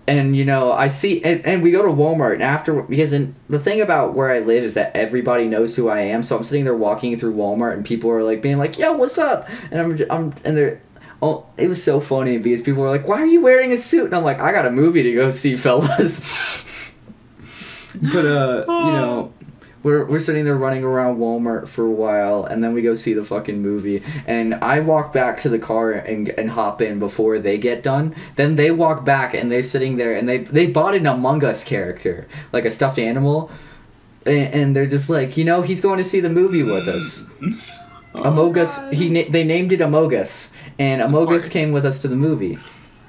And 0.08 0.36
you 0.36 0.44
know, 0.44 0.70
I 0.70 0.88
see, 0.88 1.22
and, 1.24 1.44
and 1.44 1.62
we 1.62 1.72
go 1.72 1.82
to 1.82 1.88
Walmart, 1.88 2.34
and 2.34 2.42
after 2.42 2.80
because 2.82 3.12
in, 3.12 3.34
the 3.48 3.58
thing 3.58 3.80
about 3.80 4.14
where 4.14 4.30
I 4.30 4.38
live 4.38 4.62
is 4.62 4.74
that 4.74 4.94
everybody 4.94 5.46
knows 5.48 5.74
who 5.74 5.88
I 5.88 6.00
am. 6.00 6.22
So 6.22 6.36
I'm 6.36 6.44
sitting 6.44 6.64
there 6.64 6.76
walking 6.76 7.18
through 7.18 7.34
Walmart, 7.34 7.72
and 7.72 7.84
people 7.84 8.10
are 8.10 8.22
like 8.22 8.40
being 8.40 8.58
like, 8.58 8.78
"Yo, 8.78 8.92
what's 8.92 9.18
up?" 9.18 9.48
And 9.70 9.80
I'm, 9.80 10.10
I'm, 10.10 10.34
and 10.44 10.56
they're, 10.56 10.80
oh, 11.20 11.46
it 11.56 11.68
was 11.68 11.82
so 11.82 11.98
funny 11.98 12.38
because 12.38 12.62
people 12.62 12.82
were 12.82 12.88
like, 12.88 13.08
"Why 13.08 13.20
are 13.20 13.26
you 13.26 13.40
wearing 13.40 13.72
a 13.72 13.76
suit?" 13.76 14.06
And 14.06 14.14
I'm 14.14 14.22
like, 14.22 14.38
"I 14.38 14.52
got 14.52 14.64
a 14.64 14.70
movie 14.70 15.02
to 15.02 15.12
go 15.12 15.30
see, 15.32 15.56
fellas." 15.56 16.64
but 18.12 18.26
uh, 18.26 18.64
you 18.68 18.92
know, 18.92 19.32
we're, 19.86 20.04
we're 20.04 20.18
sitting 20.18 20.44
there 20.44 20.56
running 20.56 20.82
around 20.82 21.18
Walmart 21.18 21.68
for 21.68 21.86
a 21.86 21.90
while, 21.90 22.44
and 22.44 22.62
then 22.62 22.74
we 22.74 22.82
go 22.82 22.96
see 22.96 23.12
the 23.12 23.22
fucking 23.22 23.62
movie. 23.62 24.02
And 24.26 24.56
I 24.56 24.80
walk 24.80 25.12
back 25.12 25.38
to 25.42 25.48
the 25.48 25.60
car 25.60 25.92
and, 25.92 26.28
and 26.30 26.50
hop 26.50 26.82
in 26.82 26.98
before 26.98 27.38
they 27.38 27.56
get 27.56 27.84
done. 27.84 28.12
Then 28.34 28.56
they 28.56 28.72
walk 28.72 29.04
back, 29.04 29.32
and 29.32 29.50
they're 29.50 29.62
sitting 29.62 29.96
there, 29.96 30.12
and 30.12 30.28
they 30.28 30.38
they 30.38 30.66
bought 30.66 30.96
an 30.96 31.06
Among 31.06 31.44
Us 31.44 31.62
character, 31.62 32.26
like 32.52 32.64
a 32.64 32.70
stuffed 32.72 32.98
animal, 32.98 33.48
and, 34.26 34.54
and 34.54 34.76
they're 34.76 34.88
just 34.88 35.08
like, 35.08 35.36
you 35.36 35.44
know, 35.44 35.62
he's 35.62 35.80
going 35.80 35.98
to 35.98 36.04
see 36.04 36.18
the 36.18 36.30
movie 36.30 36.64
with 36.64 36.88
us. 36.88 37.22
Amogus, 38.16 38.92
he 38.92 39.08
oh, 39.08 39.12
na- 39.12 39.30
they 39.30 39.44
named 39.44 39.72
it 39.72 39.78
Amogus, 39.78 40.48
and 40.80 41.00
Amogus 41.00 41.26
course. 41.26 41.48
came 41.48 41.70
with 41.70 41.86
us 41.86 42.00
to 42.00 42.08
the 42.08 42.16
movie. 42.16 42.58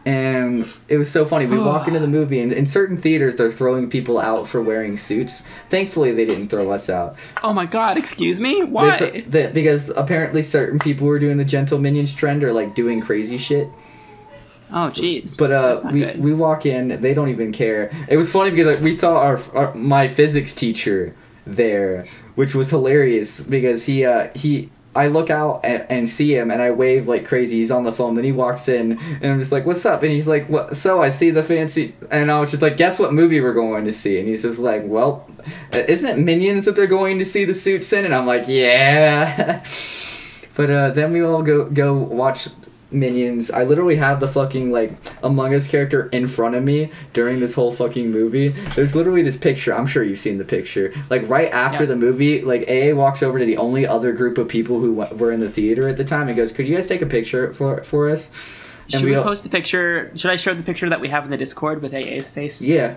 And 0.08 0.74
it 0.88 0.98
was 0.98 1.12
so 1.12 1.26
funny. 1.26 1.46
We 1.48 1.60
walk 1.60 1.86
into 1.90 2.00
the 2.00 2.08
movie, 2.20 2.40
and 2.40 2.54
in 2.54 2.66
certain 2.66 2.96
theaters, 2.96 3.36
they're 3.36 3.52
throwing 3.52 3.90
people 3.90 4.18
out 4.20 4.48
for 4.48 4.62
wearing 4.62 4.96
suits. 4.96 5.44
Thankfully, 5.70 6.14
they 6.14 6.24
didn't 6.24 6.48
throw 6.48 6.72
us 6.72 6.90
out. 6.90 7.18
Oh 7.44 7.52
my 7.52 7.66
god, 7.66 7.98
excuse 7.98 8.40
me? 8.40 8.62
They 8.62 8.64
Why? 8.64 8.98
th- 8.98 9.26
they- 9.28 9.52
because 9.52 9.90
apparently, 9.90 10.44
certain 10.44 10.80
people 10.80 11.06
who 11.08 11.12
are 11.12 11.20
doing 11.20 11.36
the 11.36 11.44
Gentle 11.44 11.78
Minions 11.78 12.16
trend 12.16 12.42
are 12.46 12.54
like 12.54 12.74
doing 12.74 13.02
crazy 13.02 13.38
shit. 13.38 13.68
oh 14.72 14.88
jeez. 14.94 15.38
But 15.38 15.52
uh, 15.52 15.82
we 15.92 16.00
good. 16.00 16.20
we 16.22 16.34
walk 16.34 16.66
in, 16.66 17.02
they 17.02 17.14
don't 17.14 17.30
even 17.30 17.52
care. 17.52 17.92
It 18.08 18.16
was 18.16 18.32
funny 18.32 18.52
because 18.52 18.68
like, 18.76 18.80
we 18.82 18.94
saw 18.94 19.18
our, 19.20 19.40
our 19.54 19.74
my 19.74 20.08
physics 20.08 20.56
teacher 20.56 21.14
there, 21.46 22.06
which 22.36 22.56
was 22.56 22.70
hilarious 22.70 23.42
because 23.42 23.88
he 23.88 24.06
uh 24.06 24.30
he. 24.36 24.70
I 24.98 25.08
look 25.08 25.30
out 25.30 25.62
and, 25.64 25.86
and 25.90 26.10
see 26.10 26.36
him 26.36 26.50
and 26.50 26.62
I 26.62 26.72
wave 26.72 27.08
like 27.08 27.26
crazy. 27.26 27.58
He's 27.58 27.70
on 27.70 27.84
the 27.84 27.92
phone. 27.92 28.16
Then 28.16 28.24
he 28.24 28.32
walks 28.32 28.68
in 28.68 28.94
and 28.98 29.26
I'm 29.26 29.40
just 29.40 29.52
like, 29.52 29.66
"What's 29.66 29.86
up?" 29.86 30.02
And 30.04 30.12
he's 30.12 30.28
like, 30.28 30.48
"What?" 30.50 30.76
So 30.76 31.02
I 31.02 31.10
see 31.10 31.30
the 31.30 31.44
fancy, 31.44 31.96
and 32.10 32.32
I 32.32 32.40
was 32.40 32.52
just 32.52 32.64
like, 32.64 32.78
"Guess 32.78 33.00
what 33.00 33.14
movie 33.14 33.40
we're 33.40 33.54
going 33.54 33.86
to 33.86 33.92
see?" 33.92 34.20
And 34.20 34.28
he's 34.28 34.42
just 34.42 34.60
like, 34.60 34.84
"Well, 34.86 35.30
uh, 35.74 35.84
isn't 35.88 36.10
it 36.10 36.18
Minions 36.18 36.66
that 36.66 36.76
they're 36.76 36.88
going 36.88 37.20
to 37.20 37.26
see 37.26 37.46
the 37.46 37.54
suits 37.54 37.94
in?" 37.94 38.06
And 38.06 38.16
I'm 38.16 38.26
like, 38.26 38.48
"Yeah." 38.48 39.64
but 40.56 40.72
uh, 40.72 40.90
then 40.92 41.14
we 41.14 41.22
all 41.22 41.44
go 41.44 41.66
go 41.66 41.94
watch 41.94 42.48
Minions. 42.92 43.52
I 43.52 43.64
literally 43.64 43.98
have 43.98 44.20
the 44.20 44.28
fucking 44.28 44.72
like 44.72 44.92
Among 45.24 45.54
Us 45.54 45.68
character 45.68 46.08
in 46.14 46.28
front 46.28 46.56
of 46.56 46.64
me 46.64 46.92
during 47.14 47.40
this 47.40 47.54
whole 47.54 47.72
fucking 47.72 48.12
movie. 48.12 48.50
There's 48.76 48.96
literally 48.96 49.24
this 49.24 49.38
picture. 49.38 49.74
I'm 49.74 49.86
sure 49.88 50.04
you've 50.04 50.20
seen 50.20 50.38
the 50.38 50.46
picture. 50.46 50.94
Like 51.10 51.28
right 51.30 51.52
after 51.52 51.84
Yeah. 51.84 51.88
the 51.90 51.96
movie, 51.96 52.42
like 52.42 52.64
AA 52.70 52.94
walks 52.94 53.22
over 53.22 53.40
to 53.40 53.46
the 53.46 53.58
only 53.58 53.86
other 53.86 54.12
group 54.14 54.38
of 54.38 54.48
people 54.48 54.80
who 54.80 54.94
wa- 54.94 55.10
were 55.18 55.32
in 55.32 55.40
the 55.40 55.50
theater 55.50 55.88
at 55.90 55.98
the 55.98 56.06
time 56.06 56.28
and 56.28 56.38
goes, 56.38 56.52
"Could 56.52 56.68
you 56.68 56.76
guys 56.76 56.88
take 56.88 57.02
a 57.02 57.06
picture 57.06 57.52
for 57.54 57.84
for 57.84 58.10
us?" 58.10 58.30
Should 58.90 59.04
we 59.04 59.16
all- 59.16 59.24
post 59.26 59.44
the 59.44 59.50
picture? 59.50 60.12
Should 60.16 60.32
I 60.32 60.38
show 60.38 60.54
the 60.54 60.64
picture 60.64 60.88
that 60.88 61.02
we 61.02 61.10
have 61.10 61.26
in 61.26 61.30
the 61.30 61.36
Discord 61.36 61.82
with 61.82 61.94
AA's 61.94 62.30
face? 62.30 62.62
Yeah, 62.62 62.96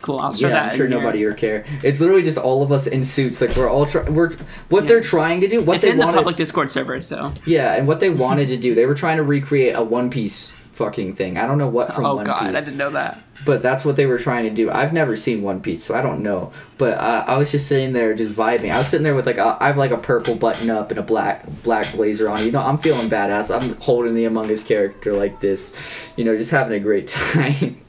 Cool. 0.00 0.20
I'll 0.20 0.32
show 0.32 0.46
yeah. 0.46 0.52
that. 0.54 0.70
I'm 0.72 0.76
sure 0.76 0.86
in 0.86 0.92
here. 0.92 1.00
nobody 1.00 1.26
would 1.26 1.36
care. 1.36 1.64
It's 1.82 2.00
literally 2.00 2.22
just 2.22 2.38
all 2.38 2.62
of 2.62 2.70
us 2.70 2.86
in 2.86 3.02
suits. 3.02 3.40
Like 3.40 3.56
we're 3.56 3.68
all 3.68 3.84
try- 3.86 4.08
we're 4.08 4.30
what 4.68 4.84
Yeah. 4.84 4.88
they're 4.88 5.00
trying 5.00 5.40
to 5.40 5.48
do. 5.48 5.60
What 5.60 5.76
It's 5.76 5.84
they 5.86 5.90
in 5.92 5.98
the 5.98 6.06
public 6.06 6.36
Discord 6.36 6.70
server, 6.70 7.00
so. 7.02 7.30
Yeah, 7.46 7.74
and 7.74 7.88
what 7.88 7.98
they 8.00 8.10
wanted 8.10 8.48
to 8.48 8.56
do, 8.56 8.74
they 8.74 8.86
were 8.86 8.94
trying 8.94 9.16
to 9.16 9.22
recreate 9.24 9.74
a 9.76 9.82
One 9.82 10.08
Piece 10.10 10.52
fucking 10.72 11.16
thing. 11.16 11.36
I 11.36 11.46
don't 11.48 11.58
know 11.58 11.66
what 11.68 11.92
from 11.92 12.06
oh 12.06 12.14
One 12.16 12.24
god, 12.24 12.46
Piece. 12.50 12.56
I 12.56 12.60
didn't 12.64 12.76
know 12.76 12.90
that. 12.90 13.20
But 13.44 13.62
that's 13.62 13.84
what 13.84 13.96
they 13.96 14.06
were 14.06 14.18
trying 14.18 14.44
to 14.44 14.50
do. 14.50 14.70
I've 14.70 14.92
never 14.92 15.16
seen 15.16 15.42
One 15.42 15.60
Piece, 15.60 15.82
so 15.82 15.94
I 15.96 16.02
don't 16.02 16.22
know. 16.22 16.52
But 16.76 16.94
uh, 16.94 17.24
I 17.26 17.36
was 17.36 17.50
just 17.50 17.66
sitting 17.66 17.92
there, 17.92 18.14
just 18.14 18.32
vibing. 18.32 18.72
I 18.72 18.78
was 18.78 18.86
sitting 18.88 19.02
there 19.04 19.14
with 19.16 19.26
like 19.26 19.38
a, 19.38 19.56
I 19.60 19.66
have 19.68 19.76
like 19.76 19.90
a 19.90 19.96
purple 19.96 20.34
button 20.36 20.70
up 20.70 20.90
and 20.90 20.98
a 20.98 21.02
black 21.02 21.44
black 21.64 21.92
blazer 21.94 22.28
on. 22.28 22.44
You 22.44 22.52
know, 22.52 22.60
I'm 22.60 22.78
feeling 22.78 23.08
badass. 23.08 23.52
I'm 23.54 23.74
holding 23.80 24.14
the 24.14 24.24
Among 24.26 24.50
Us 24.52 24.62
character 24.62 25.12
like 25.12 25.40
this, 25.40 26.12
you 26.16 26.24
know, 26.24 26.36
just 26.36 26.50
having 26.52 26.76
a 26.76 26.80
great 26.80 27.06
time. 27.08 27.80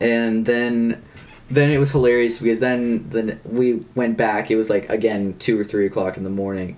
And 0.00 0.46
then, 0.46 1.02
then 1.50 1.70
it 1.70 1.78
was 1.78 1.92
hilarious 1.92 2.38
because 2.38 2.60
then 2.60 3.08
then 3.10 3.40
we 3.44 3.84
went 3.94 4.16
back. 4.16 4.50
It 4.50 4.56
was 4.56 4.68
like 4.68 4.90
again 4.90 5.36
two 5.38 5.58
or 5.58 5.64
three 5.64 5.86
o'clock 5.86 6.16
in 6.16 6.24
the 6.24 6.30
morning, 6.30 6.76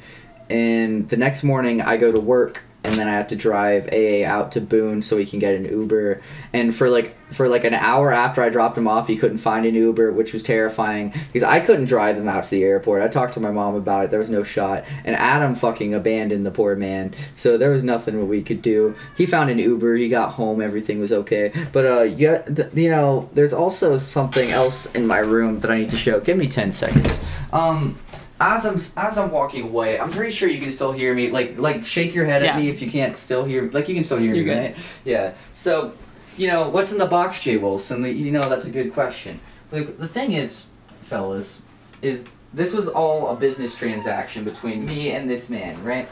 and 0.50 1.08
the 1.08 1.16
next 1.16 1.42
morning 1.42 1.80
I 1.80 1.96
go 1.96 2.12
to 2.12 2.20
work 2.20 2.62
and 2.88 2.98
then 2.98 3.08
I 3.08 3.12
have 3.12 3.28
to 3.28 3.36
drive 3.36 3.88
AA 3.92 4.24
out 4.24 4.52
to 4.52 4.60
Boone 4.60 5.02
so 5.02 5.16
he 5.16 5.26
can 5.26 5.38
get 5.38 5.54
an 5.54 5.64
Uber. 5.64 6.20
And 6.52 6.74
for 6.74 6.88
like 6.88 7.14
for 7.32 7.48
like 7.48 7.64
an 7.64 7.74
hour 7.74 8.10
after 8.10 8.42
I 8.42 8.48
dropped 8.48 8.78
him 8.78 8.88
off, 8.88 9.06
he 9.06 9.16
couldn't 9.16 9.38
find 9.38 9.66
an 9.66 9.74
Uber, 9.74 10.12
which 10.12 10.32
was 10.32 10.42
terrifying 10.42 11.12
because 11.32 11.42
I 11.42 11.60
couldn't 11.60 11.84
drive 11.84 12.16
him 12.16 12.28
out 12.28 12.44
to 12.44 12.50
the 12.50 12.64
airport. 12.64 13.02
I 13.02 13.08
talked 13.08 13.34
to 13.34 13.40
my 13.40 13.50
mom 13.50 13.74
about 13.74 14.06
it. 14.06 14.10
There 14.10 14.18
was 14.18 14.30
no 14.30 14.42
shot. 14.42 14.84
And 15.04 15.14
Adam 15.14 15.54
fucking 15.54 15.94
abandoned 15.94 16.46
the 16.46 16.50
poor 16.50 16.74
man. 16.74 17.12
So 17.34 17.58
there 17.58 17.70
was 17.70 17.84
nothing 17.84 18.18
that 18.18 18.24
we 18.24 18.42
could 18.42 18.62
do. 18.62 18.94
He 19.16 19.26
found 19.26 19.50
an 19.50 19.58
Uber. 19.58 19.96
He 19.96 20.08
got 20.08 20.32
home. 20.32 20.62
Everything 20.62 21.00
was 21.00 21.12
okay. 21.12 21.52
But 21.72 21.84
uh, 21.84 22.02
yeah, 22.02 22.38
th- 22.42 22.72
you 22.74 22.90
know, 22.90 23.28
there's 23.34 23.52
also 23.52 23.98
something 23.98 24.50
else 24.50 24.86
in 24.94 25.06
my 25.06 25.18
room 25.18 25.58
that 25.58 25.70
I 25.70 25.78
need 25.78 25.90
to 25.90 25.96
show. 25.96 26.20
Give 26.20 26.36
me 26.36 26.48
ten 26.48 26.72
seconds. 26.72 27.18
Um 27.52 27.98
as 28.40 28.64
I'm 28.66 28.76
as 28.96 29.18
I'm 29.18 29.30
walking 29.30 29.64
away, 29.64 29.98
I'm 29.98 30.10
pretty 30.10 30.30
sure 30.30 30.48
you 30.48 30.60
can 30.60 30.70
still 30.70 30.92
hear 30.92 31.14
me. 31.14 31.30
Like 31.30 31.58
like 31.58 31.84
shake 31.84 32.14
your 32.14 32.24
head 32.24 32.42
Yeah. 32.42 32.50
at 32.52 32.56
me 32.56 32.68
if 32.68 32.80
you 32.80 32.90
can't 32.90 33.16
still 33.16 33.44
hear. 33.44 33.68
Like 33.70 33.88
you 33.88 33.94
can 33.94 34.04
still 34.04 34.18
hear 34.18 34.34
You're 34.34 34.44
me, 34.46 34.52
good. 34.54 34.58
right? 34.58 34.76
Yeah. 35.04 35.32
So, 35.52 35.92
you 36.36 36.46
know, 36.46 36.68
what's 36.68 36.92
in 36.92 36.98
the 36.98 37.06
box, 37.06 37.42
Jay 37.42 37.56
Wilson? 37.56 38.04
You 38.04 38.30
know, 38.30 38.48
that's 38.48 38.66
a 38.66 38.70
good 38.70 38.92
question. 38.92 39.40
Like 39.72 39.98
the 39.98 40.08
thing 40.08 40.32
is, 40.32 40.66
fellas, 41.02 41.62
is 42.00 42.26
this 42.54 42.72
was 42.72 42.88
all 42.88 43.30
a 43.30 43.36
business 43.36 43.74
transaction 43.74 44.44
between 44.44 44.86
me 44.86 45.10
and 45.10 45.28
this 45.28 45.50
man, 45.50 45.82
right? 45.82 46.08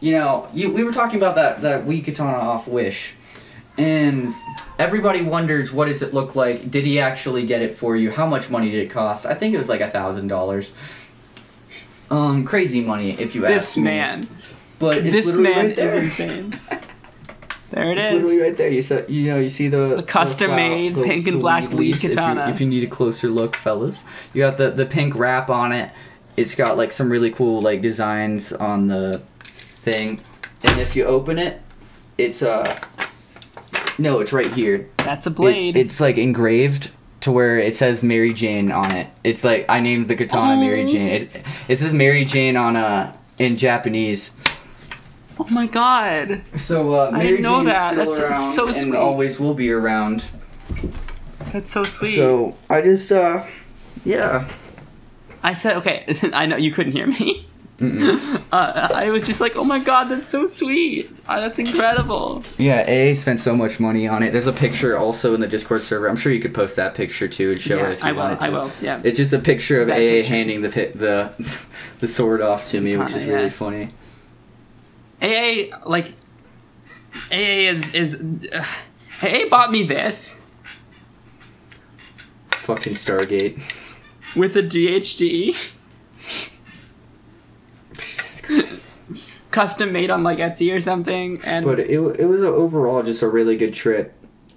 You 0.00 0.12
know, 0.12 0.48
you 0.54 0.70
we 0.72 0.84
were 0.84 0.92
talking 0.92 1.16
about 1.16 1.34
that 1.34 1.62
that 1.62 1.84
Wii 1.86 2.04
Katana 2.04 2.36
off 2.38 2.68
Wish, 2.68 3.14
and 3.78 4.32
everybody 4.78 5.22
wonders 5.22 5.72
what 5.72 5.86
does 5.88 6.02
it 6.02 6.14
look 6.14 6.36
like? 6.36 6.70
Did 6.70 6.84
he 6.84 7.00
actually 7.00 7.46
get 7.46 7.62
it 7.62 7.74
for 7.74 7.96
you? 7.96 8.10
How 8.12 8.26
much 8.26 8.48
money 8.48 8.70
did 8.70 8.84
it 8.84 8.90
cost? 8.90 9.26
I 9.26 9.34
think 9.34 9.54
it 9.54 9.58
was 9.58 9.68
like 9.68 9.80
a 9.80 9.90
thousand 9.90 10.28
dollars. 10.28 10.72
Um, 12.10 12.44
crazy 12.44 12.80
money 12.80 13.10
if 13.12 13.34
you 13.34 13.40
This 13.42 13.50
ask 13.70 13.76
me. 13.76 13.82
This 13.82 13.84
man. 13.84 14.28
But 14.78 15.02
This 15.04 15.36
man 15.36 15.68
right 15.68 15.78
is 15.78 15.94
insane. 15.94 16.60
There 17.72 17.90
it 17.90 17.98
It's 17.98 18.14
literally 18.14 18.40
right 18.40 18.56
there. 18.56 18.70
You 18.70 18.80
saw, 18.80 19.02
you 19.08 19.32
know, 19.32 19.38
you 19.40 19.48
see 19.48 19.66
the, 19.66 19.96
The 19.96 20.02
custom-made 20.04 20.94
flower- 20.94 21.04
pink 21.04 21.26
and 21.26 21.40
black 21.40 21.64
lead 21.64 21.72
leaves 21.74 21.98
if 21.98 22.04
you- 22.04 22.08
katana. 22.10 22.48
If 22.48 22.60
you, 22.60 22.66
need 22.66 22.84
a 22.84 22.86
closer 22.86 23.28
look, 23.28 23.56
fellas, 23.56 24.04
you 24.32 24.40
got 24.40 24.56
the 24.56 24.70
the 24.70 24.86
pink 24.86 25.16
wrap 25.16 25.50
on 25.50 25.72
it. 25.72 25.90
It's 26.36 26.54
got 26.54 26.76
like 26.76 26.92
some 26.92 27.10
really 27.10 27.30
cool 27.32 27.60
like 27.60 27.82
designs 27.82 28.52
on 28.52 28.86
the 28.86 29.18
thing, 29.42 30.20
and 30.62 30.80
if 30.80 30.94
you 30.94 31.06
open 31.06 31.38
it, 31.38 31.60
it's 32.16 32.40
uh, 32.40 32.78
no, 33.98 34.20
it's 34.20 34.32
right 34.32 34.52
here. 34.54 34.88
That's 34.98 35.26
a 35.26 35.30
It- 35.30 35.36
blade. 35.36 35.76
it's 35.76 36.00
like 36.00 36.18
engraved 36.18 36.90
to 37.26 37.32
where 37.32 37.58
it 37.58 37.74
says 37.76 38.02
Mary 38.02 38.32
Jane 38.32 38.72
on 38.72 38.90
it. 38.94 39.08
It's 39.24 39.42
like 39.44 39.66
I 39.68 39.80
named 39.80 40.08
the 40.08 40.16
katana 40.16 40.60
Mary 40.60 40.84
Oh. 40.84 40.92
Jane. 40.92 41.08
It, 41.10 41.42
it 41.68 41.78
says 41.78 41.92
Mary 41.92 42.24
Jane 42.24 42.56
on 42.56 42.76
uh 42.76 43.14
in 43.38 43.56
Japanese. 43.56 44.30
oh 45.38 45.46
my 45.50 45.66
god. 45.66 46.40
So 46.56 46.92
uh, 46.94 47.10
I 47.12 47.22
didn't 47.22 47.42
know 47.42 47.56
Jane's 47.58 47.66
that. 47.68 47.96
That's 47.96 48.18
around 48.18 48.52
so 48.54 48.66
and 48.68 48.76
sweet. 48.76 48.94
always 48.94 49.38
will 49.40 49.54
be 49.54 49.70
around. 49.70 50.24
That's 51.52 51.68
so 51.70 51.84
sweet. 51.84 52.14
So 52.14 52.56
I 52.70 52.80
just 52.82 53.10
uh, 53.12 53.44
yeah. 54.04 54.48
I 55.42 55.52
said, 55.52 55.76
okay, 55.76 56.04
I 56.32 56.46
know 56.46 56.56
you 56.56 56.70
couldn't 56.72 56.92
hear 56.92 57.06
me. 57.06 57.46
Uh, 58.52 58.88
I 58.94 59.10
was 59.10 59.26
just 59.26 59.40
like, 59.40 59.54
oh 59.56 59.64
my 59.64 59.78
god, 59.78 60.04
that's 60.04 60.28
so 60.28 60.46
sweet. 60.46 61.10
Uh, 61.28 61.40
that's 61.40 61.58
incredible. 61.58 62.42
Yeah, 62.56 62.80
AA 62.88 63.14
spent 63.14 63.38
so 63.40 63.54
much 63.56 63.78
money 63.80 64.06
on 64.08 64.22
it. 64.22 64.30
There's 64.30 64.46
a 64.46 64.52
picture 64.52 64.96
also 64.96 65.34
in 65.34 65.40
the 65.40 65.46
Discord 65.48 65.82
server. 65.82 66.08
I'm 66.08 66.16
sure 66.16 66.32
you 66.32 66.40
could 66.40 66.54
post 66.54 66.76
that 66.76 66.94
picture 66.94 67.28
too 67.28 67.50
and 67.50 67.60
show 67.60 67.76
Yeah, 67.76 67.88
it 67.88 67.92
if 67.94 68.02
you 68.02 68.08
I 68.08 68.12
will. 68.12 68.18
wanted 68.20 68.38
to. 68.40 68.46
I 68.46 68.48
will. 68.50 68.70
Yeah. 68.80 69.00
It's 69.04 69.18
just 69.18 69.32
a 69.34 69.38
picture 69.40 69.82
of 69.82 69.88
That 69.88 69.96
AA 69.96 69.98
picture. 69.98 70.28
handing 70.28 70.62
the 70.62 70.68
the 70.68 71.66
the 72.00 72.08
sword 72.08 72.40
off 72.40 72.70
to 72.70 72.80
me, 72.80 72.96
which 72.96 73.08
Katana, 73.08 73.16
is 73.22 73.24
really 73.26 73.42
yeah. 73.44 73.50
funny. 73.50 73.88
AA 75.20 75.88
like 75.88 76.14
AA 77.30 77.68
is 77.72 77.94
is 77.94 78.24
uh, 78.54 78.64
AA 79.22 79.48
bought 79.50 79.70
me 79.70 79.82
this 79.84 80.46
Fucking 82.52 82.94
Stargate. 82.94 83.60
with 84.34 84.56
a 84.56 84.62
DHD 84.62 85.54
custom 89.56 89.90
made 89.90 90.10
on 90.10 90.22
like 90.22 90.38
Etsy 90.38 90.76
or 90.76 90.82
something 90.82 91.40
and 91.42 91.64
But 91.64 91.80
it, 91.80 91.90
it 91.90 92.26
was 92.26 92.42
a, 92.42 92.46
overall 92.46 93.02
just 93.02 93.22
a 93.22 93.28
really 93.28 93.56
good 93.56 93.72
trip. 93.72 94.12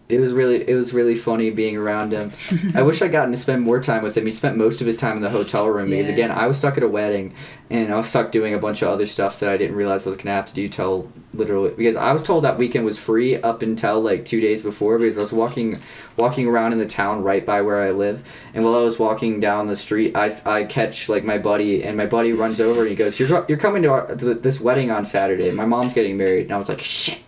It 0.10 0.20
was 0.20 0.34
really 0.34 0.68
it 0.68 0.74
was 0.74 0.92
really 0.92 1.14
funny 1.16 1.52
being 1.52 1.78
around 1.78 2.14
him. 2.14 2.32
I 2.76 2.82
wish 2.82 3.00
I'd 3.00 3.12
gotten 3.12 3.32
to 3.32 3.38
spend 3.38 3.62
more 3.62 3.80
time 3.80 4.02
with 4.02 4.18
him. 4.18 4.26
He 4.26 4.32
spent 4.32 4.58
most 4.58 4.82
of 4.82 4.88
his 4.88 4.98
time 4.98 5.18
in 5.18 5.22
the 5.22 5.30
hotel 5.30 5.68
room 5.68 5.92
because 5.92 6.08
Yeah. 6.08 6.14
again 6.14 6.32
I 6.32 6.48
was 6.48 6.58
stuck 6.58 6.78
at 6.78 6.84
a 6.84 6.88
wedding 6.88 7.36
and 7.70 7.94
I 7.94 7.96
was 7.98 8.10
stuck 8.10 8.32
doing 8.32 8.56
a 8.56 8.58
bunch 8.58 8.82
of 8.82 8.88
other 8.88 9.06
stuff 9.06 9.40
that 9.40 9.52
I 9.52 9.58
didn't 9.58 9.76
realize 9.76 10.08
I 10.08 10.10
was 10.10 10.18
gonna 10.18 10.36
have 10.36 10.48
to 10.48 10.54
do 10.56 10.68
till 10.68 11.12
literally 11.36 11.70
because 11.78 11.96
I 11.96 12.12
was 12.12 12.24
told 12.24 12.44
that 12.44 12.58
weekend 12.58 12.86
was 12.86 12.98
free 12.98 13.40
up 13.40 13.62
until 13.62 14.02
like 14.02 14.26
two 14.26 14.42
days 14.42 14.64
before 14.64 14.98
because 14.98 15.20
I 15.20 15.22
was 15.22 15.32
walking 15.32 15.78
walking 16.18 16.48
around 16.48 16.74
in 16.74 16.80
the 16.80 16.88
town 16.88 17.22
right 17.22 17.46
by 17.46 17.62
where 17.62 17.80
I 17.80 17.92
live 17.92 18.28
and 18.56 18.64
while 18.66 18.74
I 18.74 18.82
was 18.82 18.98
walking 18.98 19.40
down 19.40 19.68
the 19.68 19.76
street 19.76 20.18
I, 20.18 20.32
I 20.44 20.64
catch 20.64 21.08
like 21.08 21.24
my 21.24 21.38
buddy 21.38 21.84
and 21.84 21.96
my 21.96 22.08
buddy 22.08 22.34
runs 22.34 22.60
over 22.60 22.82
and 22.82 22.90
he 22.90 22.96
goes 22.96 23.20
you're, 23.20 23.46
you're 23.48 23.60
coming 23.60 23.84
to, 23.84 23.90
our, 23.90 24.16
to 24.16 24.34
this 24.34 24.60
wedding 24.60 24.90
on 24.90 25.06
Saturday 25.06 25.52
my 25.52 25.66
mom's 25.66 25.94
getting 25.94 26.18
married 26.18 26.46
and 26.46 26.54
I 26.54 26.58
was 26.58 26.68
like 26.68 26.82
shit 26.82 27.22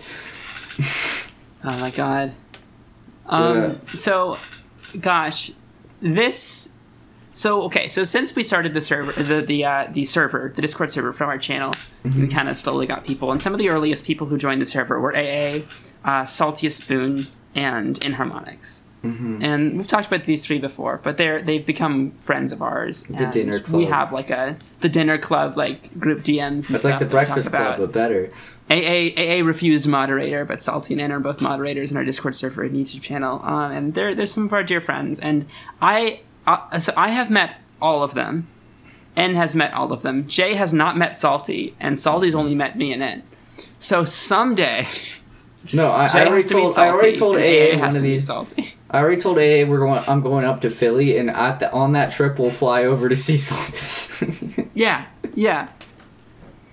Oh 1.64 1.78
my 1.78 1.92
god. 1.92 2.34
Um, 3.28 3.80
so, 3.96 4.38
gosh, 5.00 5.52
this. 6.02 6.74
So 7.34 7.62
okay, 7.64 7.88
so 7.88 8.04
since 8.04 8.36
we 8.36 8.44
started 8.44 8.74
the 8.74 8.82
server, 8.82 9.14
the 9.24 9.42
the 9.42 9.64
uh, 9.64 9.88
the 9.92 10.04
server, 10.04 10.52
the 10.54 10.62
Discord 10.62 10.90
server 10.90 11.14
from 11.14 11.30
our 11.30 11.38
channel, 11.38 11.72
we 12.04 12.28
kind 12.28 12.50
of 12.50 12.58
slowly 12.58 12.86
got 12.86 13.06
people, 13.06 13.32
and 13.32 13.42
some 13.42 13.54
of 13.54 13.60
the 13.60 13.70
earliest 13.70 14.04
people 14.04 14.28
who 14.28 14.38
joined 14.38 14.62
the 14.62 14.66
server 14.66 15.00
were 15.00 15.16
AA, 15.16 15.62
uh, 16.04 16.24
Saltiest 16.26 16.82
Spoon, 16.82 17.28
and 17.56 17.98
Inharmonics. 18.02 18.82
And 19.04 19.78
we've 19.78 19.88
talked 19.88 20.06
about 20.08 20.26
these 20.26 20.46
three 20.46 20.60
before, 20.60 21.00
but 21.04 21.18
they're 21.18 21.42
they've 21.42 21.66
become 21.66 22.12
friends 22.12 22.52
of 22.52 22.62
ours. 22.62 23.04
The 23.04 23.26
dinner 23.28 23.60
club. 23.60 23.76
We 23.76 23.86
have 23.86 24.12
like 24.14 24.30
a 24.30 24.58
the 24.82 24.90
dinner 24.90 25.18
club 25.18 25.58
like 25.58 25.98
group 26.00 26.20
DMs. 26.24 26.68
And 26.68 26.72
It's 26.72 26.80
stuff 26.82 26.84
like 26.84 27.00
the 27.00 27.06
Breakfast. 27.06 27.50
Club, 27.50 27.78
but 27.78 27.94
better. 27.94 28.30
AA 28.70 29.10
AA 29.18 29.44
refused 29.44 29.88
moderator, 29.88 30.46
but 30.46 30.62
Salty 30.62 30.94
and 30.94 31.02
N 31.02 31.12
are 31.12 31.20
both 31.20 31.42
moderators 31.42 31.92
in 31.92 31.98
our 31.98 32.06
Discord 32.06 32.36
server 32.36 32.64
and 32.64 32.76
YouTube 32.76 33.02
channel. 33.02 33.42
Um, 33.44 33.72
and 33.72 33.94
they're 33.94 34.16
they're 34.16 34.26
some 34.26 34.46
of 34.46 34.54
our 34.54 34.64
dear 34.64 34.82
friends. 34.82 35.20
And 35.20 35.46
I 35.82 36.22
uh, 36.48 36.80
so 36.80 36.94
I 36.96 37.10
have 37.10 37.30
met 37.30 37.58
all 37.82 38.04
of 38.04 38.14
them. 38.14 38.48
N 39.18 39.36
has 39.36 39.56
met 39.56 39.74
all 39.74 39.92
of 39.92 40.04
them. 40.04 40.26
Jay 40.26 40.54
has 40.54 40.74
not 40.74 40.98
met 40.98 41.18
Salty, 41.18 41.76
and 41.80 42.00
Salty's 42.00 42.36
only 42.36 42.56
met 42.56 42.78
me 42.78 42.94
and 42.94 43.04
N. 43.04 43.24
So 43.78 44.06
someday 44.06 44.88
No, 45.74 45.88
I, 45.92 46.08
I 46.08 46.26
already 46.28 46.48
to 46.48 46.54
told 46.54 46.74
Salty. 46.74 46.90
I 46.90 46.94
already 46.94 47.16
told 47.18 47.36
AA, 47.36 47.40
has 47.40 47.82
one 47.82 47.92
to 47.92 47.98
of 47.98 48.04
these. 48.04 48.26
Salty. 48.26 48.74
I 48.90 49.00
already 49.00 49.20
told 49.22 49.38
AA 49.38 49.66
we're 49.68 49.80
going. 49.80 50.04
I'm 50.08 50.22
going 50.22 50.46
up 50.46 50.62
to 50.62 50.70
Philly, 50.70 51.18
and 51.18 51.30
at 51.30 51.60
the, 51.60 51.72
on 51.72 51.92
that 51.94 52.12
trip 52.12 52.40
we'll 52.40 52.52
fly 52.52 52.86
over 52.86 53.10
to 53.10 53.16
see 53.18 53.38
Salty. 53.38 54.70
Yeah, 54.74 55.06
yeah. 55.34 55.68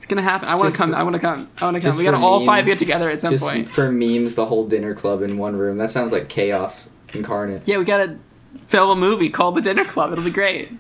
Gonna 0.09 0.23
happen. 0.23 0.49
I 0.49 0.55
want 0.55 0.73
to 0.73 0.77
come. 0.77 0.95
I 0.95 1.03
want 1.03 1.15
to 1.15 1.21
come. 1.21 1.51
I 1.61 1.65
want 1.67 1.77
to 1.77 1.81
come. 1.83 1.97
We 1.99 2.05
gotta 2.05 2.17
all 2.17 2.45
five 2.47 2.65
get 2.65 2.79
together 2.79 3.11
at 3.11 3.21
some 3.21 3.33
Just 3.33 3.45
point. 3.45 3.69
for 3.69 3.93
memes, 3.93 4.35
the 4.35 4.47
whole 4.47 4.67
dinner 4.67 4.95
club 4.95 5.21
in 5.23 5.37
one 5.37 5.55
room. 5.55 5.77
That 5.77 5.91
sounds 5.91 6.13
like 6.13 6.29
chaos 6.31 6.89
incarnate. 7.13 7.69
Yeah, 7.69 7.79
we 7.79 7.85
gotta 7.85 8.17
film 8.57 8.91
a 8.91 9.01
movie 9.01 9.29
called 9.29 9.57
The 9.57 9.61
Dinner 9.61 9.85
Club. 9.85 10.13
It'll 10.13 10.25
be 10.25 10.31
great. 10.31 10.71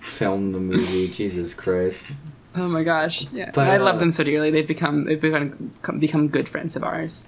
Film 0.00 0.52
the 0.52 0.60
movie. 0.60 1.08
Jesus 1.12 1.54
Christ. 1.54 2.04
Oh 2.54 2.68
my 2.68 2.84
gosh! 2.84 3.26
Yeah, 3.32 3.50
But, 3.52 3.68
I 3.68 3.76
love 3.76 3.96
uh, 3.96 3.98
them 3.98 4.12
so 4.12 4.24
dearly. 4.24 4.50
They've 4.50 4.66
become 4.66 5.04
they've 5.04 5.20
become 5.20 5.72
become 5.98 6.28
good 6.28 6.48
friends 6.48 6.76
of 6.76 6.84
ours. 6.84 7.26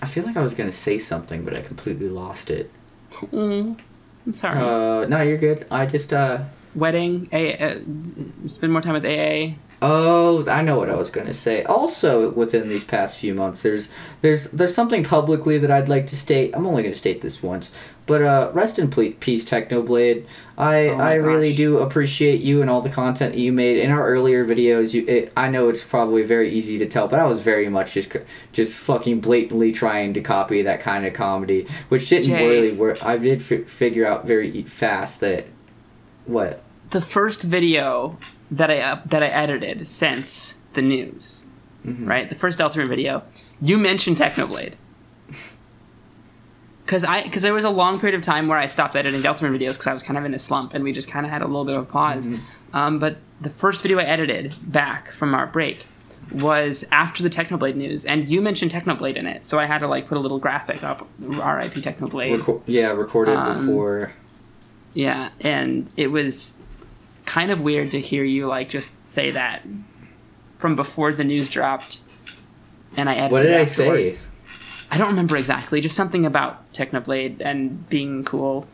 I 0.00 0.06
feel 0.06 0.24
like 0.24 0.36
I 0.36 0.42
was 0.42 0.54
gonna 0.54 0.72
say 0.72 0.98
something, 0.98 1.44
but 1.44 1.54
I 1.54 1.62
completely 1.62 2.08
lost 2.08 2.48
it. 2.48 2.70
Mm, 3.10 3.78
I'm 4.26 4.32
sorry. 4.32 4.58
Uh, 4.58 5.06
no, 5.08 5.20
you're 5.22 5.36
good. 5.36 5.66
I 5.70 5.86
just 5.86 6.12
uh. 6.12 6.44
Wedding, 6.74 7.28
A, 7.30 7.56
uh, 7.56 7.78
spend 8.48 8.72
more 8.72 8.80
time 8.82 8.94
with 8.94 9.04
AA. 9.04 9.54
Oh, 9.86 10.48
I 10.48 10.62
know 10.62 10.78
what 10.78 10.88
I 10.88 10.94
was 10.94 11.10
going 11.10 11.26
to 11.26 11.34
say. 11.34 11.62
Also, 11.64 12.30
within 12.30 12.70
these 12.70 12.84
past 12.84 13.18
few 13.18 13.34
months, 13.34 13.60
there's 13.60 13.90
there's 14.22 14.50
there's 14.50 14.74
something 14.74 15.04
publicly 15.04 15.58
that 15.58 15.70
I'd 15.70 15.90
like 15.90 16.06
to 16.06 16.16
state. 16.16 16.54
I'm 16.54 16.66
only 16.66 16.82
going 16.82 16.94
to 16.94 16.98
state 16.98 17.20
this 17.20 17.42
once, 17.42 17.70
but 18.06 18.22
uh, 18.22 18.50
rest 18.54 18.78
in 18.78 18.90
peace, 18.90 19.44
Technoblade. 19.44 20.24
I 20.56 20.88
Oh 20.88 20.96
I 20.96 21.14
really 21.16 21.54
do 21.54 21.80
appreciate 21.80 22.40
you 22.40 22.62
and 22.62 22.70
all 22.70 22.80
the 22.80 22.88
content 22.88 23.34
that 23.34 23.38
you 23.38 23.52
made 23.52 23.76
in 23.76 23.90
our 23.90 24.08
earlier 24.08 24.46
videos. 24.46 24.94
You, 24.94 25.04
it, 25.06 25.32
I 25.36 25.50
know 25.50 25.68
it's 25.68 25.84
probably 25.84 26.22
very 26.22 26.48
easy 26.48 26.78
to 26.78 26.86
tell, 26.86 27.06
but 27.06 27.18
I 27.18 27.26
was 27.26 27.42
very 27.42 27.68
much 27.68 27.92
just 27.92 28.16
just 28.52 28.72
fucking 28.72 29.20
blatantly 29.20 29.70
trying 29.70 30.14
to 30.14 30.22
copy 30.22 30.62
that 30.62 30.80
kind 30.80 31.04
of 31.04 31.12
comedy, 31.12 31.66
which 31.90 32.08
didn't 32.08 32.30
Jay. 32.30 32.48
really 32.48 32.72
work. 32.72 33.04
I 33.04 33.18
did 33.18 33.42
fi- 33.42 33.64
figure 33.64 34.06
out 34.06 34.26
very 34.26 34.62
fast 34.62 35.20
that 35.20 35.44
what 36.24 36.62
The 36.88 37.02
first 37.02 37.42
video 37.42 38.16
that 38.56 38.70
I 38.70 38.78
up, 38.80 39.10
that 39.10 39.22
I 39.22 39.26
edited 39.28 39.86
since 39.88 40.60
the 40.74 40.82
news, 40.82 41.44
Mm-hmm. 41.86 42.06
right? 42.08 42.28
The 42.30 42.34
first 42.34 42.58
Deltarune 42.58 42.88
video, 42.88 43.22
you 43.60 43.76
mentioned 43.78 44.16
Technoblade. 44.16 44.74
Because 46.80 47.02
I, 47.02 47.22
because 47.22 47.40
there 47.40 47.54
was 47.54 47.64
a 47.64 47.70
long 47.70 47.98
period 47.98 48.14
of 48.14 48.20
time 48.20 48.46
where 48.46 48.58
I 48.58 48.66
stopped 48.66 48.94
editing 48.94 49.22
Deltarune 49.22 49.56
videos 49.58 49.72
because 49.72 49.86
I 49.86 49.94
was 49.94 50.02
kind 50.02 50.18
of 50.18 50.24
in 50.26 50.34
a 50.34 50.38
slump 50.38 50.74
and 50.74 50.84
we 50.84 50.92
just 50.92 51.10
kind 51.10 51.24
of 51.24 51.32
had 51.32 51.40
a 51.40 51.46
little 51.46 51.64
bit 51.64 51.74
of 51.76 51.82
a 51.82 51.86
pause. 51.86 52.28
Mm-hmm. 52.28 52.76
Um, 52.76 52.98
but 52.98 53.16
the 53.40 53.48
first 53.48 53.80
video 53.82 53.98
I 53.98 54.02
edited 54.02 54.52
back 54.60 55.10
from 55.10 55.34
our 55.34 55.46
break 55.46 55.86
was 56.30 56.84
after 56.92 57.22
the 57.22 57.30
Technoblade 57.30 57.74
news, 57.76 58.04
and 58.04 58.28
you 58.28 58.42
mentioned 58.42 58.70
Technoblade 58.70 59.16
in 59.16 59.26
it, 59.26 59.44
so 59.46 59.58
I 59.58 59.64
had 59.66 59.78
to 59.78 59.88
like 59.88 60.08
put 60.08 60.18
a 60.18 60.20
little 60.20 60.38
graphic 60.38 60.82
up, 60.82 61.08
R.I.P. 61.38 61.80
Technoblade. 61.80 62.38
reco- 62.40 62.62
yeah 62.66 62.90
recorded 62.92 63.36
Um, 63.36 63.66
before. 63.66 64.12
Yeah, 64.92 65.30
and 65.40 65.88
it 65.96 66.08
was 66.08 66.58
kind 67.26 67.50
of 67.50 67.60
weird 67.60 67.90
to 67.92 68.00
hear 68.00 68.24
you 68.24 68.46
like 68.46 68.68
just 68.68 68.92
say 69.08 69.30
that 69.32 69.62
from 70.58 70.76
before 70.76 71.12
the 71.12 71.24
news 71.24 71.48
dropped. 71.48 72.00
And 72.96 73.08
I 73.08 73.14
edited 73.14 73.32
What 73.32 73.42
did 73.42 73.52
it 73.52 73.60
I 73.60 73.64
say? 73.64 74.12
I 74.90 74.98
don't 74.98 75.08
remember 75.08 75.36
exactly. 75.36 75.80
Just 75.80 75.96
something 75.96 76.24
about 76.24 76.72
Technoblade 76.72 77.40
and 77.40 77.88
being 77.88 78.24
cool. 78.24 78.66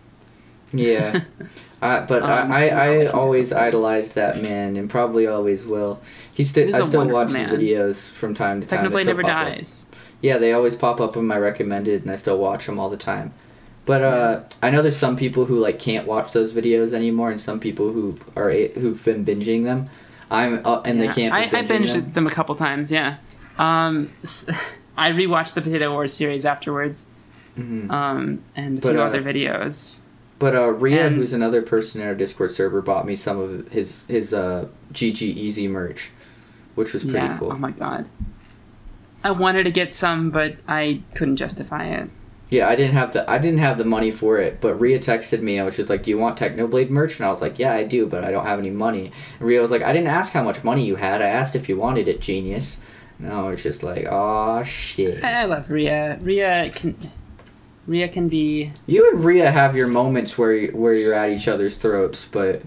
Yeah, 0.73 1.23
uh, 1.83 2.07
but 2.07 2.23
Um, 2.23 2.53
I, 2.53 2.69
I, 2.69 2.87
I 3.03 3.07
always 3.07 3.53
idolized 3.53 4.15
that 4.15 4.41
man, 4.41 4.77
and 4.77 4.89
probably 4.89 5.27
always 5.27 5.67
will. 5.67 6.01
He 6.33 6.45
still, 6.45 6.67
He's 6.67 6.77
I 6.77 6.81
a 6.81 6.85
still 6.85 7.09
watch 7.09 7.33
man. 7.33 7.49
his 7.49 7.59
videos 7.59 8.09
from 8.09 8.35
time 8.35 8.61
to 8.61 8.69
time. 8.69 8.85
Technoblade 8.85 9.07
never 9.07 9.23
pop 9.23 9.31
up. 9.31 9.47
dies. 9.49 9.87
Yeah, 10.21 10.39
they 10.39 10.53
always 10.53 10.77
pop 10.77 11.01
up 11.01 11.17
in 11.17 11.27
my 11.27 11.39
recommended, 11.39 12.03
and 12.03 12.11
I 12.11 12.15
still 12.17 12.39
watch 12.39 12.67
them 12.67 12.79
all 12.79 12.91
the 12.91 12.97
time. 12.97 13.33
But 13.87 14.03
uh, 14.03 14.43
I 14.63 14.71
know 14.71 14.83
there's 14.83 14.97
some 14.97 15.17
people 15.17 15.47
who 15.47 15.59
like 15.59 15.79
can't 15.79 16.07
watch 16.07 16.33
those 16.33 16.53
videos 16.53 16.93
anymore, 16.93 17.31
and 17.31 17.41
some 17.41 17.59
people 17.59 17.91
who 17.91 18.19
are 18.37 18.51
who've 18.51 19.03
been 19.05 19.25
binging 19.25 19.65
them. 19.65 19.87
I'm 20.31 20.65
uh, 20.65 20.81
and 20.83 20.99
Yeah. 20.99 21.07
they 21.07 21.13
can't. 21.13 21.35
I, 21.35 21.41
I 21.43 21.65
binged 21.65 21.93
them. 21.95 22.13
them 22.13 22.27
a 22.27 22.31
couple 22.31 22.55
times. 22.55 22.93
Yeah. 22.93 23.17
Um, 23.59 24.13
s- 24.23 24.49
I 24.97 25.11
rewatched 25.13 25.55
the 25.55 25.63
Potato 25.63 25.91
Wars 25.93 26.13
series 26.13 26.45
afterwards, 26.45 27.07
Mhm. 27.59 27.91
um, 27.91 28.43
and 28.55 28.79
a 28.79 28.81
But, 28.83 28.91
few 28.93 29.01
uh, 29.01 29.07
other 29.07 29.23
videos. 29.23 30.01
But 30.39 30.55
uh, 30.55 30.69
Ria, 30.73 31.07
And- 31.07 31.17
who's 31.17 31.33
another 31.33 31.63
person 31.63 32.01
in 32.01 32.07
our 32.07 32.15
Discord 32.15 32.51
server, 32.51 32.81
bought 32.83 33.07
me 33.07 33.17
some 33.17 33.39
of 33.41 33.69
his 33.69 34.07
his 34.07 34.33
uh, 34.35 34.69
GG 34.93 35.23
Easy 35.23 35.67
merch, 35.69 36.11
which 36.75 36.93
was 36.93 37.03
pretty 37.03 37.19
Yeah. 37.19 37.39
cool. 37.39 37.53
Oh 37.53 37.59
my 37.59 37.71
god. 37.73 38.09
I 39.25 39.33
wanted 39.33 39.65
to 39.65 39.71
get 39.71 39.95
some, 39.95 40.31
but 40.31 40.57
I 40.69 41.01
couldn't 41.15 41.37
justify 41.37 41.87
it. 41.87 42.11
Yeah, 42.51 42.69
I 42.69 42.75
didn't 42.75 42.95
have 42.95 43.13
the 43.13 43.31
I 43.31 43.39
didn't 43.39 43.61
have 43.61 43.79
the 43.79 43.85
money 43.85 44.11
for 44.11 44.39
it, 44.39 44.61
but 44.61 44.75
Ria 44.81 44.99
texted 44.99 45.41
me. 45.41 45.61
I 45.61 45.65
was 45.65 45.77
just 45.77 45.89
like, 45.89 46.03
"Do 46.03 46.11
you 46.11 46.19
want 46.19 46.37
Technoblade 46.37 46.91
merch?" 46.91 47.19
And 47.19 47.27
I 47.27 47.31
was 47.31 47.41
like, 47.41 47.61
"Yeah, 47.61 47.73
I 47.73 47.85
do, 47.85 48.07
but 48.07 48.25
I 48.25 48.33
don't 48.33 48.45
have 48.45 48.59
any 48.59 48.71
money." 48.71 49.13
And 49.39 49.49
Ria 49.49 49.61
was 49.63 49.71
like, 49.71 49.83
"I 49.83 49.93
didn't 49.93 50.09
ask 50.09 50.33
how 50.33 50.43
much 50.43 50.65
money 50.65 50.85
you 50.85 50.97
had. 50.97 51.23
I 51.23 51.29
asked 51.29 51.55
if 51.55 51.69
you 51.69 51.77
wanted 51.77 52.09
it, 52.09 52.21
genius." 52.21 52.79
And 53.21 53.33
I 53.33 53.49
was 53.49 53.63
just 53.63 53.85
like, 53.85 54.07
"Oh 54.11 54.65
shit." 54.65 55.23
I 55.23 55.45
love 55.45 55.71
Ria. 55.71 56.19
Ria 56.21 56.71
can. 56.75 57.13
Ria 57.87 58.09
can 58.09 58.29
be. 58.29 58.73
You 58.87 59.11
and 59.11 59.25
Ria 59.25 59.51
have 59.51 59.77
your 59.77 59.87
moments 59.87 60.37
where 60.37 60.55
you, 60.55 60.73
where 60.73 60.93
you're 60.93 61.15
at 61.15 61.31
each 61.31 61.47
other's 61.47 61.77
throats, 61.77 62.25
but 62.25 62.63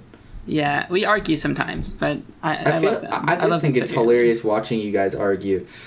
Yeah, 0.46 0.88
we 0.90 1.04
argue 1.06 1.36
sometimes, 1.36 1.92
but 1.92 2.20
I, 2.42 2.56
I, 2.56 2.76
I, 2.76 2.80
feel 2.80 2.92
love 2.92 3.02
them. 3.02 3.30
I 3.30 3.36
just 3.36 3.50
love 3.50 3.62
think 3.62 3.78
it's 3.78 3.92
so 3.92 4.02
hilarious 4.02 4.44
watching 4.44 4.80
you 4.80 4.92
guys 4.92 5.14
argue. 5.14 5.68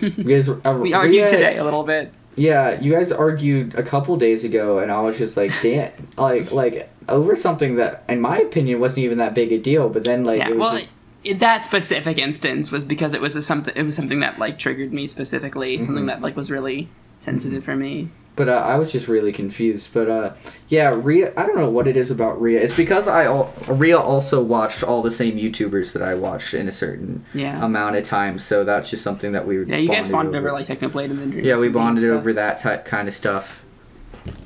Because 0.00 0.46
uh, 0.48 0.78
we 0.78 0.92
argued 0.92 1.26
today 1.26 1.56
a 1.56 1.64
little 1.64 1.84
bit. 1.84 2.12
Yeah, 2.36 2.80
you 2.80 2.92
guys 2.92 3.10
argued 3.12 3.74
a 3.74 3.82
couple 3.82 4.16
days 4.16 4.44
ago, 4.44 4.78
and 4.78 4.90
I 4.90 5.00
was 5.00 5.18
just 5.18 5.36
like, 5.36 5.52
damn, 5.62 5.92
like, 6.16 6.52
like 6.52 6.88
over 7.08 7.34
something 7.36 7.76
that, 7.76 8.04
in 8.08 8.20
my 8.20 8.38
opinion, 8.38 8.80
wasn't 8.80 9.04
even 9.04 9.18
that 9.18 9.34
big 9.34 9.52
a 9.52 9.58
deal. 9.58 9.88
But 9.88 10.04
then, 10.04 10.24
like, 10.24 10.38
yeah. 10.38 10.48
it 10.50 10.56
was 10.56 10.58
Well, 10.60 10.78
just- 10.78 11.40
that 11.40 11.64
specific 11.66 12.16
instance 12.18 12.70
was 12.70 12.82
because 12.84 13.12
it 13.12 13.20
was 13.20 13.36
a 13.36 13.42
something. 13.42 13.74
It 13.76 13.82
was 13.82 13.94
something 13.94 14.20
that 14.20 14.38
like 14.38 14.58
triggered 14.58 14.92
me 14.92 15.06
specifically. 15.06 15.76
Mm-hmm. 15.76 15.84
Something 15.86 16.06
that 16.06 16.22
like 16.22 16.34
was 16.36 16.50
really 16.50 16.88
sensitive 17.18 17.62
for 17.62 17.76
me. 17.76 18.08
But 18.40 18.48
uh, 18.48 18.52
I 18.52 18.76
was 18.76 18.90
just 18.90 19.06
really 19.06 19.32
confused. 19.32 19.90
But 19.92 20.08
uh, 20.08 20.32
yeah, 20.68 20.94
Ria, 20.96 21.30
I 21.36 21.44
don't 21.44 21.58
know 21.58 21.68
what 21.68 21.86
it 21.86 21.94
is 21.94 22.10
about 22.10 22.40
Ria. 22.40 22.58
It's 22.58 22.72
because 22.72 23.06
I 23.06 23.24
al- 23.24 23.52
Ria 23.68 23.98
also 23.98 24.42
watched 24.42 24.82
all 24.82 25.02
the 25.02 25.10
same 25.10 25.36
YouTubers 25.36 25.92
that 25.92 26.00
I 26.00 26.14
watched 26.14 26.54
in 26.54 26.66
a 26.66 26.72
certain 26.72 27.22
Yeah. 27.34 27.62
amount 27.62 27.96
of 27.96 28.04
time. 28.04 28.38
So 28.38 28.64
that's 28.64 28.88
just 28.88 29.02
something 29.02 29.32
that 29.32 29.46
we 29.46 29.62
yeah, 29.66 29.76
you 29.76 29.88
guys 29.88 30.08
bonded 30.08 30.36
over 30.36 30.52
like 30.52 30.66
Technoblade 30.66 31.10
and 31.10 31.18
then 31.18 31.30
Dream 31.32 31.44
yeah, 31.44 31.58
we 31.58 31.68
bonded 31.68 32.10
over 32.10 32.32
that 32.32 32.56
type 32.56 32.86
kind 32.86 33.08
of 33.08 33.12
stuff. 33.12 33.62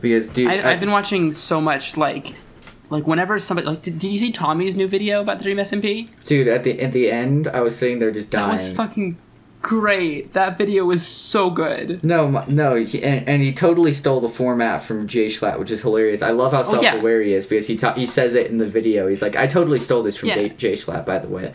Because 0.03 0.27
dude, 0.27 0.49
I, 0.51 0.73
I've 0.73 0.81
been 0.81 0.91
watching 0.91 1.31
so 1.33 1.61
much 1.61 1.97
like. 1.97 2.35
Like 2.91 3.07
whenever 3.07 3.39
somebody 3.39 3.66
like 3.66 3.81
did, 3.83 3.99
did 3.99 4.09
you 4.12 4.19
see 4.19 4.31
Tommy's 4.31 4.77
new 4.77 4.87
video 4.87 5.21
about 5.23 5.39
the 5.39 5.45
Dream 5.45 5.57
SMP? 5.57 6.09
dude 6.27 6.47
at 6.49 6.65
the 6.65 6.81
at 6.83 6.93
the 6.93 7.11
end, 7.11 7.47
I 7.49 7.61
was 7.62 7.75
sitting 7.77 7.99
there 7.99 8.11
just 8.11 8.29
dying. 8.31 8.47
That 8.47 8.53
was 8.53 8.73
fucking 8.75 9.16
great. 9.65 10.35
That 10.35 10.59
video 10.59 10.85
was 10.85 11.05
so 11.07 11.49
good. 11.51 12.05
No, 12.05 12.45
no, 12.47 12.74
he, 12.77 13.03
and, 13.03 13.27
and 13.28 13.43
he 13.43 13.53
totally 13.53 13.93
stole 13.93 14.20
the 14.20 14.28
format 14.28 14.82
from 14.82 15.09
JSchlatt, 15.09 15.59
which 15.59 15.70
is 15.70 15.81
hilarious. 15.82 16.20
I 16.23 16.31
love 16.31 16.53
how 16.53 16.62
Oh, 16.62 16.74
yeah. 16.74 16.91
self-aware 16.93 17.23
he 17.23 17.32
is 17.32 17.47
because 17.47 17.66
he 17.66 17.74
ta- 17.74 17.95
he 17.95 18.05
says 18.07 18.35
it 18.35 18.49
in 18.51 18.59
the 18.59 18.66
video. 18.66 19.09
He's 19.09 19.23
like, 19.23 19.35
"I 19.36 19.47
totally 19.47 19.78
stole 19.78 20.03
this 20.03 20.16
from 20.19 20.28
Yeah. 20.28 20.49
Jay, 20.49 20.73
Schlatt." 20.74 21.07
By 21.07 21.19
the 21.19 21.28
way, 21.28 21.53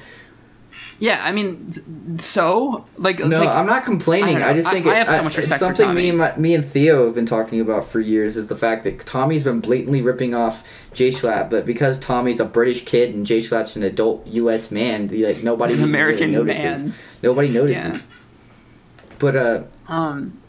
Yeah, 1.01 1.21
I 1.23 1.31
mean, 1.31 1.71
so 2.19 2.85
like 2.97 3.19
no, 3.19 3.39
like, 3.39 3.55
I'm 3.55 3.65
not 3.67 3.85
complaining. 3.85 4.37
I 4.37 4.49
I, 4.49 4.53
just 4.53 4.69
think 4.69 4.85
I 4.85 4.99
it, 4.99 5.05
have 5.05 5.13
so 5.15 5.23
much 5.23 5.37
it's 5.37 5.47
respect 5.47 5.59
for 5.59 5.65
something 5.75 5.93
me 5.95 6.09
and 6.09 6.17
my, 6.17 6.35
me 6.35 6.53
and 6.55 6.65
Theo 6.65 7.05
have 7.05 7.15
been 7.15 7.25
talking 7.25 7.61
about 7.61 7.85
for 7.85 7.99
years. 8.01 8.35
Is 8.35 8.47
the 8.47 8.57
fact 8.57 8.83
that 8.83 9.05
Tommy's 9.05 9.43
been 9.45 9.61
blatantly 9.61 10.01
ripping 10.01 10.33
off 10.33 10.67
JSchlatt, 10.93 11.49
but 11.49 11.65
because 11.65 11.97
Tommy's 11.99 12.39
a 12.41 12.45
British 12.45 12.83
kid 12.83 13.13
and 13.15 13.25
JSchlatt's 13.25 13.75
an 13.77 13.83
adult 13.83 14.27
U.S. 14.27 14.71
man, 14.71 15.07
like 15.07 15.41
nobody 15.43 15.73
An 15.75 15.79
really 15.79 15.89
American 15.91 16.31
notices. 16.33 16.83
man. 16.83 16.93
Nobody 17.21 17.49
notices. 17.49 18.01
Yeah. 18.01 19.05
But 19.19 19.35
uh, 19.35 19.63
Um, 19.87 20.39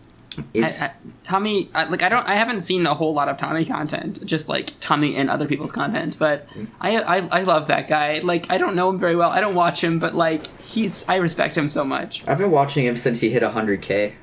it's 0.55 0.81
I, 0.81 0.87
I, 0.87 0.93
Tommy, 1.25 1.69
I, 1.75 1.85
like 1.87 2.03
I 2.03 2.09
don't, 2.09 2.27
I 2.27 2.35
haven't 2.35 2.61
seen 2.61 2.87
a 2.87 2.95
whole 2.95 3.13
lot 3.13 3.29
of 3.29 3.37
Tommy 3.37 3.65
content, 3.65 4.25
just 4.25 4.49
like 4.49 4.73
Tommy 4.81 5.17
and 5.17 5.29
other 5.29 5.47
people's 5.47 5.73
content. 5.73 6.17
But 6.19 6.49
Mm. 6.51 6.69
I, 6.81 6.97
I, 6.99 7.17
I 7.41 7.43
love 7.43 7.67
that 7.67 7.89
guy. 7.89 8.21
Like 8.21 8.51
I 8.51 8.57
don't 8.59 8.77
know 8.77 8.89
him 8.91 8.99
very 8.99 9.17
well. 9.17 9.31
I 9.31 9.41
don't 9.41 9.55
watch 9.57 9.83
him, 9.83 9.99
but 9.99 10.15
like 10.15 10.47
he's, 10.61 11.07
I 11.09 11.17
respect 11.17 11.57
him 11.57 11.69
so 11.69 11.85
much. 11.85 12.27
I've 12.29 12.39
been 12.39 12.51
watching 12.53 12.85
him 12.87 12.97
since 12.97 13.21
he 13.21 13.31
hit 13.31 13.43
100k. 13.43 14.15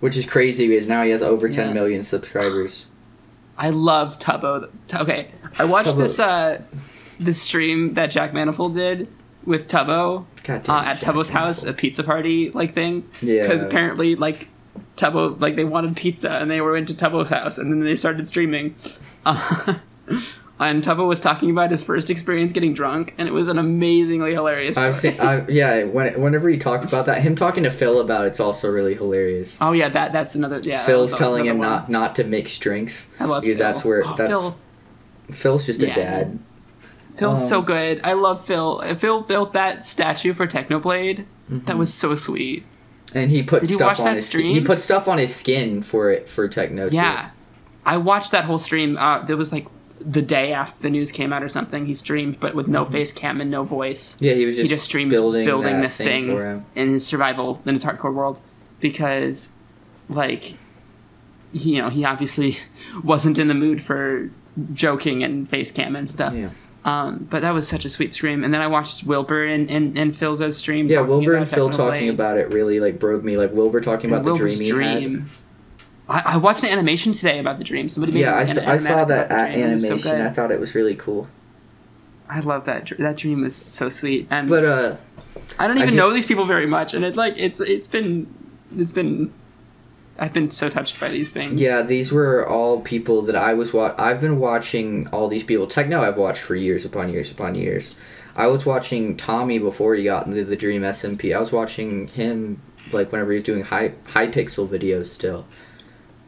Which 0.00 0.16
is 0.16 0.24
crazy 0.24 0.66
because 0.68 0.88
now 0.88 1.02
he 1.04 1.10
has 1.10 1.20
over 1.22 1.48
10 1.48 1.68
Yeah. 1.68 1.72
million 1.74 2.02
subscribers. 2.02 2.86
I 3.58 3.70
love 3.70 4.18
Tubbo. 4.18 4.70
Okay, 4.94 5.30
I 5.58 5.64
watched 5.64 5.90
Tubbo. 5.90 5.96
this 5.98 6.18
uh, 6.18 6.62
this 7.18 7.40
stream 7.40 7.94
that 7.94 8.10
Jack 8.10 8.32
Manifold 8.32 8.74
did 8.74 9.08
with 9.44 9.68
Tubbo 9.68 10.24
God 10.54 10.62
damn 10.64 10.74
uh, 10.76 10.82
at 10.82 11.00
Jack 11.00 11.14
Tubbo's 11.14 11.28
house, 11.28 11.64
a 11.64 11.72
pizza 11.72 11.76
pizza 11.76 12.04
party 12.04 12.50
like 12.50 12.74
thing. 12.74 13.08
Yeah. 13.20 13.42
Because 13.42 13.62
apparently, 13.62 14.16
like 14.16 14.48
Tubbo, 14.96 15.40
like 15.40 15.56
they 15.56 15.64
wanted 15.64 15.96
pizza 15.96 16.30
and 16.30 16.50
they 16.50 16.60
were 16.60 16.76
into 16.76 16.94
Tubbo's 16.94 17.28
house, 17.28 17.58
and 17.58 17.72
then 17.72 17.80
they 17.80 17.96
started 17.96 18.26
streaming. 18.28 18.74
Uh, 19.24 19.74
and 20.58 20.82
Tubbo 20.84 21.06
was 21.06 21.20
talking 21.20 21.50
about 21.50 21.70
his 21.70 21.82
first 21.82 22.10
experience 22.10 22.52
getting 22.52 22.74
drunk, 22.74 23.14
and 23.16 23.26
it 23.28 23.32
was 23.32 23.48
an 23.48 23.58
amazingly 23.58 24.32
hilarious 24.32 24.76
story. 24.76 24.88
I've 24.88 24.96
seen, 24.96 25.20
I, 25.20 25.46
yeah, 25.48 25.84
when, 25.84 26.20
whenever 26.20 26.48
he 26.48 26.58
talked 26.58 26.84
about 26.84 27.06
that, 27.06 27.22
him 27.22 27.34
talking 27.34 27.62
to 27.64 27.70
Phil 27.70 28.00
about 28.00 28.26
it's 28.26 28.40
also 28.40 28.70
really 28.70 28.94
hilarious. 28.94 29.56
oh 29.60 29.72
yeah, 29.72 29.88
that 29.88 30.12
that's 30.12 30.34
another 30.34 30.58
yeah. 30.62 30.84
Phil's 30.84 31.16
telling 31.16 31.46
him 31.46 31.58
one. 31.58 31.68
not 31.68 31.88
not 31.88 32.14
to 32.16 32.24
mix 32.24 32.58
drinks 32.58 33.08
I 33.18 33.24
love 33.24 33.42
because 33.42 33.58
Phil. 33.58 33.66
that's 33.66 33.84
where 33.84 34.02
Oh, 34.06 34.14
that's 34.16 34.30
Phil. 34.30 34.56
Phil's 35.30 35.66
just 35.66 35.80
Yeah. 35.80 35.92
a 35.92 35.94
dad. 35.94 36.38
Phil's 37.14 37.42
Um, 37.42 37.48
so 37.48 37.62
good. 37.62 38.00
I 38.04 38.12
love 38.14 38.44
Phil. 38.44 38.80
Phil 38.96 39.20
built 39.22 39.52
that 39.52 39.84
statue 39.84 40.32
for 40.32 40.46
Technoblade. 40.46 41.24
Mm-hmm. 41.50 41.64
That 41.66 41.76
was 41.78 41.92
so 41.92 42.14
sweet. 42.14 42.64
And 43.14 43.30
he 43.30 43.42
put 43.42 43.60
Did 43.60 43.70
you 43.70 43.76
stuff 43.76 43.88
watch 43.88 43.98
on 44.00 44.04
that 44.06 44.16
his 44.16 44.26
stream? 44.26 44.54
he 44.54 44.60
put 44.60 44.78
stuff 44.78 45.08
on 45.08 45.18
his 45.18 45.34
skin 45.34 45.82
for 45.82 46.10
it 46.10 46.28
for 46.28 46.48
techno. 46.48 46.88
too. 46.88 46.94
Yeah. 46.94 47.30
I 47.84 47.96
watched 47.96 48.30
that 48.30 48.44
whole 48.44 48.58
stream. 48.58 48.96
Uh, 48.96 49.22
there 49.24 49.36
was 49.36 49.52
like 49.52 49.66
the 49.98 50.22
day 50.22 50.52
after 50.52 50.80
the 50.80 50.90
news 50.90 51.10
came 51.10 51.32
out 51.32 51.42
or 51.42 51.48
something. 51.48 51.86
He 51.86 51.94
streamed, 51.94 52.38
but 52.38 52.54
with 52.54 52.68
no 52.68 52.84
face 52.84 53.12
cam 53.12 53.40
and 53.40 53.50
no 53.50 53.64
voice. 53.64 54.16
Yeah, 54.20 54.34
he 54.34 54.46
was 54.46 54.56
he 54.56 54.62
just, 54.62 54.70
just 54.70 54.84
streamed 54.84 55.10
building, 55.10 55.44
building, 55.44 55.80
this 55.80 55.98
thing, 55.98 56.28
him. 56.28 56.64
in 56.76 56.90
his 56.92 57.04
survival 57.04 57.60
in 57.66 57.74
his 57.74 57.84
hardcore 57.84 58.14
world 58.14 58.40
because 58.80 59.50
like 60.08 60.54
he, 61.52 61.74
you 61.74 61.82
know 61.82 61.88
he 61.88 62.04
obviously 62.04 62.56
wasn't 63.04 63.38
in 63.38 63.48
the 63.48 63.54
mood 63.54 63.82
for 63.82 64.30
joking 64.72 65.22
and 65.24 65.48
face 65.48 65.70
cam 65.70 65.96
and 65.96 66.08
stuff 66.08 66.32
Yeah. 66.34 66.50
Um 66.84 67.26
but 67.30 67.42
that 67.42 67.52
was 67.52 67.68
such 67.68 67.84
a 67.84 67.88
sweet 67.90 68.12
stream 68.14 68.42
and 68.42 68.54
then 68.54 68.60
i 68.62 68.66
watched 68.66 69.04
wilbur 69.04 69.44
and 69.44 69.70
and, 69.70 69.98
and 69.98 70.16
phil's 70.16 70.40
stream 70.56 70.88
Yeah, 70.88 71.00
Wilbur 71.02 71.34
and 71.34 71.48
Phil 71.48 71.68
talking 71.70 72.08
about 72.08 72.38
it 72.38 72.48
really 72.52 72.80
like 72.80 72.98
broke 72.98 73.22
me. 73.22 73.36
Like 73.36 73.52
Wilbur 73.52 73.80
talking 73.80 74.08
about 74.10 74.18
And 74.18 74.26
the 74.26 74.32
Wilbur's 74.32 74.58
dream. 74.58 75.28
I, 76.08 76.22
I 76.24 76.36
watched 76.38 76.62
an 76.64 76.70
animation 76.70 77.12
today 77.12 77.38
about 77.38 77.58
the 77.58 77.64
dream 77.64 77.88
somebody 77.88 78.12
made 78.14 78.20
Yeah, 78.20 78.34
I, 78.34 78.42
an 78.42 78.58
I 78.60 78.76
saw 78.78 79.04
that 79.04 79.26
about 79.26 79.28
the 79.28 79.34
at 79.34 79.52
dream. 79.52 79.68
It 79.68 79.72
was 79.72 79.82
so 79.82 79.86
animation. 79.88 80.10
good. 80.12 80.20
I 80.26 80.30
thought 80.30 80.50
it 80.50 80.58
was 80.60 80.74
really 80.74 80.96
cool. 80.96 81.28
I 82.28 82.40
love 82.40 82.64
that 82.64 82.90
that 82.98 83.16
dream 83.16 83.42
was 83.42 83.54
so 83.54 83.88
sweet 83.90 84.26
and 84.30 84.48
But 84.48 84.64
uh, 84.64 84.96
I 85.58 85.68
don't 85.68 85.76
I 85.76 85.82
even 85.82 85.90
just- 85.90 85.96
know 85.98 86.10
these 86.12 86.26
people 86.26 86.46
very 86.46 86.66
much, 86.66 86.94
and 86.94 87.04
it's 87.04 87.16
like 87.16 87.34
it's 87.36 87.60
it's 87.60 87.88
been 87.88 88.26
it's 88.76 88.92
been 88.92 89.32
I've 90.20 90.32
been 90.34 90.50
so 90.50 90.68
touched 90.68 91.00
by 91.00 91.08
these 91.08 91.32
things. 91.32 91.60
yeah, 91.60 91.80
these 91.82 92.12
were 92.12 92.46
all 92.46 92.82
people 92.82 93.22
that 93.22 93.34
I 93.34 93.54
was 93.54 93.72
wa- 93.72 93.94
I've 93.98 94.20
been 94.20 94.38
watching 94.38 95.06
all 95.08 95.28
these 95.28 95.42
people. 95.44 95.66
Techno 95.66 96.02
I've 96.02 96.18
watched 96.18 96.42
for 96.42 96.54
years 96.54 96.84
upon 96.84 97.08
years 97.10 97.30
upon 97.32 97.54
years. 97.54 97.96
I 98.36 98.46
was 98.46 98.64
watching 98.66 99.16
Tommy 99.16 99.58
before 99.58 99.94
he 99.94 100.04
got 100.04 100.26
into 100.26 100.44
the 100.44 100.56
Dream 100.56 100.82
SMP. 100.82 101.34
I 101.34 101.40
was 101.40 101.52
watching 101.52 102.06
him 102.08 102.60
like 102.92 103.10
whenever 103.12 103.30
he 103.32 103.36
was 103.38 103.44
doing 103.44 103.62
high 103.62 103.90
Hypixel 104.08 104.68
videos 104.68 105.06
still. 105.06 105.46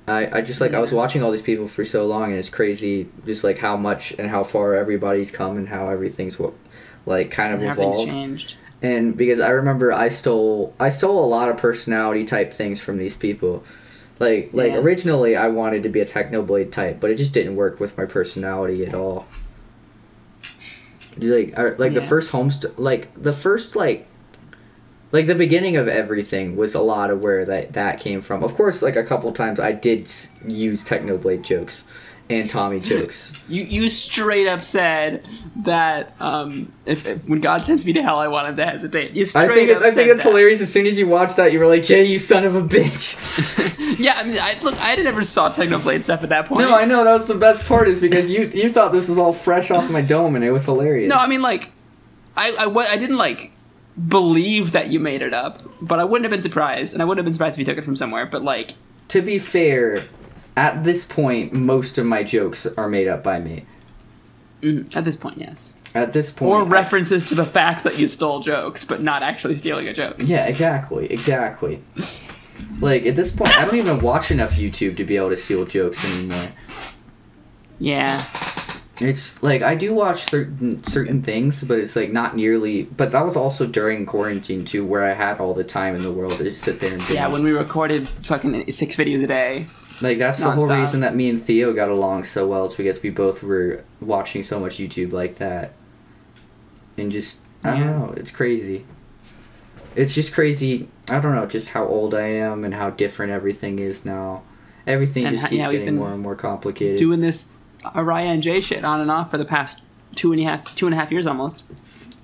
I, 0.09 0.39
I 0.39 0.41
just 0.41 0.61
like 0.61 0.75
I 0.75 0.81
was 0.81 0.93
watching 0.93 1.23
all 1.23 1.31
these 1.31 1.43
people 1.43 1.69
for 1.69 1.85
so 1.85 2.07
long 2.07 2.25
and 2.31 2.35
it's 2.35 2.49
crazy 2.49 3.09
just 3.25 3.45
like 3.45 3.59
how 3.59 3.77
much 3.77 4.13
and 4.19 4.29
how 4.31 4.43
far 4.43 4.75
everybody's 4.75 5.31
come 5.31 5.57
and 5.57 5.69
how 5.69 5.89
everything's 5.91 6.39
what 6.41 6.55
like 7.07 7.31
kind 7.31 7.55
of 7.55 7.61
And 7.63 7.71
evolved. 7.71 8.11
changed. 8.11 8.57
and 8.83 9.17
because 9.17 9.39
I 9.39 9.51
remember 9.51 9.93
I 9.93 10.09
stole 10.09 10.75
I 10.81 10.89
stole 10.91 11.25
a 11.25 11.27
lot 11.27 11.49
of 11.49 11.57
personality 11.57 12.25
type 12.25 12.53
things 12.53 12.81
from 12.81 12.99
these 12.99 13.15
people. 13.15 13.65
Like 14.19 14.51
like 14.53 14.73
Yeah. 14.73 14.79
originally 14.79 15.37
I 15.37 15.49
wanted 15.49 15.83
to 15.85 15.89
be 15.89 16.01
a 16.01 16.05
Technoblade 16.07 16.71
type, 16.71 17.01
but 17.01 17.11
it 17.11 17.17
just 17.17 17.33
didn't 17.33 17.57
work 17.57 17.81
with 17.81 17.97
my 17.99 18.05
personality 18.05 18.85
at 18.87 18.95
all. 18.95 19.27
Like 21.19 21.59
I, 21.59 21.71
like 21.71 21.93
the 21.95 22.01
first 22.01 22.33
homeст 22.33 22.73
like 22.79 23.09
the 23.21 23.33
first 23.33 23.77
like 23.77 24.07
like 25.11 25.27
the 25.27 25.35
beginning 25.35 25.77
of 25.77 25.89
everything 25.89 26.57
was 26.57 26.75
a 26.75 26.81
lot 26.81 27.11
of 27.11 27.21
where 27.21 27.45
that 27.45 27.75
that 27.75 28.01
came 28.01 28.23
from. 28.23 28.43
Of 28.43 28.55
course, 28.55 28.81
like 28.81 28.97
a 28.97 29.05
couple 29.05 29.31
times 29.33 29.61
I 29.61 29.73
did 29.73 30.11
use 30.47 30.83
Technoblade 30.85 31.43
jokes 31.43 31.85
and 32.41 32.51
Tommy 32.51 32.81
jokes. 32.81 33.33
You 33.49 33.63
you 33.65 33.89
straight 33.89 34.47
up 34.47 34.63
said 34.63 35.29
that 35.57 36.15
um 36.21 36.73
if, 36.87 37.07
if 37.07 37.27
when 37.29 37.41
God 37.41 37.63
sends 37.63 37.85
me 37.85 37.93
to 37.93 38.03
hell 38.03 38.19
I 38.19 38.29
want 38.29 38.49
him 38.49 38.57
to 38.57 38.65
hesitate. 38.65 39.13
You 39.13 39.27
straight 39.27 39.51
I 39.51 39.55
think 39.55 39.71
it, 39.71 39.77
up 39.77 39.83
I 39.83 39.91
think 39.91 40.11
it's 40.11 40.23
that. 40.23 40.29
hilarious. 40.29 40.61
As 40.61 40.73
soon 40.73 40.87
as 40.87 40.99
you 40.99 41.07
watch 41.07 41.35
that, 41.37 41.53
you 41.53 41.59
were 41.59 41.67
like, 41.67 41.83
"Jay, 41.83 42.05
you 42.05 42.19
son 42.19 42.45
of 42.45 42.55
a 42.55 42.63
bitch." 42.63 43.99
yeah, 43.99 44.15
I 44.17 44.25
mean, 44.25 44.37
I, 44.41 44.59
look, 44.63 44.75
I 44.81 44.95
never 44.97 45.25
saw 45.25 45.53
Technoblade 45.53 46.03
stuff 46.03 46.23
at 46.23 46.29
that 46.31 46.47
point. 46.47 46.69
No, 46.69 46.75
I 46.75 46.85
know 46.85 47.05
that 47.05 47.13
was 47.13 47.27
the 47.27 47.35
best 47.35 47.67
part 47.67 47.89
is 47.89 48.01
because 48.01 48.31
you 48.31 48.43
you 48.55 48.71
thought 48.71 48.93
this 48.93 49.09
was 49.09 49.19
all 49.19 49.33
fresh 49.33 49.71
off 49.71 49.91
my 49.91 50.03
dome 50.03 50.37
and 50.37 50.45
it 50.45 50.51
was 50.51 50.65
hilarious. 50.65 51.09
No, 51.09 51.17
I 51.17 51.27
mean 51.27 51.43
like, 51.43 51.71
I 52.37 52.53
I, 52.53 52.67
I 52.67 52.97
didn't 52.97 53.19
like 53.19 53.53
believe 54.09 54.73
that 54.73 54.89
you 54.89 54.99
made 55.01 55.23
it 55.23 55.35
up, 55.35 55.63
but 55.81 55.99
I 55.99 56.05
wouldn't 56.05 56.25
have 56.25 56.31
been 56.33 56.43
surprised, 56.43 56.95
and 56.95 57.03
I 57.03 57.05
wouldn't 57.05 57.19
have 57.19 57.27
been 57.27 57.35
surprised 57.35 57.57
if 57.57 57.59
you 57.61 57.65
took 57.65 57.79
it 57.79 57.85
from 57.85 57.97
somewhere. 57.97 58.27
But 58.27 58.43
like, 58.43 58.73
to 59.09 59.21
be 59.23 59.39
fair, 59.39 60.05
at 60.57 60.85
this 60.85 61.05
point, 61.05 61.53
most 61.53 61.99
of 61.99 62.07
my 62.07 62.23
jokes 62.23 62.67
are 62.77 62.89
made 62.89 63.09
up 63.09 63.23
by 63.23 63.39
me. 63.39 63.65
Mm, 64.63 64.95
at 64.95 65.05
this 65.05 65.17
point, 65.17 65.39
yes. 65.39 65.77
At 65.95 66.13
this 66.13 66.31
point, 66.31 66.51
Or 66.51 66.63
I- 66.63 66.67
references 66.67 67.25
to 67.25 67.35
the 67.35 67.45
fact 67.45 67.85
that 67.85 67.99
you 67.99 68.07
stole 68.07 68.41
jokes, 68.41 68.85
but 68.85 69.03
not 69.03 69.23
actually 69.23 69.57
stealing 69.57 69.89
a 69.89 69.93
joke. 69.95 70.17
yeah, 70.25 70.47
exactly, 70.47 71.07
exactly. 71.13 71.83
Like 72.81 73.05
at 73.07 73.17
this 73.17 73.31
point, 73.31 73.57
I 73.59 73.65
don't 73.65 73.77
even 73.77 74.01
watch 74.01 74.31
enough 74.31 74.53
YouTube 74.55 74.97
to 74.99 75.05
be 75.05 75.17
able 75.17 75.31
to 75.31 75.37
steal 75.37 75.65
jokes 75.65 76.05
anymore. 76.05 76.49
Yeah. 77.79 78.25
It's 79.01 79.43
like 79.43 79.63
I 79.63 79.75
do 79.75 79.93
watch 79.95 80.23
certain 80.23 80.85
certain 80.85 81.23
things, 81.23 81.65
but 81.65 81.79
it's 81.79 81.97
like 81.97 82.13
not 82.13 82.37
nearly. 82.37 82.85
But 82.85 83.11
that 83.13 83.25
was 83.25 83.37
also 83.37 83.67
during 83.67 84.07
quarantine 84.07 84.65
too, 84.65 84.87
where 84.87 85.03
I 85.03 85.15
had 85.15 85.41
all 85.41 85.55
the 85.55 85.65
time 85.65 85.97
in 85.97 86.03
the 86.05 86.13
world 86.13 86.35
to 86.39 86.45
just 86.45 86.63
sit 86.63 86.79
there 86.79 86.91
and 86.93 86.99
binge. 87.01 87.11
Yeah, 87.13 87.27
when 87.27 87.43
we 87.43 87.51
recorded 87.51 88.09
fucking 88.23 88.71
six 88.73 88.95
videos 88.95 89.25
a 89.25 89.27
day. 89.27 89.67
Like 90.03 90.19
that's 90.19 90.39
the 90.39 90.51
whole 90.51 90.67
reason 90.67 91.01
that 91.01 91.15
me 91.15 91.31
and 91.31 91.41
Theo 91.41 91.73
got 91.73 91.89
along 91.89 92.25
so 92.25 92.47
well. 92.49 92.65
It's 92.67 92.75
because 92.75 93.03
we 93.03 93.11
both 93.11 93.43
were 93.43 93.85
watching 94.01 94.43
so 94.43 94.59
much 94.61 94.77
YouTube 94.79 95.13
like 95.13 95.39
that, 95.39 95.73
and 96.99 97.11
just 97.13 97.39
I 97.65 97.71
don't 97.71 97.79
Yeah. 97.81 97.85
know. 97.87 98.15
It's 98.17 98.31
crazy. 98.31 98.85
It's 99.95 100.15
just 100.15 100.33
crazy. 100.33 100.89
I 101.11 101.21
don't 101.21 101.35
know, 101.35 101.47
just 101.47 101.71
how 101.71 101.87
old 101.87 102.15
I 102.15 102.27
am 102.29 102.65
and 102.65 102.75
how 102.75 102.91
different 102.91 103.31
everything 103.33 103.79
is 103.79 104.05
now. 104.05 104.43
Everything 104.87 105.25
And 105.27 105.33
just 105.35 105.45
how- 105.45 105.49
keeps 105.51 105.59
yeah, 105.61 105.71
getting 105.73 105.97
more 105.97 106.13
and 106.13 106.21
more 106.21 106.35
complicated. 106.35 106.99
Doing 106.99 107.21
this 107.21 107.53
Ariah 107.85 108.27
and 108.35 108.43
Jay 108.43 108.61
shit 108.61 108.85
on 108.85 109.01
and 109.01 109.11
off 109.11 109.31
for 109.31 109.39
the 109.39 109.45
past 109.45 109.83
two 110.17 110.33
and 110.33 110.41
a 110.41 110.45
half 110.45 110.75
two 110.75 110.87
and 110.87 110.95
a 110.95 110.99
half 110.99 111.13
years 111.13 111.27
almost. 111.27 111.63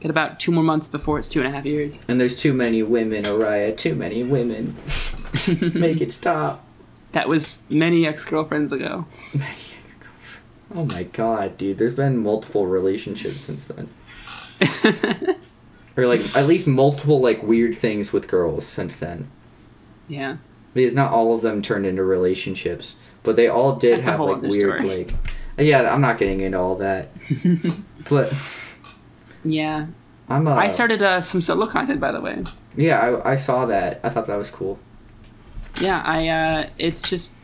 Got 0.01 0.11
about 0.11 0.39
two 0.41 0.51
more 0.53 0.63
months 0.65 0.89
before 0.89 1.19
it's 1.19 1.29
two 1.29 1.41
and 1.41 1.49
a 1.49 1.51
half 1.51 1.65
years. 1.67 2.05
and 2.09 2.21
there's 2.21 2.37
too 2.37 2.53
many 2.55 2.83
women, 2.83 3.25
Ariah. 3.25 3.77
Too 3.77 3.95
many 3.95 4.23
women. 4.23 4.77
Make 5.75 6.01
it 6.01 6.11
stop. 6.13 6.65
That 7.13 7.29
was 7.29 7.65
many 7.71 8.07
ex 8.07 8.25
girlfriends 8.25 8.73
ago. 8.73 9.07
Oh 10.75 10.85
my 10.85 11.05
god, 11.05 11.57
dude. 11.57 11.79
There's 11.79 11.95
been 11.95 12.19
multiple 12.19 12.67
relationships 12.67 13.37
since 13.37 13.67
then. 13.67 13.89
Or 15.99 16.07
like 16.07 16.21
at 16.37 16.47
least 16.47 16.69
multiple 16.69 17.21
like 17.21 17.43
weird 17.43 17.75
things 17.75 18.13
with 18.13 18.29
girls 18.29 18.65
since 18.65 19.01
then. 19.01 19.29
yeah. 20.07 20.37
Because 20.73 20.95
not 20.95 21.11
all 21.11 21.35
of 21.35 21.43
them 21.43 21.61
turned 21.61 21.87
into 21.87 22.05
relationships, 22.05 22.95
but 23.25 23.35
they 23.35 23.49
all 23.49 23.75
did 23.75 23.97
That's 23.97 24.07
have 24.07 24.21
like 24.21 24.43
weird 24.43 24.81
story. 24.81 25.07
like 25.07 25.15
Yeah, 25.59 25.93
I'm 25.93 26.01
not 26.01 26.19
getting 26.19 26.41
into 26.41 26.57
all 26.57 26.77
that. 26.77 27.09
but 28.09 28.33
Yeah. 29.43 29.87
I'm 30.29 30.47
uh, 30.47 30.55
I 30.55 30.69
started 30.69 31.03
uh, 31.03 31.21
some 31.21 31.43
solo 31.43 31.67
content 31.67 31.99
by 31.99 32.13
the 32.13 32.21
way. 32.21 32.45
Yeah, 32.77 33.01
I, 33.01 33.33
I 33.33 33.35
saw 33.35 33.67
that. 33.67 33.99
I 34.05 34.11
thought 34.11 34.27
that 34.27 34.37
was 34.37 34.51
cool. 34.53 34.79
Yeah, 35.81 36.03
I 36.05 36.29
uh 36.29 36.69
it's 36.79 37.03
just 37.03 37.35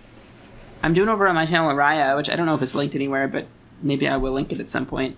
I'm 0.83 0.95
doing 0.95 1.09
over 1.09 1.27
on 1.29 1.35
my 1.35 1.47
channel 1.47 1.71
Ariah, 1.73 2.17
which 2.17 2.29
I 2.29 2.37
don't 2.37 2.47
know 2.47 2.55
if 2.55 2.63
it's 2.63 2.75
linked 2.75 2.95
anywhere, 2.95 3.29
but 3.29 3.47
maybe 3.83 4.07
I 4.09 4.17
will 4.17 4.33
link 4.33 4.53
it 4.53 4.61
at 4.61 4.69
some 4.69 4.87
point. 4.87 5.17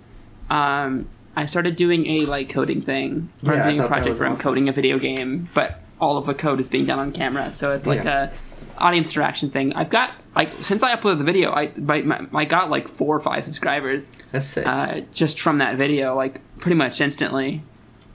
Um 0.50 1.08
I 1.34 1.44
started 1.44 1.76
doing 1.76 2.06
a 2.06 2.26
like 2.26 2.48
coding 2.48 2.82
thing. 2.82 3.30
Yeah, 3.42 3.52
I 3.52 3.62
doing 3.68 3.80
a 3.80 3.86
project 3.88 4.18
where 4.18 4.26
I'm 4.26 4.32
awesome. 4.34 4.42
coding 4.42 4.68
a 4.68 4.72
video 4.72 4.98
game, 4.98 5.48
but 5.54 5.80
all 6.00 6.16
of 6.18 6.26
the 6.26 6.34
code 6.34 6.60
is 6.60 6.68
being 6.68 6.86
done 6.86 6.98
on 6.98 7.12
camera. 7.12 7.52
So 7.52 7.72
it's 7.72 7.86
like 7.86 8.04
Yeah. 8.04 8.30
a 8.30 8.82
audience 8.82 9.08
interaction 9.10 9.50
thing. 9.50 9.72
I've 9.74 9.88
got 9.90 10.12
like 10.34 10.52
since 10.62 10.82
I 10.82 10.94
uploaded 10.94 11.18
the 11.18 11.24
video, 11.24 11.50
I 11.52 11.72
my, 11.78 12.02
my, 12.02 12.26
I 12.34 12.44
got 12.44 12.70
like 12.70 12.88
four 12.88 13.16
or 13.16 13.20
five 13.20 13.44
subscribers 13.44 14.10
That's 14.32 14.46
sick. 14.46 14.66
uh, 14.66 15.00
just 15.12 15.40
from 15.40 15.58
that 15.58 15.76
video, 15.76 16.14
like 16.14 16.40
pretty 16.58 16.76
much 16.76 17.00
instantly. 17.00 17.62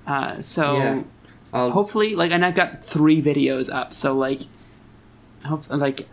Uh, 0.08 0.42
so 0.42 0.76
Yeah. 0.78 1.04
Hopefully 1.54 2.16
like 2.16 2.32
and 2.32 2.46
i've 2.46 2.56
got 2.56 2.82
three 2.82 3.22
videos 3.22 3.70
up 3.74 3.94
so 3.94 4.14
like 4.16 4.42
hope 5.46 5.70
like 5.70 6.08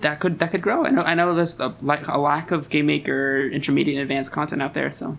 that 0.00 0.20
could 0.20 0.38
that 0.38 0.50
could 0.50 0.62
grow 0.62 0.86
i 0.86 0.90
know 0.90 1.02
i 1.02 1.14
know 1.14 1.34
there's 1.34 1.58
a, 1.60 1.74
like 1.80 2.06
a 2.08 2.18
lack 2.18 2.50
of 2.50 2.68
game 2.70 2.86
maker 2.86 3.48
intermediate 3.48 3.96
and 3.96 4.02
advanced 4.02 4.32
content 4.32 4.62
out 4.62 4.74
there 4.74 4.90
so 4.90 5.16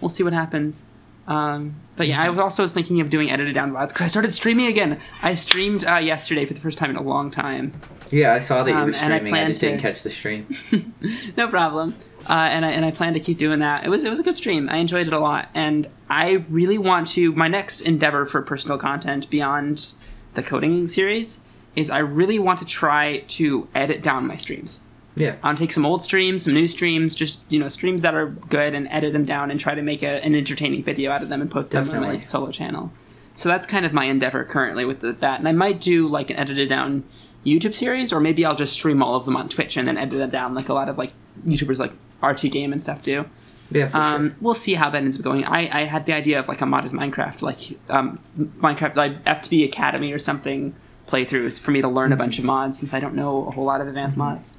we'll 0.00 0.08
see 0.08 0.22
what 0.22 0.32
happens 0.32 0.84
um, 1.28 1.76
but 1.96 2.08
yeah 2.08 2.20
i 2.20 2.28
was 2.28 2.38
also 2.38 2.62
was 2.62 2.72
thinking 2.72 3.00
of 3.00 3.08
doing 3.08 3.30
edited 3.30 3.54
down 3.54 3.72
vods 3.72 3.88
because 3.88 4.02
i 4.02 4.06
started 4.06 4.32
streaming 4.32 4.66
again 4.66 5.00
i 5.22 5.34
streamed 5.34 5.84
uh, 5.86 5.96
yesterday 5.96 6.44
for 6.44 6.54
the 6.54 6.60
first 6.60 6.78
time 6.78 6.90
in 6.90 6.96
a 6.96 7.02
long 7.02 7.30
time 7.30 7.72
yeah, 8.12 8.34
I 8.34 8.40
saw 8.40 8.62
that 8.62 8.70
you 8.70 8.76
um, 8.76 8.90
were 8.90 8.96
and 8.96 9.12
I 9.12 9.16
streaming. 9.16 9.26
I, 9.26 9.30
plan 9.30 9.48
just 9.48 9.60
didn't 9.62 9.80
catch 9.80 10.02
the 10.02 10.10
stream. 10.10 10.46
no 11.36 11.48
problem. 11.48 11.96
Uh, 12.28 12.48
and 12.52 12.64
I 12.64 12.70
and 12.70 12.84
I 12.84 12.90
plan 12.90 13.14
to 13.14 13.20
keep 13.20 13.38
doing 13.38 13.60
that. 13.60 13.86
It 13.86 13.88
was 13.88 14.04
it 14.04 14.10
was 14.10 14.20
a 14.20 14.22
good 14.22 14.36
stream. 14.36 14.68
I 14.68 14.76
enjoyed 14.76 15.06
it 15.06 15.14
a 15.14 15.18
lot, 15.18 15.48
and 15.54 15.88
I 16.10 16.44
really 16.50 16.76
want 16.76 17.08
to. 17.08 17.32
My 17.32 17.48
next 17.48 17.80
endeavor 17.80 18.26
for 18.26 18.42
personal 18.42 18.76
content 18.76 19.30
beyond 19.30 19.94
the 20.34 20.42
coding 20.42 20.86
series 20.88 21.40
is 21.76 21.90
I 21.90 21.98
really 21.98 22.38
want 22.38 22.58
to 22.60 22.64
try 22.64 23.18
to 23.28 23.68
edit 23.74 24.02
down 24.02 24.26
my 24.26 24.36
streams. 24.36 24.82
Yeah. 25.14 25.36
I 25.42 25.48
want 25.48 25.58
to 25.58 25.64
take 25.64 25.72
some 25.72 25.84
old 25.84 26.02
streams, 26.02 26.44
some 26.44 26.54
new 26.54 26.66
streams, 26.66 27.14
just 27.14 27.40
you 27.50 27.58
know 27.60 27.68
streams 27.68 28.02
that 28.02 28.14
are 28.14 28.28
good, 28.28 28.74
and 28.74 28.88
edit 28.90 29.12
them 29.12 29.24
down 29.24 29.50
and 29.50 29.60
try 29.60 29.74
to 29.74 29.82
make 29.82 30.02
a, 30.02 30.24
an 30.24 30.34
entertaining 30.34 30.82
video 30.82 31.10
out 31.10 31.22
of 31.22 31.28
them 31.28 31.40
and 31.42 31.50
post 31.50 31.72
them 31.72 31.82
on 31.90 32.00
my 32.00 32.20
solo 32.20 32.50
channel. 32.50 32.90
So 33.34 33.48
that's 33.48 33.66
kind 33.66 33.84
of 33.86 33.92
my 33.92 34.04
endeavor 34.04 34.44
currently 34.44 34.84
with 34.84 35.00
the, 35.00 35.12
that, 35.12 35.38
and 35.38 35.48
I 35.48 35.52
might 35.52 35.80
do 35.80 36.06
like 36.08 36.30
an 36.30 36.36
edited 36.36 36.68
down 36.68 37.04
YouTube 37.44 37.74
series, 37.74 38.12
or 38.12 38.20
maybe 38.20 38.44
I'll 38.44 38.54
just 38.56 38.72
stream 38.74 39.02
all 39.02 39.14
of 39.14 39.24
them 39.24 39.36
on 39.36 39.48
Twitch 39.48 39.76
and 39.76 39.86
then 39.88 39.98
edit 39.98 40.18
them 40.18 40.30
down 40.30 40.54
like 40.54 40.68
a 40.68 40.74
lot 40.74 40.88
of 40.88 40.96
like 40.98 41.12
YouTubers 41.46 41.78
like 41.78 41.92
RT 42.22 42.50
Game 42.52 42.72
and 42.72 42.82
stuff 42.82 43.02
do. 43.02 43.26
Yeah, 43.70 43.88
for 43.88 43.96
Um, 43.96 44.28
sure. 44.30 44.36
We'll 44.42 44.54
see 44.54 44.74
how 44.74 44.90
that 44.90 45.02
ends 45.02 45.16
up 45.18 45.24
going. 45.24 45.44
I, 45.46 45.60
I 45.72 45.84
had 45.84 46.04
the 46.06 46.12
idea 46.12 46.38
of 46.38 46.46
like 46.48 46.60
a 46.60 46.64
modded 46.64 46.90
Minecraft, 46.90 47.40
like 47.42 47.58
um, 47.88 48.18
Minecraft 48.38 48.96
like 48.96 49.22
FTB 49.24 49.64
Academy 49.64 50.12
or 50.12 50.18
something 50.18 50.74
playthroughs 51.06 51.58
for 51.60 51.70
me 51.72 51.80
to 51.82 51.88
learn 51.88 52.12
a 52.12 52.16
bunch 52.16 52.38
of 52.38 52.44
mods 52.44 52.78
since 52.78 52.94
I 52.94 53.00
don't 53.00 53.14
know 53.14 53.46
a 53.46 53.50
whole 53.50 53.64
lot 53.64 53.80
of 53.80 53.88
advanced 53.88 54.16
Mm-hmm. 54.16 54.34
mods. 54.36 54.56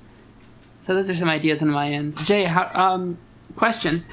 So 0.82 0.94
those 0.94 1.10
are 1.10 1.16
some 1.16 1.30
ideas 1.30 1.62
on 1.62 1.70
my 1.70 1.90
end. 1.90 2.18
Jay, 2.26 2.44
how, 2.44 2.70
um, 2.74 3.18
question: 3.56 4.04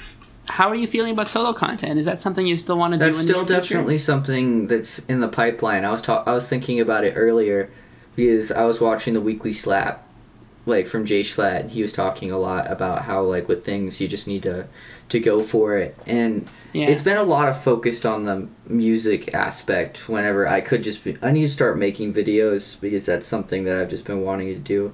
How 0.46 0.68
are 0.68 0.74
you 0.76 0.86
feeling 0.86 1.12
about 1.14 1.26
solo 1.28 1.52
content? 1.52 1.98
Is 1.98 2.04
that 2.06 2.20
something 2.20 2.46
you 2.46 2.56
still 2.56 2.78
want 2.78 2.92
to 2.92 2.98
do? 2.98 3.04
That's 3.06 3.18
still 3.20 3.44
definitely 3.44 3.98
something 3.98 4.68
that's 4.68 5.00
in 5.00 5.20
the 5.20 5.28
pipeline. 5.28 5.84
I 5.84 5.90
was 5.90 6.02
ta- 6.02 6.22
I 6.26 6.32
was 6.32 6.48
thinking 6.48 6.78
about 6.80 7.02
it 7.04 7.14
earlier 7.16 7.70
because 8.14 8.52
I 8.52 8.64
was 8.64 8.80
watching 8.80 9.14
the 9.14 9.20
weekly 9.20 9.52
slap, 9.52 10.06
like 10.64 10.86
from 10.86 11.04
JSchlatt. 11.04 11.70
He 11.70 11.82
was 11.82 11.92
talking 11.92 12.30
a 12.30 12.38
lot 12.38 12.70
about 12.70 13.02
how 13.02 13.22
like 13.22 13.48
with 13.48 13.64
things 13.64 14.00
you 14.00 14.06
just 14.06 14.28
need 14.28 14.44
to 14.44 14.68
to 15.10 15.20
go 15.20 15.42
for 15.42 15.76
it, 15.76 15.96
and 16.06 16.46
Yeah. 16.72 16.86
it's 16.88 17.02
been 17.02 17.16
a 17.18 17.22
lot 17.22 17.48
of 17.48 17.60
focused 17.62 18.06
on 18.06 18.22
the 18.24 18.46
music 18.66 19.34
aspect. 19.34 20.08
Whenever 20.08 20.48
I 20.48 20.60
could 20.60 20.82
just 20.82 21.04
be, 21.04 21.16
I 21.22 21.30
need 21.32 21.42
to 21.42 21.48
start 21.48 21.78
making 21.78 22.14
videos 22.14 22.80
because 22.80 23.06
that's 23.06 23.26
something 23.26 23.64
that 23.64 23.78
I've 23.78 23.88
just 23.90 24.04
been 24.04 24.22
wanting 24.22 24.48
to 24.48 24.58
do. 24.58 24.92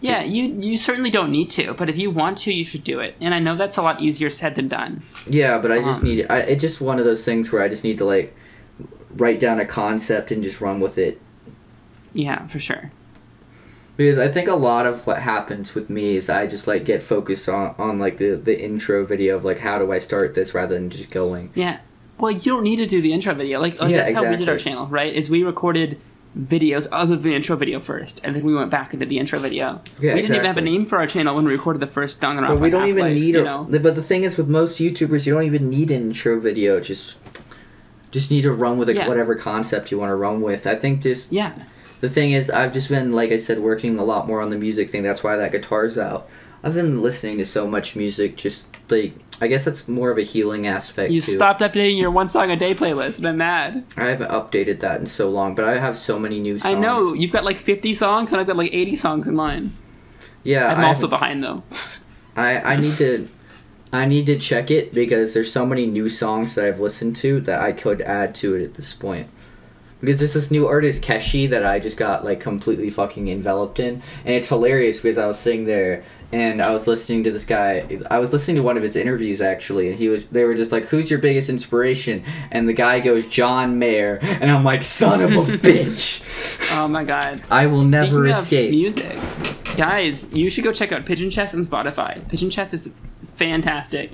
Yeah, 0.00 0.24
you 0.24 0.42
you 0.58 0.76
certainly 0.76 1.10
don't 1.10 1.30
need 1.30 1.48
to, 1.50 1.74
but 1.74 1.88
if 1.88 1.96
you 1.96 2.10
want 2.10 2.38
to, 2.38 2.52
you 2.52 2.64
should 2.64 2.82
do 2.82 2.98
it. 2.98 3.14
And 3.20 3.32
I 3.32 3.38
know 3.38 3.54
that's 3.56 3.76
a 3.76 3.82
lot 3.82 4.00
easier 4.00 4.30
said 4.30 4.56
than 4.56 4.66
done. 4.66 5.02
Yeah, 5.28 5.58
but 5.58 5.70
I 5.70 5.80
just 5.80 6.00
Um, 6.00 6.08
need 6.08 6.26
I, 6.28 6.38
it's 6.40 6.60
just 6.60 6.80
one 6.80 6.98
of 6.98 7.04
those 7.04 7.24
things 7.24 7.52
where 7.52 7.62
I 7.62 7.68
just 7.68 7.84
need 7.84 7.98
to 7.98 8.04
like 8.04 8.34
write 9.16 9.38
down 9.38 9.60
a 9.60 9.64
concept 9.64 10.32
and 10.32 10.42
just 10.42 10.60
run 10.60 10.80
with 10.80 10.98
it. 10.98 11.20
Yeah, 12.12 12.46
for 12.48 12.58
sure. 12.58 12.90
Because 13.96 14.18
I 14.18 14.28
think 14.28 14.48
a 14.48 14.54
lot 14.54 14.86
of 14.86 15.06
what 15.06 15.18
happens 15.18 15.74
with 15.74 15.90
me 15.90 16.16
is 16.16 16.30
I 16.30 16.46
just 16.46 16.66
like 16.66 16.84
get 16.84 17.02
focused 17.02 17.48
on, 17.48 17.74
on 17.78 17.98
like 17.98 18.16
the, 18.16 18.34
the 18.36 18.58
intro 18.58 19.04
video 19.04 19.36
of 19.36 19.44
like 19.44 19.58
how 19.58 19.78
do 19.78 19.92
I 19.92 19.98
start 19.98 20.34
this 20.34 20.54
rather 20.54 20.74
than 20.74 20.88
just 20.90 21.10
going. 21.10 21.50
Yeah. 21.54 21.80
Well, 22.18 22.30
you 22.30 22.52
don't 22.52 22.62
need 22.62 22.76
to 22.76 22.86
do 22.86 23.02
the 23.02 23.12
intro 23.12 23.34
video. 23.34 23.60
Like, 23.60 23.78
like 23.80 23.90
Yeah, 23.90 23.98
that's 23.98 24.12
how 24.14 24.28
we 24.28 24.36
did 24.36 24.48
our 24.48 24.58
channel, 24.58 24.86
right? 24.86 25.12
Is 25.12 25.28
we 25.28 25.42
recorded 25.42 26.00
videos 26.38 26.88
other 26.90 27.16
than 27.16 27.24
the 27.24 27.34
intro 27.34 27.56
video 27.56 27.78
first, 27.80 28.20
and 28.24 28.34
then 28.34 28.42
we 28.44 28.54
went 28.54 28.70
back 28.70 28.94
into 28.94 29.04
the 29.04 29.18
intro 29.18 29.38
video. 29.38 29.80
Yeah, 30.00 30.14
we 30.14 30.22
didn't 30.22 30.36
even 30.36 30.46
have 30.46 30.56
a 30.56 30.62
name 30.62 30.86
for 30.86 30.98
our 30.98 31.06
channel 31.06 31.34
when 31.34 31.44
we 31.44 31.52
recorded 31.52 31.80
the 31.80 31.86
first 31.86 32.20
Danganronpa. 32.20 32.48
But 32.48 32.60
we 32.60 32.70
don't 32.70 32.88
even 32.88 33.12
need 33.14 33.34
you 33.34 33.40
a. 33.42 33.44
know? 33.44 33.66
But 33.68 33.94
the 33.94 34.02
thing 34.02 34.24
is, 34.24 34.38
with 34.38 34.48
most 34.48 34.80
YouTubers, 34.80 35.26
you 35.26 35.34
don't 35.34 35.44
even 35.44 35.68
need 35.68 35.90
an 35.90 36.02
intro 36.02 36.40
video. 36.40 36.80
Just 36.80 37.16
just 38.12 38.30
need 38.30 38.42
to 38.42 38.52
run 38.52 38.78
with 38.78 38.88
it, 38.88 38.96
Yeah. 38.96 39.08
whatever 39.08 39.34
concept 39.34 39.90
you 39.90 39.98
want 39.98 40.10
to 40.10 40.16
run 40.16 40.40
with. 40.40 40.66
I 40.66 40.76
think 40.76 41.02
just 41.02 41.32
Yeah. 41.32 41.52
The 42.02 42.10
thing 42.10 42.32
is, 42.32 42.50
I've 42.50 42.72
just 42.72 42.88
been 42.88 43.12
like 43.12 43.30
I 43.30 43.36
said, 43.36 43.60
working 43.60 43.98
a 43.98 44.04
lot 44.04 44.26
more 44.26 44.42
on 44.42 44.50
the 44.50 44.58
music 44.58 44.90
thing. 44.90 45.04
That's 45.04 45.22
why 45.22 45.36
that 45.36 45.52
guitar's 45.52 45.96
out. 45.96 46.28
I've 46.62 46.74
been 46.74 47.00
listening 47.00 47.38
to 47.38 47.46
so 47.46 47.66
much 47.66 47.94
music. 47.94 48.36
Just 48.36 48.66
like 48.88 49.14
I 49.40 49.46
guess 49.46 49.64
that's 49.64 49.86
more 49.86 50.10
of 50.10 50.18
a 50.18 50.22
healing 50.22 50.66
aspect. 50.66 51.12
You 51.12 51.20
too. 51.20 51.32
stopped 51.32 51.60
updating 51.60 52.00
your 52.00 52.10
one 52.10 52.26
song 52.26 52.50
a 52.50 52.56
day 52.56 52.74
playlist, 52.74 53.18
and 53.18 53.28
I'm 53.28 53.36
mad. 53.36 53.84
I 53.96 54.06
haven't 54.06 54.30
updated 54.30 54.80
that 54.80 55.00
in 55.00 55.06
so 55.06 55.30
long, 55.30 55.54
but 55.54 55.64
I 55.64 55.78
have 55.78 55.96
so 55.96 56.18
many 56.18 56.40
new 56.40 56.58
songs. 56.58 56.74
I 56.74 56.78
know 56.78 57.12
you've 57.12 57.32
got 57.32 57.44
like 57.44 57.56
50 57.56 57.94
songs, 57.94 58.32
and 58.32 58.40
I've 58.40 58.48
got 58.48 58.56
like 58.56 58.74
80 58.74 58.96
songs 58.96 59.28
in 59.28 59.36
mine. 59.36 59.76
Yeah, 60.42 60.74
I'm 60.74 60.80
I 60.80 60.88
also 60.88 61.06
behind 61.06 61.44
though. 61.44 61.62
I 62.36 62.58
I 62.58 62.76
need 62.76 62.94
to 62.94 63.28
I 63.92 64.06
need 64.06 64.26
to 64.26 64.36
check 64.38 64.72
it 64.72 64.92
because 64.92 65.34
there's 65.34 65.52
so 65.52 65.64
many 65.64 65.86
new 65.86 66.08
songs 66.08 66.56
that 66.56 66.64
I've 66.64 66.80
listened 66.80 67.14
to 67.16 67.40
that 67.42 67.60
I 67.60 67.70
could 67.70 68.02
add 68.02 68.34
to 68.36 68.56
it 68.56 68.64
at 68.64 68.74
this 68.74 68.92
point. 68.92 69.28
Because 70.02 70.18
there's 70.18 70.34
this 70.34 70.50
new 70.50 70.66
artist 70.66 71.02
Keshi 71.02 71.48
that 71.48 71.64
I 71.64 71.78
just 71.78 71.96
got 71.96 72.24
like 72.24 72.40
completely 72.40 72.90
fucking 72.90 73.28
enveloped 73.28 73.78
in, 73.80 74.02
and 74.26 74.34
it's 74.34 74.48
hilarious 74.48 75.00
because 75.00 75.16
I 75.16 75.26
was 75.26 75.38
sitting 75.38 75.64
there 75.64 76.04
and 76.32 76.60
I 76.62 76.72
was 76.72 76.86
listening 76.86 77.24
to 77.24 77.30
this 77.30 77.44
guy. 77.44 77.86
I 78.10 78.18
was 78.18 78.32
listening 78.32 78.56
to 78.56 78.62
one 78.62 78.76
of 78.76 78.82
his 78.82 78.96
interviews 78.96 79.40
actually, 79.40 79.88
and 79.88 79.96
he 79.96 80.08
was. 80.08 80.26
They 80.26 80.44
were 80.44 80.54
just 80.54 80.72
like, 80.72 80.86
"Who's 80.86 81.08
your 81.10 81.18
biggest 81.20 81.48
inspiration?" 81.48 82.24
And 82.50 82.68
the 82.68 82.72
guy 82.74 83.00
goes, 83.00 83.26
"John 83.28 83.78
Mayer," 83.78 84.18
and 84.22 84.50
I'm 84.50 84.64
like, 84.64 84.82
"Son 84.82 85.22
of 85.22 85.30
a 85.32 85.34
bitch!" 85.58 86.76
Oh 86.76 86.88
my 86.88 87.04
god. 87.04 87.42
I 87.50 87.66
will 87.66 87.84
never 87.84 88.06
Speaking 88.26 88.30
of 88.32 88.38
escape. 88.38 88.70
music, 88.70 89.16
guys, 89.76 90.32
you 90.36 90.50
should 90.50 90.64
go 90.64 90.72
check 90.72 90.90
out 90.92 91.06
Pigeon 91.06 91.30
Chest 91.30 91.54
on 91.54 91.60
Spotify. 91.62 92.26
Pigeon 92.28 92.50
Chest 92.50 92.74
is 92.74 92.94
fantastic. 93.34 94.12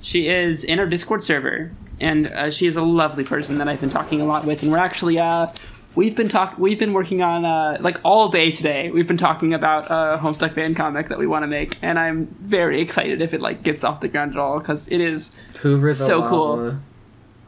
She 0.00 0.28
is 0.28 0.64
in 0.64 0.78
our 0.78 0.86
Discord 0.86 1.22
server, 1.22 1.72
and 2.00 2.28
uh, 2.28 2.50
she 2.50 2.66
is 2.66 2.76
a 2.76 2.82
lovely 2.82 3.24
person 3.24 3.58
that 3.58 3.68
I've 3.68 3.80
been 3.80 3.90
talking 3.90 4.20
a 4.20 4.24
lot 4.24 4.44
with. 4.44 4.62
And 4.62 4.70
we're 4.72 4.78
actually 4.78 5.18
uh, 5.18 5.48
we've 5.94 6.14
been 6.14 6.28
talk 6.28 6.56
we've 6.58 6.78
been 6.78 6.92
working 6.92 7.22
on 7.22 7.44
uh, 7.44 7.78
like 7.80 8.00
all 8.04 8.28
day 8.28 8.50
today. 8.52 8.90
We've 8.90 9.08
been 9.08 9.16
talking 9.16 9.52
about 9.52 9.86
a 9.90 10.18
Homestuck 10.18 10.54
fan 10.54 10.74
comic 10.74 11.08
that 11.08 11.18
we 11.18 11.26
want 11.26 11.42
to 11.42 11.46
make, 11.48 11.76
and 11.82 11.98
I'm 11.98 12.26
very 12.40 12.80
excited 12.80 13.20
if 13.20 13.34
it 13.34 13.40
like 13.40 13.62
gets 13.62 13.84
off 13.84 14.00
the 14.00 14.08
ground 14.08 14.32
at 14.32 14.38
all 14.38 14.58
because 14.60 14.88
it 14.88 15.00
is 15.00 15.30
So 16.06 16.28
cool. 16.28 16.78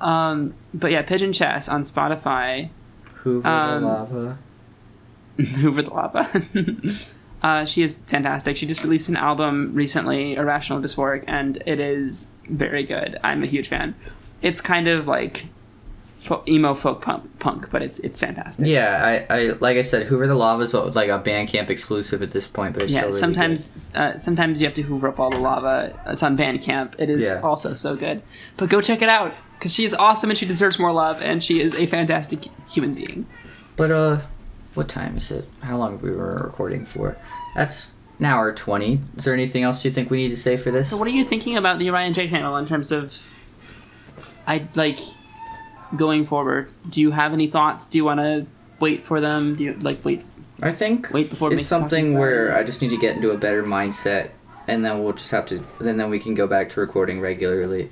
Um, 0.01 0.55
but 0.74 0.90
yeah, 0.90 1.02
Pigeon 1.02 1.32
Chest 1.32 1.68
on 1.68 1.82
Spotify. 1.82 2.70
Hoover 3.16 3.48
Um, 3.48 3.82
the 3.82 3.89
lava. 3.89 4.39
Hoover 5.36 5.82
the 5.82 5.90
lava. 5.90 6.43
uh, 7.43 7.64
she 7.66 7.82
is 7.82 7.97
fantastic. 7.97 8.56
She 8.56 8.66
just 8.66 8.82
released 8.82 9.09
an 9.09 9.16
album 9.16 9.74
recently, 9.74 10.35
Irrational 10.35 10.81
Dysphoric, 10.81 11.24
and 11.27 11.62
it 11.66 11.78
is 11.81 12.31
very 12.48 12.82
good. 12.82 13.18
I'm 13.22 13.43
a 13.43 13.47
huge 13.47 13.68
fan. 13.68 13.94
It's 14.42 14.60
kind 14.60 14.88
of 14.88 15.06
like 15.06 15.46
emo 16.46 16.74
folk 16.74 17.00
punk, 17.02 17.38
punk, 17.38 17.70
but 17.70 17.82
it's 17.82 17.98
it's 18.00 18.20
fantastic. 18.20 18.66
Yeah, 18.66 19.24
I, 19.30 19.34
I 19.34 19.46
like 19.60 19.76
I 19.76 19.82
said, 19.82 20.06
Hoover 20.06 20.26
the 20.26 20.34
Lava 20.34 20.62
is 20.62 20.74
like 20.74 21.08
a 21.08 21.18
Bandcamp 21.18 21.70
exclusive 21.70 22.22
at 22.22 22.30
this 22.30 22.46
point, 22.46 22.74
but 22.74 22.82
it's 22.84 22.92
Yeah, 22.92 23.00
still 23.00 23.08
really 23.10 23.20
sometimes 23.20 23.94
uh, 23.94 24.18
sometimes 24.18 24.60
you 24.60 24.66
have 24.66 24.74
to 24.74 24.82
hoover 24.82 25.08
up 25.08 25.18
all 25.18 25.30
the 25.30 25.38
lava. 25.38 25.98
It's 26.06 26.22
on 26.22 26.36
Bandcamp. 26.36 26.94
It 26.98 27.08
is 27.10 27.24
Yeah. 27.24 27.40
also 27.42 27.74
so 27.74 27.96
good. 27.96 28.22
But 28.56 28.68
go 28.68 28.80
check 28.80 29.02
it 29.02 29.08
out 29.08 29.32
because 29.58 29.72
she 29.74 29.84
is 29.84 29.94
awesome 29.94 30.30
and 30.30 30.38
she 30.38 30.46
deserves 30.46 30.78
more 30.78 30.92
love 30.92 31.20
and 31.22 31.42
she 31.42 31.60
is 31.60 31.74
a 31.74 31.86
fantastic 31.86 32.44
human 32.68 32.94
being. 32.94 33.26
But 33.76 33.90
uh, 33.90 34.20
what 34.74 34.88
time 34.88 35.16
is 35.16 35.30
it? 35.30 35.48
How 35.60 35.78
long 35.78 35.92
have 35.92 36.02
we 36.02 36.10
been 36.10 36.18
recording 36.18 36.84
for? 36.84 37.16
That's 37.56 37.92
an 38.18 38.26
hour 38.26 38.52
twenty. 38.52 39.00
Is 39.16 39.24
there 39.24 39.32
anything 39.34 39.62
else 39.62 39.84
you 39.86 39.90
think 39.90 40.10
we 40.10 40.18
need 40.18 40.30
to 40.30 40.36
say 40.36 40.56
for 40.58 40.70
this? 40.70 40.90
So 40.90 40.98
what 40.98 41.08
are 41.08 41.12
you 41.12 41.24
thinking 41.24 41.56
about 41.56 41.78
the 41.78 41.88
Orion 41.90 42.12
J 42.12 42.28
channel 42.28 42.56
in 42.56 42.66
terms 42.66 42.92
of 42.92 43.26
I 44.51 44.66
like 44.74 44.98
going 45.97 46.24
forward? 46.24 46.72
Do 46.89 47.01
you 47.01 47.10
have 47.12 47.32
any 47.32 47.47
thoughts? 47.47 47.86
Do 47.86 47.98
you 47.98 48.05
want 48.05 48.20
to 48.20 48.47
wait 48.81 49.01
for 49.02 49.20
them? 49.20 49.55
Do 49.56 49.64
you 49.64 49.74
like 49.74 50.05
wait 50.05 50.24
I 50.62 50.72
think 50.72 51.10
wait 51.12 51.31
before 51.31 51.52
it's 51.52 51.66
something 51.66 52.18
where? 52.18 52.56
I 52.56 52.62
just 52.64 52.82
need 52.82 52.90
to 52.90 52.97
get 52.97 53.16
into 53.16 53.31
a 53.31 53.39
better 53.39 53.62
mindset, 53.62 54.31
and 54.66 54.85
then 54.85 55.02
we'll 55.02 55.12
just 55.14 55.31
have 55.31 55.47
to. 55.47 55.64
Then 55.81 55.97
then 55.97 56.10
we 56.10 56.18
can 56.18 56.35
go 56.35 56.47
back 56.47 56.68
to 56.70 56.81
recording 56.81 57.20
regularly. 57.20 57.90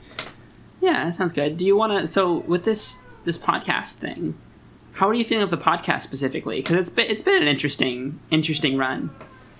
Yeah, 0.80 1.04
that 1.04 1.14
sounds 1.14 1.32
good. 1.32 1.56
Do 1.56 1.64
you 1.64 1.76
want 1.76 1.92
to 1.92 2.06
so 2.06 2.38
with 2.40 2.64
this 2.64 3.02
this 3.24 3.38
podcast 3.38 3.94
thing? 3.94 4.34
How 4.92 5.08
are 5.08 5.14
you 5.14 5.24
feeling 5.24 5.44
of 5.44 5.50
the 5.50 5.56
podcast 5.70 6.02
specifically? 6.02 6.56
Because 6.60 6.76
it's 6.76 6.90
been 6.90 7.08
it's 7.10 7.22
been 7.22 7.40
an 7.40 7.48
interesting 7.48 8.18
interesting 8.30 8.76
run. 8.76 9.10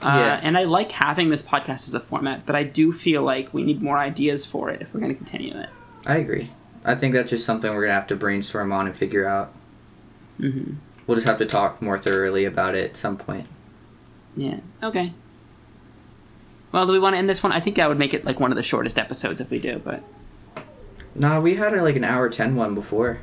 Uh, 0.03 0.07
Yeah. 0.19 0.41
and 0.43 0.59
I 0.59 0.65
like 0.65 0.93
having 0.93 1.31
this 1.31 1.43
podcast 1.43 1.89
as 1.89 1.95
a 1.95 2.01
format, 2.01 2.47
but 2.47 2.55
I 2.55 2.63
do 2.63 2.93
feel 2.93 3.23
like 3.23 3.55
we 3.55 3.63
need 3.65 3.83
more 3.83 3.99
ideas 3.99 4.45
for 4.45 4.71
it 4.71 4.81
if 4.83 4.93
we're 4.93 5.01
going 5.01 5.13
to 5.13 5.17
continue 5.17 5.57
it. 5.57 5.71
I 6.07 6.17
agree. 6.19 6.51
I 6.85 6.95
think 6.95 7.15
that's 7.15 7.31
just 7.31 7.45
something 7.45 7.73
we're 7.73 7.83
gonna 7.83 7.95
have 7.95 8.07
to 8.09 8.17
brainstorm 8.17 8.73
on 8.73 8.87
and 8.87 8.95
figure 8.95 9.27
out. 9.27 9.53
hmm 10.39 10.75
We'll 11.07 11.15
just 11.17 11.27
have 11.27 11.39
to 11.39 11.47
talk 11.47 11.81
more 11.81 11.97
thoroughly 11.99 12.45
about 12.45 12.75
it 12.75 12.91
at 12.91 12.97
some 12.97 13.17
point. 13.17 13.47
Yeah. 14.37 14.59
Okay. 14.83 15.15
Well, 16.71 16.85
do 16.87 16.93
we 16.93 16.99
want 16.99 17.15
to 17.15 17.19
end 17.19 17.31
this 17.31 17.43
one? 17.43 17.51
I 17.51 17.61
think 17.61 17.77
that 17.77 17.89
would 17.89 17.99
make 17.99 18.13
it 18.13 18.27
like 18.27 18.39
one 18.39 18.53
of 18.53 18.57
the 18.57 18.63
shortest 18.63 18.99
episodes 18.99 19.41
if 19.41 19.51
we 19.51 19.59
do. 19.59 19.79
But 19.83 20.03
Nah, 21.15 21.41
we 21.41 21.55
had 21.55 21.73
like 21.81 21.97
an 21.97 22.05
hour 22.05 22.29
ten 22.29 22.57
one 22.57 22.75
before. 22.75 23.21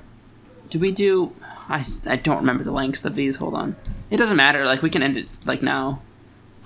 do 0.71 0.79
we 0.79 0.91
do? 0.91 1.33
I, 1.69 1.85
I 2.07 2.15
don't 2.15 2.37
remember 2.37 2.63
the 2.63 2.71
lengths 2.71 3.05
of 3.05 3.13
these. 3.15 3.35
Hold 3.37 3.53
on. 3.53 3.75
It 4.09 4.17
doesn't 4.17 4.35
matter. 4.37 4.65
Like 4.65 4.81
we 4.81 4.89
can 4.89 5.03
end 5.03 5.15
it 5.17 5.27
like 5.45 5.61
now. 5.61 6.01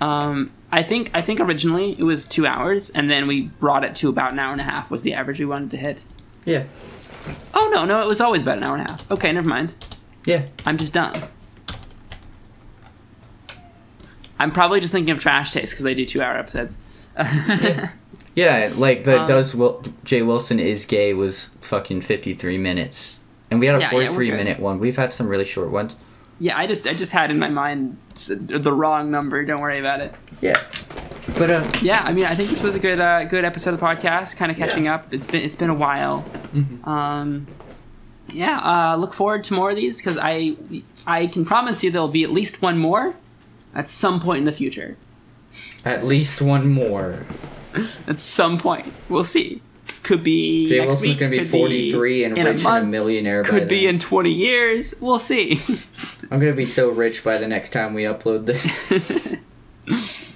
Um, 0.00 0.50
I 0.72 0.82
think 0.82 1.10
I 1.12 1.20
think 1.20 1.38
originally 1.38 1.92
it 1.98 2.02
was 2.04 2.24
two 2.24 2.46
hours, 2.46 2.88
and 2.88 3.10
then 3.10 3.26
we 3.26 3.42
brought 3.42 3.84
it 3.84 3.94
to 3.96 4.08
about 4.08 4.32
an 4.32 4.38
hour 4.38 4.52
and 4.52 4.60
a 4.60 4.64
half. 4.64 4.90
Was 4.90 5.02
the 5.02 5.12
average 5.12 5.38
we 5.38 5.44
wanted 5.44 5.70
to 5.72 5.76
hit? 5.76 6.04
Yeah. 6.44 6.64
Oh 7.54 7.70
no, 7.72 7.84
no, 7.84 8.00
it 8.00 8.08
was 8.08 8.20
always 8.20 8.42
about 8.42 8.58
an 8.58 8.64
hour 8.64 8.76
and 8.76 8.86
a 8.88 8.90
half. 8.92 9.10
Okay, 9.10 9.30
never 9.32 9.48
mind. 9.48 9.74
Yeah. 10.24 10.46
I'm 10.66 10.76
just 10.78 10.92
done. 10.92 11.14
I'm 14.38 14.50
probably 14.52 14.80
just 14.80 14.92
thinking 14.92 15.12
of 15.12 15.18
Trash 15.20 15.50
Taste 15.52 15.72
because 15.72 15.84
they 15.84 15.94
do 15.94 16.04
two 16.06 16.20
hour 16.22 16.36
episodes. 16.36 16.76
Yeah, 18.36 18.70
like 18.76 19.02
the 19.04 19.20
Um, 19.22 19.26
does 19.26 19.56
Wil- 19.56 19.82
Jay 20.04 20.22
Wilson 20.22 20.60
is 20.60 20.84
gay 20.86 21.12
was 21.14 21.50
fucking 21.62 22.00
fifty 22.02 22.32
three 22.32 22.58
minutes, 22.58 23.18
and 23.50 23.58
we 23.58 23.66
had 23.66 23.74
a 23.74 23.80
Yeah, 23.80 23.86
yeah, 23.86 23.90
forty 23.90 24.14
three 24.14 24.30
good. 24.30 24.36
minute 24.36 24.60
one. 24.60 24.78
We've 24.78 24.96
had 24.96 25.12
some 25.12 25.26
really 25.26 25.44
short 25.44 25.70
ones. 25.72 25.96
Yeah, 26.38 26.56
I 26.56 26.68
just 26.68 26.86
I 26.86 26.94
just 26.94 27.10
had 27.10 27.32
in 27.32 27.40
my 27.40 27.48
mind 27.48 27.96
the 28.28 28.72
wrong 28.72 29.10
number. 29.10 29.44
Don't 29.44 29.60
worry 29.60 29.80
about 29.80 30.00
it. 30.00 30.14
Yeah. 30.40 30.62
But 31.38 31.50
uh, 31.50 31.70
Yeah, 31.82 32.02
I 32.04 32.12
mean, 32.12 32.24
I 32.24 32.34
think 32.34 32.48
this 32.48 32.62
was 32.62 32.74
a 32.74 32.78
good 32.78 33.00
uh, 33.00 33.24
good 33.24 33.44
episode 33.44 33.74
of 33.74 33.80
the 33.80 33.86
podcast. 33.86 34.36
Kind 34.36 34.50
of 34.50 34.58
catching 34.58 34.88
up. 34.88 35.12
It's 35.12 35.26
been 35.26 35.42
it's 35.42 35.56
been 35.56 35.70
a 35.70 35.74
while. 35.74 36.24
Um, 36.84 37.46
yeah, 38.32 38.58
uh, 38.92 38.96
look 38.96 39.12
forward 39.12 39.44
to 39.44 39.54
more 39.54 39.70
of 39.70 39.76
these 39.76 39.98
because 39.98 40.18
I 40.20 40.56
I 41.06 41.26
can 41.26 41.44
promise 41.44 41.82
you 41.84 41.90
there'll 41.90 42.08
be 42.08 42.24
at 42.24 42.30
least 42.30 42.62
one 42.62 42.78
more 42.78 43.14
at 43.74 43.88
some 43.88 44.20
point 44.20 44.38
in 44.38 44.44
the 44.44 44.52
future. 44.52 44.96
at 45.84 46.04
least 46.04 46.40
one 46.42 46.68
more. 46.68 47.24
At 48.08 48.18
some 48.18 48.58
point, 48.58 48.92
we'll 49.08 49.22
see. 49.22 49.62
Could 50.02 50.24
be 50.24 50.66
Jay 50.66 50.78
next 50.78 50.86
Wilson's 50.86 51.08
week, 51.08 51.18
gonna 51.20 51.30
be 51.30 51.44
forty 51.44 51.92
three 51.92 52.24
and 52.24 52.36
rich 52.36 52.64
and 52.64 52.84
a 52.84 52.86
millionaire. 52.86 53.44
by 53.44 53.48
Could 53.48 53.68
be 53.68 53.84
then. 53.86 53.94
in 53.94 54.00
twenty 54.00 54.32
years. 54.32 54.96
We'll 55.00 55.20
see. 55.20 55.60
I'm 56.32 56.40
gonna 56.40 56.52
be 56.52 56.64
so 56.64 56.90
rich 56.90 57.22
by 57.22 57.38
the 57.38 57.46
next 57.46 57.70
time 57.70 57.94
we 57.94 58.02
upload 58.04 58.46
this. 58.46 59.36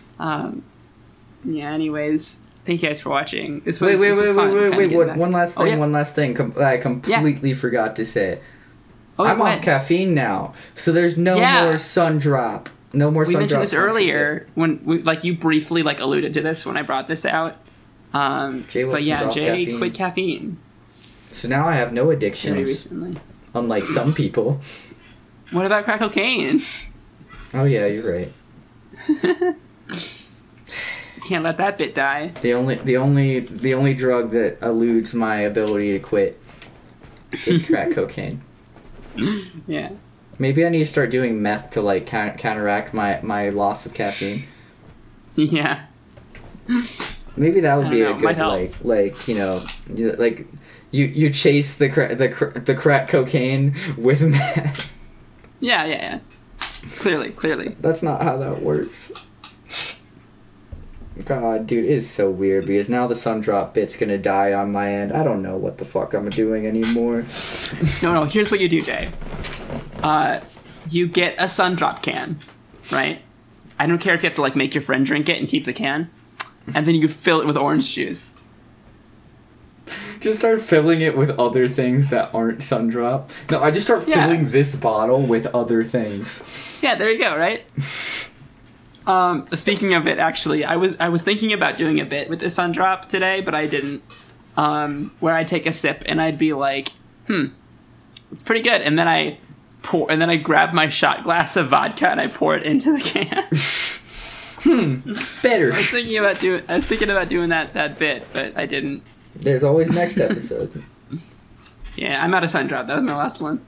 um, 0.20 0.62
yeah. 1.44 1.72
Anyways, 1.72 2.42
thank 2.64 2.82
you 2.82 2.88
guys 2.88 3.00
for 3.00 3.10
watching. 3.10 3.60
This 3.60 3.80
was 3.80 4.00
wait, 4.00 4.10
wait, 4.10 4.16
was 4.18 4.28
wait, 4.30 4.34
fun, 4.36 4.52
wait, 4.54 4.60
wait, 4.76 4.88
kinda 4.90 4.98
wait. 5.06 5.16
One, 5.16 5.32
last 5.32 5.56
Oh, 5.56 5.62
thing. 5.62 5.72
yeah. 5.72 5.78
One 5.78 5.92
last 5.92 6.14
thing. 6.14 6.34
Com- 6.34 6.54
I 6.58 6.76
completely 6.78 7.52
forgot 7.52 7.96
to 7.96 8.04
say. 8.04 8.38
Oh, 9.18 9.24
I'm 9.24 9.40
off 9.40 9.62
caffeine 9.62 10.12
now, 10.14 10.54
so 10.74 10.90
there's 10.90 11.16
no 11.16 11.36
Yeah. 11.36 11.64
more 11.66 11.78
sun 11.78 12.18
drop. 12.18 12.68
No 12.92 13.10
more. 13.12 13.24
Sun 13.24 13.26
drop. 13.26 13.26
We 13.28 13.32
sun 13.32 13.40
mentioned 13.40 13.48
drop 13.48 13.62
this 13.62 13.74
earlier 13.74 14.46
when 14.54 14.80
we, 14.84 15.02
like 15.02 15.22
you 15.24 15.36
briefly 15.36 15.82
like 15.84 16.00
alluded 16.00 16.34
to 16.34 16.40
this 16.40 16.66
when 16.66 16.76
I 16.76 16.82
brought 16.82 17.06
this 17.08 17.24
out. 17.24 17.54
Um, 18.12 18.64
Jay 18.68 18.84
but 18.84 19.02
yeah, 19.04 19.28
Jay 19.30 19.46
caffeine. 19.48 19.78
quit 19.78 19.94
caffeine 19.94 20.56
So 21.32 21.48
now 21.48 21.66
I 21.68 21.74
have 21.74 21.92
no 21.92 22.04
very 22.04 22.16
addictions, 22.16 22.56
recently. 22.62 23.16
unlike 23.54 23.84
some 23.86 24.14
people. 24.14 24.60
What 25.50 25.66
about 25.66 25.84
crack 25.84 25.98
cocaine? 26.00 26.60
Oh 27.52 27.64
yeah, 27.64 27.86
you're 27.86 28.12
right. 28.12 28.32
Can't 31.26 31.42
let 31.44 31.56
that 31.56 31.78
bit 31.78 31.94
die. 31.94 32.28
The 32.42 32.52
only, 32.54 32.74
the 32.76 32.96
only, 32.98 33.40
the 33.40 33.74
only 33.74 33.94
drug 33.94 34.30
that 34.30 34.58
eludes 34.62 35.14
my 35.14 35.36
ability 35.40 35.92
to 35.92 35.98
quit 35.98 36.40
is 37.46 37.66
crack 37.66 37.92
cocaine. 37.92 38.42
Yeah. 39.66 39.90
Maybe 40.38 40.66
I 40.66 40.68
need 40.68 40.80
to 40.80 40.86
start 40.86 41.10
doing 41.10 41.40
meth 41.40 41.70
to 41.70 41.80
like 41.82 42.06
counter- 42.06 42.36
counteract 42.36 42.92
my 42.92 43.20
my 43.22 43.48
loss 43.50 43.86
of 43.86 43.94
caffeine. 43.94 44.44
Yeah. 45.36 45.86
Maybe 47.36 47.60
that 47.60 47.76
would 47.76 47.90
be 47.90 48.00
don't 48.00 48.16
a 48.16 48.20
good 48.20 48.38
like 48.38 48.74
like 48.84 49.26
you 49.28 49.34
know 49.34 49.66
like 49.88 50.46
you 50.92 51.06
you 51.06 51.30
chase 51.30 51.76
the 51.76 51.88
cra- 51.88 52.14
the 52.14 52.28
cr- 52.28 52.56
the 52.58 52.74
crack 52.74 53.08
cocaine 53.08 53.74
with 53.96 54.22
meth. 54.28 54.92
Yeah, 55.58 55.84
yeah, 55.86 56.20
yeah. 56.60 56.66
Clearly, 56.98 57.30
clearly. 57.30 57.70
That's 57.80 58.00
not 58.02 58.22
how 58.22 58.36
that 58.36 58.62
works. 58.62 59.10
God, 61.24 61.66
dude, 61.68 61.84
it 61.84 61.90
is 61.90 62.10
so 62.10 62.28
weird 62.28 62.66
because 62.66 62.88
now 62.88 63.06
the 63.06 63.14
sun 63.14 63.40
drop 63.40 63.72
bit's 63.74 63.96
gonna 63.96 64.18
die 64.18 64.52
on 64.52 64.72
my 64.72 64.92
end. 64.92 65.12
I 65.12 65.22
don't 65.22 65.42
know 65.42 65.56
what 65.56 65.78
the 65.78 65.84
fuck 65.84 66.12
I'm 66.12 66.28
doing 66.30 66.66
anymore. 66.66 67.24
No, 68.02 68.12
no, 68.12 68.24
here's 68.24 68.50
what 68.50 68.60
you 68.60 68.68
do, 68.68 68.82
Jay. 68.82 69.10
Uh, 70.02 70.40
you 70.90 71.06
get 71.06 71.34
a 71.38 71.48
sun 71.48 71.74
drop 71.76 72.02
can, 72.02 72.38
right? 72.92 73.20
I 73.78 73.86
don't 73.86 73.98
care 73.98 74.14
if 74.14 74.22
you 74.22 74.28
have 74.28 74.34
to 74.36 74.42
like 74.42 74.56
make 74.56 74.74
your 74.74 74.82
friend 74.82 75.06
drink 75.06 75.28
it 75.28 75.38
and 75.38 75.48
keep 75.48 75.64
the 75.64 75.72
can. 75.72 76.10
And 76.74 76.86
then 76.86 76.94
you 76.96 77.08
fill 77.08 77.40
it 77.40 77.46
with 77.46 77.56
orange 77.56 77.92
juice. 77.92 78.34
Just 80.20 80.38
start 80.40 80.60
filling 80.62 81.00
it 81.00 81.16
with 81.16 81.30
other 81.38 81.68
things 81.68 82.08
that 82.08 82.34
aren't 82.34 82.62
sun 82.62 82.88
drop. 82.88 83.30
No, 83.50 83.60
I 83.62 83.70
just 83.70 83.86
start 83.86 84.06
Yeah. 84.08 84.26
filling 84.26 84.50
this 84.50 84.74
bottle 84.74 85.22
with 85.22 85.46
other 85.54 85.84
things. 85.84 86.42
Yeah, 86.82 86.94
there 86.94 87.10
you 87.10 87.18
go, 87.18 87.36
right? 87.36 87.62
Um, 89.06 89.46
speaking 89.52 89.94
of 89.94 90.06
it, 90.06 90.18
actually, 90.18 90.64
I 90.64 90.76
was 90.76 90.96
I 90.98 91.08
was 91.08 91.22
thinking 91.22 91.52
about 91.52 91.76
doing 91.76 92.00
a 92.00 92.04
bit 92.04 92.28
with 92.30 92.40
the 92.40 92.50
sun 92.50 92.72
drop 92.72 93.08
today, 93.08 93.40
but 93.40 93.54
I 93.54 93.66
didn't. 93.66 94.02
Um, 94.56 95.10
where 95.20 95.34
I 95.34 95.42
take 95.44 95.66
a 95.66 95.72
sip 95.72 96.04
and 96.06 96.20
I'd 96.22 96.38
be 96.38 96.52
like, 96.52 96.88
"Hmm, 97.26 97.46
it's 98.30 98.42
pretty 98.42 98.62
good," 98.62 98.82
and 98.82 98.98
then 98.98 99.08
I 99.08 99.38
pour, 99.82 100.10
and 100.10 100.22
then 100.22 100.30
I 100.30 100.36
grab 100.36 100.72
my 100.72 100.88
shot 100.88 101.24
glass 101.24 101.56
of 101.56 101.68
vodka 101.68 102.08
and 102.08 102.20
I 102.20 102.28
pour 102.28 102.56
it 102.56 102.62
into 102.62 102.92
the 102.96 103.00
can. 103.00 103.44
Hmm, 104.64 105.00
better. 105.42 105.74
I 105.74 105.76
was 105.76 105.90
thinking 105.90 106.16
about 106.16 106.40
doing. 106.40 106.62
I 106.70 106.76
was 106.76 106.86
thinking 106.86 107.10
about 107.10 107.28
doing 107.28 107.50
that 107.50 107.74
that 107.74 107.98
bit, 107.98 108.26
but 108.32 108.56
I 108.56 108.64
didn't. 108.64 109.02
There's 109.36 109.62
always 109.62 109.94
next 109.94 110.18
episode. 110.18 110.82
Yeah, 111.96 112.24
I'm 112.24 112.34
out 112.34 112.42
of 112.42 112.50
sun 112.50 112.66
drop. 112.66 112.88
That 112.88 112.96
was 112.96 113.04
my 113.04 113.14
last 113.14 113.40
one. 113.40 113.64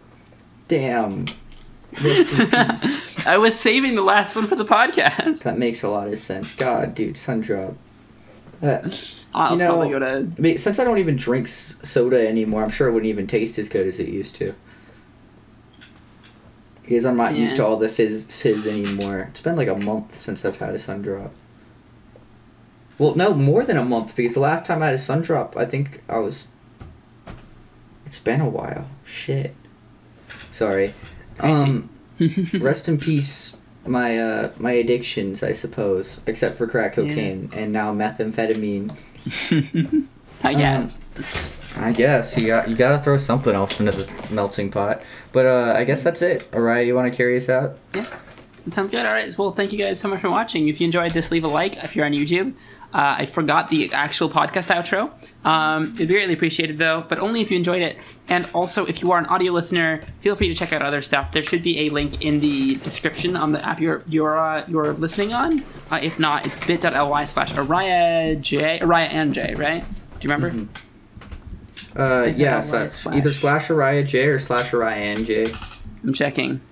Damn. 0.67 1.27
Rest 1.93 2.33
in 2.33 2.49
peace. 2.51 3.27
I 3.27 3.39
was 3.39 3.59
saving 3.59 3.95
the 3.95 4.03
last 4.03 4.37
one 4.37 4.47
for 4.47 4.57
the 4.57 4.65
podcast. 4.65 5.43
That 5.45 5.59
makes 5.59 5.83
a 5.83 5.89
lot 5.89 6.09
of 6.09 6.19
sense. 6.19 6.53
God, 6.53 6.95
dude, 6.95 7.17
sun 7.17 7.41
drop. 7.41 7.75
Uh, 8.63 8.91
I'll 9.35 9.53
You 9.53 9.59
know- 9.59 9.69
probably 9.69 9.91
go 9.91 9.99
to. 9.99 10.07
I 10.37 10.41
mean, 10.41 10.59
since 10.59 10.79
I 10.79 10.85
don't 10.85 10.99
even 10.99 11.17
drink 11.17 11.47
soda 11.49 12.27
anymore, 12.27 12.63
I'm 12.63 12.71
sure 12.71 12.89
it 12.89 12.93
wouldn't 12.93 13.09
even 13.11 13.27
taste 13.27 13.59
as 13.59 13.69
good 13.69 13.87
as 13.87 14.01
it 14.01 14.09
used 14.09 14.35
to. 14.37 14.55
Because 16.83 17.05
I'm 17.05 17.17
not 17.17 17.35
used 17.35 17.57
to 17.57 17.67
all 17.67 17.77
the 17.77 17.89
fizz 17.89 18.27
fizz 18.27 18.67
anymore. 18.67 19.27
It's 19.31 19.41
been 19.41 19.57
like 19.57 19.67
a 19.69 19.75
month 19.77 20.17
since 20.17 20.45
I've 20.45 20.57
had 20.59 20.75
a 20.75 20.79
sun 20.79 21.03
drop. 21.03 21.33
Well, 22.97 23.15
no, 23.17 23.35
more 23.35 23.65
than 23.65 23.77
a 23.77 23.85
month 23.85 24.15
because 24.15 24.35
the 24.35 24.41
last 24.41 24.65
time 24.65 24.83
I 24.83 24.87
had 24.87 24.95
a 24.95 24.99
sun 24.99 25.21
drop, 25.23 25.57
I 25.57 25.65
think 25.65 26.01
I 26.09 26.19
was. 26.19 26.47
It's 28.07 28.21
been 28.21 28.41
a 28.41 28.49
while. 28.49 28.87
Shit. 29.05 29.55
Sorry. 30.53 30.95
Um, 31.41 31.89
rest 32.61 32.89
in 32.89 32.99
peace, 32.99 33.55
my 33.87 34.19
uh, 34.19 34.51
my 34.59 34.73
addictions, 34.73 35.43
I 35.43 35.53
suppose, 35.53 36.21
except 36.27 36.57
for 36.59 36.67
crack 36.67 36.97
Yeah. 36.97 37.03
cocaine 37.05 37.51
and 37.53 37.73
now 37.73 37.93
methamphetamine. 37.93 38.95
I 40.43 40.55
guess. 40.55 41.01
I 41.77 41.93
guess 41.93 42.37
you 42.37 42.47
got 42.47 42.69
you 42.69 42.77
got 42.77 42.93
to 42.93 42.99
throw 42.99 43.19
something 43.19 43.55
else 43.55 43.79
into 43.81 43.93
the 43.93 44.11
melting 44.35 44.71
pot. 44.71 45.03
But 45.33 45.47
uh, 45.47 45.75
I 45.77 45.85
guess 45.85 46.03
that's 46.03 46.23
it. 46.23 46.49
All 46.55 46.61
right, 46.61 46.87
you 46.87 46.95
want 46.95 47.11
to 47.13 47.17
carry 47.17 47.37
us 47.37 47.49
out? 47.49 47.79
Yeah. 47.95 48.07
It 48.67 48.75
sounds 48.75 48.91
good. 48.91 49.07
All 49.07 49.13
right. 49.13 49.37
Well, 49.39 49.53
thank 49.53 49.73
you 49.73 49.79
guys 49.79 50.01
so 50.01 50.09
much 50.09 50.21
for 50.21 50.31
watching. 50.31 50.69
If 50.69 50.81
you 50.81 50.87
enjoyed 50.87 51.13
this, 51.13 51.31
leave 51.31 51.45
a 51.45 51.49
like 51.49 51.77
if 51.85 51.95
you're 51.95 52.05
on 52.05 52.13
YouTube. 52.13 52.55
Uh, 52.97 53.17
I 53.19 53.27
forgot 53.27 53.69
the 53.69 53.93
actual 53.93 54.31
podcast 54.31 54.75
outro. 54.75 55.13
Um, 55.47 55.93
it'd 55.97 56.09
be 56.09 56.15
greatly 56.15 56.33
appreciated, 56.33 56.79
though, 56.79 57.05
but 57.07 57.19
only 57.19 57.43
if 57.43 57.51
you 57.51 57.59
enjoyed 57.59 57.83
it. 57.83 57.99
And 58.27 58.49
also, 58.55 58.87
if 58.87 59.03
you 59.03 59.13
are 59.13 59.19
an 59.19 59.27
audio 59.27 59.53
listener, 59.53 60.01
feel 60.21 60.35
free 60.35 60.49
to 60.49 60.55
check 60.55 60.73
out 60.73 60.81
other 60.81 61.03
stuff. 61.03 61.31
There 61.31 61.43
should 61.43 61.63
be 61.63 61.81
a 61.81 61.91
link 61.91 62.25
in 62.25 62.41
the 62.41 62.77
description 62.77 63.37
on 63.37 63.53
the 63.53 63.63
app 63.63 63.81
you're 63.81 64.03
you're, 64.09 64.39
uh, 64.39 64.65
you're 64.67 64.95
listening 64.95 65.35
on. 65.35 65.63
Uh, 65.91 65.99
if 66.03 66.19
not, 66.19 66.47
it's 66.47 66.57
bit.ly 66.57 67.25
slash 67.27 67.53
Ariah 67.53 68.41
J, 68.41 68.79
Ariah 68.79 69.13
and 69.13 69.35
J, 69.35 69.55
right? 69.57 69.85
Do 70.19 70.27
you 70.27 70.35
remember? 70.35 70.67
Uh, 71.95 72.29
Is 72.29 72.39
it 72.39 72.43
yeah, 72.45 72.63
slash, 72.63 72.93
slash? 72.93 73.15
either 73.15 73.33
slash 73.33 73.69
Ariah 73.69 74.07
J 74.07 74.29
or 74.29 74.39
slash 74.39 74.71
Ariah 74.71 75.17
and 75.17 75.27
J. 75.27 75.53
I'm 76.03 76.15
checking. 76.15 76.63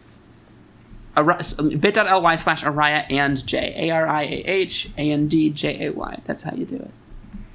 Ari- 1.16 1.76
bit.ly 1.76 2.36
slash 2.36 2.64
Ariah 2.64 3.06
and 3.10 3.46
J. 3.46 3.88
A 3.88 3.90
R 3.90 4.06
I 4.06 4.22
A 4.22 4.44
H 4.46 4.90
A 4.98 5.10
N 5.10 5.28
D 5.28 5.50
J 5.50 5.86
A 5.86 5.92
Y. 5.92 6.20
That's 6.24 6.42
how 6.42 6.54
you 6.54 6.64
do 6.64 6.76
it. 6.76 6.90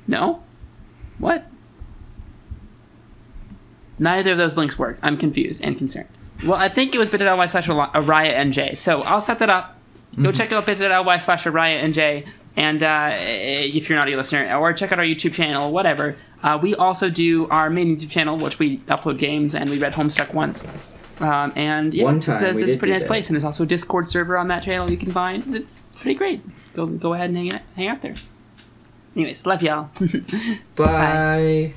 No? 0.08 0.42
What? 1.18 1.46
Neither 3.98 4.32
of 4.32 4.38
those 4.38 4.56
links 4.56 4.80
work. 4.80 4.98
I'm 5.04 5.18
confused 5.18 5.64
and 5.64 5.78
concerned. 5.78 6.08
Well, 6.46 6.56
I 6.56 6.70
think 6.70 6.96
it 6.96 6.98
was 6.98 7.10
bit.ly 7.10 7.46
slash 7.48 7.68
Ariah 7.68 8.32
and 8.32 8.54
J. 8.54 8.76
So 8.76 9.02
I'll 9.02 9.20
set 9.22 9.40
that 9.40 9.50
up. 9.50 9.78
Go 10.22 10.32
check 10.32 10.52
out 10.54 10.66
bit.ly 10.66 11.18
slash 11.18 11.44
Ariah 11.44 11.84
and 11.84 11.94
J. 11.94 12.26
And 12.56 12.82
uh, 12.82 13.12
if 13.14 13.90
you're 13.90 13.98
an 13.98 14.02
audio 14.02 14.18
listener, 14.18 14.54
or 14.56 14.74
check 14.74 14.92
out 14.92 15.00
our 15.00 15.06
YouTube 15.06 15.34
channel, 15.34 15.72
whatever. 15.72 16.16
Uh, 16.42 16.58
we 16.62 16.76
also 16.76 17.10
do 17.10 17.48
our 17.50 17.70
main 17.70 17.96
YouTube 17.96 18.10
channel, 18.10 18.38
which 18.38 18.58
we 18.58 18.80
upload 18.80 19.18
games, 19.18 19.54
and 19.54 19.70
we 19.70 19.78
read 19.78 19.94
Homestuck 19.94 20.34
once. 20.34 20.66
Um, 21.20 21.52
and 21.56 21.94
yeah, 21.94 22.06
One 22.06 22.20
time 22.20 22.36
it's, 22.44 22.62
a- 22.62 22.78
pretty 22.78 22.94
nice 22.94 23.02
that. 23.02 23.08
place, 23.08 23.28
and 23.28 23.36
there's 23.36 23.44
also 23.44 23.64
a 23.64 23.68
Discord 23.68 24.08
server 24.08 24.38
on 24.38 24.48
that 24.48 24.64
channel 24.64 24.90
you 24.90 24.98
can 24.98 25.12
find. 25.12 25.44
It's, 25.44 25.54
it's 25.56 25.96
pretty 25.98 26.16
great. 26.16 26.42
Go 26.76 26.86
go 26.86 27.14
ahead 27.14 27.30
and 27.30 27.38
hang, 27.38 27.62
hang 27.76 27.88
out 27.88 28.02
there. 28.02 28.16
Anyways, 29.16 29.46
love 29.46 29.62
y'all. 29.64 29.90
Bye. 30.76 31.74